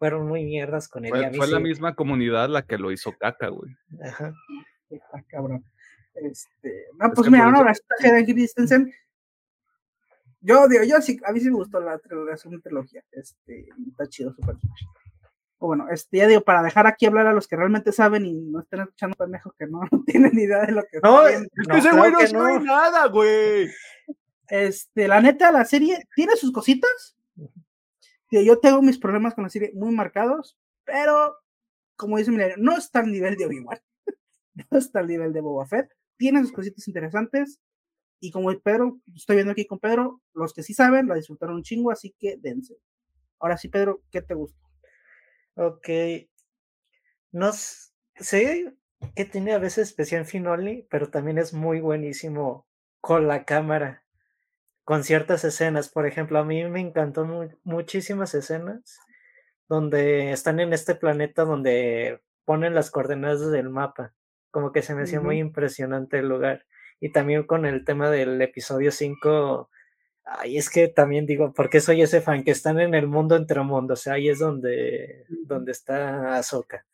fueron 0.03 0.27
muy 0.27 0.45
mierdas 0.45 0.89
con 0.89 1.05
él. 1.05 1.13
Fue, 1.13 1.33
fue 1.35 1.47
la 1.47 1.61
misma 1.61 1.95
comunidad 1.95 2.49
la 2.49 2.63
que 2.63 2.77
lo 2.77 2.91
hizo 2.91 3.13
caca, 3.13 3.51
güey. 3.51 3.71
Ajá. 4.03 4.35
Ah, 5.13 5.23
cabrón. 5.29 5.65
Este, 6.15 6.87
no, 6.99 7.13
pues 7.13 7.31
mira, 7.31 7.49
no, 7.53 7.63
la 7.63 7.73
de 7.73 8.25
Christensen. 8.25 8.93
Yo 10.41 10.67
digo, 10.67 10.83
yo 10.83 11.01
sí, 11.01 11.21
a 11.25 11.31
mí 11.31 11.39
sí 11.39 11.51
me 11.51 11.57
gustó 11.57 11.79
la, 11.79 12.01
la 12.27 12.37
segunda 12.37 12.61
trilogía. 12.63 13.05
Este, 13.13 13.69
está 13.91 14.09
chido, 14.09 14.35
Super 14.35 14.57
Smash 14.57 14.83
bueno, 15.67 15.87
este, 15.89 16.19
ya 16.19 16.27
digo, 16.27 16.41
para 16.41 16.63
dejar 16.63 16.89
aquí 16.89 17.07
hablar 17.07 17.29
a 17.29 17.33
los 17.33 17.47
que 17.47 17.55
realmente 17.55 17.93
saben 17.93 18.27
y 18.27 18.33
no 18.33 18.59
estén 18.59 18.81
escuchando 18.81 19.15
pendejos 19.15 19.53
que 19.57 19.67
no, 19.69 19.83
tienen 20.05 20.33
ni 20.35 20.43
idea 20.43 20.63
de 20.63 20.73
lo 20.73 20.83
que 20.83 20.99
No, 21.01 21.29
es 21.29 21.47
que 21.71 21.79
ese 21.79 21.93
güey 21.93 22.11
no 22.11 22.27
sabe 22.27 22.61
nada, 22.61 23.07
güey. 23.07 23.71
Este, 24.49 25.07
la 25.07 25.21
neta, 25.21 25.53
la 25.53 25.65
serie 25.65 26.09
tiene 26.17 26.35
sus 26.35 26.51
cositas. 26.51 27.17
Yo 28.33 28.59
tengo 28.59 28.81
mis 28.81 28.99
problemas 28.99 29.35
con 29.35 29.45
la 29.45 29.51
serie 29.51 29.73
muy 29.75 29.95
marcados, 29.95 30.59
pero 30.85 31.37
como 31.97 32.19
dice 32.19 32.31
Milenio, 32.31 32.57
no 32.59 32.77
está 32.77 33.01
al 33.01 33.13
nivel 33.13 33.37
de 33.37 33.47
Obi-Wan, 33.47 33.79
no 34.71 34.79
está 34.79 35.01
al 35.01 35.07
nivel 35.07 35.33
de 35.33 35.41
Boba 35.41 35.67
Fett, 35.67 35.91
tiene 36.17 36.41
sus 36.41 36.53
cositas 36.53 36.89
interesantes. 36.89 37.61
Y 38.21 38.31
como 38.31 38.57
Pedro, 38.61 39.01
estoy 39.15 39.37
viendo 39.37 39.53
aquí 39.53 39.67
con 39.67 39.81
Pedro, 39.81 40.23
los 40.33 40.55
que 40.55 40.63
sí 40.63 40.75
saben 40.75 41.09
la 41.09 41.17
disfrutaron 41.17 41.57
un 41.57 41.63
chingo, 41.63 41.91
así 41.91 42.15
que 42.19 42.37
dense. 42.39 42.77
Ahora 43.41 43.57
sí, 43.57 43.69
Pedro, 43.69 44.03
¿qué 44.13 44.23
te 44.23 44.35
gusta? 44.35 44.61
Ok. 45.57 45.89
No 47.33 47.51
sé 47.53 48.75
que 49.17 49.25
tiene 49.25 49.53
a 49.53 49.59
veces 49.59 49.89
especial 49.89 50.25
Finoli, 50.25 50.87
pero 50.91 51.11
también 51.11 51.39
es 51.39 51.53
muy 51.53 51.81
buenísimo 51.81 52.69
con 53.01 53.27
la 53.27 53.45
cámara, 53.45 54.02
con 54.85 55.05
ciertas 55.05 55.45
escenas. 55.45 55.89
Por 55.89 56.07
ejemplo, 56.07 56.39
a 56.39 56.45
mí 56.45 56.65
me 56.65 56.81
encantó 56.81 57.27
muchísimas 57.65 58.35
escenas 58.35 58.99
donde 59.69 60.33
están 60.33 60.61
en 60.61 60.73
este 60.73 60.95
planeta 60.95 61.45
donde 61.45 62.21
ponen 62.45 62.75
las 62.75 62.91
coordenadas 62.91 63.51
del 63.51 63.71
mapa. 63.71 64.15
Como 64.51 64.73
que 64.73 64.83
se 64.83 64.95
me 64.95 65.03
hacía 65.03 65.21
muy 65.21 65.39
impresionante 65.39 66.19
el 66.19 66.29
lugar. 66.29 66.67
Y 67.01 67.11
también 67.11 67.45
con 67.45 67.67
el 67.67 67.85
tema 67.85 68.11
del 68.11 68.41
episodio 68.43 68.93
5 68.93 69.71
Ay, 70.25 70.57
es 70.57 70.71
que 70.71 70.89
también 70.89 71.27
digo, 71.27 71.53
porque 71.53 71.81
soy 71.81 72.03
ese 72.03 72.21
fan 72.21 72.45
que 72.45 72.53
están 72.53 72.79
en 72.81 72.95
el 72.95 73.07
mundo 73.09 73.37
entre 73.37 73.61
mundos, 73.63 74.01
o 74.01 74.03
sea, 74.03 74.15
ahí 74.15 74.29
es 74.29 74.39
donde, 74.39 75.27
donde 75.47 75.73
está 75.73 76.37
Ahsoka. 76.37 76.87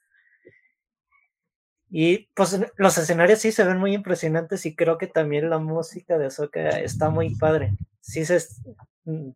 Y 1.90 2.28
pues 2.34 2.60
los 2.76 2.98
escenarios 2.98 3.40
sí 3.40 3.50
se 3.50 3.64
ven 3.64 3.78
muy 3.78 3.94
impresionantes 3.94 4.66
y 4.66 4.76
creo 4.76 4.98
que 4.98 5.06
también 5.06 5.48
la 5.48 5.58
música 5.58 6.18
de 6.18 6.26
Ahsoka 6.26 6.68
está 6.80 7.08
muy 7.08 7.34
padre. 7.34 7.72
Sí 8.00 8.22
mm, 9.04 9.30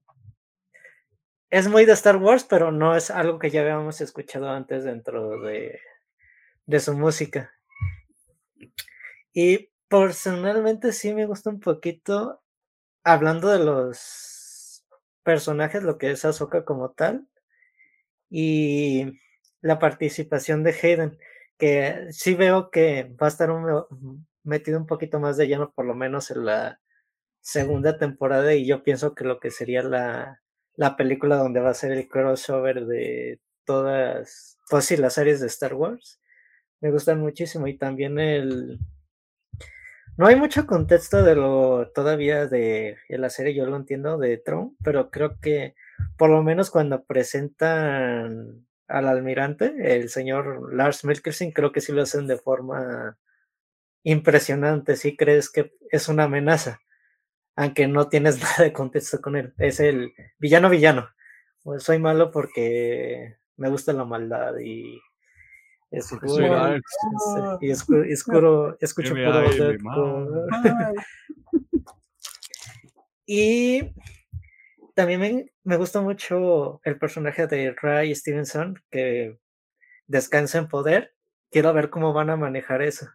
es 1.50 1.68
muy 1.68 1.84
de 1.86 1.92
Star 1.92 2.16
Wars, 2.16 2.44
pero 2.44 2.70
no 2.70 2.94
es 2.94 3.10
algo 3.10 3.38
que 3.38 3.50
ya 3.50 3.62
habíamos 3.62 4.00
escuchado 4.00 4.50
antes 4.50 4.84
dentro 4.84 5.40
de, 5.40 5.80
de 6.66 6.80
su 6.80 6.96
música. 6.96 7.52
Y 9.32 9.70
personalmente 9.88 10.92
sí 10.92 11.14
me 11.14 11.26
gusta 11.26 11.50
un 11.50 11.60
poquito 11.60 12.42
hablando 13.04 13.48
de 13.48 13.58
los 13.58 14.84
personajes, 15.22 15.82
lo 15.82 15.98
que 15.98 16.10
es 16.10 16.24
Ahsoka 16.24 16.64
como 16.64 16.90
tal, 16.90 17.28
y 18.30 19.20
la 19.60 19.78
participación 19.78 20.62
de 20.62 20.72
Hayden, 20.72 21.18
que 21.62 22.08
sí 22.10 22.34
veo 22.34 22.72
que 22.72 23.14
va 23.22 23.28
a 23.28 23.30
estar 23.30 23.48
metido 24.42 24.80
un 24.80 24.86
poquito 24.88 25.20
más 25.20 25.36
de 25.36 25.46
lleno, 25.46 25.72
por 25.72 25.86
lo 25.86 25.94
menos 25.94 26.32
en 26.32 26.44
la 26.44 26.80
segunda 27.40 27.98
temporada, 27.98 28.52
y 28.52 28.66
yo 28.66 28.82
pienso 28.82 29.14
que 29.14 29.22
lo 29.22 29.38
que 29.38 29.52
sería 29.52 29.84
la, 29.84 30.40
la 30.74 30.96
película 30.96 31.36
donde 31.36 31.60
va 31.60 31.70
a 31.70 31.74
ser 31.74 31.92
el 31.92 32.08
crossover 32.08 32.86
de 32.86 33.40
todas, 33.64 34.58
pues 34.68 34.86
sí, 34.86 34.96
las 34.96 35.14
series 35.14 35.40
de 35.40 35.46
Star 35.46 35.74
Wars, 35.74 36.20
me 36.80 36.90
gustan 36.90 37.20
muchísimo, 37.20 37.68
y 37.68 37.78
también 37.78 38.18
el 38.18 38.80
no 40.16 40.26
hay 40.26 40.34
mucho 40.34 40.66
contexto 40.66 41.22
de 41.22 41.36
lo 41.36 41.92
todavía 41.94 42.48
de, 42.48 42.96
la 43.08 43.30
serie, 43.30 43.54
yo 43.54 43.66
lo 43.66 43.76
entiendo, 43.76 44.18
de 44.18 44.36
Tron, 44.36 44.76
pero 44.82 45.12
creo 45.12 45.38
que 45.38 45.76
por 46.18 46.28
lo 46.28 46.42
menos 46.42 46.72
cuando 46.72 47.04
presentan 47.04 48.66
al 48.92 49.08
almirante, 49.08 49.74
el 49.96 50.08
señor 50.10 50.74
Lars 50.74 51.04
Mikkelsen, 51.04 51.52
creo 51.52 51.72
que 51.72 51.80
sí 51.80 51.92
lo 51.92 52.02
hacen 52.02 52.26
de 52.26 52.36
forma 52.36 53.18
impresionante, 54.04 54.96
sí 54.96 55.16
crees 55.16 55.50
que 55.50 55.74
es 55.90 56.08
una 56.08 56.24
amenaza, 56.24 56.80
aunque 57.56 57.86
no 57.88 58.08
tienes 58.08 58.40
nada 58.42 58.64
de 58.64 58.72
contexto 58.72 59.20
con 59.20 59.36
él, 59.36 59.54
es 59.58 59.80
el 59.80 60.12
villano 60.38 60.70
villano. 60.70 61.08
Pues 61.62 61.84
soy 61.84 61.98
malo 61.98 62.30
porque 62.32 63.36
me 63.56 63.68
gusta 63.68 63.92
la 63.92 64.04
maldad 64.04 64.56
y 64.58 65.00
y 65.92 65.96
escucho 67.70 69.14
puro 69.14 69.46
Y 73.24 73.94
también 74.94 75.50
me, 75.64 75.76
gusta 75.76 76.00
mucho 76.00 76.80
el 76.84 76.98
personaje 76.98 77.46
de 77.46 77.74
Ray 77.80 78.14
Stevenson, 78.14 78.82
que 78.90 79.38
descansa 80.06 80.58
en 80.58 80.68
poder. 80.68 81.14
Quiero 81.50 81.72
ver 81.72 81.90
cómo 81.90 82.12
van 82.12 82.30
a 82.30 82.36
manejar 82.36 82.82
eso. 82.82 83.08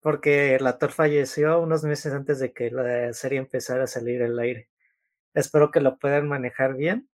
Porque 0.00 0.54
el 0.56 0.66
actor 0.66 0.92
falleció 0.92 1.60
unos 1.60 1.84
meses 1.84 2.12
antes 2.12 2.38
de 2.40 2.52
que 2.52 2.70
la 2.70 3.12
serie 3.12 3.38
empezara 3.38 3.84
a 3.84 3.86
salir 3.86 4.22
al 4.22 4.38
aire. 4.38 4.68
Espero 5.34 5.70
que 5.70 5.80
lo 5.80 5.98
puedan 5.98 6.28
manejar 6.28 6.74
bien 6.76 7.08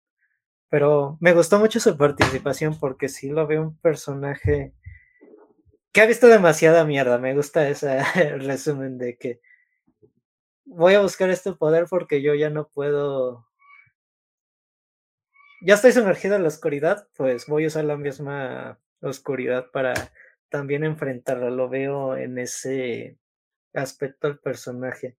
pero 0.74 1.16
me 1.20 1.32
gustó 1.32 1.61
mucho 1.61 1.78
su 1.78 1.97
participación 1.97 2.77
porque 2.81 3.09
sí 3.09 3.28
lo 3.28 3.47
veo 3.47 3.62
un 3.62 3.78
personaje 3.78 4.73
que 5.93 6.01
ha 6.01 6.06
visto 6.06 6.27
demasiada 6.27 6.85
mierda. 6.85 7.16
Me 7.19 7.32
gusta 7.32 7.69
ese 7.69 8.02
resumen 8.39 8.98
de 8.98 9.16
que 9.16 9.40
voy 10.65 10.94
a 10.94 11.01
buscar 11.01 11.31
este 11.31 11.52
poder 11.52 11.86
porque 11.89 12.23
yo 12.23 12.35
ya 12.35 12.51
no 12.51 12.66
puedo. 12.66 13.47
Ya 15.66 15.77
estoy 15.77 15.93
sumergido 15.93 16.36
en 16.36 16.43
la 16.43 16.49
oscuridad, 16.49 17.09
pues 17.16 17.47
voy 17.47 17.65
a 17.65 17.69
usar 17.69 17.86
la 17.86 17.97
misma 17.97 18.78
oscuridad 19.01 19.70
para 19.73 19.95
también 20.51 20.85
enfrentarla. 20.85 21.49
Lo 21.49 21.70
veo 21.70 22.19
en 22.19 22.39
ese 22.39 23.16
aspecto 23.73 24.28
del 24.28 24.39
personaje. 24.41 25.16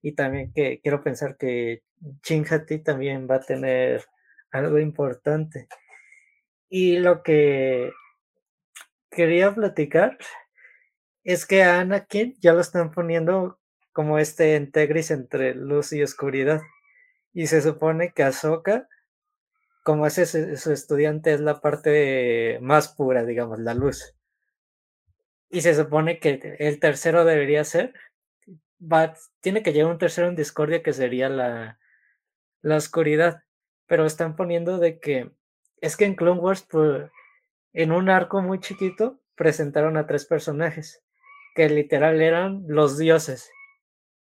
Y 0.00 0.12
también 0.12 0.52
que 0.52 0.80
quiero 0.80 1.02
pensar 1.02 1.36
que 1.36 1.82
Chinhati 2.22 2.78
también 2.78 3.26
va 3.28 3.36
a 3.36 3.40
tener 3.40 4.04
algo 4.52 4.78
importante. 4.78 5.66
Y 6.68 7.00
lo 7.00 7.24
que 7.24 7.90
quería 9.10 9.52
platicar 9.52 10.18
es 11.24 11.46
que 11.46 11.64
a 11.64 11.80
Anakin 11.80 12.36
ya 12.38 12.52
lo 12.52 12.60
están 12.60 12.92
poniendo 12.92 13.58
como 13.92 14.20
este 14.20 14.54
integris 14.54 15.10
entre 15.10 15.52
luz 15.56 15.92
y 15.92 16.00
oscuridad. 16.04 16.60
Y 17.32 17.48
se 17.48 17.60
supone 17.60 18.12
que 18.12 18.22
Ahsoka, 18.22 18.86
como 19.82 20.06
es 20.06 20.14
su 20.14 20.72
estudiante, 20.72 21.32
es 21.32 21.40
la 21.40 21.60
parte 21.60 22.58
más 22.60 22.88
pura, 22.88 23.24
digamos, 23.24 23.58
la 23.58 23.74
luz. 23.74 24.14
Y 25.48 25.62
se 25.62 25.74
supone 25.74 26.20
que 26.20 26.56
el 26.58 26.78
tercero 26.80 27.24
debería 27.24 27.64
ser, 27.64 27.94
va, 28.80 29.14
tiene 29.40 29.62
que 29.62 29.72
llegar 29.72 29.90
un 29.90 29.98
tercero 29.98 30.28
en 30.28 30.36
discordia 30.36 30.82
que 30.82 30.92
sería 30.92 31.28
la, 31.28 31.78
la 32.62 32.76
oscuridad 32.76 33.42
pero 33.90 34.06
están 34.06 34.36
poniendo 34.36 34.78
de 34.78 35.00
que 35.00 35.32
es 35.80 35.96
que 35.96 36.04
en 36.04 36.14
Clone 36.14 36.40
Wars, 36.40 36.64
pues, 36.70 37.10
en 37.72 37.90
un 37.90 38.08
arco 38.08 38.40
muy 38.40 38.60
chiquito, 38.60 39.18
presentaron 39.34 39.96
a 39.96 40.06
tres 40.06 40.26
personajes 40.26 41.02
que 41.56 41.68
literal 41.68 42.22
eran 42.22 42.62
los 42.68 42.98
dioses. 42.98 43.50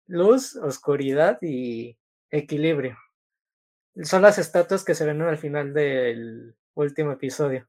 Luz, 0.07 0.55
oscuridad 0.55 1.37
y 1.43 1.99
equilibrio. 2.31 2.97
Son 4.01 4.21
las 4.21 4.39
estatuas 4.39 4.83
que 4.83 4.95
se 4.95 5.05
ven 5.05 5.21
al 5.21 5.37
final 5.37 5.73
del 5.73 6.55
último 6.73 7.11
episodio. 7.11 7.67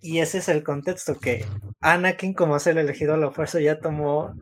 Y 0.00 0.20
ese 0.20 0.38
es 0.38 0.48
el 0.48 0.62
contexto 0.62 1.18
que 1.18 1.44
Anakin, 1.80 2.34
como 2.34 2.56
es 2.56 2.66
el 2.68 2.78
elegido 2.78 3.14
a 3.14 3.16
la 3.16 3.32
fuerza, 3.32 3.60
ya 3.60 3.80
tomó 3.80 4.34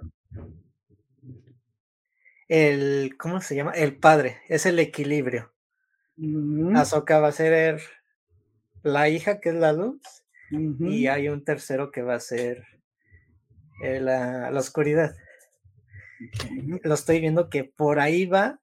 el, 2.49 3.17
¿cómo 3.19 3.41
se 3.41 3.57
llama? 3.57 3.73
El 3.73 3.97
padre, 3.97 4.39
es 4.49 4.67
el 4.67 4.79
equilibrio. 4.79 5.53
Ahsoka 6.75 7.19
va 7.21 7.29
a 7.29 7.33
ser 7.33 7.81
la 8.83 9.09
hija, 9.09 9.41
que 9.41 9.51
es 9.51 9.55
la 9.55 9.73
luz, 9.73 10.01
y 10.51 11.07
hay 11.09 11.29
un 11.29 11.45
tercero 11.45 11.91
que 11.91 12.03
va 12.03 12.15
a 12.15 12.21
ser 12.21 12.65
la, 13.83 14.51
la, 14.51 14.61
oscuridad. 14.61 15.15
Lo 16.83 16.95
estoy 16.95 17.21
viendo 17.21 17.51
que 17.51 17.65
por 17.65 17.99
ahí 17.99 18.27
va, 18.27 18.61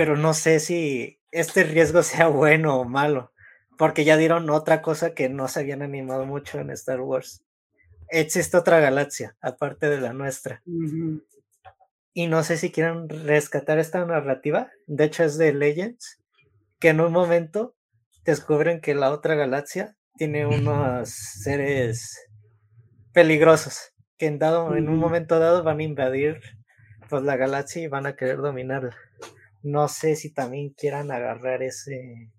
pero 0.00 0.16
no 0.16 0.32
sé 0.32 0.60
si 0.60 1.20
este 1.30 1.62
riesgo 1.62 2.02
sea 2.02 2.28
bueno 2.28 2.80
o 2.80 2.86
malo, 2.86 3.32
porque 3.76 4.04
ya 4.04 4.16
dieron 4.16 4.48
otra 4.48 4.80
cosa 4.80 5.12
que 5.12 5.28
no 5.28 5.46
se 5.46 5.60
habían 5.60 5.82
animado 5.82 6.24
mucho 6.24 6.58
en 6.58 6.70
Star 6.70 7.02
Wars. 7.02 7.44
Existe 8.08 8.56
otra 8.56 8.80
galaxia, 8.80 9.36
aparte 9.42 9.90
de 9.90 10.00
la 10.00 10.14
nuestra 10.14 10.62
y 12.14 12.28
no 12.28 12.42
sé 12.44 12.56
si 12.56 12.72
quieren 12.72 13.10
rescatar 13.10 13.78
esta 13.78 14.02
narrativa, 14.06 14.70
de 14.86 15.04
hecho 15.04 15.22
es 15.22 15.36
de 15.36 15.52
Legends, 15.52 16.18
que 16.78 16.88
en 16.88 17.02
un 17.02 17.12
momento 17.12 17.74
descubren 18.24 18.80
que 18.80 18.94
la 18.94 19.10
otra 19.10 19.34
galaxia 19.34 19.96
tiene 20.16 20.46
unos 20.46 21.10
seres 21.10 22.26
peligrosos 23.12 23.92
que 24.16 24.28
en, 24.28 24.38
dado, 24.38 24.74
en 24.76 24.88
un 24.88 24.96
momento 24.96 25.38
dado 25.38 25.62
van 25.62 25.80
a 25.80 25.82
invadir 25.82 26.40
pues, 27.10 27.22
la 27.22 27.36
galaxia 27.36 27.82
y 27.82 27.86
van 27.86 28.06
a 28.06 28.16
querer 28.16 28.38
dominarla. 28.38 28.96
No 29.62 29.88
sé 29.88 30.16
si 30.16 30.30
también 30.30 30.70
quieran 30.70 31.10
agarrar 31.10 31.62
ese 31.62 32.30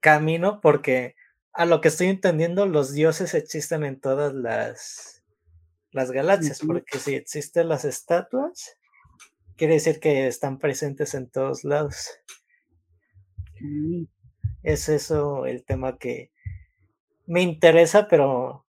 camino 0.00 0.60
porque 0.60 1.14
a 1.52 1.64
lo 1.64 1.80
que 1.80 1.88
estoy 1.88 2.08
entendiendo 2.08 2.66
los 2.66 2.92
dioses 2.92 3.34
existen 3.34 3.84
en 3.84 4.00
todas 4.00 4.34
las 4.34 5.22
las 5.92 6.10
galaxias, 6.10 6.60
porque 6.66 6.98
si 6.98 7.14
existen 7.14 7.68
las 7.68 7.84
estatuas, 7.84 8.78
quiere 9.56 9.74
decir 9.74 10.00
que 10.00 10.26
están 10.26 10.58
presentes 10.58 11.14
en 11.14 11.28
todos 11.28 11.64
lados. 11.64 12.18
Es 14.62 14.88
eso 14.88 15.44
el 15.46 15.64
tema 15.64 15.98
que 15.98 16.32
me 17.26 17.42
interesa, 17.42 18.08
pero 18.08 18.66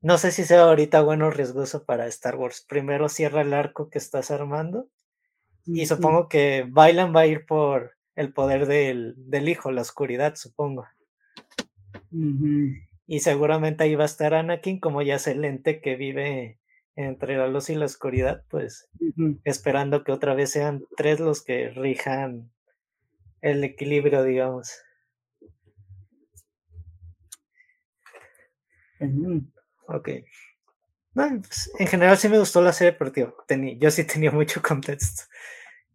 no 0.00 0.16
sé 0.16 0.30
si 0.30 0.44
sea 0.44 0.62
ahorita 0.62 1.02
bueno 1.02 1.26
o 1.26 1.30
riesgoso 1.30 1.84
para 1.84 2.06
Star 2.06 2.36
Wars. 2.36 2.64
Primero 2.68 3.08
cierra 3.08 3.42
el 3.42 3.52
arco 3.52 3.90
que 3.90 3.98
estás 3.98 4.30
armando 4.30 4.88
y 5.66 5.86
supongo 5.86 6.28
que 6.28 6.66
Bailan 6.68 7.14
va 7.14 7.20
a 7.20 7.26
ir 7.26 7.46
por 7.46 7.92
el 8.14 8.32
poder 8.32 8.66
del, 8.66 9.14
del 9.16 9.48
hijo, 9.48 9.70
la 9.70 9.82
oscuridad, 9.82 10.34
supongo. 10.36 10.86
Y 13.06 13.20
seguramente 13.20 13.84
ahí 13.84 13.94
va 13.94 14.04
a 14.04 14.06
estar 14.06 14.34
Anakin 14.34 14.80
como 14.80 15.02
ya 15.02 15.16
es 15.16 15.26
el 15.26 15.44
ente 15.44 15.80
que 15.80 15.96
vive 15.96 16.58
entre 16.94 17.36
la 17.36 17.48
luz 17.48 17.70
y 17.70 17.74
la 17.74 17.86
oscuridad, 17.86 18.44
pues 18.48 18.88
esperando 19.44 20.04
que 20.04 20.12
otra 20.12 20.34
vez 20.34 20.50
sean 20.50 20.84
tres 20.96 21.20
los 21.20 21.42
que 21.42 21.70
rijan 21.70 22.50
el 23.40 23.64
equilibrio, 23.64 24.22
digamos. 24.22 24.78
Ok. 29.88 30.08
Pues, 31.14 31.70
en 31.78 31.86
general 31.86 32.16
sí 32.18 32.28
me 32.28 32.38
gustó 32.38 32.60
la 32.62 32.72
serie, 32.72 32.92
pero 32.92 33.12
tenía, 33.46 33.74
yo 33.78 33.90
sí 33.90 34.04
tenía 34.04 34.30
mucho 34.30 34.62
contexto. 34.62 35.24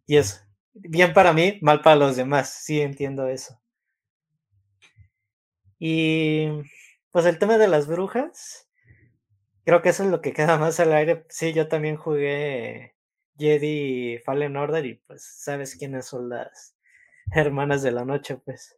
Y 0.06 0.16
eso, 0.18 0.40
bien 0.74 1.14
para 1.14 1.32
mí, 1.32 1.58
mal 1.62 1.82
para 1.82 1.96
los 1.96 2.16
demás, 2.16 2.50
sí 2.64 2.80
entiendo 2.80 3.28
eso. 3.28 3.60
Y 5.78 6.48
pues 7.10 7.26
el 7.26 7.38
tema 7.38 7.58
de 7.58 7.68
las 7.68 7.86
brujas, 7.86 8.68
creo 9.64 9.82
que 9.82 9.90
eso 9.90 10.04
es 10.04 10.10
lo 10.10 10.20
que 10.20 10.32
queda 10.34 10.58
más 10.58 10.80
al 10.80 10.92
aire. 10.94 11.26
Sí, 11.28 11.52
yo 11.52 11.68
también 11.68 11.96
jugué 11.96 12.94
Jedi 13.38 14.18
Fallen 14.24 14.56
Order 14.56 14.86
y 14.86 14.94
pues 15.06 15.24
sabes 15.24 15.76
quiénes 15.76 16.06
son 16.06 16.28
las 16.30 16.76
hermanas 17.32 17.82
de 17.82 17.92
la 17.92 18.06
noche, 18.06 18.36
pues. 18.38 18.76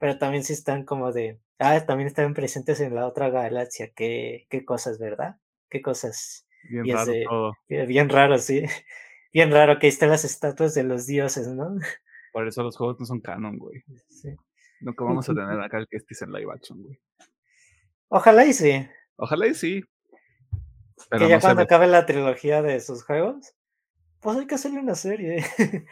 Pero 0.00 0.18
también 0.18 0.44
sí 0.44 0.54
están 0.54 0.84
como 0.84 1.12
de, 1.12 1.40
ah, 1.60 1.80
también 1.86 2.08
están 2.08 2.34
presentes 2.34 2.80
en 2.80 2.94
la 2.96 3.06
otra 3.08 3.30
galaxia. 3.30 3.92
Qué, 3.96 4.46
qué 4.50 4.64
cosas, 4.66 4.98
¿verdad? 5.00 5.38
Qué 5.72 5.80
cosas. 5.80 6.46
Bien 6.68 6.84
raro 6.86 7.54
Bien 7.66 8.10
raro, 8.10 8.36
sí. 8.36 8.62
Bien 9.32 9.50
raro 9.50 9.78
que 9.78 9.88
estén 9.88 10.10
las 10.10 10.22
estatuas 10.22 10.74
de 10.74 10.84
los 10.84 11.06
dioses, 11.06 11.48
¿no? 11.48 11.78
Por 12.30 12.46
eso 12.46 12.62
los 12.62 12.76
juegos 12.76 13.00
no 13.00 13.06
son 13.06 13.20
canon, 13.22 13.56
güey. 13.56 13.82
Sí. 14.10 14.36
Nunca 14.82 15.02
vamos 15.02 15.26
a 15.30 15.32
tener 15.32 15.58
acá 15.64 15.78
el 15.78 15.88
que 15.88 15.96
estés 15.96 16.20
en 16.20 16.32
live 16.32 16.52
action, 16.52 16.82
güey. 16.82 17.00
Ojalá 18.08 18.44
y 18.44 18.52
sí. 18.52 18.86
Ojalá 19.16 19.46
y 19.46 19.54
sí. 19.54 19.82
que 21.10 21.28
ya 21.28 21.40
cuando 21.40 21.62
acabe 21.62 21.86
la 21.86 22.04
trilogía 22.04 22.60
de 22.60 22.78
sus 22.78 23.02
juegos, 23.02 23.54
pues 24.20 24.36
hay 24.36 24.46
que 24.46 24.56
hacerle 24.56 24.80
una 24.80 24.94
serie. 24.94 25.38
hacer 25.38 25.86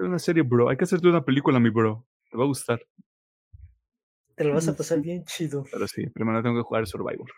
una 0.00 0.18
serie, 0.18 0.42
bro. 0.42 0.68
Hay 0.68 0.76
que 0.76 0.82
hacerte 0.82 1.06
una 1.06 1.24
película, 1.24 1.60
mi 1.60 1.70
bro. 1.70 2.04
Te 2.28 2.36
va 2.36 2.42
a 2.42 2.48
gustar. 2.48 2.80
Te 4.34 4.42
lo 4.42 4.54
vas 4.54 4.66
a 4.66 4.74
pasar 4.76 5.00
bien 5.00 5.22
chido. 5.26 5.62
Pero 5.70 5.86
sí, 5.86 6.08
primero 6.08 6.42
tengo 6.42 6.56
que 6.56 6.66
jugar 6.66 6.88
Survivor. 6.88 7.30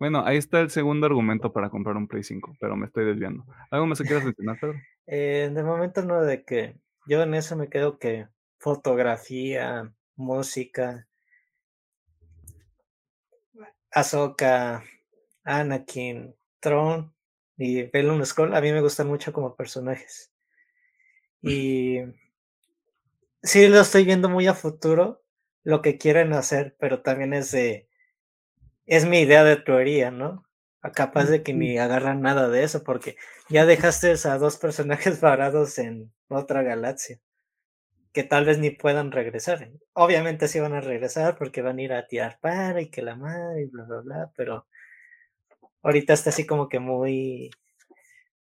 Bueno, 0.00 0.24
ahí 0.24 0.38
está 0.38 0.60
el 0.60 0.70
segundo 0.70 1.06
argumento 1.06 1.52
para 1.52 1.68
comprar 1.68 1.94
un 1.94 2.08
Play 2.08 2.24
5, 2.24 2.56
pero 2.58 2.74
me 2.74 2.86
estoy 2.86 3.04
desviando. 3.04 3.44
¿Algo 3.70 3.84
más 3.84 3.98
que 3.98 4.04
quieras 4.04 4.24
mencionar, 4.24 4.58
Pedro? 4.58 4.80
Eh, 5.06 5.50
de 5.52 5.62
momento 5.62 6.00
no, 6.02 6.22
de 6.22 6.42
que 6.42 6.74
yo 7.06 7.22
en 7.22 7.34
eso 7.34 7.54
me 7.54 7.68
quedo 7.68 7.98
que 7.98 8.26
fotografía, 8.58 9.92
música, 10.16 11.06
Ahsoka, 13.92 14.82
Anakin, 15.44 16.34
Tron 16.60 17.12
y 17.58 17.82
Bellum 17.82 18.24
Skull 18.24 18.54
a 18.54 18.62
mí 18.62 18.72
me 18.72 18.80
gustan 18.80 19.06
mucho 19.06 19.34
como 19.34 19.54
personajes. 19.54 20.32
Y 21.42 21.98
sí 23.42 23.68
lo 23.68 23.80
estoy 23.80 24.06
viendo 24.06 24.30
muy 24.30 24.46
a 24.46 24.54
futuro 24.54 25.22
lo 25.62 25.82
que 25.82 25.98
quieren 25.98 26.32
hacer, 26.32 26.74
pero 26.80 27.02
también 27.02 27.34
es 27.34 27.50
de 27.50 27.89
es 28.86 29.06
mi 29.06 29.20
idea 29.20 29.44
de 29.44 29.56
teoría, 29.56 30.10
¿no? 30.10 30.46
Capaz 30.94 31.26
de 31.26 31.42
que 31.42 31.52
ni 31.52 31.78
agarran 31.78 32.22
nada 32.22 32.48
de 32.48 32.64
eso, 32.64 32.82
porque 32.82 33.16
ya 33.48 33.66
dejaste 33.66 34.14
a 34.24 34.38
dos 34.38 34.56
personajes 34.56 35.20
varados 35.20 35.78
en 35.78 36.12
otra 36.28 36.62
galaxia 36.62 37.20
que 38.12 38.24
tal 38.24 38.44
vez 38.44 38.58
ni 38.58 38.70
puedan 38.70 39.12
regresar. 39.12 39.70
Obviamente 39.92 40.48
sí 40.48 40.58
van 40.58 40.72
a 40.72 40.80
regresar 40.80 41.36
porque 41.38 41.62
van 41.62 41.78
a 41.78 41.82
ir 41.82 41.92
a 41.92 42.06
tirar 42.06 42.38
para 42.40 42.80
y 42.80 42.90
que 42.90 43.02
la 43.02 43.16
madre 43.16 43.62
y 43.62 43.66
bla, 43.66 43.84
bla, 43.84 44.00
bla, 44.00 44.30
pero 44.36 44.66
ahorita 45.82 46.12
está 46.12 46.30
así 46.30 46.46
como 46.46 46.68
que 46.68 46.80
muy, 46.80 47.50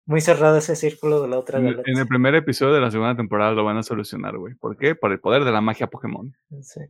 muy 0.05 0.21
cerrado 0.21 0.59
ese 0.59 0.77
círculo 0.77 1.21
de 1.21 1.29
la 1.29 1.39
otra 1.39 1.59
en, 1.59 1.67
en 1.67 1.99
el 1.99 2.07
primer 2.07 2.35
episodio 2.35 2.75
de 2.75 2.81
la 2.81 2.91
segunda 2.91 3.17
temporada 3.17 3.53
lo 3.53 3.65
van 3.65 3.77
a 3.77 3.83
solucionar, 3.83 4.37
güey. 4.37 4.55
¿Por 4.55 4.77
qué? 4.77 4.95
Por 4.95 5.13
el 5.13 5.21
poder 5.21 5.45
de 5.45 5.53
la 5.53 5.61
magia 5.61 5.89
Pokémon. 5.89 6.33
Sí. 6.63 6.81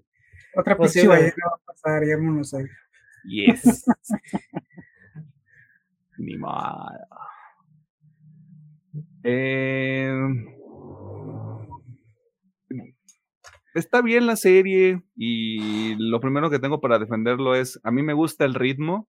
Otra 0.54 0.76
pues 0.76 0.94
ya 0.94 1.08
va 1.08 1.16
a 1.16 1.66
pasar, 1.66 2.06
ya 2.06 2.16
no 2.16 2.44
sé. 2.44 2.68
Yes. 3.28 3.84
Ni 6.18 6.38
mal. 6.38 6.98
Eh 9.24 10.12
está 13.78 14.00
bien 14.00 14.26
la 14.26 14.36
serie 14.36 15.02
y 15.16 15.94
lo 15.96 16.20
primero 16.20 16.50
que 16.50 16.58
tengo 16.58 16.80
para 16.80 16.98
defenderlo 16.98 17.54
es, 17.54 17.80
a 17.82 17.90
mí 17.90 18.02
me 18.02 18.14
gusta 18.14 18.44
el 18.44 18.54
ritmo 18.54 19.08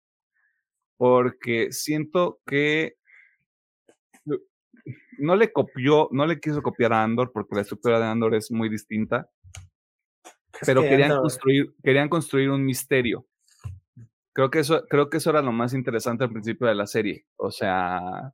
porque 0.98 1.72
siento 1.72 2.40
que 2.46 2.96
no 5.20 5.36
le 5.36 5.52
copió, 5.52 6.10
no 6.12 6.26
le 6.26 6.40
quiso 6.40 6.62
copiar 6.62 6.94
a 6.94 7.04
Andor 7.04 7.32
porque 7.34 7.56
la 7.56 7.62
estructura 7.62 8.00
de 8.00 8.06
Andor 8.06 8.36
es 8.36 8.52
muy 8.52 8.70
distinta, 8.70 9.30
pero 10.66 10.82
querían 10.82 11.18
construir, 11.18 11.74
querían 11.84 12.10
construir 12.10 12.50
un 12.50 12.66
misterio. 12.66 13.26
Creo 14.34 14.50
que 14.50 14.60
eso, 14.60 14.86
creo 14.90 15.10
que 15.10 15.18
eso 15.18 15.30
era 15.30 15.42
lo 15.42 15.52
más 15.52 15.74
interesante 15.74 16.24
al 16.24 16.32
principio 16.32 16.68
de 16.68 16.76
la 16.76 16.88
serie. 16.88 17.26
O 17.38 17.52
sea, 17.52 18.34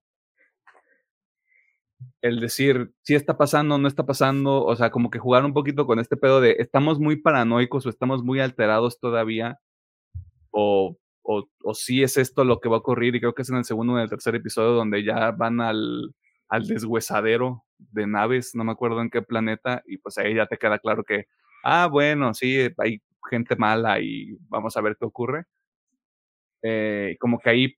el 2.22 2.40
decir 2.40 2.94
si 3.04 3.16
está 3.16 3.38
pasando 3.38 3.78
no 3.78 3.88
está 3.88 4.06
pasando, 4.06 4.64
o 4.64 4.76
sea, 4.76 4.92
como 4.92 5.10
que 5.10 5.20
jugar 5.20 5.46
un 5.46 5.54
poquito 5.54 5.86
con 5.86 6.00
este 6.00 6.18
pedo 6.18 6.42
de 6.42 6.56
estamos 6.60 7.00
muy 7.00 7.18
paranoicos 7.18 7.86
o 7.86 7.90
estamos 7.90 8.24
muy 8.24 8.40
alterados 8.40 9.00
todavía, 9.00 9.60
o, 10.52 10.98
o, 11.24 11.48
o 11.64 11.74
sí 11.74 12.04
es 12.04 12.18
esto 12.18 12.44
lo 12.46 12.60
que 12.60 12.70
va 12.70 12.78
a 12.78 12.80
ocurrir, 12.80 13.16
y 13.16 13.20
creo 13.20 13.34
que 13.36 13.44
es 13.44 13.50
en 13.50 13.58
el 13.58 13.66
segundo 13.66 13.94
o 13.94 13.98
en 13.98 14.04
el 14.04 14.10
tercer 14.10 14.36
episodio 14.36 14.72
donde 14.72 15.04
ya 15.04 15.32
van 15.32 15.62
al, 15.62 16.16
al 16.50 16.68
deshuesadero 16.68 17.64
de 17.78 18.08
naves, 18.08 18.56
no 18.56 18.64
me 18.64 18.72
acuerdo 18.72 19.02
en 19.02 19.10
qué 19.10 19.22
planeta, 19.22 19.84
y 19.86 19.98
pues 19.98 20.18
ahí 20.18 20.36
ya 20.36 20.48
te 20.48 20.58
queda 20.58 20.80
claro 20.80 21.04
que, 21.04 21.28
ah, 21.64 21.88
bueno, 21.92 22.34
sí, 22.34 22.70
hay 22.78 23.02
gente 23.30 23.56
mala 23.56 24.00
y 24.02 24.38
vamos 24.50 24.76
a 24.78 24.82
ver 24.82 24.98
qué 25.00 25.06
ocurre. 25.06 25.46
Eh, 26.64 27.18
como 27.20 27.40
que 27.40 27.50
ahí 27.50 27.78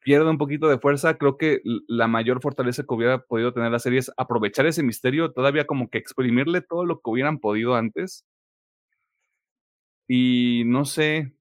pierde 0.00 0.30
un 0.30 0.38
poquito 0.38 0.68
de 0.68 0.78
fuerza. 0.78 1.14
Creo 1.16 1.36
que 1.38 1.60
la 1.88 2.08
mayor 2.08 2.40
fortaleza 2.42 2.82
que 2.84 2.94
hubiera 2.94 3.22
podido 3.24 3.52
tener 3.52 3.70
la 3.72 3.78
serie 3.78 4.00
es 4.00 4.12
aprovechar 4.16 4.66
ese 4.66 4.82
misterio, 4.82 5.32
todavía 5.32 5.66
como 5.66 5.90
que 5.90 5.98
exprimirle 5.98 6.60
todo 6.62 6.84
lo 6.84 6.96
que 7.00 7.10
hubieran 7.10 7.38
podido 7.38 7.74
antes. 7.74 8.24
Y 10.08 10.64
no 10.66 10.84
sé, 10.84 11.32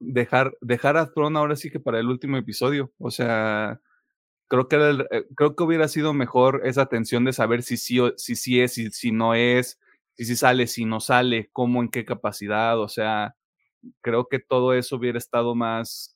dejar, 0.00 0.56
dejar 0.60 0.96
a 0.96 1.12
Throne 1.12 1.38
ahora 1.38 1.56
sí 1.56 1.70
que 1.70 1.80
para 1.80 2.00
el 2.00 2.08
último 2.08 2.36
episodio. 2.36 2.92
O 2.98 3.10
sea, 3.10 3.80
creo 4.48 4.68
que, 4.68 4.76
eh, 5.10 5.26
creo 5.36 5.56
que 5.56 5.62
hubiera 5.64 5.88
sido 5.88 6.14
mejor 6.14 6.62
esa 6.64 6.86
tensión 6.86 7.24
de 7.24 7.32
saber 7.32 7.62
si 7.62 7.76
sí, 7.76 7.98
si, 8.16 8.36
sí 8.36 8.60
es, 8.60 8.74
si, 8.74 8.90
si 8.90 9.12
no 9.12 9.34
es, 9.34 9.80
si 10.14 10.24
sí 10.26 10.36
sale, 10.36 10.66
si 10.66 10.84
no 10.84 11.00
sale, 11.00 11.50
cómo, 11.52 11.82
en 11.82 11.88
qué 11.90 12.04
capacidad, 12.04 12.78
o 12.80 12.88
sea, 12.88 13.36
creo 14.00 14.26
que 14.28 14.38
todo 14.38 14.74
eso 14.74 14.96
hubiera 14.96 15.18
estado 15.18 15.54
más, 15.54 16.14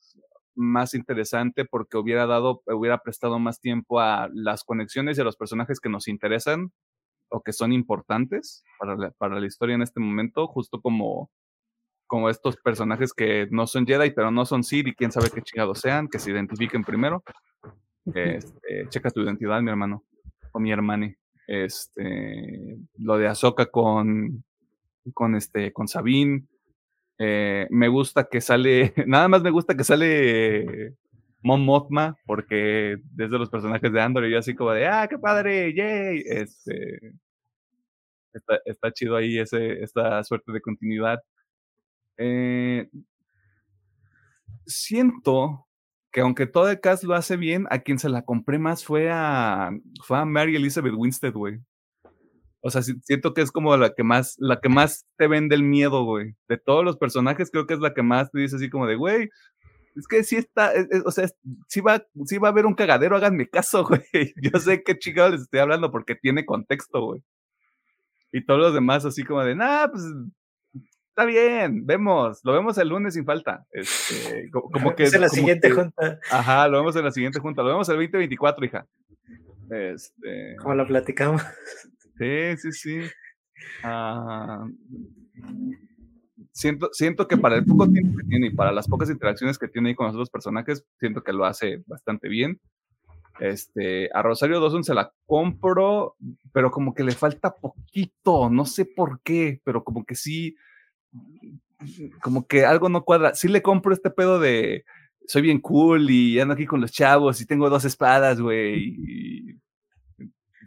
más 0.55 0.93
interesante 0.93 1.65
porque 1.65 1.97
hubiera 1.97 2.25
dado, 2.25 2.61
hubiera 2.67 2.99
prestado 2.99 3.39
más 3.39 3.59
tiempo 3.59 3.99
a 3.99 4.29
las 4.33 4.63
conexiones 4.63 5.17
y 5.17 5.21
a 5.21 5.23
los 5.23 5.37
personajes 5.37 5.79
que 5.79 5.89
nos 5.89 6.07
interesan 6.07 6.71
o 7.29 7.41
que 7.41 7.53
son 7.53 7.71
importantes 7.71 8.63
para 8.79 8.95
la, 8.95 9.11
para 9.11 9.39
la 9.39 9.45
historia 9.45 9.75
en 9.75 9.83
este 9.83 9.99
momento, 9.99 10.47
justo 10.47 10.81
como, 10.81 11.29
como 12.07 12.29
estos 12.29 12.57
personajes 12.57 13.13
que 13.13 13.47
no 13.51 13.67
son 13.67 13.85
Jedi, 13.85 14.11
pero 14.11 14.31
no 14.31 14.45
son 14.45 14.63
Sith 14.63 14.87
y 14.87 14.95
quién 14.95 15.11
sabe 15.11 15.29
qué 15.33 15.41
chingados 15.41 15.79
sean, 15.79 16.07
que 16.07 16.19
se 16.19 16.31
identifiquen 16.31 16.83
primero. 16.83 17.23
Este, 18.05 18.87
checa 18.89 19.11
tu 19.11 19.21
identidad, 19.21 19.61
mi 19.61 19.69
hermano, 19.69 20.03
o 20.51 20.59
mi 20.59 20.71
hermane. 20.71 21.17
Este, 21.47 22.77
lo 22.97 23.17
de 23.17 23.27
Ahsoka 23.27 23.67
con, 23.67 24.43
con 25.13 25.35
este, 25.35 25.71
con 25.71 25.87
Sabine. 25.87 26.43
Eh, 27.19 27.67
me 27.69 27.89
gusta 27.89 28.29
que 28.29 28.41
sale, 28.41 28.93
nada 29.07 29.27
más 29.27 29.41
me 29.43 29.51
gusta 29.51 29.75
que 29.75 29.83
sale 29.83 30.95
Mon 31.41 31.63
Mothma, 31.65 32.17
porque 32.25 32.97
desde 33.11 33.37
los 33.37 33.49
personajes 33.49 33.91
de 33.91 34.01
Andor 34.01 34.25
yo 34.27 34.39
así 34.39 34.55
como 34.55 34.71
de, 34.71 34.87
ah, 34.87 35.07
qué 35.09 35.19
padre, 35.19 35.73
yay, 35.73 36.23
este, 36.25 37.13
está, 38.33 38.59
está 38.65 38.91
chido 38.93 39.15
ahí 39.17 39.37
ese, 39.37 39.83
esta 39.83 40.23
suerte 40.23 40.51
de 40.53 40.61
continuidad. 40.61 41.19
Eh, 42.17 42.89
siento 44.65 45.67
que 46.11 46.21
aunque 46.21 46.47
todo 46.47 46.69
el 46.69 46.79
cast 46.79 47.03
lo 47.03 47.15
hace 47.15 47.37
bien, 47.37 47.67
a 47.69 47.79
quien 47.79 47.99
se 47.99 48.09
la 48.09 48.23
compré 48.23 48.59
más 48.59 48.83
fue 48.85 49.09
a, 49.11 49.71
fue 50.03 50.17
a 50.17 50.25
Mary 50.25 50.55
Elizabeth 50.55 50.93
Winstead, 50.95 51.33
güey. 51.33 51.59
O 52.61 52.69
sea, 52.69 52.81
siento 52.81 53.33
que 53.33 53.41
es 53.41 53.51
como 53.51 53.75
la 53.77 53.93
que 53.93 54.03
más, 54.03 54.35
la 54.37 54.59
que 54.59 54.69
más 54.69 55.05
te 55.17 55.27
vende 55.27 55.55
el 55.55 55.63
miedo, 55.63 56.03
güey. 56.03 56.35
De 56.47 56.57
todos 56.57 56.83
los 56.83 56.97
personajes, 56.97 57.51
creo 57.51 57.65
que 57.65 57.73
es 57.73 57.79
la 57.79 57.93
que 57.93 58.03
más 58.03 58.31
te 58.31 58.39
dice 58.39 58.57
así 58.57 58.69
como 58.69 58.85
de, 58.85 58.95
güey, 58.95 59.29
es 59.95 60.07
que 60.07 60.23
sí 60.23 60.35
está, 60.35 60.71
o 61.05 61.11
sea, 61.11 61.27
sí 61.67 61.81
va, 61.81 62.03
sí 62.25 62.37
va 62.37 62.49
a 62.49 62.51
haber 62.51 62.65
un 62.65 62.75
cagadero, 62.75 63.15
háganme 63.15 63.49
caso, 63.49 63.85
güey. 64.13 64.33
Yo 64.41 64.59
sé 64.59 64.83
qué 64.83 64.97
chingado 64.97 65.29
les 65.29 65.41
estoy 65.41 65.59
hablando 65.59 65.91
porque 65.91 66.15
tiene 66.15 66.45
contexto, 66.45 67.01
güey. 67.01 67.23
Y 68.31 68.45
todos 68.45 68.59
los 68.59 68.73
demás 68.73 69.05
así 69.05 69.23
como 69.23 69.43
de, 69.43 69.55
nah, 69.55 69.87
pues 69.87 70.03
está 71.09 71.25
bien, 71.25 71.85
vemos, 71.85 72.39
lo 72.43 72.53
vemos 72.53 72.77
el 72.77 72.89
lunes 72.89 73.15
sin 73.15 73.25
falta. 73.25 73.65
Este, 73.71 74.49
como 74.51 74.95
que. 74.95 75.03
Es 75.03 75.13
en 75.13 75.21
la 75.21 75.29
siguiente 75.29 75.69
junta. 75.71 76.19
Ajá, 76.31 76.67
lo 76.67 76.77
vemos 76.77 76.95
en 76.95 77.05
la 77.05 77.11
siguiente 77.11 77.39
junta, 77.39 77.61
lo 77.61 77.69
vemos 77.69 77.89
el 77.89 77.95
2024, 77.95 78.65
hija. 78.65 78.87
Este. 79.71 80.55
Como 80.57 80.75
lo 80.75 80.87
platicamos. 80.87 81.41
Sí, 82.19 82.57
sí, 82.57 82.71
sí. 82.73 82.99
Ah, 83.81 84.67
siento, 86.51 86.89
siento 86.91 87.27
que 87.27 87.37
para 87.37 87.55
el 87.55 87.65
poco 87.65 87.89
tiempo 87.89 88.17
que 88.17 88.25
tiene 88.25 88.47
y 88.47 88.53
para 88.53 88.73
las 88.73 88.87
pocas 88.87 89.09
interacciones 89.09 89.57
que 89.57 89.69
tiene 89.69 89.89
ahí 89.89 89.95
con 89.95 90.07
los 90.07 90.15
otros 90.15 90.29
personajes, 90.29 90.85
siento 90.99 91.23
que 91.23 91.31
lo 91.31 91.45
hace 91.45 91.81
bastante 91.87 92.27
bien. 92.27 92.59
Este, 93.39 94.09
a 94.13 94.21
Rosario 94.21 94.59
Dawson 94.59 94.83
se 94.83 94.93
la 94.93 95.13
compro, 95.25 96.17
pero 96.51 96.71
como 96.71 96.93
que 96.93 97.05
le 97.05 97.13
falta 97.13 97.55
poquito, 97.55 98.49
no 98.49 98.65
sé 98.65 98.83
por 98.83 99.21
qué, 99.21 99.61
pero 99.63 99.85
como 99.85 100.03
que 100.03 100.15
sí, 100.15 100.57
como 102.21 102.45
que 102.47 102.65
algo 102.65 102.89
no 102.89 103.05
cuadra. 103.05 103.33
Sí 103.33 103.47
le 103.47 103.61
compro 103.61 103.93
este 103.93 104.09
pedo 104.09 104.41
de 104.41 104.83
soy 105.25 105.43
bien 105.43 105.61
cool 105.61 106.09
y 106.09 106.37
ando 106.39 106.53
aquí 106.53 106.65
con 106.65 106.81
los 106.81 106.91
chavos 106.91 107.39
y 107.39 107.45
tengo 107.45 107.69
dos 107.69 107.85
espadas, 107.85 108.41
güey, 108.41 108.95
y 108.97 109.59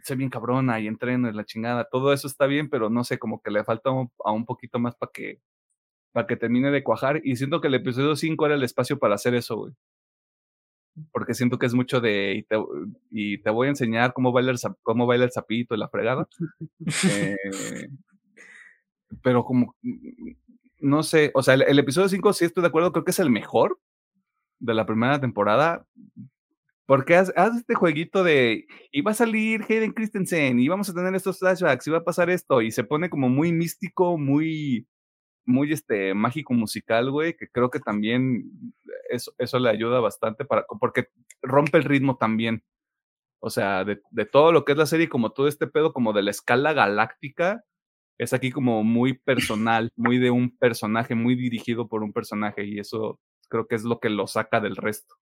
soy 0.03 0.17
bien 0.17 0.29
cabrona 0.29 0.79
y 0.79 0.87
entreno 0.87 1.29
y 1.29 1.33
la 1.33 1.45
chingada. 1.45 1.85
Todo 1.85 2.13
eso 2.13 2.27
está 2.27 2.45
bien, 2.45 2.69
pero 2.69 2.89
no 2.89 3.03
sé, 3.03 3.17
como 3.17 3.41
que 3.41 3.51
le 3.51 3.63
falta 3.63 3.89
a 3.89 4.31
un 4.31 4.45
poquito 4.45 4.79
más 4.79 4.95
para 4.95 5.11
que 5.11 5.41
para 6.13 6.27
que 6.27 6.37
termine 6.37 6.71
de 6.71 6.83
cuajar. 6.83 7.19
Y 7.25 7.35
siento 7.35 7.59
que 7.59 7.67
el 7.67 7.73
episodio 7.73 8.15
5 8.15 8.45
era 8.45 8.55
el 8.55 8.63
espacio 8.63 8.97
para 8.97 9.15
hacer 9.15 9.35
eso, 9.35 9.57
güey. 9.57 9.73
Porque 11.11 11.33
siento 11.33 11.57
que 11.57 11.65
es 11.65 11.73
mucho 11.73 11.99
de. 11.99 12.45
Y 13.09 13.39
te, 13.39 13.49
voy 13.49 13.67
a 13.67 13.71
enseñar 13.71 14.13
cómo 14.13 14.31
baila 14.31 14.51
el, 14.51 14.59
cómo 14.83 15.07
baila 15.07 15.25
el 15.25 15.31
sapito 15.31 15.73
y 15.73 15.79
la 15.79 15.89
fregada. 15.89 16.27
eh, 17.09 17.35
pero 19.23 19.43
como. 19.43 19.75
No 20.79 21.01
sé. 21.01 21.31
O 21.33 21.41
sea, 21.41 21.55
el, 21.55 21.79
episodio 21.79 22.09
5, 22.09 22.33
sí 22.33 22.45
estoy 22.45 22.61
de 22.61 22.67
acuerdo, 22.67 22.91
creo 22.91 23.03
que 23.03 23.11
es 23.11 23.19
el 23.19 23.31
mejor 23.31 23.79
de 24.59 24.75
la 24.75 24.85
primera 24.85 25.19
temporada. 25.19 25.83
Porque 26.93 27.15
haz, 27.15 27.31
este 27.57 27.73
jueguito 27.73 28.23
de. 28.23 28.67
Y 28.91 29.01
va 29.01 29.11
a 29.11 29.15
salir 29.15 29.65
Hayden 29.67 29.93
Christensen 29.93 30.59
y 30.59 30.67
vamos 30.67 30.91
a 30.91 30.93
tener 30.93 31.15
estos 31.15 31.39
flashbacks 31.39 31.87
y 31.87 31.89
va 31.89 31.97
a 31.97 32.03
pasar 32.03 32.29
esto. 32.29 32.61
Y 32.61 32.69
se 32.69 32.83
pone 32.83 33.09
como 33.09 33.29
muy 33.29 33.51
místico, 33.51 34.15
muy 34.19 34.87
muy 35.43 35.73
este, 35.73 36.13
mágico 36.13 36.53
musical, 36.53 37.09
güey, 37.09 37.35
que 37.35 37.47
creo 37.47 37.71
que 37.71 37.79
también 37.79 38.43
eso, 39.09 39.33
eso 39.39 39.57
le 39.57 39.71
ayuda 39.71 40.01
bastante 40.01 40.45
para, 40.45 40.65
porque 40.79 41.07
rompe 41.41 41.79
el 41.79 41.83
ritmo 41.83 42.17
también. 42.17 42.63
O 43.39 43.49
sea, 43.49 43.83
de, 43.85 43.99
de, 44.11 44.25
todo 44.27 44.51
lo 44.51 44.63
que 44.63 44.73
es 44.73 44.77
la 44.77 44.85
serie, 44.85 45.09
como 45.09 45.31
todo 45.31 45.47
este 45.47 45.65
pedo 45.65 45.93
como 45.93 46.13
de 46.13 46.21
la 46.21 46.29
escala 46.29 46.73
galáctica, 46.73 47.63
es 48.19 48.33
aquí 48.33 48.51
como 48.51 48.83
muy 48.83 49.13
personal, 49.15 49.91
muy 49.95 50.19
de 50.19 50.29
un 50.29 50.55
personaje, 50.55 51.15
muy 51.15 51.33
dirigido 51.35 51.87
por 51.87 52.03
un 52.03 52.13
personaje, 52.13 52.65
y 52.65 52.77
eso 52.77 53.19
creo 53.49 53.67
que 53.67 53.73
es 53.77 53.83
lo 53.83 53.99
que 53.99 54.11
lo 54.11 54.27
saca 54.27 54.59
del 54.61 54.75
resto. 54.75 55.15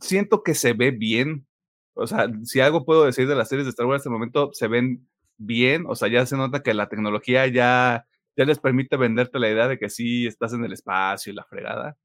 Siento 0.00 0.42
que 0.42 0.54
se 0.54 0.72
ve 0.72 0.90
bien. 0.90 1.46
O 1.94 2.06
sea, 2.06 2.28
si 2.44 2.60
algo 2.60 2.84
puedo 2.84 3.04
decir 3.04 3.26
de 3.26 3.34
las 3.34 3.48
series 3.48 3.66
de 3.66 3.70
Star 3.70 3.86
Wars 3.86 3.96
en 3.96 4.00
este 4.00 4.10
momento, 4.10 4.50
se 4.52 4.68
ven 4.68 5.08
bien, 5.36 5.84
o 5.88 5.94
sea, 5.94 6.08
ya 6.08 6.26
se 6.26 6.36
nota 6.36 6.62
que 6.62 6.74
la 6.74 6.88
tecnología 6.88 7.46
ya, 7.46 8.06
ya 8.36 8.44
les 8.44 8.58
permite 8.58 8.96
venderte 8.96 9.38
la 9.38 9.50
idea 9.50 9.68
de 9.68 9.78
que 9.78 9.88
sí 9.88 10.26
estás 10.26 10.52
en 10.52 10.64
el 10.64 10.72
espacio 10.72 11.32
y 11.32 11.36
la 11.36 11.44
fregada. 11.44 11.96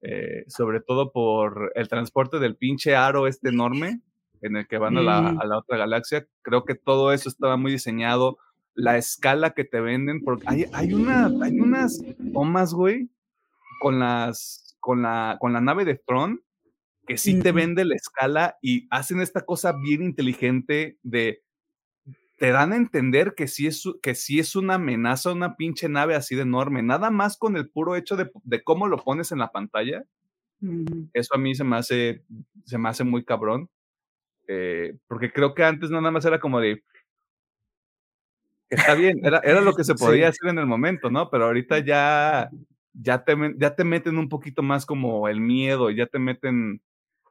Eh, 0.00 0.44
sobre 0.46 0.80
todo 0.80 1.10
por 1.10 1.72
el 1.74 1.88
transporte 1.88 2.38
del 2.38 2.56
pinche 2.56 2.94
aro 2.94 3.26
este 3.26 3.48
enorme 3.48 4.00
en 4.42 4.56
el 4.56 4.68
que 4.68 4.78
van 4.78 4.96
a, 4.96 5.02
la, 5.02 5.30
a 5.30 5.44
la 5.44 5.58
otra 5.58 5.76
galaxia. 5.76 6.26
Creo 6.42 6.64
que 6.64 6.76
todo 6.76 7.12
eso 7.12 7.28
estaba 7.28 7.56
muy 7.56 7.72
diseñado. 7.72 8.38
La 8.74 8.96
escala 8.96 9.50
que 9.54 9.64
te 9.64 9.80
venden, 9.80 10.22
porque 10.22 10.44
hay, 10.46 10.66
hay, 10.72 10.94
una, 10.94 11.26
hay 11.42 11.58
unas 11.58 12.00
tomas, 12.32 12.72
güey, 12.72 13.08
con 13.78 13.98
las, 13.98 14.76
con 14.80 15.02
la, 15.02 15.36
con 15.40 15.52
la 15.52 15.60
nave 15.60 15.84
de 15.84 15.96
Tron, 15.96 16.42
que 17.06 17.16
sí 17.16 17.40
te 17.40 17.52
vende 17.52 17.84
la 17.84 17.94
escala 17.94 18.58
y 18.60 18.86
hacen 18.90 19.20
esta 19.20 19.42
cosa 19.42 19.72
bien 19.72 20.02
inteligente 20.02 20.98
de 21.02 21.42
te 22.36 22.52
dan 22.52 22.72
a 22.72 22.76
entender 22.76 23.34
que 23.34 23.48
sí 23.48 23.66
es, 23.66 23.82
que 24.00 24.14
sí 24.14 24.38
es 24.38 24.54
una 24.54 24.74
amenaza, 24.74 25.32
una 25.32 25.56
pinche 25.56 25.88
nave 25.88 26.14
así 26.14 26.36
de 26.36 26.42
enorme, 26.42 26.82
nada 26.82 27.10
más 27.10 27.36
con 27.36 27.56
el 27.56 27.68
puro 27.68 27.96
hecho 27.96 28.16
de, 28.16 28.30
de 28.44 28.62
cómo 28.62 28.86
lo 28.86 28.98
pones 28.98 29.32
en 29.32 29.38
la 29.38 29.50
pantalla. 29.50 30.04
Eso 31.12 31.34
a 31.34 31.38
mí 31.38 31.54
se 31.54 31.64
me 31.64 31.76
hace, 31.76 32.24
se 32.64 32.78
me 32.78 32.88
hace 32.88 33.04
muy 33.04 33.24
cabrón. 33.24 33.68
Eh, 34.46 34.96
porque 35.08 35.32
creo 35.32 35.54
que 35.54 35.64
antes 35.64 35.90
nada 35.90 36.10
más 36.10 36.24
era 36.24 36.40
como 36.40 36.60
de, 36.60 36.82
está 38.70 38.94
bien, 38.94 39.20
era, 39.24 39.40
era 39.40 39.60
lo 39.60 39.74
que 39.74 39.84
se 39.84 39.94
podía 40.24 40.28
hacer 40.28 40.48
en 40.48 40.58
el 40.58 40.66
momento, 40.66 41.10
¿no? 41.10 41.28
Pero 41.30 41.46
ahorita 41.46 41.80
ya, 41.80 42.50
ya, 42.92 43.24
te, 43.24 43.36
ya 43.56 43.74
te 43.74 43.84
meten 43.84 44.18
un 44.18 44.28
poquito 44.28 44.62
más 44.62 44.86
como 44.86 45.28
el 45.28 45.40
miedo, 45.40 45.90
ya 45.90 46.06
te 46.06 46.18
meten 46.18 46.82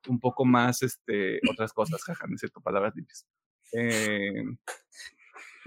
un 0.07 0.19
poco 0.19 0.45
más 0.45 0.83
este, 0.83 1.39
otras 1.49 1.73
cosas, 1.73 2.01
jaja, 2.03 2.27
necesito 2.27 2.61
palabras 2.61 2.95
limpias. 2.95 3.25
Eh, 3.73 4.43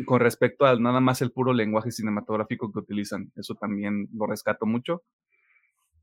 con 0.04 0.20
respecto 0.20 0.64
al 0.64 0.82
nada 0.82 1.00
más 1.00 1.20
el 1.22 1.30
puro 1.30 1.52
lenguaje 1.52 1.90
cinematográfico 1.90 2.72
que 2.72 2.78
utilizan. 2.78 3.32
Eso 3.36 3.54
también 3.54 4.08
lo 4.14 4.26
rescato 4.26 4.66
mucho. 4.66 5.02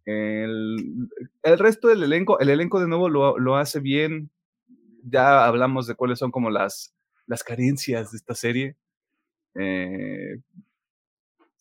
El, 0.06 1.10
el 1.44 1.60
resto 1.60 1.90
del 1.90 2.04
elenco, 2.04 2.40
el 2.40 2.50
elenco 2.50 2.80
de 2.80 2.88
nuevo 2.88 3.10
lo, 3.10 3.38
lo, 3.38 3.58
hace 3.58 3.80
bien. 3.80 4.30
Ya 5.04 5.46
hablamos 5.46 5.88
de 5.88 5.96
cuáles 5.96 6.20
son 6.20 6.32
como 6.32 6.50
las, 6.50 6.94
las 7.26 7.44
carencias 7.44 8.12
de 8.12 8.18
esta 8.18 8.36
serie. 8.36 8.76
Eh, 9.56 10.40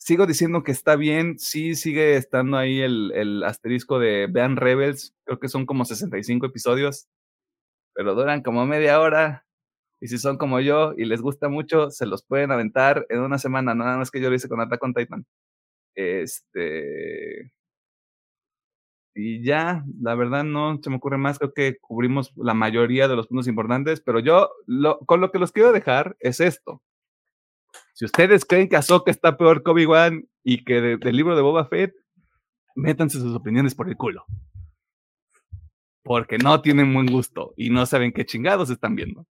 sigo 0.06 0.26
diciendo 0.26 0.62
que 0.62 0.70
está 0.70 0.94
bien, 0.94 1.36
sí 1.38 1.74
sigue 1.74 2.16
estando 2.16 2.56
ahí 2.58 2.80
el, 2.80 3.42
asterisco 3.44 3.98
de 3.98 4.28
vean 4.30 4.56
Rebels, 4.56 5.16
creo 5.24 5.40
que 5.40 5.48
son 5.48 5.66
como 5.66 5.84
65 5.84 6.46
episodios, 6.46 7.08
pero 7.94 8.14
duran 8.14 8.42
como 8.42 8.66
media 8.66 9.00
hora. 9.00 9.46
Y 10.00 10.08
si 10.08 10.18
son 10.18 10.38
como 10.38 10.60
yo 10.60 10.94
y 10.96 11.06
les 11.06 11.22
gusta 11.22 11.48
mucho, 11.48 11.90
se 11.90 12.06
los 12.06 12.24
pueden 12.24 12.52
aventar 12.52 13.06
en 13.08 13.20
una 13.20 13.38
semana, 13.38 13.74
nada 13.74 13.98
más 13.98 14.10
que 14.12 14.20
yo 14.20 14.30
lo 14.30 14.36
hice 14.36 14.48
con 14.48 14.60
Attack 14.60 14.82
on 14.84 14.94
Titan. 14.94 15.26
Este. 15.96 17.50
Y 19.14 19.42
ya, 19.44 19.84
la 20.00 20.14
verdad 20.14 20.44
no 20.44 20.78
se 20.82 20.90
me 20.90 20.96
ocurre 20.96 21.18
más, 21.18 21.38
creo 21.38 21.54
que 21.54 21.78
cubrimos 21.80 22.32
la 22.36 22.54
mayoría 22.54 23.08
de 23.08 23.16
los 23.16 23.28
puntos 23.28 23.48
importantes, 23.48 24.00
pero 24.00 24.20
yo 24.20 24.50
con 25.06 25.20
lo 25.20 25.32
que 25.32 25.38
los 25.40 25.52
quiero 25.52 25.72
dejar 25.72 26.16
es 26.20 26.40
esto. 26.40 26.82
Si 27.96 28.04
ustedes 28.04 28.44
creen 28.44 28.68
que 28.68 28.76
Ahsoka 28.76 29.10
está 29.10 29.38
peor 29.38 29.62
que 29.62 29.70
Obi-Wan 29.70 30.28
y 30.44 30.64
que 30.66 30.98
del 30.98 31.16
libro 31.16 31.34
de 31.34 31.40
Boba 31.40 31.66
Fett, 31.66 31.94
métanse 32.74 33.18
sus 33.18 33.34
opiniones 33.34 33.74
por 33.74 33.88
el 33.88 33.96
culo. 33.96 34.26
porque 36.02 36.36
no 36.36 36.60
tienen 36.60 36.92
buen 36.92 37.06
gusto 37.06 37.54
y 37.56 37.70
no 37.70 37.86
saben 37.86 38.12
qué 38.12 38.26
chingados 38.26 38.68
están 38.68 38.96
viendo. 38.96 39.26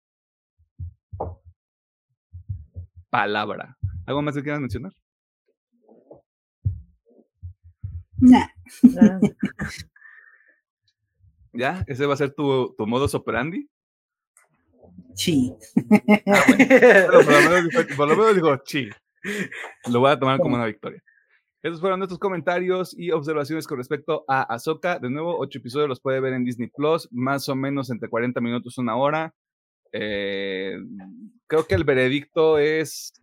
Palabra. 3.12 3.78
¿Algo 4.08 4.24
más 4.24 4.34
que 4.34 4.42
quieras 4.42 4.60
mencionar? 4.60 4.92
¿Ya? 11.54 11.86
¿Ese 11.86 12.08
va 12.08 12.16
a 12.16 12.18
ser 12.18 12.34
tu, 12.34 12.74
tu 12.76 12.88
modus 12.88 13.14
operandi? 13.14 13.70
Sí. 15.16 15.54
Ah, 16.28 16.44
por, 17.98 18.08
lo 18.08 18.16
menos 18.16 18.36
dijo, 18.36 18.62
sí. 18.66 18.90
Lo 19.90 20.02
voy 20.02 20.12
a 20.12 20.20
tomar 20.20 20.40
como 20.40 20.56
una 20.56 20.66
victoria. 20.66 21.02
Esos 21.64 21.80
fueron 21.80 22.00
nuestros 22.00 22.20
comentarios 22.20 22.96
y 22.96 23.10
observaciones 23.10 23.66
con 23.66 23.80
respecto 23.80 24.24
a 24.28 24.44
Ahsoka. 24.44 25.00
De 25.00 25.10
nuevo, 25.10 25.40
ocho 25.40 25.58
episodios 25.58 25.90
los 25.90 26.00
puede 26.00 26.20
ver 26.20 26.34
en 26.34 26.46
Disney 26.46 26.68
Plus, 26.68 27.08
más 27.12 27.50
o 27.50 27.56
menos 27.56 27.90
entre 27.90 28.08
40 28.08 28.40
minutos, 28.40 28.78
una 28.78 28.96
hora. 28.96 29.34
Eh, 29.92 30.78
creo 31.48 31.66
que 31.66 31.74
el 31.74 31.84
veredicto 31.84 32.60
es 32.60 33.14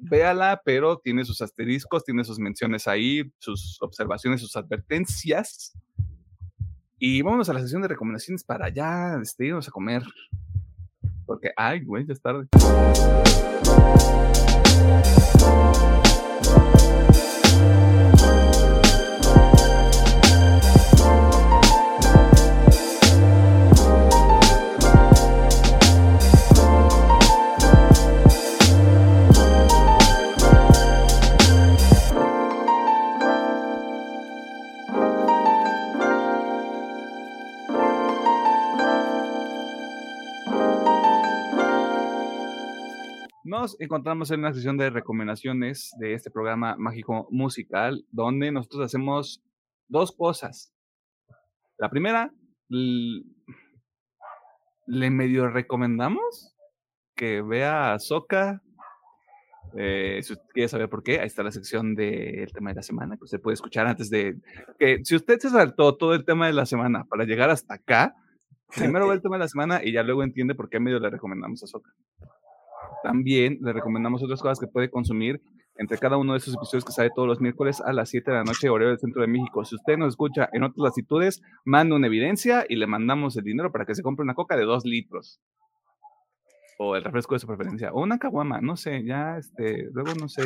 véala, 0.00 0.62
pero 0.64 0.98
tiene 0.98 1.24
sus 1.24 1.40
asteriscos, 1.42 2.04
tiene 2.04 2.24
sus 2.24 2.38
menciones 2.38 2.88
ahí, 2.88 3.30
sus 3.38 3.80
observaciones, 3.80 4.40
sus 4.40 4.56
advertencias. 4.56 5.78
Y 6.98 7.22
vámonos 7.22 7.48
a 7.50 7.52
la 7.52 7.60
sesión 7.60 7.82
de 7.82 7.88
recomendaciones 7.88 8.44
para 8.44 8.68
ya 8.68 9.18
este, 9.22 9.46
irnos 9.46 9.68
a 9.68 9.70
comer. 9.70 10.02
Porque, 11.26 11.50
ay, 11.56 11.80
güey, 11.80 12.06
ya 12.06 12.12
es 12.12 12.20
tarde. 12.20 12.46
Encontramos 43.78 44.30
en 44.30 44.40
una 44.40 44.52
sesión 44.52 44.76
de 44.76 44.90
recomendaciones 44.90 45.92
de 45.98 46.14
este 46.14 46.30
programa 46.30 46.76
mágico 46.76 47.28
musical, 47.30 48.04
donde 48.10 48.52
nosotros 48.52 48.84
hacemos 48.84 49.42
dos 49.88 50.12
cosas. 50.12 50.74
La 51.78 51.88
primera, 51.88 52.32
le 52.68 53.24
medio 55.10 55.48
recomendamos 55.48 56.54
que 57.16 57.42
vea 57.42 57.94
a 57.94 57.98
Soca. 57.98 58.62
Eh, 59.76 60.20
si 60.22 60.34
usted 60.34 60.46
quiere 60.52 60.68
saber 60.68 60.88
por 60.88 61.02
qué, 61.02 61.20
ahí 61.20 61.26
está 61.26 61.42
la 61.42 61.50
sección 61.50 61.94
del 61.94 62.52
tema 62.52 62.70
de 62.70 62.76
la 62.76 62.82
semana 62.82 63.16
que 63.16 63.24
usted 63.24 63.40
puede 63.40 63.54
escuchar 63.54 63.86
antes 63.86 64.08
de 64.08 64.36
que 64.78 65.04
si 65.04 65.16
usted 65.16 65.38
se 65.38 65.50
saltó 65.50 65.96
todo 65.96 66.14
el 66.14 66.24
tema 66.24 66.46
de 66.46 66.52
la 66.52 66.66
semana 66.66 67.04
para 67.04 67.24
llegar 67.24 67.50
hasta 67.50 67.74
acá, 67.74 68.14
primero 68.76 69.08
ve 69.08 69.14
el 69.14 69.22
tema 69.22 69.36
de 69.36 69.40
la 69.40 69.48
semana 69.48 69.82
y 69.82 69.92
ya 69.92 70.02
luego 70.02 70.22
entiende 70.22 70.54
por 70.54 70.68
qué 70.68 70.78
medio 70.78 71.00
le 71.00 71.10
recomendamos 71.10 71.62
a 71.64 71.66
Soca. 71.66 71.90
También 73.04 73.58
le 73.60 73.74
recomendamos 73.74 74.22
otras 74.22 74.40
cosas 74.40 74.58
que 74.58 74.66
puede 74.66 74.88
consumir 74.88 75.42
entre 75.76 75.98
cada 75.98 76.16
uno 76.16 76.32
de 76.32 76.38
esos 76.38 76.54
episodios 76.54 76.86
que 76.86 76.92
sale 76.92 77.10
todos 77.14 77.28
los 77.28 77.38
miércoles 77.38 77.82
a 77.82 77.92
las 77.92 78.08
7 78.08 78.30
de 78.30 78.36
la 78.38 78.44
noche, 78.44 78.70
horario 78.70 78.88
del 78.88 78.98
centro 78.98 79.20
de 79.20 79.28
México. 79.28 79.62
Si 79.66 79.74
usted 79.74 79.98
nos 79.98 80.14
escucha 80.14 80.48
en 80.54 80.62
otras 80.62 80.78
latitudes, 80.78 81.42
manda 81.66 81.96
una 81.96 82.06
evidencia 82.06 82.64
y 82.66 82.76
le 82.76 82.86
mandamos 82.86 83.36
el 83.36 83.44
dinero 83.44 83.70
para 83.70 83.84
que 83.84 83.94
se 83.94 84.02
compre 84.02 84.22
una 84.22 84.32
coca 84.32 84.56
de 84.56 84.64
2 84.64 84.86
litros. 84.86 85.38
O 86.78 86.96
el 86.96 87.04
refresco 87.04 87.34
de 87.34 87.40
su 87.40 87.46
preferencia. 87.46 87.92
O 87.92 88.02
una 88.02 88.18
caguama, 88.18 88.62
no 88.62 88.74
sé, 88.76 89.04
ya, 89.04 89.36
este, 89.36 89.90
luego 89.92 90.14
no 90.18 90.30
sé 90.30 90.44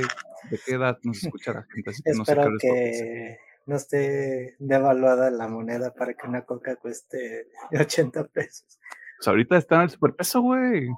de 0.51 0.59
qué 0.67 0.75
edad 0.75 0.99
nos 1.05 1.23
escucha 1.23 1.53
la 1.53 1.63
gente. 1.73 1.91
Así 1.91 2.03
que 2.03 2.11
Espero 2.11 2.51
no 2.51 2.59
sé 2.59 2.67
que 2.67 3.37
no 3.67 3.77
esté 3.77 4.57
devaluada 4.59 5.31
la 5.31 5.47
moneda 5.47 5.95
para 5.95 6.15
que 6.15 6.27
una 6.27 6.43
coca 6.45 6.75
cueste 6.75 7.47
80 7.71 8.25
pesos. 8.25 8.81
Pues 9.19 9.29
ahorita 9.29 9.57
está 9.57 9.77
en 9.77 9.83
el 9.83 9.91
superpeso, 9.91 10.41
güey. 10.41 10.89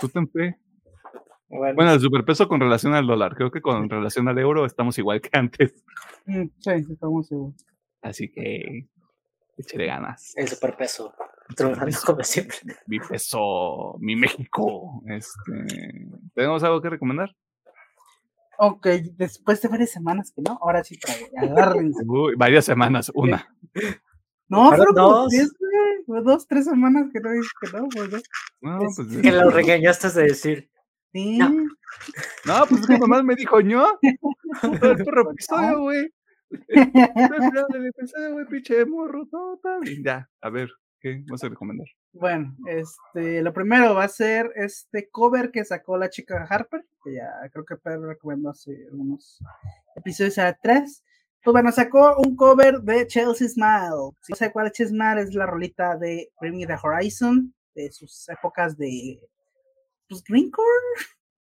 Tú 0.00 0.08
ten 0.08 0.28
fe. 0.28 0.58
Bueno, 1.48 1.92
el 1.92 2.00
superpeso 2.00 2.48
con 2.48 2.60
relación 2.60 2.94
al 2.94 3.06
dólar. 3.06 3.34
Creo 3.36 3.50
que 3.50 3.60
con 3.60 3.88
relación 3.88 4.28
al 4.28 4.38
euro 4.38 4.66
estamos 4.66 4.98
igual 4.98 5.20
que 5.20 5.30
antes. 5.32 5.84
Mm, 6.26 6.46
sí, 6.58 6.70
estamos 6.90 7.30
igual. 7.30 7.54
Así 8.02 8.30
que 8.30 8.88
échale 9.56 9.86
ganas. 9.86 10.32
El 10.36 10.48
superpeso. 10.48 11.14
Trabajando 11.54 11.96
como 12.04 12.22
siempre. 12.24 12.56
Mi 12.86 12.98
peso, 12.98 13.96
mi 14.00 14.16
México. 14.16 15.02
Este, 15.06 16.08
¿Tenemos 16.34 16.62
algo 16.64 16.82
que 16.82 16.90
recomendar? 16.90 17.36
Ok, 18.58 18.86
después 19.16 19.60
de 19.62 19.68
varias 19.68 19.90
semanas 19.90 20.32
que 20.34 20.42
no, 20.42 20.58
ahora 20.60 20.82
sí, 20.82 20.98
agárrense. 21.36 22.02
Uy, 22.06 22.34
varias 22.36 22.64
semanas, 22.64 23.12
una. 23.14 23.54
No, 24.48 24.70
pero 24.70 24.92
dos. 24.94 25.32
Dos, 26.06 26.46
tres 26.46 26.64
semanas 26.64 27.08
que 27.12 27.20
no 27.20 27.30
dices 27.30 27.52
que 27.60 27.76
no, 27.76 27.88
pues 27.88 28.24
no. 28.60 28.78
pues, 28.78 29.22
que 29.22 29.32
lo 29.32 29.50
regañaste 29.50 30.10
de 30.10 30.22
decir. 30.22 30.70
Sí. 31.12 31.38
No, 31.38 31.48
no 32.44 32.66
pues 32.68 32.86
que 32.86 32.98
nomás 32.98 33.24
me 33.24 33.34
dijo 33.34 33.60
ño. 33.60 33.86
Todo 34.60 34.90
el 34.92 35.04
perro 35.04 35.30
episodio, 35.30 35.80
güey. 35.80 36.12
El 36.50 37.84
episodio, 37.84 38.32
güey, 38.32 38.46
pinche 38.46 38.84
morro. 38.84 39.26
Ya, 40.04 40.28
a 40.40 40.50
ver, 40.50 40.70
¿qué 41.00 41.24
vas 41.28 41.42
a 41.44 41.48
recomendar? 41.48 41.86
Bueno, 42.12 42.56
este, 42.66 43.42
lo 43.42 43.52
primero 43.52 43.94
va 43.94 44.04
a 44.04 44.08
ser 44.08 44.50
este 44.56 45.08
cover 45.10 45.50
que 45.50 45.64
sacó 45.64 45.98
la 45.98 46.08
chica 46.08 46.46
Harper, 46.48 46.84
que 47.04 47.14
ya 47.14 47.30
creo 47.52 47.64
que 47.64 47.76
Pedro 47.76 48.08
recomendó 48.08 48.50
hace 48.50 48.86
algunos 48.90 49.38
episodios 49.96 50.38
atrás. 50.38 51.02
Pues 51.46 51.52
bueno, 51.52 51.70
sacó 51.70 52.16
un 52.16 52.34
cover 52.34 52.80
de 52.80 53.06
Chelsea 53.06 53.48
Smile. 53.48 54.16
Si 54.20 54.32
no 54.32 54.36
sé 54.36 54.50
cuál 54.50 54.72
Chelsea 54.72 54.88
Smile 54.88 55.22
es 55.22 55.32
la 55.32 55.46
rolita 55.46 55.96
de 55.96 56.32
Bring 56.40 56.56
Me 56.56 56.66
the 56.66 56.74
Horizon, 56.74 57.54
de 57.72 57.92
sus 57.92 58.28
épocas 58.28 58.76
de 58.76 59.20
pues 60.08 60.24
Greencore, 60.24 60.66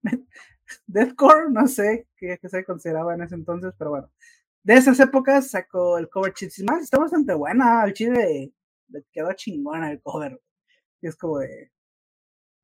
Deathcore, 0.86 1.50
no 1.50 1.68
sé 1.68 2.08
qué, 2.18 2.40
se 2.44 2.64
consideraba 2.64 3.16
en 3.16 3.24
ese 3.24 3.34
entonces, 3.34 3.74
pero 3.80 3.90
bueno. 3.90 4.12
De 4.62 4.76
esas 4.76 5.00
épocas 5.00 5.50
sacó 5.50 5.98
el 5.98 6.08
cover 6.08 6.36
Chelsea 6.36 6.64
Smile, 6.64 6.84
está 6.84 7.00
bastante 7.00 7.34
buena, 7.34 7.84
el 7.84 7.94
chile 7.94 8.54
le 8.90 9.06
quedó 9.12 9.34
chingona 9.34 9.92
el 9.92 10.04
cover. 10.04 10.40
Y 11.02 11.08
es 11.08 11.16
como 11.16 11.40
de. 11.40 11.72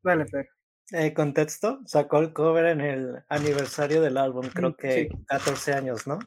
Dale, 0.04 0.28
Fer. 0.28 0.48
Eh, 0.92 1.12
contexto, 1.16 1.82
sacó 1.88 2.20
el 2.20 2.34
cover 2.34 2.66
en 2.68 2.82
el 2.82 3.24
aniversario 3.30 4.00
del 4.00 4.18
álbum, 4.18 4.48
creo 4.54 4.78
que 4.78 5.10
14 5.26 5.74
años, 5.74 6.06
¿no? 6.06 6.20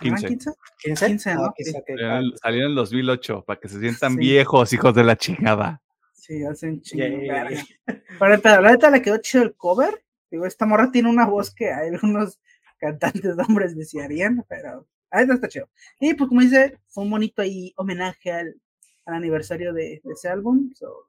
15. 0.00 0.26
15? 0.26 0.52
15, 0.82 1.34
¿no? 1.34 1.44
Ah, 1.44 2.20
salió 2.42 2.64
en 2.64 2.70
el 2.70 2.74
2008, 2.74 3.44
para 3.46 3.60
que 3.60 3.68
se 3.68 3.80
sientan 3.80 4.16
viejos, 4.16 4.72
hijos 4.72 4.94
de 4.94 5.04
la 5.04 5.16
chingada. 5.16 5.82
Sí, 6.12 6.44
hacen 6.44 6.80
chingada. 6.80 7.50
Pero, 7.86 8.40
pero 8.40 8.60
la 8.62 8.72
neta 8.72 8.90
le 8.90 9.02
quedó 9.02 9.18
chido 9.18 9.44
el 9.44 9.54
cover. 9.54 10.04
Digo, 10.30 10.46
esta 10.46 10.66
morra 10.66 10.90
tiene 10.90 11.10
una 11.10 11.26
voz 11.26 11.54
que 11.54 11.70
hay 11.72 11.90
algunos 11.90 12.40
cantantes 12.78 13.36
de 13.36 13.42
hombres 13.42 13.76
desearían, 13.76 14.44
pero 14.48 14.86
ahí 15.10 15.26
está 15.28 15.48
chido. 15.48 15.68
Y 16.00 16.14
pues 16.14 16.28
como 16.28 16.40
dice, 16.40 16.78
fue 16.88 17.04
un 17.04 17.10
bonito 17.10 17.42
ahí 17.42 17.72
homenaje 17.76 18.32
al, 18.32 18.60
al 19.06 19.14
aniversario 19.14 19.72
de, 19.72 20.00
de, 20.02 20.12
ese 20.12 20.28
álbum. 20.28 20.72
So, 20.74 21.08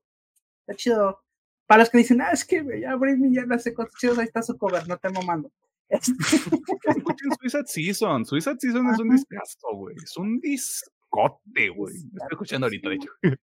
está 0.61 0.75
chido. 0.75 1.21
Para 1.65 1.79
los 1.79 1.89
que 1.89 1.97
dicen, 1.97 2.21
ah, 2.21 2.29
es 2.31 2.45
que 2.45 2.63
ya 2.79 2.95
Me 2.95 3.33
ya 3.33 3.45
no 3.45 3.57
sé 3.57 3.73
cosas 3.73 3.93
chidas, 3.99 4.19
ahí 4.19 4.25
está 4.25 4.43
su 4.43 4.57
cover, 4.57 4.87
no 4.87 4.97
te 4.97 5.09
mamando. 5.09 5.51
Escuchen 5.89 7.31
Suicide 7.39 7.67
Season. 7.67 8.25
Suicide 8.25 8.57
Season 8.59 8.87
es 8.91 8.99
un 8.99 9.09
discazo, 9.09 9.67
güey. 9.73 9.95
Es 10.03 10.17
un 10.17 10.39
discote, 10.39 11.69
güey. 11.69 11.95
Estoy 11.95 12.27
escuchando 12.31 12.65
ahorita, 12.67 12.89
de 12.89 12.95
hecho. 12.95 13.09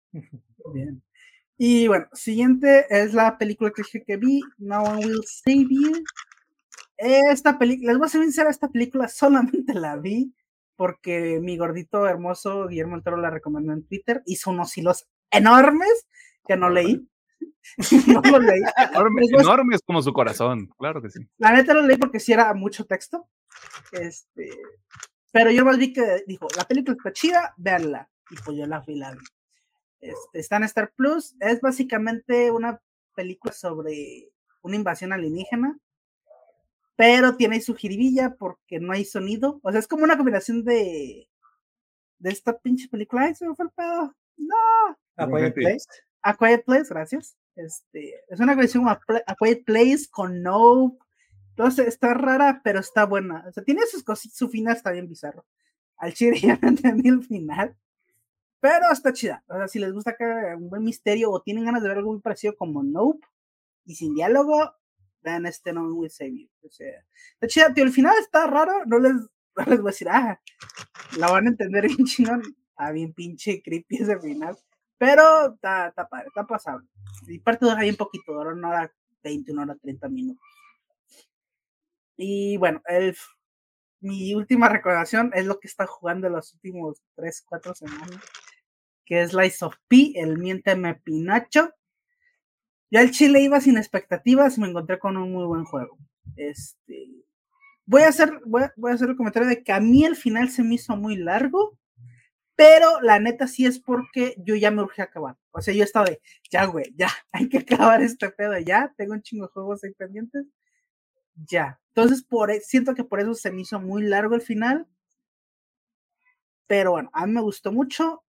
Bien. 0.74 1.02
Y 1.56 1.88
bueno, 1.88 2.06
siguiente 2.12 2.86
es 2.88 3.14
la 3.14 3.36
película 3.36 3.72
que 3.74 3.82
dije 3.82 4.04
que 4.06 4.16
vi, 4.16 4.40
No 4.58 4.82
One 4.82 5.06
Will 5.06 5.24
Save 5.26 5.66
You. 5.68 6.04
Esta 6.96 7.58
película, 7.58 7.92
les 7.92 7.98
voy 7.98 8.06
a 8.06 8.10
ser 8.10 8.22
sincera, 8.22 8.50
esta 8.50 8.68
película 8.68 9.08
solamente 9.08 9.74
la 9.74 9.96
vi 9.96 10.32
porque 10.76 11.40
mi 11.42 11.56
gordito 11.56 12.06
hermoso 12.06 12.68
Guillermo 12.68 13.02
Toro 13.02 13.16
la 13.16 13.30
recomendó 13.30 13.72
en 13.72 13.84
Twitter. 13.84 14.22
Hizo 14.26 14.50
unos 14.50 14.78
hilos 14.78 15.08
enormes 15.32 16.06
que 16.46 16.56
no 16.56 16.70
leí. 16.70 17.08
no 18.06 18.20
lo 18.22 18.38
leí. 18.38 18.60
Enorme, 19.38 19.78
como 19.84 20.02
su 20.02 20.12
corazón, 20.12 20.68
claro 20.78 21.02
que 21.02 21.10
sí. 21.10 21.20
La 21.38 21.52
neta 21.52 21.74
lo 21.74 21.82
leí 21.82 21.96
porque 21.96 22.20
sí 22.20 22.32
era 22.32 22.52
mucho 22.54 22.86
texto. 22.86 23.28
Este, 23.92 24.50
pero 25.32 25.50
yo 25.50 25.64
más 25.64 25.78
vi 25.78 25.92
que 25.92 26.24
dijo, 26.26 26.48
la 26.56 26.64
película 26.64 26.96
está 26.96 27.12
chida, 27.12 27.54
véanla. 27.56 28.10
Y 28.30 28.36
pues 28.44 28.56
yo 28.56 28.66
la 28.66 28.82
fui 28.82 28.96
la 28.96 29.12
vi. 29.12 29.18
Este, 30.00 30.38
está 30.38 30.56
en 30.56 30.64
Star 30.64 30.92
Plus. 30.94 31.34
Es 31.40 31.60
básicamente 31.60 32.50
una 32.50 32.80
película 33.14 33.52
sobre 33.52 34.30
una 34.62 34.76
invasión 34.76 35.12
alienígena. 35.12 35.78
Pero 36.96 37.36
tiene 37.36 37.60
su 37.60 37.74
jiribilla 37.74 38.34
porque 38.34 38.80
no 38.80 38.92
hay 38.92 39.04
sonido. 39.04 39.60
O 39.62 39.70
sea, 39.70 39.78
es 39.78 39.86
como 39.86 40.04
una 40.04 40.16
combinación 40.16 40.64
de 40.64 41.28
de 42.18 42.30
esta 42.30 42.58
pinche 42.58 42.88
película. 42.88 43.24
Ay, 43.24 43.34
se 43.34 43.48
me 43.48 43.54
fue 43.54 43.66
el 43.66 43.70
pedo. 43.72 44.14
No. 44.36 44.98
A 45.16 45.26
Quiet 45.26 45.54
Place. 45.54 45.86
A 46.22 46.36
Quiet 46.36 46.64
Place, 46.64 46.88
gracias. 46.90 47.36
Este, 47.56 48.14
es 48.28 48.40
una 48.40 48.54
versión 48.54 48.88
a, 48.88 49.00
a 49.26 49.34
Quiet 49.36 49.64
Place 49.64 50.08
con 50.10 50.42
no. 50.42 50.96
Entonces 51.50 51.88
está 51.88 52.14
rara, 52.14 52.60
pero 52.62 52.80
está 52.80 53.04
buena. 53.04 53.44
O 53.48 53.52
sea, 53.52 53.64
tiene 53.64 53.82
sus 53.86 54.04
cositas, 54.04 54.36
su 54.36 54.48
final 54.48 54.76
está 54.76 54.92
bien 54.92 55.08
bizarro. 55.08 55.44
Al 55.96 56.14
chile 56.14 56.38
ya 56.40 56.58
no 56.62 56.68
entendí 56.68 57.08
el 57.08 57.24
final. 57.24 57.76
Pero 58.60 58.90
está 58.92 59.12
chida. 59.12 59.44
O 59.48 59.54
sea, 59.56 59.68
si 59.68 59.78
les 59.78 59.92
gusta 59.92 60.16
un 60.56 60.68
buen 60.68 60.82
misterio 60.82 61.30
o 61.30 61.42
tienen 61.42 61.64
ganas 61.64 61.82
de 61.82 61.88
ver 61.88 61.98
algo 61.98 62.12
muy 62.12 62.20
parecido 62.20 62.56
como 62.56 62.82
Nope 62.82 63.26
y 63.84 63.94
sin 63.94 64.14
diálogo, 64.14 64.72
vean 65.22 65.46
este 65.46 65.72
No 65.72 65.84
Will 65.94 66.10
Save. 66.10 66.48
O 66.62 66.70
sea, 66.70 67.04
está 67.34 67.46
chida, 67.46 67.74
tío. 67.74 67.84
El 67.84 67.92
final 67.92 68.14
está 68.20 68.46
raro. 68.46 68.84
No 68.86 68.98
les, 68.98 69.12
les 69.66 69.80
voy 69.80 69.88
a 69.88 69.92
decir, 69.92 70.08
ah, 70.10 70.40
la 71.16 71.30
van 71.30 71.46
a 71.46 71.50
entender 71.50 71.86
bien 71.86 72.04
chingón. 72.04 72.42
Está 72.70 72.92
bien 72.92 73.12
pinche 73.12 73.62
creepy 73.62 73.96
ese 74.02 74.18
final. 74.20 74.56
Pero 74.98 75.54
está, 75.54 75.88
está 75.88 76.08
padre, 76.08 76.26
está 76.26 76.46
pasable. 76.46 76.86
Y 77.26 77.38
parte 77.38 77.64
dura 77.64 77.80
un 77.82 77.96
poquito, 77.96 78.32
dura 78.32 78.52
una 78.52 78.68
hora 78.68 78.92
20, 79.22 79.52
una 79.52 79.62
hora 79.62 79.76
30 79.76 80.08
minutos. 80.08 80.44
Y 82.16 82.56
bueno, 82.56 82.82
el, 82.86 83.16
mi 84.00 84.34
última 84.34 84.68
recomendación 84.68 85.30
es 85.34 85.46
lo 85.46 85.60
que 85.60 85.68
está 85.68 85.86
jugando 85.86 86.28
los 86.28 86.52
últimos 86.54 87.02
3, 87.14 87.44
4 87.48 87.74
semanas, 87.76 88.20
que 89.04 89.22
es 89.22 89.32
Lies 89.32 89.62
of 89.62 89.76
P, 89.86 90.12
el 90.16 90.36
Miénteme 90.36 90.96
Pinacho. 90.96 91.70
Ya 92.90 93.02
el 93.02 93.12
Chile 93.12 93.40
iba 93.40 93.60
sin 93.60 93.78
expectativas 93.78 94.58
y 94.58 94.60
me 94.60 94.68
encontré 94.68 94.98
con 94.98 95.16
un 95.16 95.32
muy 95.32 95.44
buen 95.44 95.64
juego. 95.64 95.96
Este, 96.36 97.08
voy 97.86 98.02
a 98.02 98.08
hacer, 98.08 98.40
voy 98.46 98.64
a, 98.64 98.72
voy 98.76 98.90
a 98.90 98.94
hacer 98.94 99.10
el 99.10 99.16
comentario 99.16 99.48
de 99.48 99.62
que 99.62 99.72
a 99.72 99.80
mí 99.80 100.04
el 100.04 100.16
final 100.16 100.48
se 100.50 100.64
me 100.64 100.74
hizo 100.74 100.96
muy 100.96 101.16
largo, 101.16 101.78
pero 102.58 103.00
la 103.02 103.20
neta 103.20 103.46
sí 103.46 103.66
es 103.66 103.78
porque 103.78 104.34
yo 104.38 104.56
ya 104.56 104.72
me 104.72 104.82
urgí 104.82 105.00
a 105.00 105.04
acabar. 105.04 105.36
O 105.52 105.60
sea, 105.60 105.72
yo 105.72 105.84
estaba 105.84 106.06
de, 106.06 106.20
ya, 106.50 106.64
güey, 106.64 106.92
ya, 106.96 107.08
hay 107.32 107.48
que 107.48 107.58
acabar 107.58 108.02
este 108.02 108.30
pedo, 108.30 108.58
ya, 108.58 108.92
tengo 108.96 109.12
un 109.12 109.22
chingo 109.22 109.46
de 109.46 109.52
juegos 109.52 109.84
ahí 109.84 109.92
pendientes, 109.92 110.44
ya. 111.36 111.80
Entonces, 111.90 112.24
por, 112.24 112.50
e, 112.50 112.60
siento 112.60 112.96
que 112.96 113.04
por 113.04 113.20
eso 113.20 113.34
se 113.34 113.52
me 113.52 113.60
hizo 113.62 113.78
muy 113.80 114.02
largo 114.02 114.34
el 114.34 114.42
final. 114.42 114.88
Pero 116.66 116.92
bueno, 116.92 117.10
a 117.12 117.26
mí 117.26 117.32
me 117.32 117.40
gustó 117.42 117.70
mucho. 117.72 118.24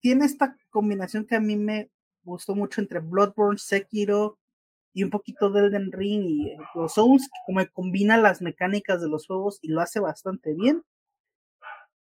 tiene 0.00 0.24
esta 0.24 0.56
combinación 0.70 1.26
que 1.26 1.36
a 1.36 1.40
mí 1.40 1.56
me 1.56 1.90
gustó 2.24 2.56
mucho 2.56 2.80
entre 2.80 2.98
Bloodborne, 3.00 3.58
Sekiro 3.58 4.38
y 4.92 5.04
un 5.04 5.10
poquito 5.10 5.50
de 5.50 5.60
Elden 5.66 5.92
Ring 5.92 6.24
y 6.24 6.56
los 6.74 6.94
Souls, 6.94 7.28
como 7.46 7.64
combina 7.72 8.16
las 8.16 8.42
mecánicas 8.42 9.00
de 9.00 9.08
los 9.08 9.26
juegos 9.28 9.60
y 9.62 9.68
lo 9.68 9.80
hace 9.80 10.00
bastante 10.00 10.54
bien 10.54 10.82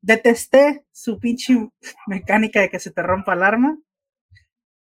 detesté 0.07 0.85
su 0.93 1.19
pinche 1.19 1.69
mecánica 2.07 2.61
de 2.61 2.69
que 2.69 2.79
se 2.79 2.91
te 2.91 3.03
rompa 3.03 3.33
el 3.33 3.43
arma. 3.43 3.77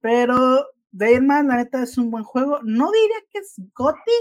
Pero 0.01 0.67
de 0.91 1.07
ahí 1.07 1.21
la 1.21 1.43
neta 1.43 1.81
es 1.85 1.97
un 1.97 2.11
buen 2.11 2.25
juego. 2.25 2.59
No 2.65 2.91
diría 2.91 3.17
que 3.31 3.39
es 3.39 3.55
Gotti, 3.73 4.19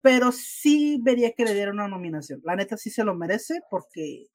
pero 0.00 0.32
sí 0.32 0.98
vería 1.02 1.32
que 1.32 1.44
le 1.44 1.52
diera 1.52 1.70
una 1.70 1.86
nominación. 1.86 2.40
La 2.44 2.56
neta 2.56 2.78
sí 2.78 2.88
se 2.88 3.04
lo 3.04 3.14
merece 3.14 3.60
porque 3.70 4.28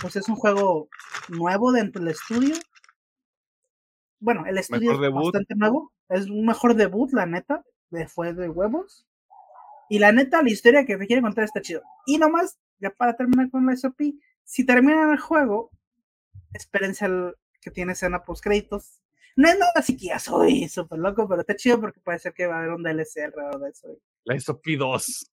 pues 0.00 0.14
es 0.14 0.28
un 0.28 0.36
juego 0.36 0.88
nuevo 1.28 1.72
dentro 1.72 2.00
del 2.00 2.12
estudio. 2.12 2.54
Bueno, 4.20 4.46
el 4.46 4.56
estudio 4.56 4.92
es 4.92 5.12
bastante 5.12 5.56
nuevo. 5.56 5.92
Es 6.08 6.26
un 6.26 6.46
mejor 6.46 6.76
debut, 6.76 7.12
la 7.12 7.26
neta. 7.26 7.64
Fue 8.06 8.32
de 8.32 8.48
huevos. 8.48 9.04
Y 9.88 9.98
la 9.98 10.12
neta, 10.12 10.42
la 10.42 10.50
historia 10.50 10.86
que 10.86 10.96
te 10.96 11.06
quiere 11.08 11.22
contar 11.22 11.44
está 11.44 11.60
chido. 11.60 11.82
Y 12.06 12.18
nomás, 12.18 12.56
ya 12.78 12.90
para 12.90 13.16
terminar 13.16 13.50
con 13.50 13.66
la 13.66 13.76
SOP, 13.76 14.00
si 14.44 14.64
terminan 14.64 15.10
el 15.10 15.18
juego, 15.18 15.70
espérense 16.52 17.06
al 17.06 17.36
que 17.60 17.70
tiene 17.70 17.92
escena 17.92 18.24
post 18.24 18.42
créditos. 18.42 19.00
No 19.36 19.48
es 19.48 19.58
nada 19.58 19.72
así 19.74 19.96
que 19.96 20.06
ya 20.06 20.18
soy 20.18 20.68
súper 20.68 20.98
loco, 20.98 21.28
pero 21.28 21.40
está 21.40 21.56
chido 21.56 21.80
porque 21.80 22.00
puede 22.00 22.18
ser 22.18 22.32
que 22.32 22.46
va 22.46 22.56
a 22.56 22.58
haber 22.58 22.70
un 22.70 22.82
DLC 22.82 23.24
alrededor 23.24 23.60
de 23.60 23.70
eso. 23.70 23.98
La 24.24 24.36
hizo 24.36 24.60
P 24.60 24.76
2. 24.76 25.32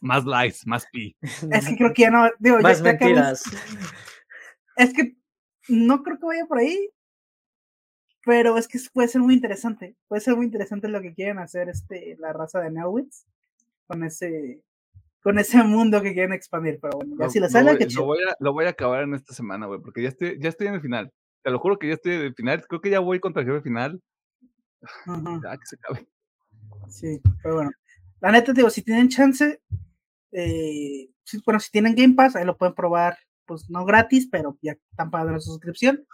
Más 0.00 0.24
likes, 0.24 0.58
más 0.64 0.86
P. 0.90 1.14
Es 1.52 1.68
que 1.68 1.76
creo 1.76 1.92
que 1.92 2.02
ya 2.02 2.10
no. 2.10 2.30
Digo, 2.38 2.58
más 2.60 2.80
mentiras. 2.80 3.42
es 4.76 4.94
que 4.94 5.16
no 5.68 6.02
creo 6.02 6.18
que 6.18 6.26
vaya 6.26 6.46
por 6.46 6.58
ahí. 6.58 6.88
Pero 8.24 8.58
es 8.58 8.68
que 8.68 8.78
puede 8.92 9.08
ser 9.08 9.20
muy 9.22 9.34
interesante. 9.34 9.96
Puede 10.08 10.20
ser 10.20 10.36
muy 10.36 10.46
interesante 10.46 10.88
lo 10.88 11.00
que 11.00 11.14
quieren 11.14 11.38
hacer 11.38 11.68
este, 11.68 12.16
la 12.18 12.32
raza 12.32 12.60
de 12.60 12.70
Neowitz 12.70 13.26
con 13.86 14.04
ese 14.04 14.62
con 15.22 15.38
ese 15.38 15.62
mundo 15.62 16.00
que 16.02 16.14
quieren 16.14 16.32
expandir, 16.32 16.78
pero 16.80 16.96
bueno, 16.96 17.16
ya 17.18 17.28
si 17.28 17.40
lo 17.40 17.48
sale, 17.48 17.76
que 17.76 17.86
lo 17.86 18.04
voy, 18.04 18.18
a, 18.22 18.34
lo 18.40 18.52
voy 18.52 18.64
a 18.64 18.70
acabar 18.70 19.02
en 19.02 19.14
esta 19.14 19.34
semana, 19.34 19.66
güey, 19.66 19.80
porque 19.80 20.02
ya 20.02 20.08
estoy, 20.08 20.38
ya 20.40 20.48
estoy 20.48 20.68
en 20.68 20.74
el 20.74 20.80
final. 20.80 21.12
Te 21.42 21.50
lo 21.50 21.58
juro 21.58 21.78
que 21.78 21.88
ya 21.88 21.94
estoy 21.94 22.14
en 22.14 22.20
el 22.22 22.34
final. 22.34 22.64
Creo 22.68 22.80
que 22.80 22.90
ya 22.90 23.00
voy 23.00 23.20
contra 23.20 23.42
el 23.42 23.48
jefe 23.48 23.62
final. 23.62 24.02
Ya 25.06 25.56
que 25.56 25.66
se 25.66 25.76
acabe. 25.76 26.08
Sí, 26.88 27.20
pero 27.42 27.56
bueno. 27.56 27.70
La 28.20 28.32
neta, 28.32 28.52
digo, 28.52 28.68
si 28.68 28.82
tienen 28.82 29.08
chance, 29.08 29.62
eh, 30.32 31.08
bueno, 31.44 31.60
si 31.60 31.70
tienen 31.70 31.94
Game 31.94 32.14
Pass, 32.14 32.36
ahí 32.36 32.44
lo 32.44 32.58
pueden 32.58 32.74
probar, 32.74 33.16
pues 33.46 33.70
no 33.70 33.84
gratis, 33.86 34.28
pero 34.30 34.58
ya 34.60 34.72
están 34.90 35.10
pagando 35.10 35.34
la 35.34 35.40
suscripción. 35.40 36.06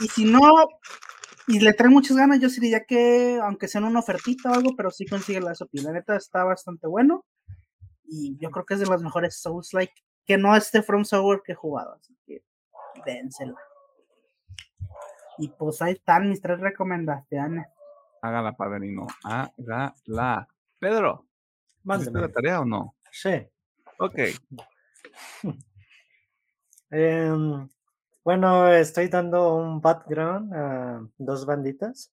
Y 0.00 0.08
si 0.08 0.24
no, 0.24 0.40
y 1.46 1.60
le 1.60 1.72
traen 1.72 1.94
muchas 1.94 2.16
ganas, 2.16 2.40
yo 2.40 2.48
diría 2.48 2.84
que, 2.84 3.38
aunque 3.42 3.68
sea 3.68 3.82
una 3.82 4.00
ofertita 4.00 4.50
o 4.50 4.54
algo, 4.54 4.76
pero 4.76 4.90
sí 4.90 5.06
consigue 5.06 5.40
la 5.40 5.54
SOP. 5.54 5.70
La 5.82 5.92
neta 5.92 6.16
está 6.16 6.44
bastante 6.44 6.86
bueno 6.86 7.24
y 8.08 8.36
yo 8.38 8.50
creo 8.50 8.64
que 8.64 8.74
es 8.74 8.80
de 8.80 8.86
las 8.86 9.02
mejores 9.02 9.36
Souls 9.36 9.72
like 9.74 9.92
que 10.24 10.38
no 10.38 10.54
esté 10.56 10.82
From 10.82 11.04
Software 11.04 11.42
que 11.44 11.52
he 11.52 11.54
jugado, 11.54 11.94
así 11.94 12.16
que 12.26 12.42
dénsela. 13.04 13.56
Y 15.38 15.48
pues 15.48 15.80
ahí 15.82 15.92
están 15.92 16.28
mis 16.28 16.40
tres 16.40 16.58
recomendaciones. 16.60 17.66
Hágala, 18.22 18.56
padrino. 18.56 19.06
Hágala. 19.24 20.48
Pedro, 20.78 21.26
¿hiciste 21.84 22.18
la 22.18 22.28
tarea 22.28 22.60
o 22.60 22.64
no? 22.64 22.96
Sí. 23.10 23.46
Ok. 23.98 24.18
Em, 26.90 27.68
bueno, 28.24 28.66
estoy 28.72 29.08
dando 29.08 29.56
un 29.56 29.78
background 29.82 30.54
a 30.54 31.06
dos 31.18 31.44
banditas. 31.44 32.10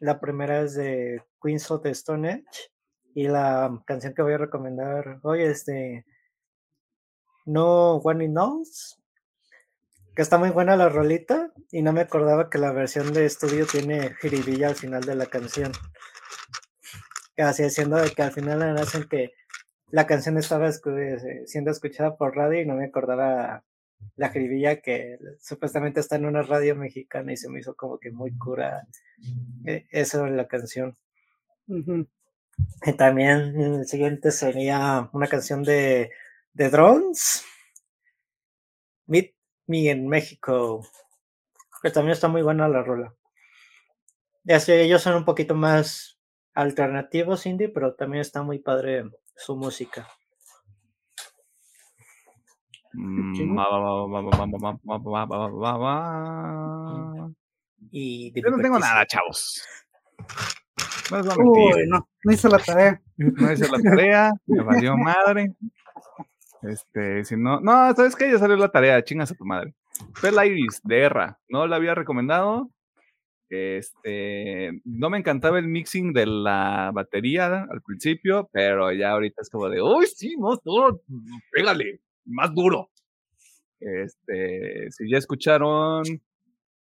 La 0.00 0.18
primera 0.18 0.62
es 0.62 0.74
de 0.74 1.22
Queens 1.40 1.70
of 1.70 1.82
the 1.82 1.90
Stone 1.90 2.28
Age 2.28 2.70
y 3.16 3.28
la 3.28 3.82
canción 3.86 4.12
que 4.12 4.20
voy 4.20 4.34
a 4.34 4.38
recomendar 4.38 5.20
hoy 5.22 5.42
es 5.42 5.64
de 5.64 6.04
No 7.46 7.94
One 7.94 8.28
Knows, 8.28 9.00
que 10.14 10.20
está 10.20 10.36
muy 10.36 10.50
buena 10.50 10.76
la 10.76 10.90
rolita 10.90 11.50
y 11.72 11.80
no 11.80 11.94
me 11.94 12.02
acordaba 12.02 12.50
que 12.50 12.58
la 12.58 12.72
versión 12.72 13.14
de 13.14 13.24
estudio 13.24 13.64
tiene 13.64 14.14
jiribilla 14.20 14.68
al 14.68 14.74
final 14.74 15.02
de 15.02 15.14
la 15.14 15.24
canción. 15.24 15.72
Así 17.38 17.62
haciendo 17.62 17.96
de 17.96 18.10
que 18.10 18.22
al 18.22 18.32
final 18.32 18.76
hacen 18.76 19.08
que 19.08 19.32
la 19.90 20.06
canción 20.06 20.36
estaba 20.36 20.68
eh, 20.68 21.42
siendo 21.46 21.70
escuchada 21.70 22.18
por 22.18 22.36
radio 22.36 22.60
y 22.60 22.66
no 22.66 22.74
me 22.74 22.84
acordaba 22.84 23.64
la 24.16 24.28
jiribilla 24.28 24.82
que 24.82 25.16
supuestamente 25.40 26.00
está 26.00 26.16
en 26.16 26.26
una 26.26 26.42
radio 26.42 26.76
mexicana 26.76 27.32
y 27.32 27.38
se 27.38 27.48
me 27.48 27.60
hizo 27.60 27.76
como 27.76 27.98
que 27.98 28.10
muy 28.10 28.36
cura 28.36 28.86
eh, 29.64 29.86
eso 29.90 30.24
de 30.24 30.32
la 30.32 30.46
canción. 30.46 30.98
Y 32.84 32.92
también 32.92 33.60
el 33.60 33.86
siguiente 33.86 34.30
sería 34.30 35.10
una 35.12 35.26
canción 35.26 35.62
de, 35.62 36.10
de 36.52 36.70
Drones, 36.70 37.44
Meet 39.06 39.34
Me 39.66 39.90
en 39.90 40.08
México, 40.08 40.86
que 41.82 41.90
también 41.90 42.12
está 42.12 42.28
muy 42.28 42.42
buena 42.42 42.68
la 42.68 42.82
rola. 42.82 43.14
Y 44.44 44.52
así 44.52 44.72
ellos 44.72 45.02
son 45.02 45.16
un 45.16 45.24
poquito 45.24 45.54
más 45.54 46.18
alternativos 46.54 47.46
indie, 47.46 47.68
pero 47.68 47.94
también 47.94 48.20
está 48.20 48.42
muy 48.42 48.58
padre 48.60 49.10
su 49.34 49.56
música. 49.56 50.08
Y 57.90 58.32
Yo 58.40 58.50
no 58.50 58.62
tengo 58.62 58.78
nada, 58.78 59.04
chavos. 59.06 59.62
No 61.10 61.22
no, 61.22 62.08
no 62.24 62.32
hice 62.32 62.48
la 62.48 62.58
tarea. 62.58 63.00
No 63.16 63.50
hice 63.50 63.66
la 63.70 63.80
tarea, 63.80 64.32
me 64.46 64.62
valió 64.62 64.94
madre. 64.96 65.54
Este, 66.62 67.24
si 67.24 67.36
no, 67.36 67.60
no, 67.60 67.94
¿sabes 67.94 68.14
qué? 68.14 68.30
Ya 68.30 68.38
salió 68.38 68.56
la 68.56 68.70
tarea, 68.70 69.02
chingas 69.02 69.30
a 69.30 69.34
tu 69.34 69.44
madre. 69.44 69.74
Fue 70.12 70.30
la 70.30 70.44
Iris 70.44 70.82
de 70.84 70.98
Erra, 70.98 71.38
no 71.48 71.66
la 71.66 71.76
había 71.76 71.94
recomendado. 71.94 72.70
Este, 73.48 74.72
no 74.84 75.08
me 75.08 75.18
encantaba 75.18 75.58
el 75.58 75.68
mixing 75.68 76.12
de 76.12 76.26
la 76.26 76.90
batería 76.92 77.66
al 77.70 77.80
principio, 77.82 78.50
pero 78.52 78.92
ya 78.92 79.12
ahorita 79.12 79.42
es 79.42 79.48
como 79.48 79.68
de, 79.68 79.80
uy, 79.80 80.06
sí, 80.06 80.36
más 80.36 80.58
duro, 80.64 81.00
pégale, 81.52 82.00
más 82.24 82.52
duro. 82.52 82.90
Este, 83.78 84.90
si 84.90 85.08
ya 85.08 85.18
escucharon 85.18 86.02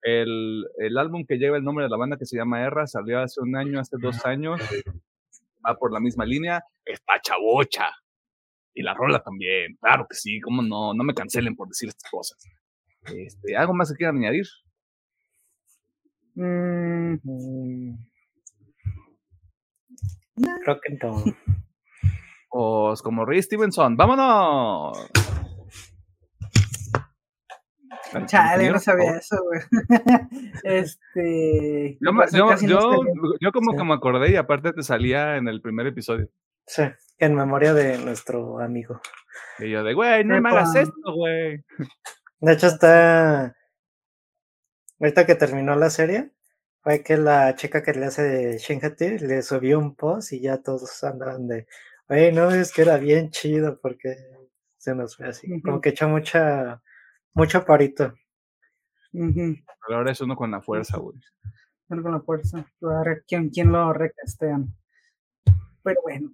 el, 0.03 0.65
el, 0.79 0.99
álbum 0.99 1.25
que 1.27 1.37
lleva 1.37 1.57
el 1.57 1.65
nombre 1.65 1.85
de 1.85 1.91
la 1.91 1.97
banda 1.97 2.17
que 2.17 2.27
se 2.27 2.37
llama 2.37 2.63
Erra 2.63 2.87
salió 2.87 3.21
hace 3.21 3.41
un 3.41 3.57
año, 3.57 3.81
hace 3.81 3.97
dos 3.99 4.25
años. 4.25 4.61
Va 5.67 5.77
por 5.77 5.93
la 5.93 6.01
misma 6.01 6.25
línea. 6.25 6.65
Está 6.85 7.21
chabocha. 7.21 7.91
Y 8.75 8.83
la 8.83 8.95
rola 8.95 9.23
también, 9.23 9.77
claro 9.81 10.07
que 10.09 10.17
sí, 10.17 10.41
cómo 10.41 10.63
no, 10.63 10.95
no 10.95 11.03
me 11.05 11.13
cancelen 11.13 11.57
por 11.57 11.69
decir 11.69 11.89
estas 11.89 12.11
cosas. 12.11 12.39
Este, 13.15 13.57
¿Algo 13.57 13.75
más 13.75 13.91
que 13.91 13.97
quieran 13.97 14.17
añadir? 14.19 14.47
Mm. 16.35 17.17
Creo 20.65 20.81
que 20.81 20.99
no. 21.03 21.25
Pues 22.49 23.03
como 23.03 23.25
Ray 23.25 23.43
Stevenson, 23.43 23.97
¡vámonos! 23.97 25.11
Chale, 28.27 28.71
no 28.71 28.79
sabía 28.79 29.17
eso, 29.17 29.37
güey. 29.45 29.61
este. 30.65 31.99
Yo, 32.01 32.13
yo, 32.63 33.01
yo, 33.41 33.53
como 33.53 33.77
que 33.77 33.85
me 33.85 33.95
acordé 33.95 34.31
y 34.31 34.37
aparte 34.37 34.73
te 34.73 34.83
salía 34.83 35.37
en 35.37 35.49
el 35.49 35.61
primer 35.61 35.87
episodio. 35.87 36.29
Sí, 36.67 36.83
en 37.19 37.35
memoria 37.35 37.75
de 37.75 37.99
nuestro 37.99 38.61
amigo. 38.61 39.01
Y 39.59 39.71
yo 39.71 39.83
de, 39.83 39.95
güey, 39.95 40.25
no 40.25 40.41
me 40.41 40.51
hagas 40.51 40.75
esto, 40.77 41.15
güey. 41.15 41.65
De 42.41 42.53
hecho, 42.53 42.69
está. 42.69 43.57
Ahorita 45.01 45.27
que 45.27 45.35
terminó 45.35 45.75
la 45.77 45.91
serie, 45.91 46.31
fue 46.83 47.03
que 47.03 47.17
la 47.17 47.55
chica 47.55 47.83
que 47.83 47.93
le 47.93 48.07
hace 48.07 48.59
Shinhati 48.59 49.19
le 49.19 49.43
subió 49.43 49.79
un 49.79 49.95
post 49.95 50.33
y 50.33 50.43
ya 50.43 50.63
todos 50.63 51.03
andaban 51.05 51.49
de, 51.49 51.67
güey, 52.09 52.33
no, 52.33 52.51
es 52.51 52.73
que 52.73 52.83
era 52.83 52.99
bien 52.99 53.31
chido 53.31 53.81
porque 53.81 54.17
se 54.77 54.95
nos 54.95 55.17
fue 55.17 55.29
así. 55.29 55.61
Como 55.63 55.81
que 55.81 55.91
echó 55.91 56.09
mucha 56.09 56.83
mucho 57.35 57.65
parito. 57.65 58.15
Pero 59.13 59.99
ahora 59.99 60.13
es 60.13 60.21
uno 60.21 60.37
con 60.37 60.51
la 60.51 60.61
fuerza, 60.61 60.99
güey. 60.99 61.19
Uno 61.89 62.03
con 62.03 62.13
la 62.13 62.21
fuerza. 62.21 62.65
¿Quién, 63.27 63.51
quién 63.51 63.73
lo 63.73 63.93
recastean? 63.93 64.75
Pero 65.83 66.01
bueno. 66.03 66.31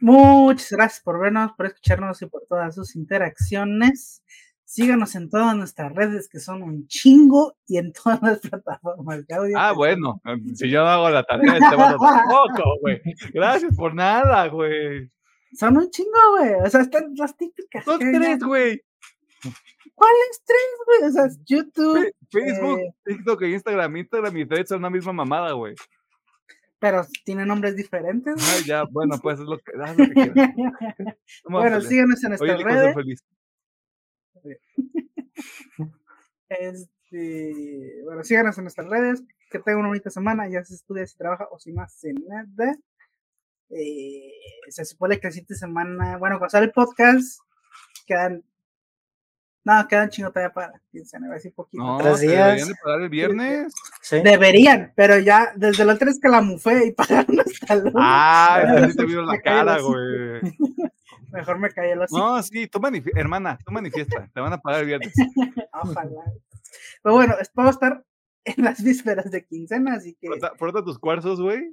Muchas 0.00 0.70
gracias 0.70 1.02
por 1.02 1.20
vernos, 1.20 1.52
por 1.52 1.66
escucharnos 1.66 2.22
y 2.22 2.26
por 2.26 2.46
todas 2.48 2.74
sus 2.74 2.96
interacciones. 2.96 4.22
Síganos 4.64 5.14
en 5.14 5.28
todas 5.28 5.54
nuestras 5.56 5.92
redes 5.92 6.28
que 6.28 6.38
son 6.38 6.62
un 6.62 6.86
chingo 6.86 7.56
y 7.66 7.76
en 7.76 7.92
todas 7.92 8.22
las 8.22 8.38
plataformas 8.40 9.26
de 9.26 9.34
audio. 9.34 9.58
Ah, 9.58 9.72
bueno, 9.72 10.22
si 10.54 10.70
yo 10.70 10.86
hago 10.86 11.10
la 11.10 11.22
tarea, 11.24 11.54
este 11.54 11.76
tampoco, 11.76 12.78
güey. 12.80 13.02
Gracias 13.34 13.76
por 13.76 13.94
nada, 13.94 14.46
güey. 14.46 15.10
Son 15.52 15.76
un 15.76 15.90
chingo, 15.90 16.38
güey. 16.38 16.54
O 16.64 16.70
sea, 16.70 16.80
están 16.82 17.12
las 17.16 17.36
típicas. 17.36 17.84
Son 17.84 17.98
tres, 17.98 18.38
güey. 18.38 18.80
¿Cuáles 20.00 20.42
tres, 20.46 20.58
güey? 20.86 21.10
O 21.10 21.12
sea, 21.12 21.28
YouTube. 21.44 22.14
Facebook, 22.30 22.80
eh, 22.80 22.94
TikTok 23.04 23.42
e 23.42 23.50
Instagram. 23.50 23.96
Instagram 23.98 24.34
y 24.38 24.46
Threads 24.46 24.70
son 24.70 24.80
la 24.80 24.88
misma 24.88 25.12
mamada, 25.12 25.52
güey. 25.52 25.74
Pero 26.78 27.06
tienen 27.22 27.48
nombres 27.48 27.76
diferentes. 27.76 28.34
Ay, 28.38 28.64
ya, 28.64 28.84
bueno, 28.84 29.18
pues 29.20 29.40
es 29.40 29.44
lo 29.44 29.58
que, 29.58 29.72
bueno, 31.44 31.82
síganos 31.82 32.24
en 32.24 32.30
nuestras 32.30 32.62
redes. 32.62 32.96
Este, 36.48 38.02
bueno, 38.02 38.24
síganos 38.24 38.56
en 38.56 38.64
nuestras 38.64 38.88
redes. 38.88 39.22
Que 39.50 39.58
tengan 39.58 39.80
una 39.80 39.88
bonita 39.88 40.08
semana. 40.08 40.48
Ya 40.48 40.64
se 40.64 40.76
estudia, 40.76 41.06
si 41.06 41.18
trabaja 41.18 41.46
o 41.50 41.58
si 41.58 41.72
no 41.72 41.82
hace 41.82 42.14
nada. 42.14 42.74
Eh, 43.68 44.32
se 44.70 44.86
supone 44.86 45.20
que 45.20 45.26
la 45.26 45.32
siguiente 45.32 45.56
semana, 45.56 46.16
bueno, 46.16 46.38
cuando 46.38 46.52
sale 46.52 46.64
el 46.64 46.72
podcast, 46.72 47.40
quedan 48.06 48.42
no, 49.62 49.88
quedan 49.88 50.08
chingo 50.08 50.30
todavía 50.30 50.54
para 50.54 50.80
quincena, 50.90 51.28
a 51.28 51.34
decir 51.34 51.52
poquito. 51.54 51.82
No, 51.82 51.98
¿Tres 51.98 52.20
días? 52.20 52.46
deberían 52.46 52.68
de 52.68 52.74
pagar 52.82 53.00
el 53.02 53.08
viernes. 53.10 53.74
¿Sí? 54.00 54.20
Deberían, 54.22 54.92
pero 54.96 55.18
ya 55.18 55.52
desde 55.54 55.84
la 55.84 55.98
tres 55.98 56.18
que 56.20 56.28
la 56.28 56.40
mufé 56.40 56.86
y 56.86 56.92
pagaron 56.92 57.40
hasta 57.40 57.74
el 57.74 57.92
Ah, 57.96 58.62
ya 58.80 58.94
te 58.94 59.04
vieron 59.04 59.26
la 59.26 59.40
cara, 59.40 59.80
güey. 59.80 60.40
Mejor 61.32 61.58
me 61.58 61.70
caí 61.70 61.90
el 61.90 62.00
No, 62.10 62.42
sí, 62.42 62.66
tú 62.66 62.80
hermana, 63.14 63.58
tú 63.64 63.70
manifiesta, 63.72 64.28
te 64.32 64.40
van 64.40 64.52
a 64.52 64.58
pagar 64.58 64.80
el 64.80 64.86
viernes. 64.86 65.12
Ojalá. 65.72 66.24
Pero 67.02 67.14
bueno, 67.14 67.36
vamos 67.54 67.70
a 67.70 67.74
estar 67.74 68.04
en 68.44 68.64
las 68.64 68.82
vísperas 68.82 69.30
de 69.30 69.44
quincena, 69.44 69.94
así 69.94 70.16
que. 70.20 70.28
Porta 70.58 70.82
tus 70.82 70.98
cuarzos, 70.98 71.40
güey. 71.40 71.68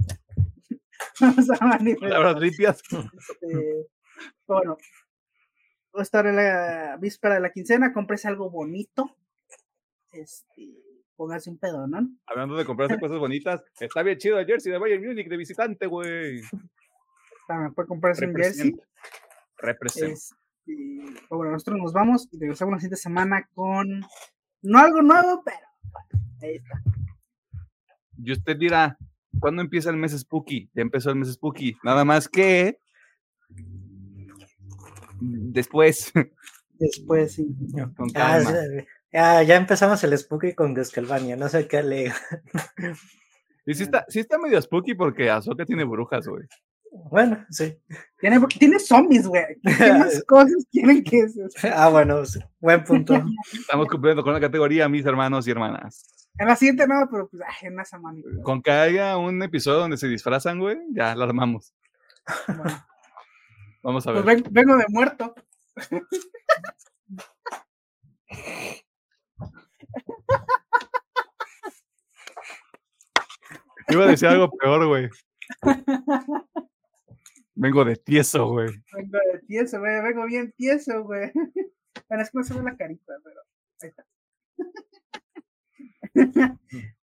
Vamos 1.19 1.49
a 1.49 1.65
manifestar. 1.65 2.09
Palabras 2.09 2.41
limpias. 2.41 2.81
Este, 2.91 3.87
bueno, 4.45 4.77
estar 6.01 6.25
en 6.27 6.35
la 6.35 6.97
víspera 6.99 7.35
de 7.35 7.41
la 7.41 7.51
quincena, 7.51 7.93
cómprese 7.93 8.27
algo 8.27 8.49
bonito. 8.49 9.15
Este, 10.11 10.73
póngase 11.15 11.49
un 11.49 11.57
pedo, 11.57 11.87
¿no? 11.87 12.07
Hablando 12.25 12.55
de 12.55 12.65
comprarse 12.65 12.99
cosas 12.99 13.19
bonitas, 13.19 13.63
está 13.79 14.03
bien 14.03 14.17
chido 14.17 14.39
el 14.39 14.45
jersey 14.45 14.71
de 14.71 14.77
Bayern 14.77 15.05
Munich 15.05 15.27
de 15.27 15.37
visitante, 15.37 15.87
güey. 15.87 16.41
También 17.47 17.73
puede 17.73 17.87
comprarse 17.87 18.25
un 18.25 18.35
jersey. 18.35 18.75
Representa. 19.57 20.13
Este, 20.13 21.25
bueno, 21.29 21.51
nosotros 21.51 21.79
nos 21.79 21.93
vamos 21.93 22.27
y 22.31 22.39
regresamos 22.39 22.73
la 22.73 22.79
siguiente 22.79 22.97
semana 22.97 23.49
con 23.53 24.01
no 24.61 24.79
algo 24.79 25.01
nuevo, 25.01 25.43
pero 25.43 25.57
ahí 26.41 26.55
está. 26.55 26.81
Y 28.17 28.31
usted 28.31 28.57
dirá, 28.57 28.97
¿cuándo 29.39 29.61
empieza 29.61 29.89
el 29.89 29.97
mes 29.97 30.17
Spooky? 30.17 30.69
Ya 30.73 30.81
empezó 30.81 31.09
el 31.09 31.15
mes 31.15 31.31
Spooky. 31.33 31.77
Nada 31.83 32.03
más 32.03 32.27
que 32.27 32.79
después. 35.19 36.11
Después, 36.79 37.33
sí. 37.33 37.47
ya, 39.11 39.43
ya, 39.43 39.55
empezamos 39.55 40.03
el 40.03 40.17
spooky 40.17 40.53
con 40.53 40.73
Descalvania, 40.73 41.35
no 41.35 41.49
sé 41.49 41.67
qué 41.67 41.83
le. 41.83 42.13
Y 43.69 43.73
sí 43.73 43.83
está, 43.83 44.05
sí 44.07 44.21
está 44.21 44.37
medio 44.37 44.61
spooky 44.61 44.93
porque 44.93 45.29
Azoka 45.29 45.65
tiene 45.65 45.83
brujas, 45.83 46.25
güey. 46.25 46.45
Bueno, 47.11 47.45
sí. 47.49 47.77
Tiene, 48.17 48.39
tiene 48.47 48.79
zombies, 48.79 49.27
güey. 49.27 49.43
¿Qué 49.61 49.93
más 49.93 50.23
cosas 50.27 50.65
quieren 50.71 51.03
que 51.03 51.19
eso? 51.19 51.41
Ah, 51.75 51.89
bueno, 51.89 52.23
buen 52.61 52.83
punto. 52.85 53.21
Estamos 53.51 53.87
cumpliendo 53.87 54.23
con 54.23 54.33
la 54.33 54.39
categoría, 54.39 54.87
mis 54.87 55.05
hermanos 55.05 55.45
y 55.47 55.51
hermanas. 55.51 56.29
En 56.39 56.47
la 56.47 56.55
siguiente 56.55 56.87
no, 56.87 57.07
pero 57.11 57.27
pues, 57.27 57.43
ay, 57.45 57.67
en 57.67 57.73
una 57.73 57.83
semana. 57.83 58.21
Con 58.43 58.61
que 58.61 58.71
haya 58.71 59.17
un 59.17 59.43
episodio 59.43 59.79
donde 59.79 59.97
se 59.97 60.07
disfrazan, 60.07 60.59
güey, 60.59 60.77
ya 60.93 61.13
lo 61.13 61.25
armamos. 61.25 61.73
Bueno. 62.47 62.85
Vamos 63.87 64.05
a 64.05 64.11
pues 64.11 64.25
ver. 64.25 64.43
vengo 64.51 64.75
de 64.75 64.83
muerto. 64.89 65.33
Iba 73.87 74.03
a 74.03 74.07
decir 74.07 74.27
algo 74.27 74.51
peor, 74.51 74.87
güey. 74.87 75.09
Vengo 77.55 77.85
de 77.85 77.95
tieso, 77.95 78.49
güey. 78.49 78.67
Vengo 78.91 79.19
de 79.31 79.39
tieso, 79.47 79.79
güey. 79.79 80.01
Vengo 80.01 80.25
bien 80.25 80.51
tieso, 80.57 81.05
güey. 81.05 81.31
Bueno, 82.09 82.23
es 82.23 82.29
que 82.29 82.37
no 82.39 82.43
se 82.43 82.53
ve 82.55 82.63
la 82.63 82.75
carita, 82.75 83.13
pero 83.23 83.41
ahí 83.81 83.89
está. 83.89 84.05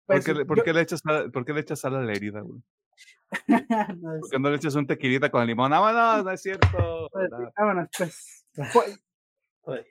¿Por, 0.05 0.21
qué, 0.21 0.45
¿por, 0.45 0.63
qué 0.65 0.73
le 0.73 0.81
echas, 0.81 1.01
¿Por 1.01 1.45
qué 1.45 1.53
le 1.53 1.61
echas 1.61 1.79
sal 1.79 1.95
a 1.95 2.01
la 2.01 2.11
herida, 2.11 2.41
güey? 2.41 2.61
no 3.47 4.19
Porque 4.21 4.39
no 4.39 4.49
le 4.49 4.55
echas 4.57 4.75
un 4.75 4.87
tequilita 4.87 5.29
con 5.29 5.45
limón. 5.45 5.71
Vámonos, 5.71 6.25
no 6.25 6.31
es 6.31 6.41
cierto. 6.41 7.09
Pues, 7.11 7.29
vámonos, 7.57 7.89
pues. 7.97 8.45
pues. 9.63 9.85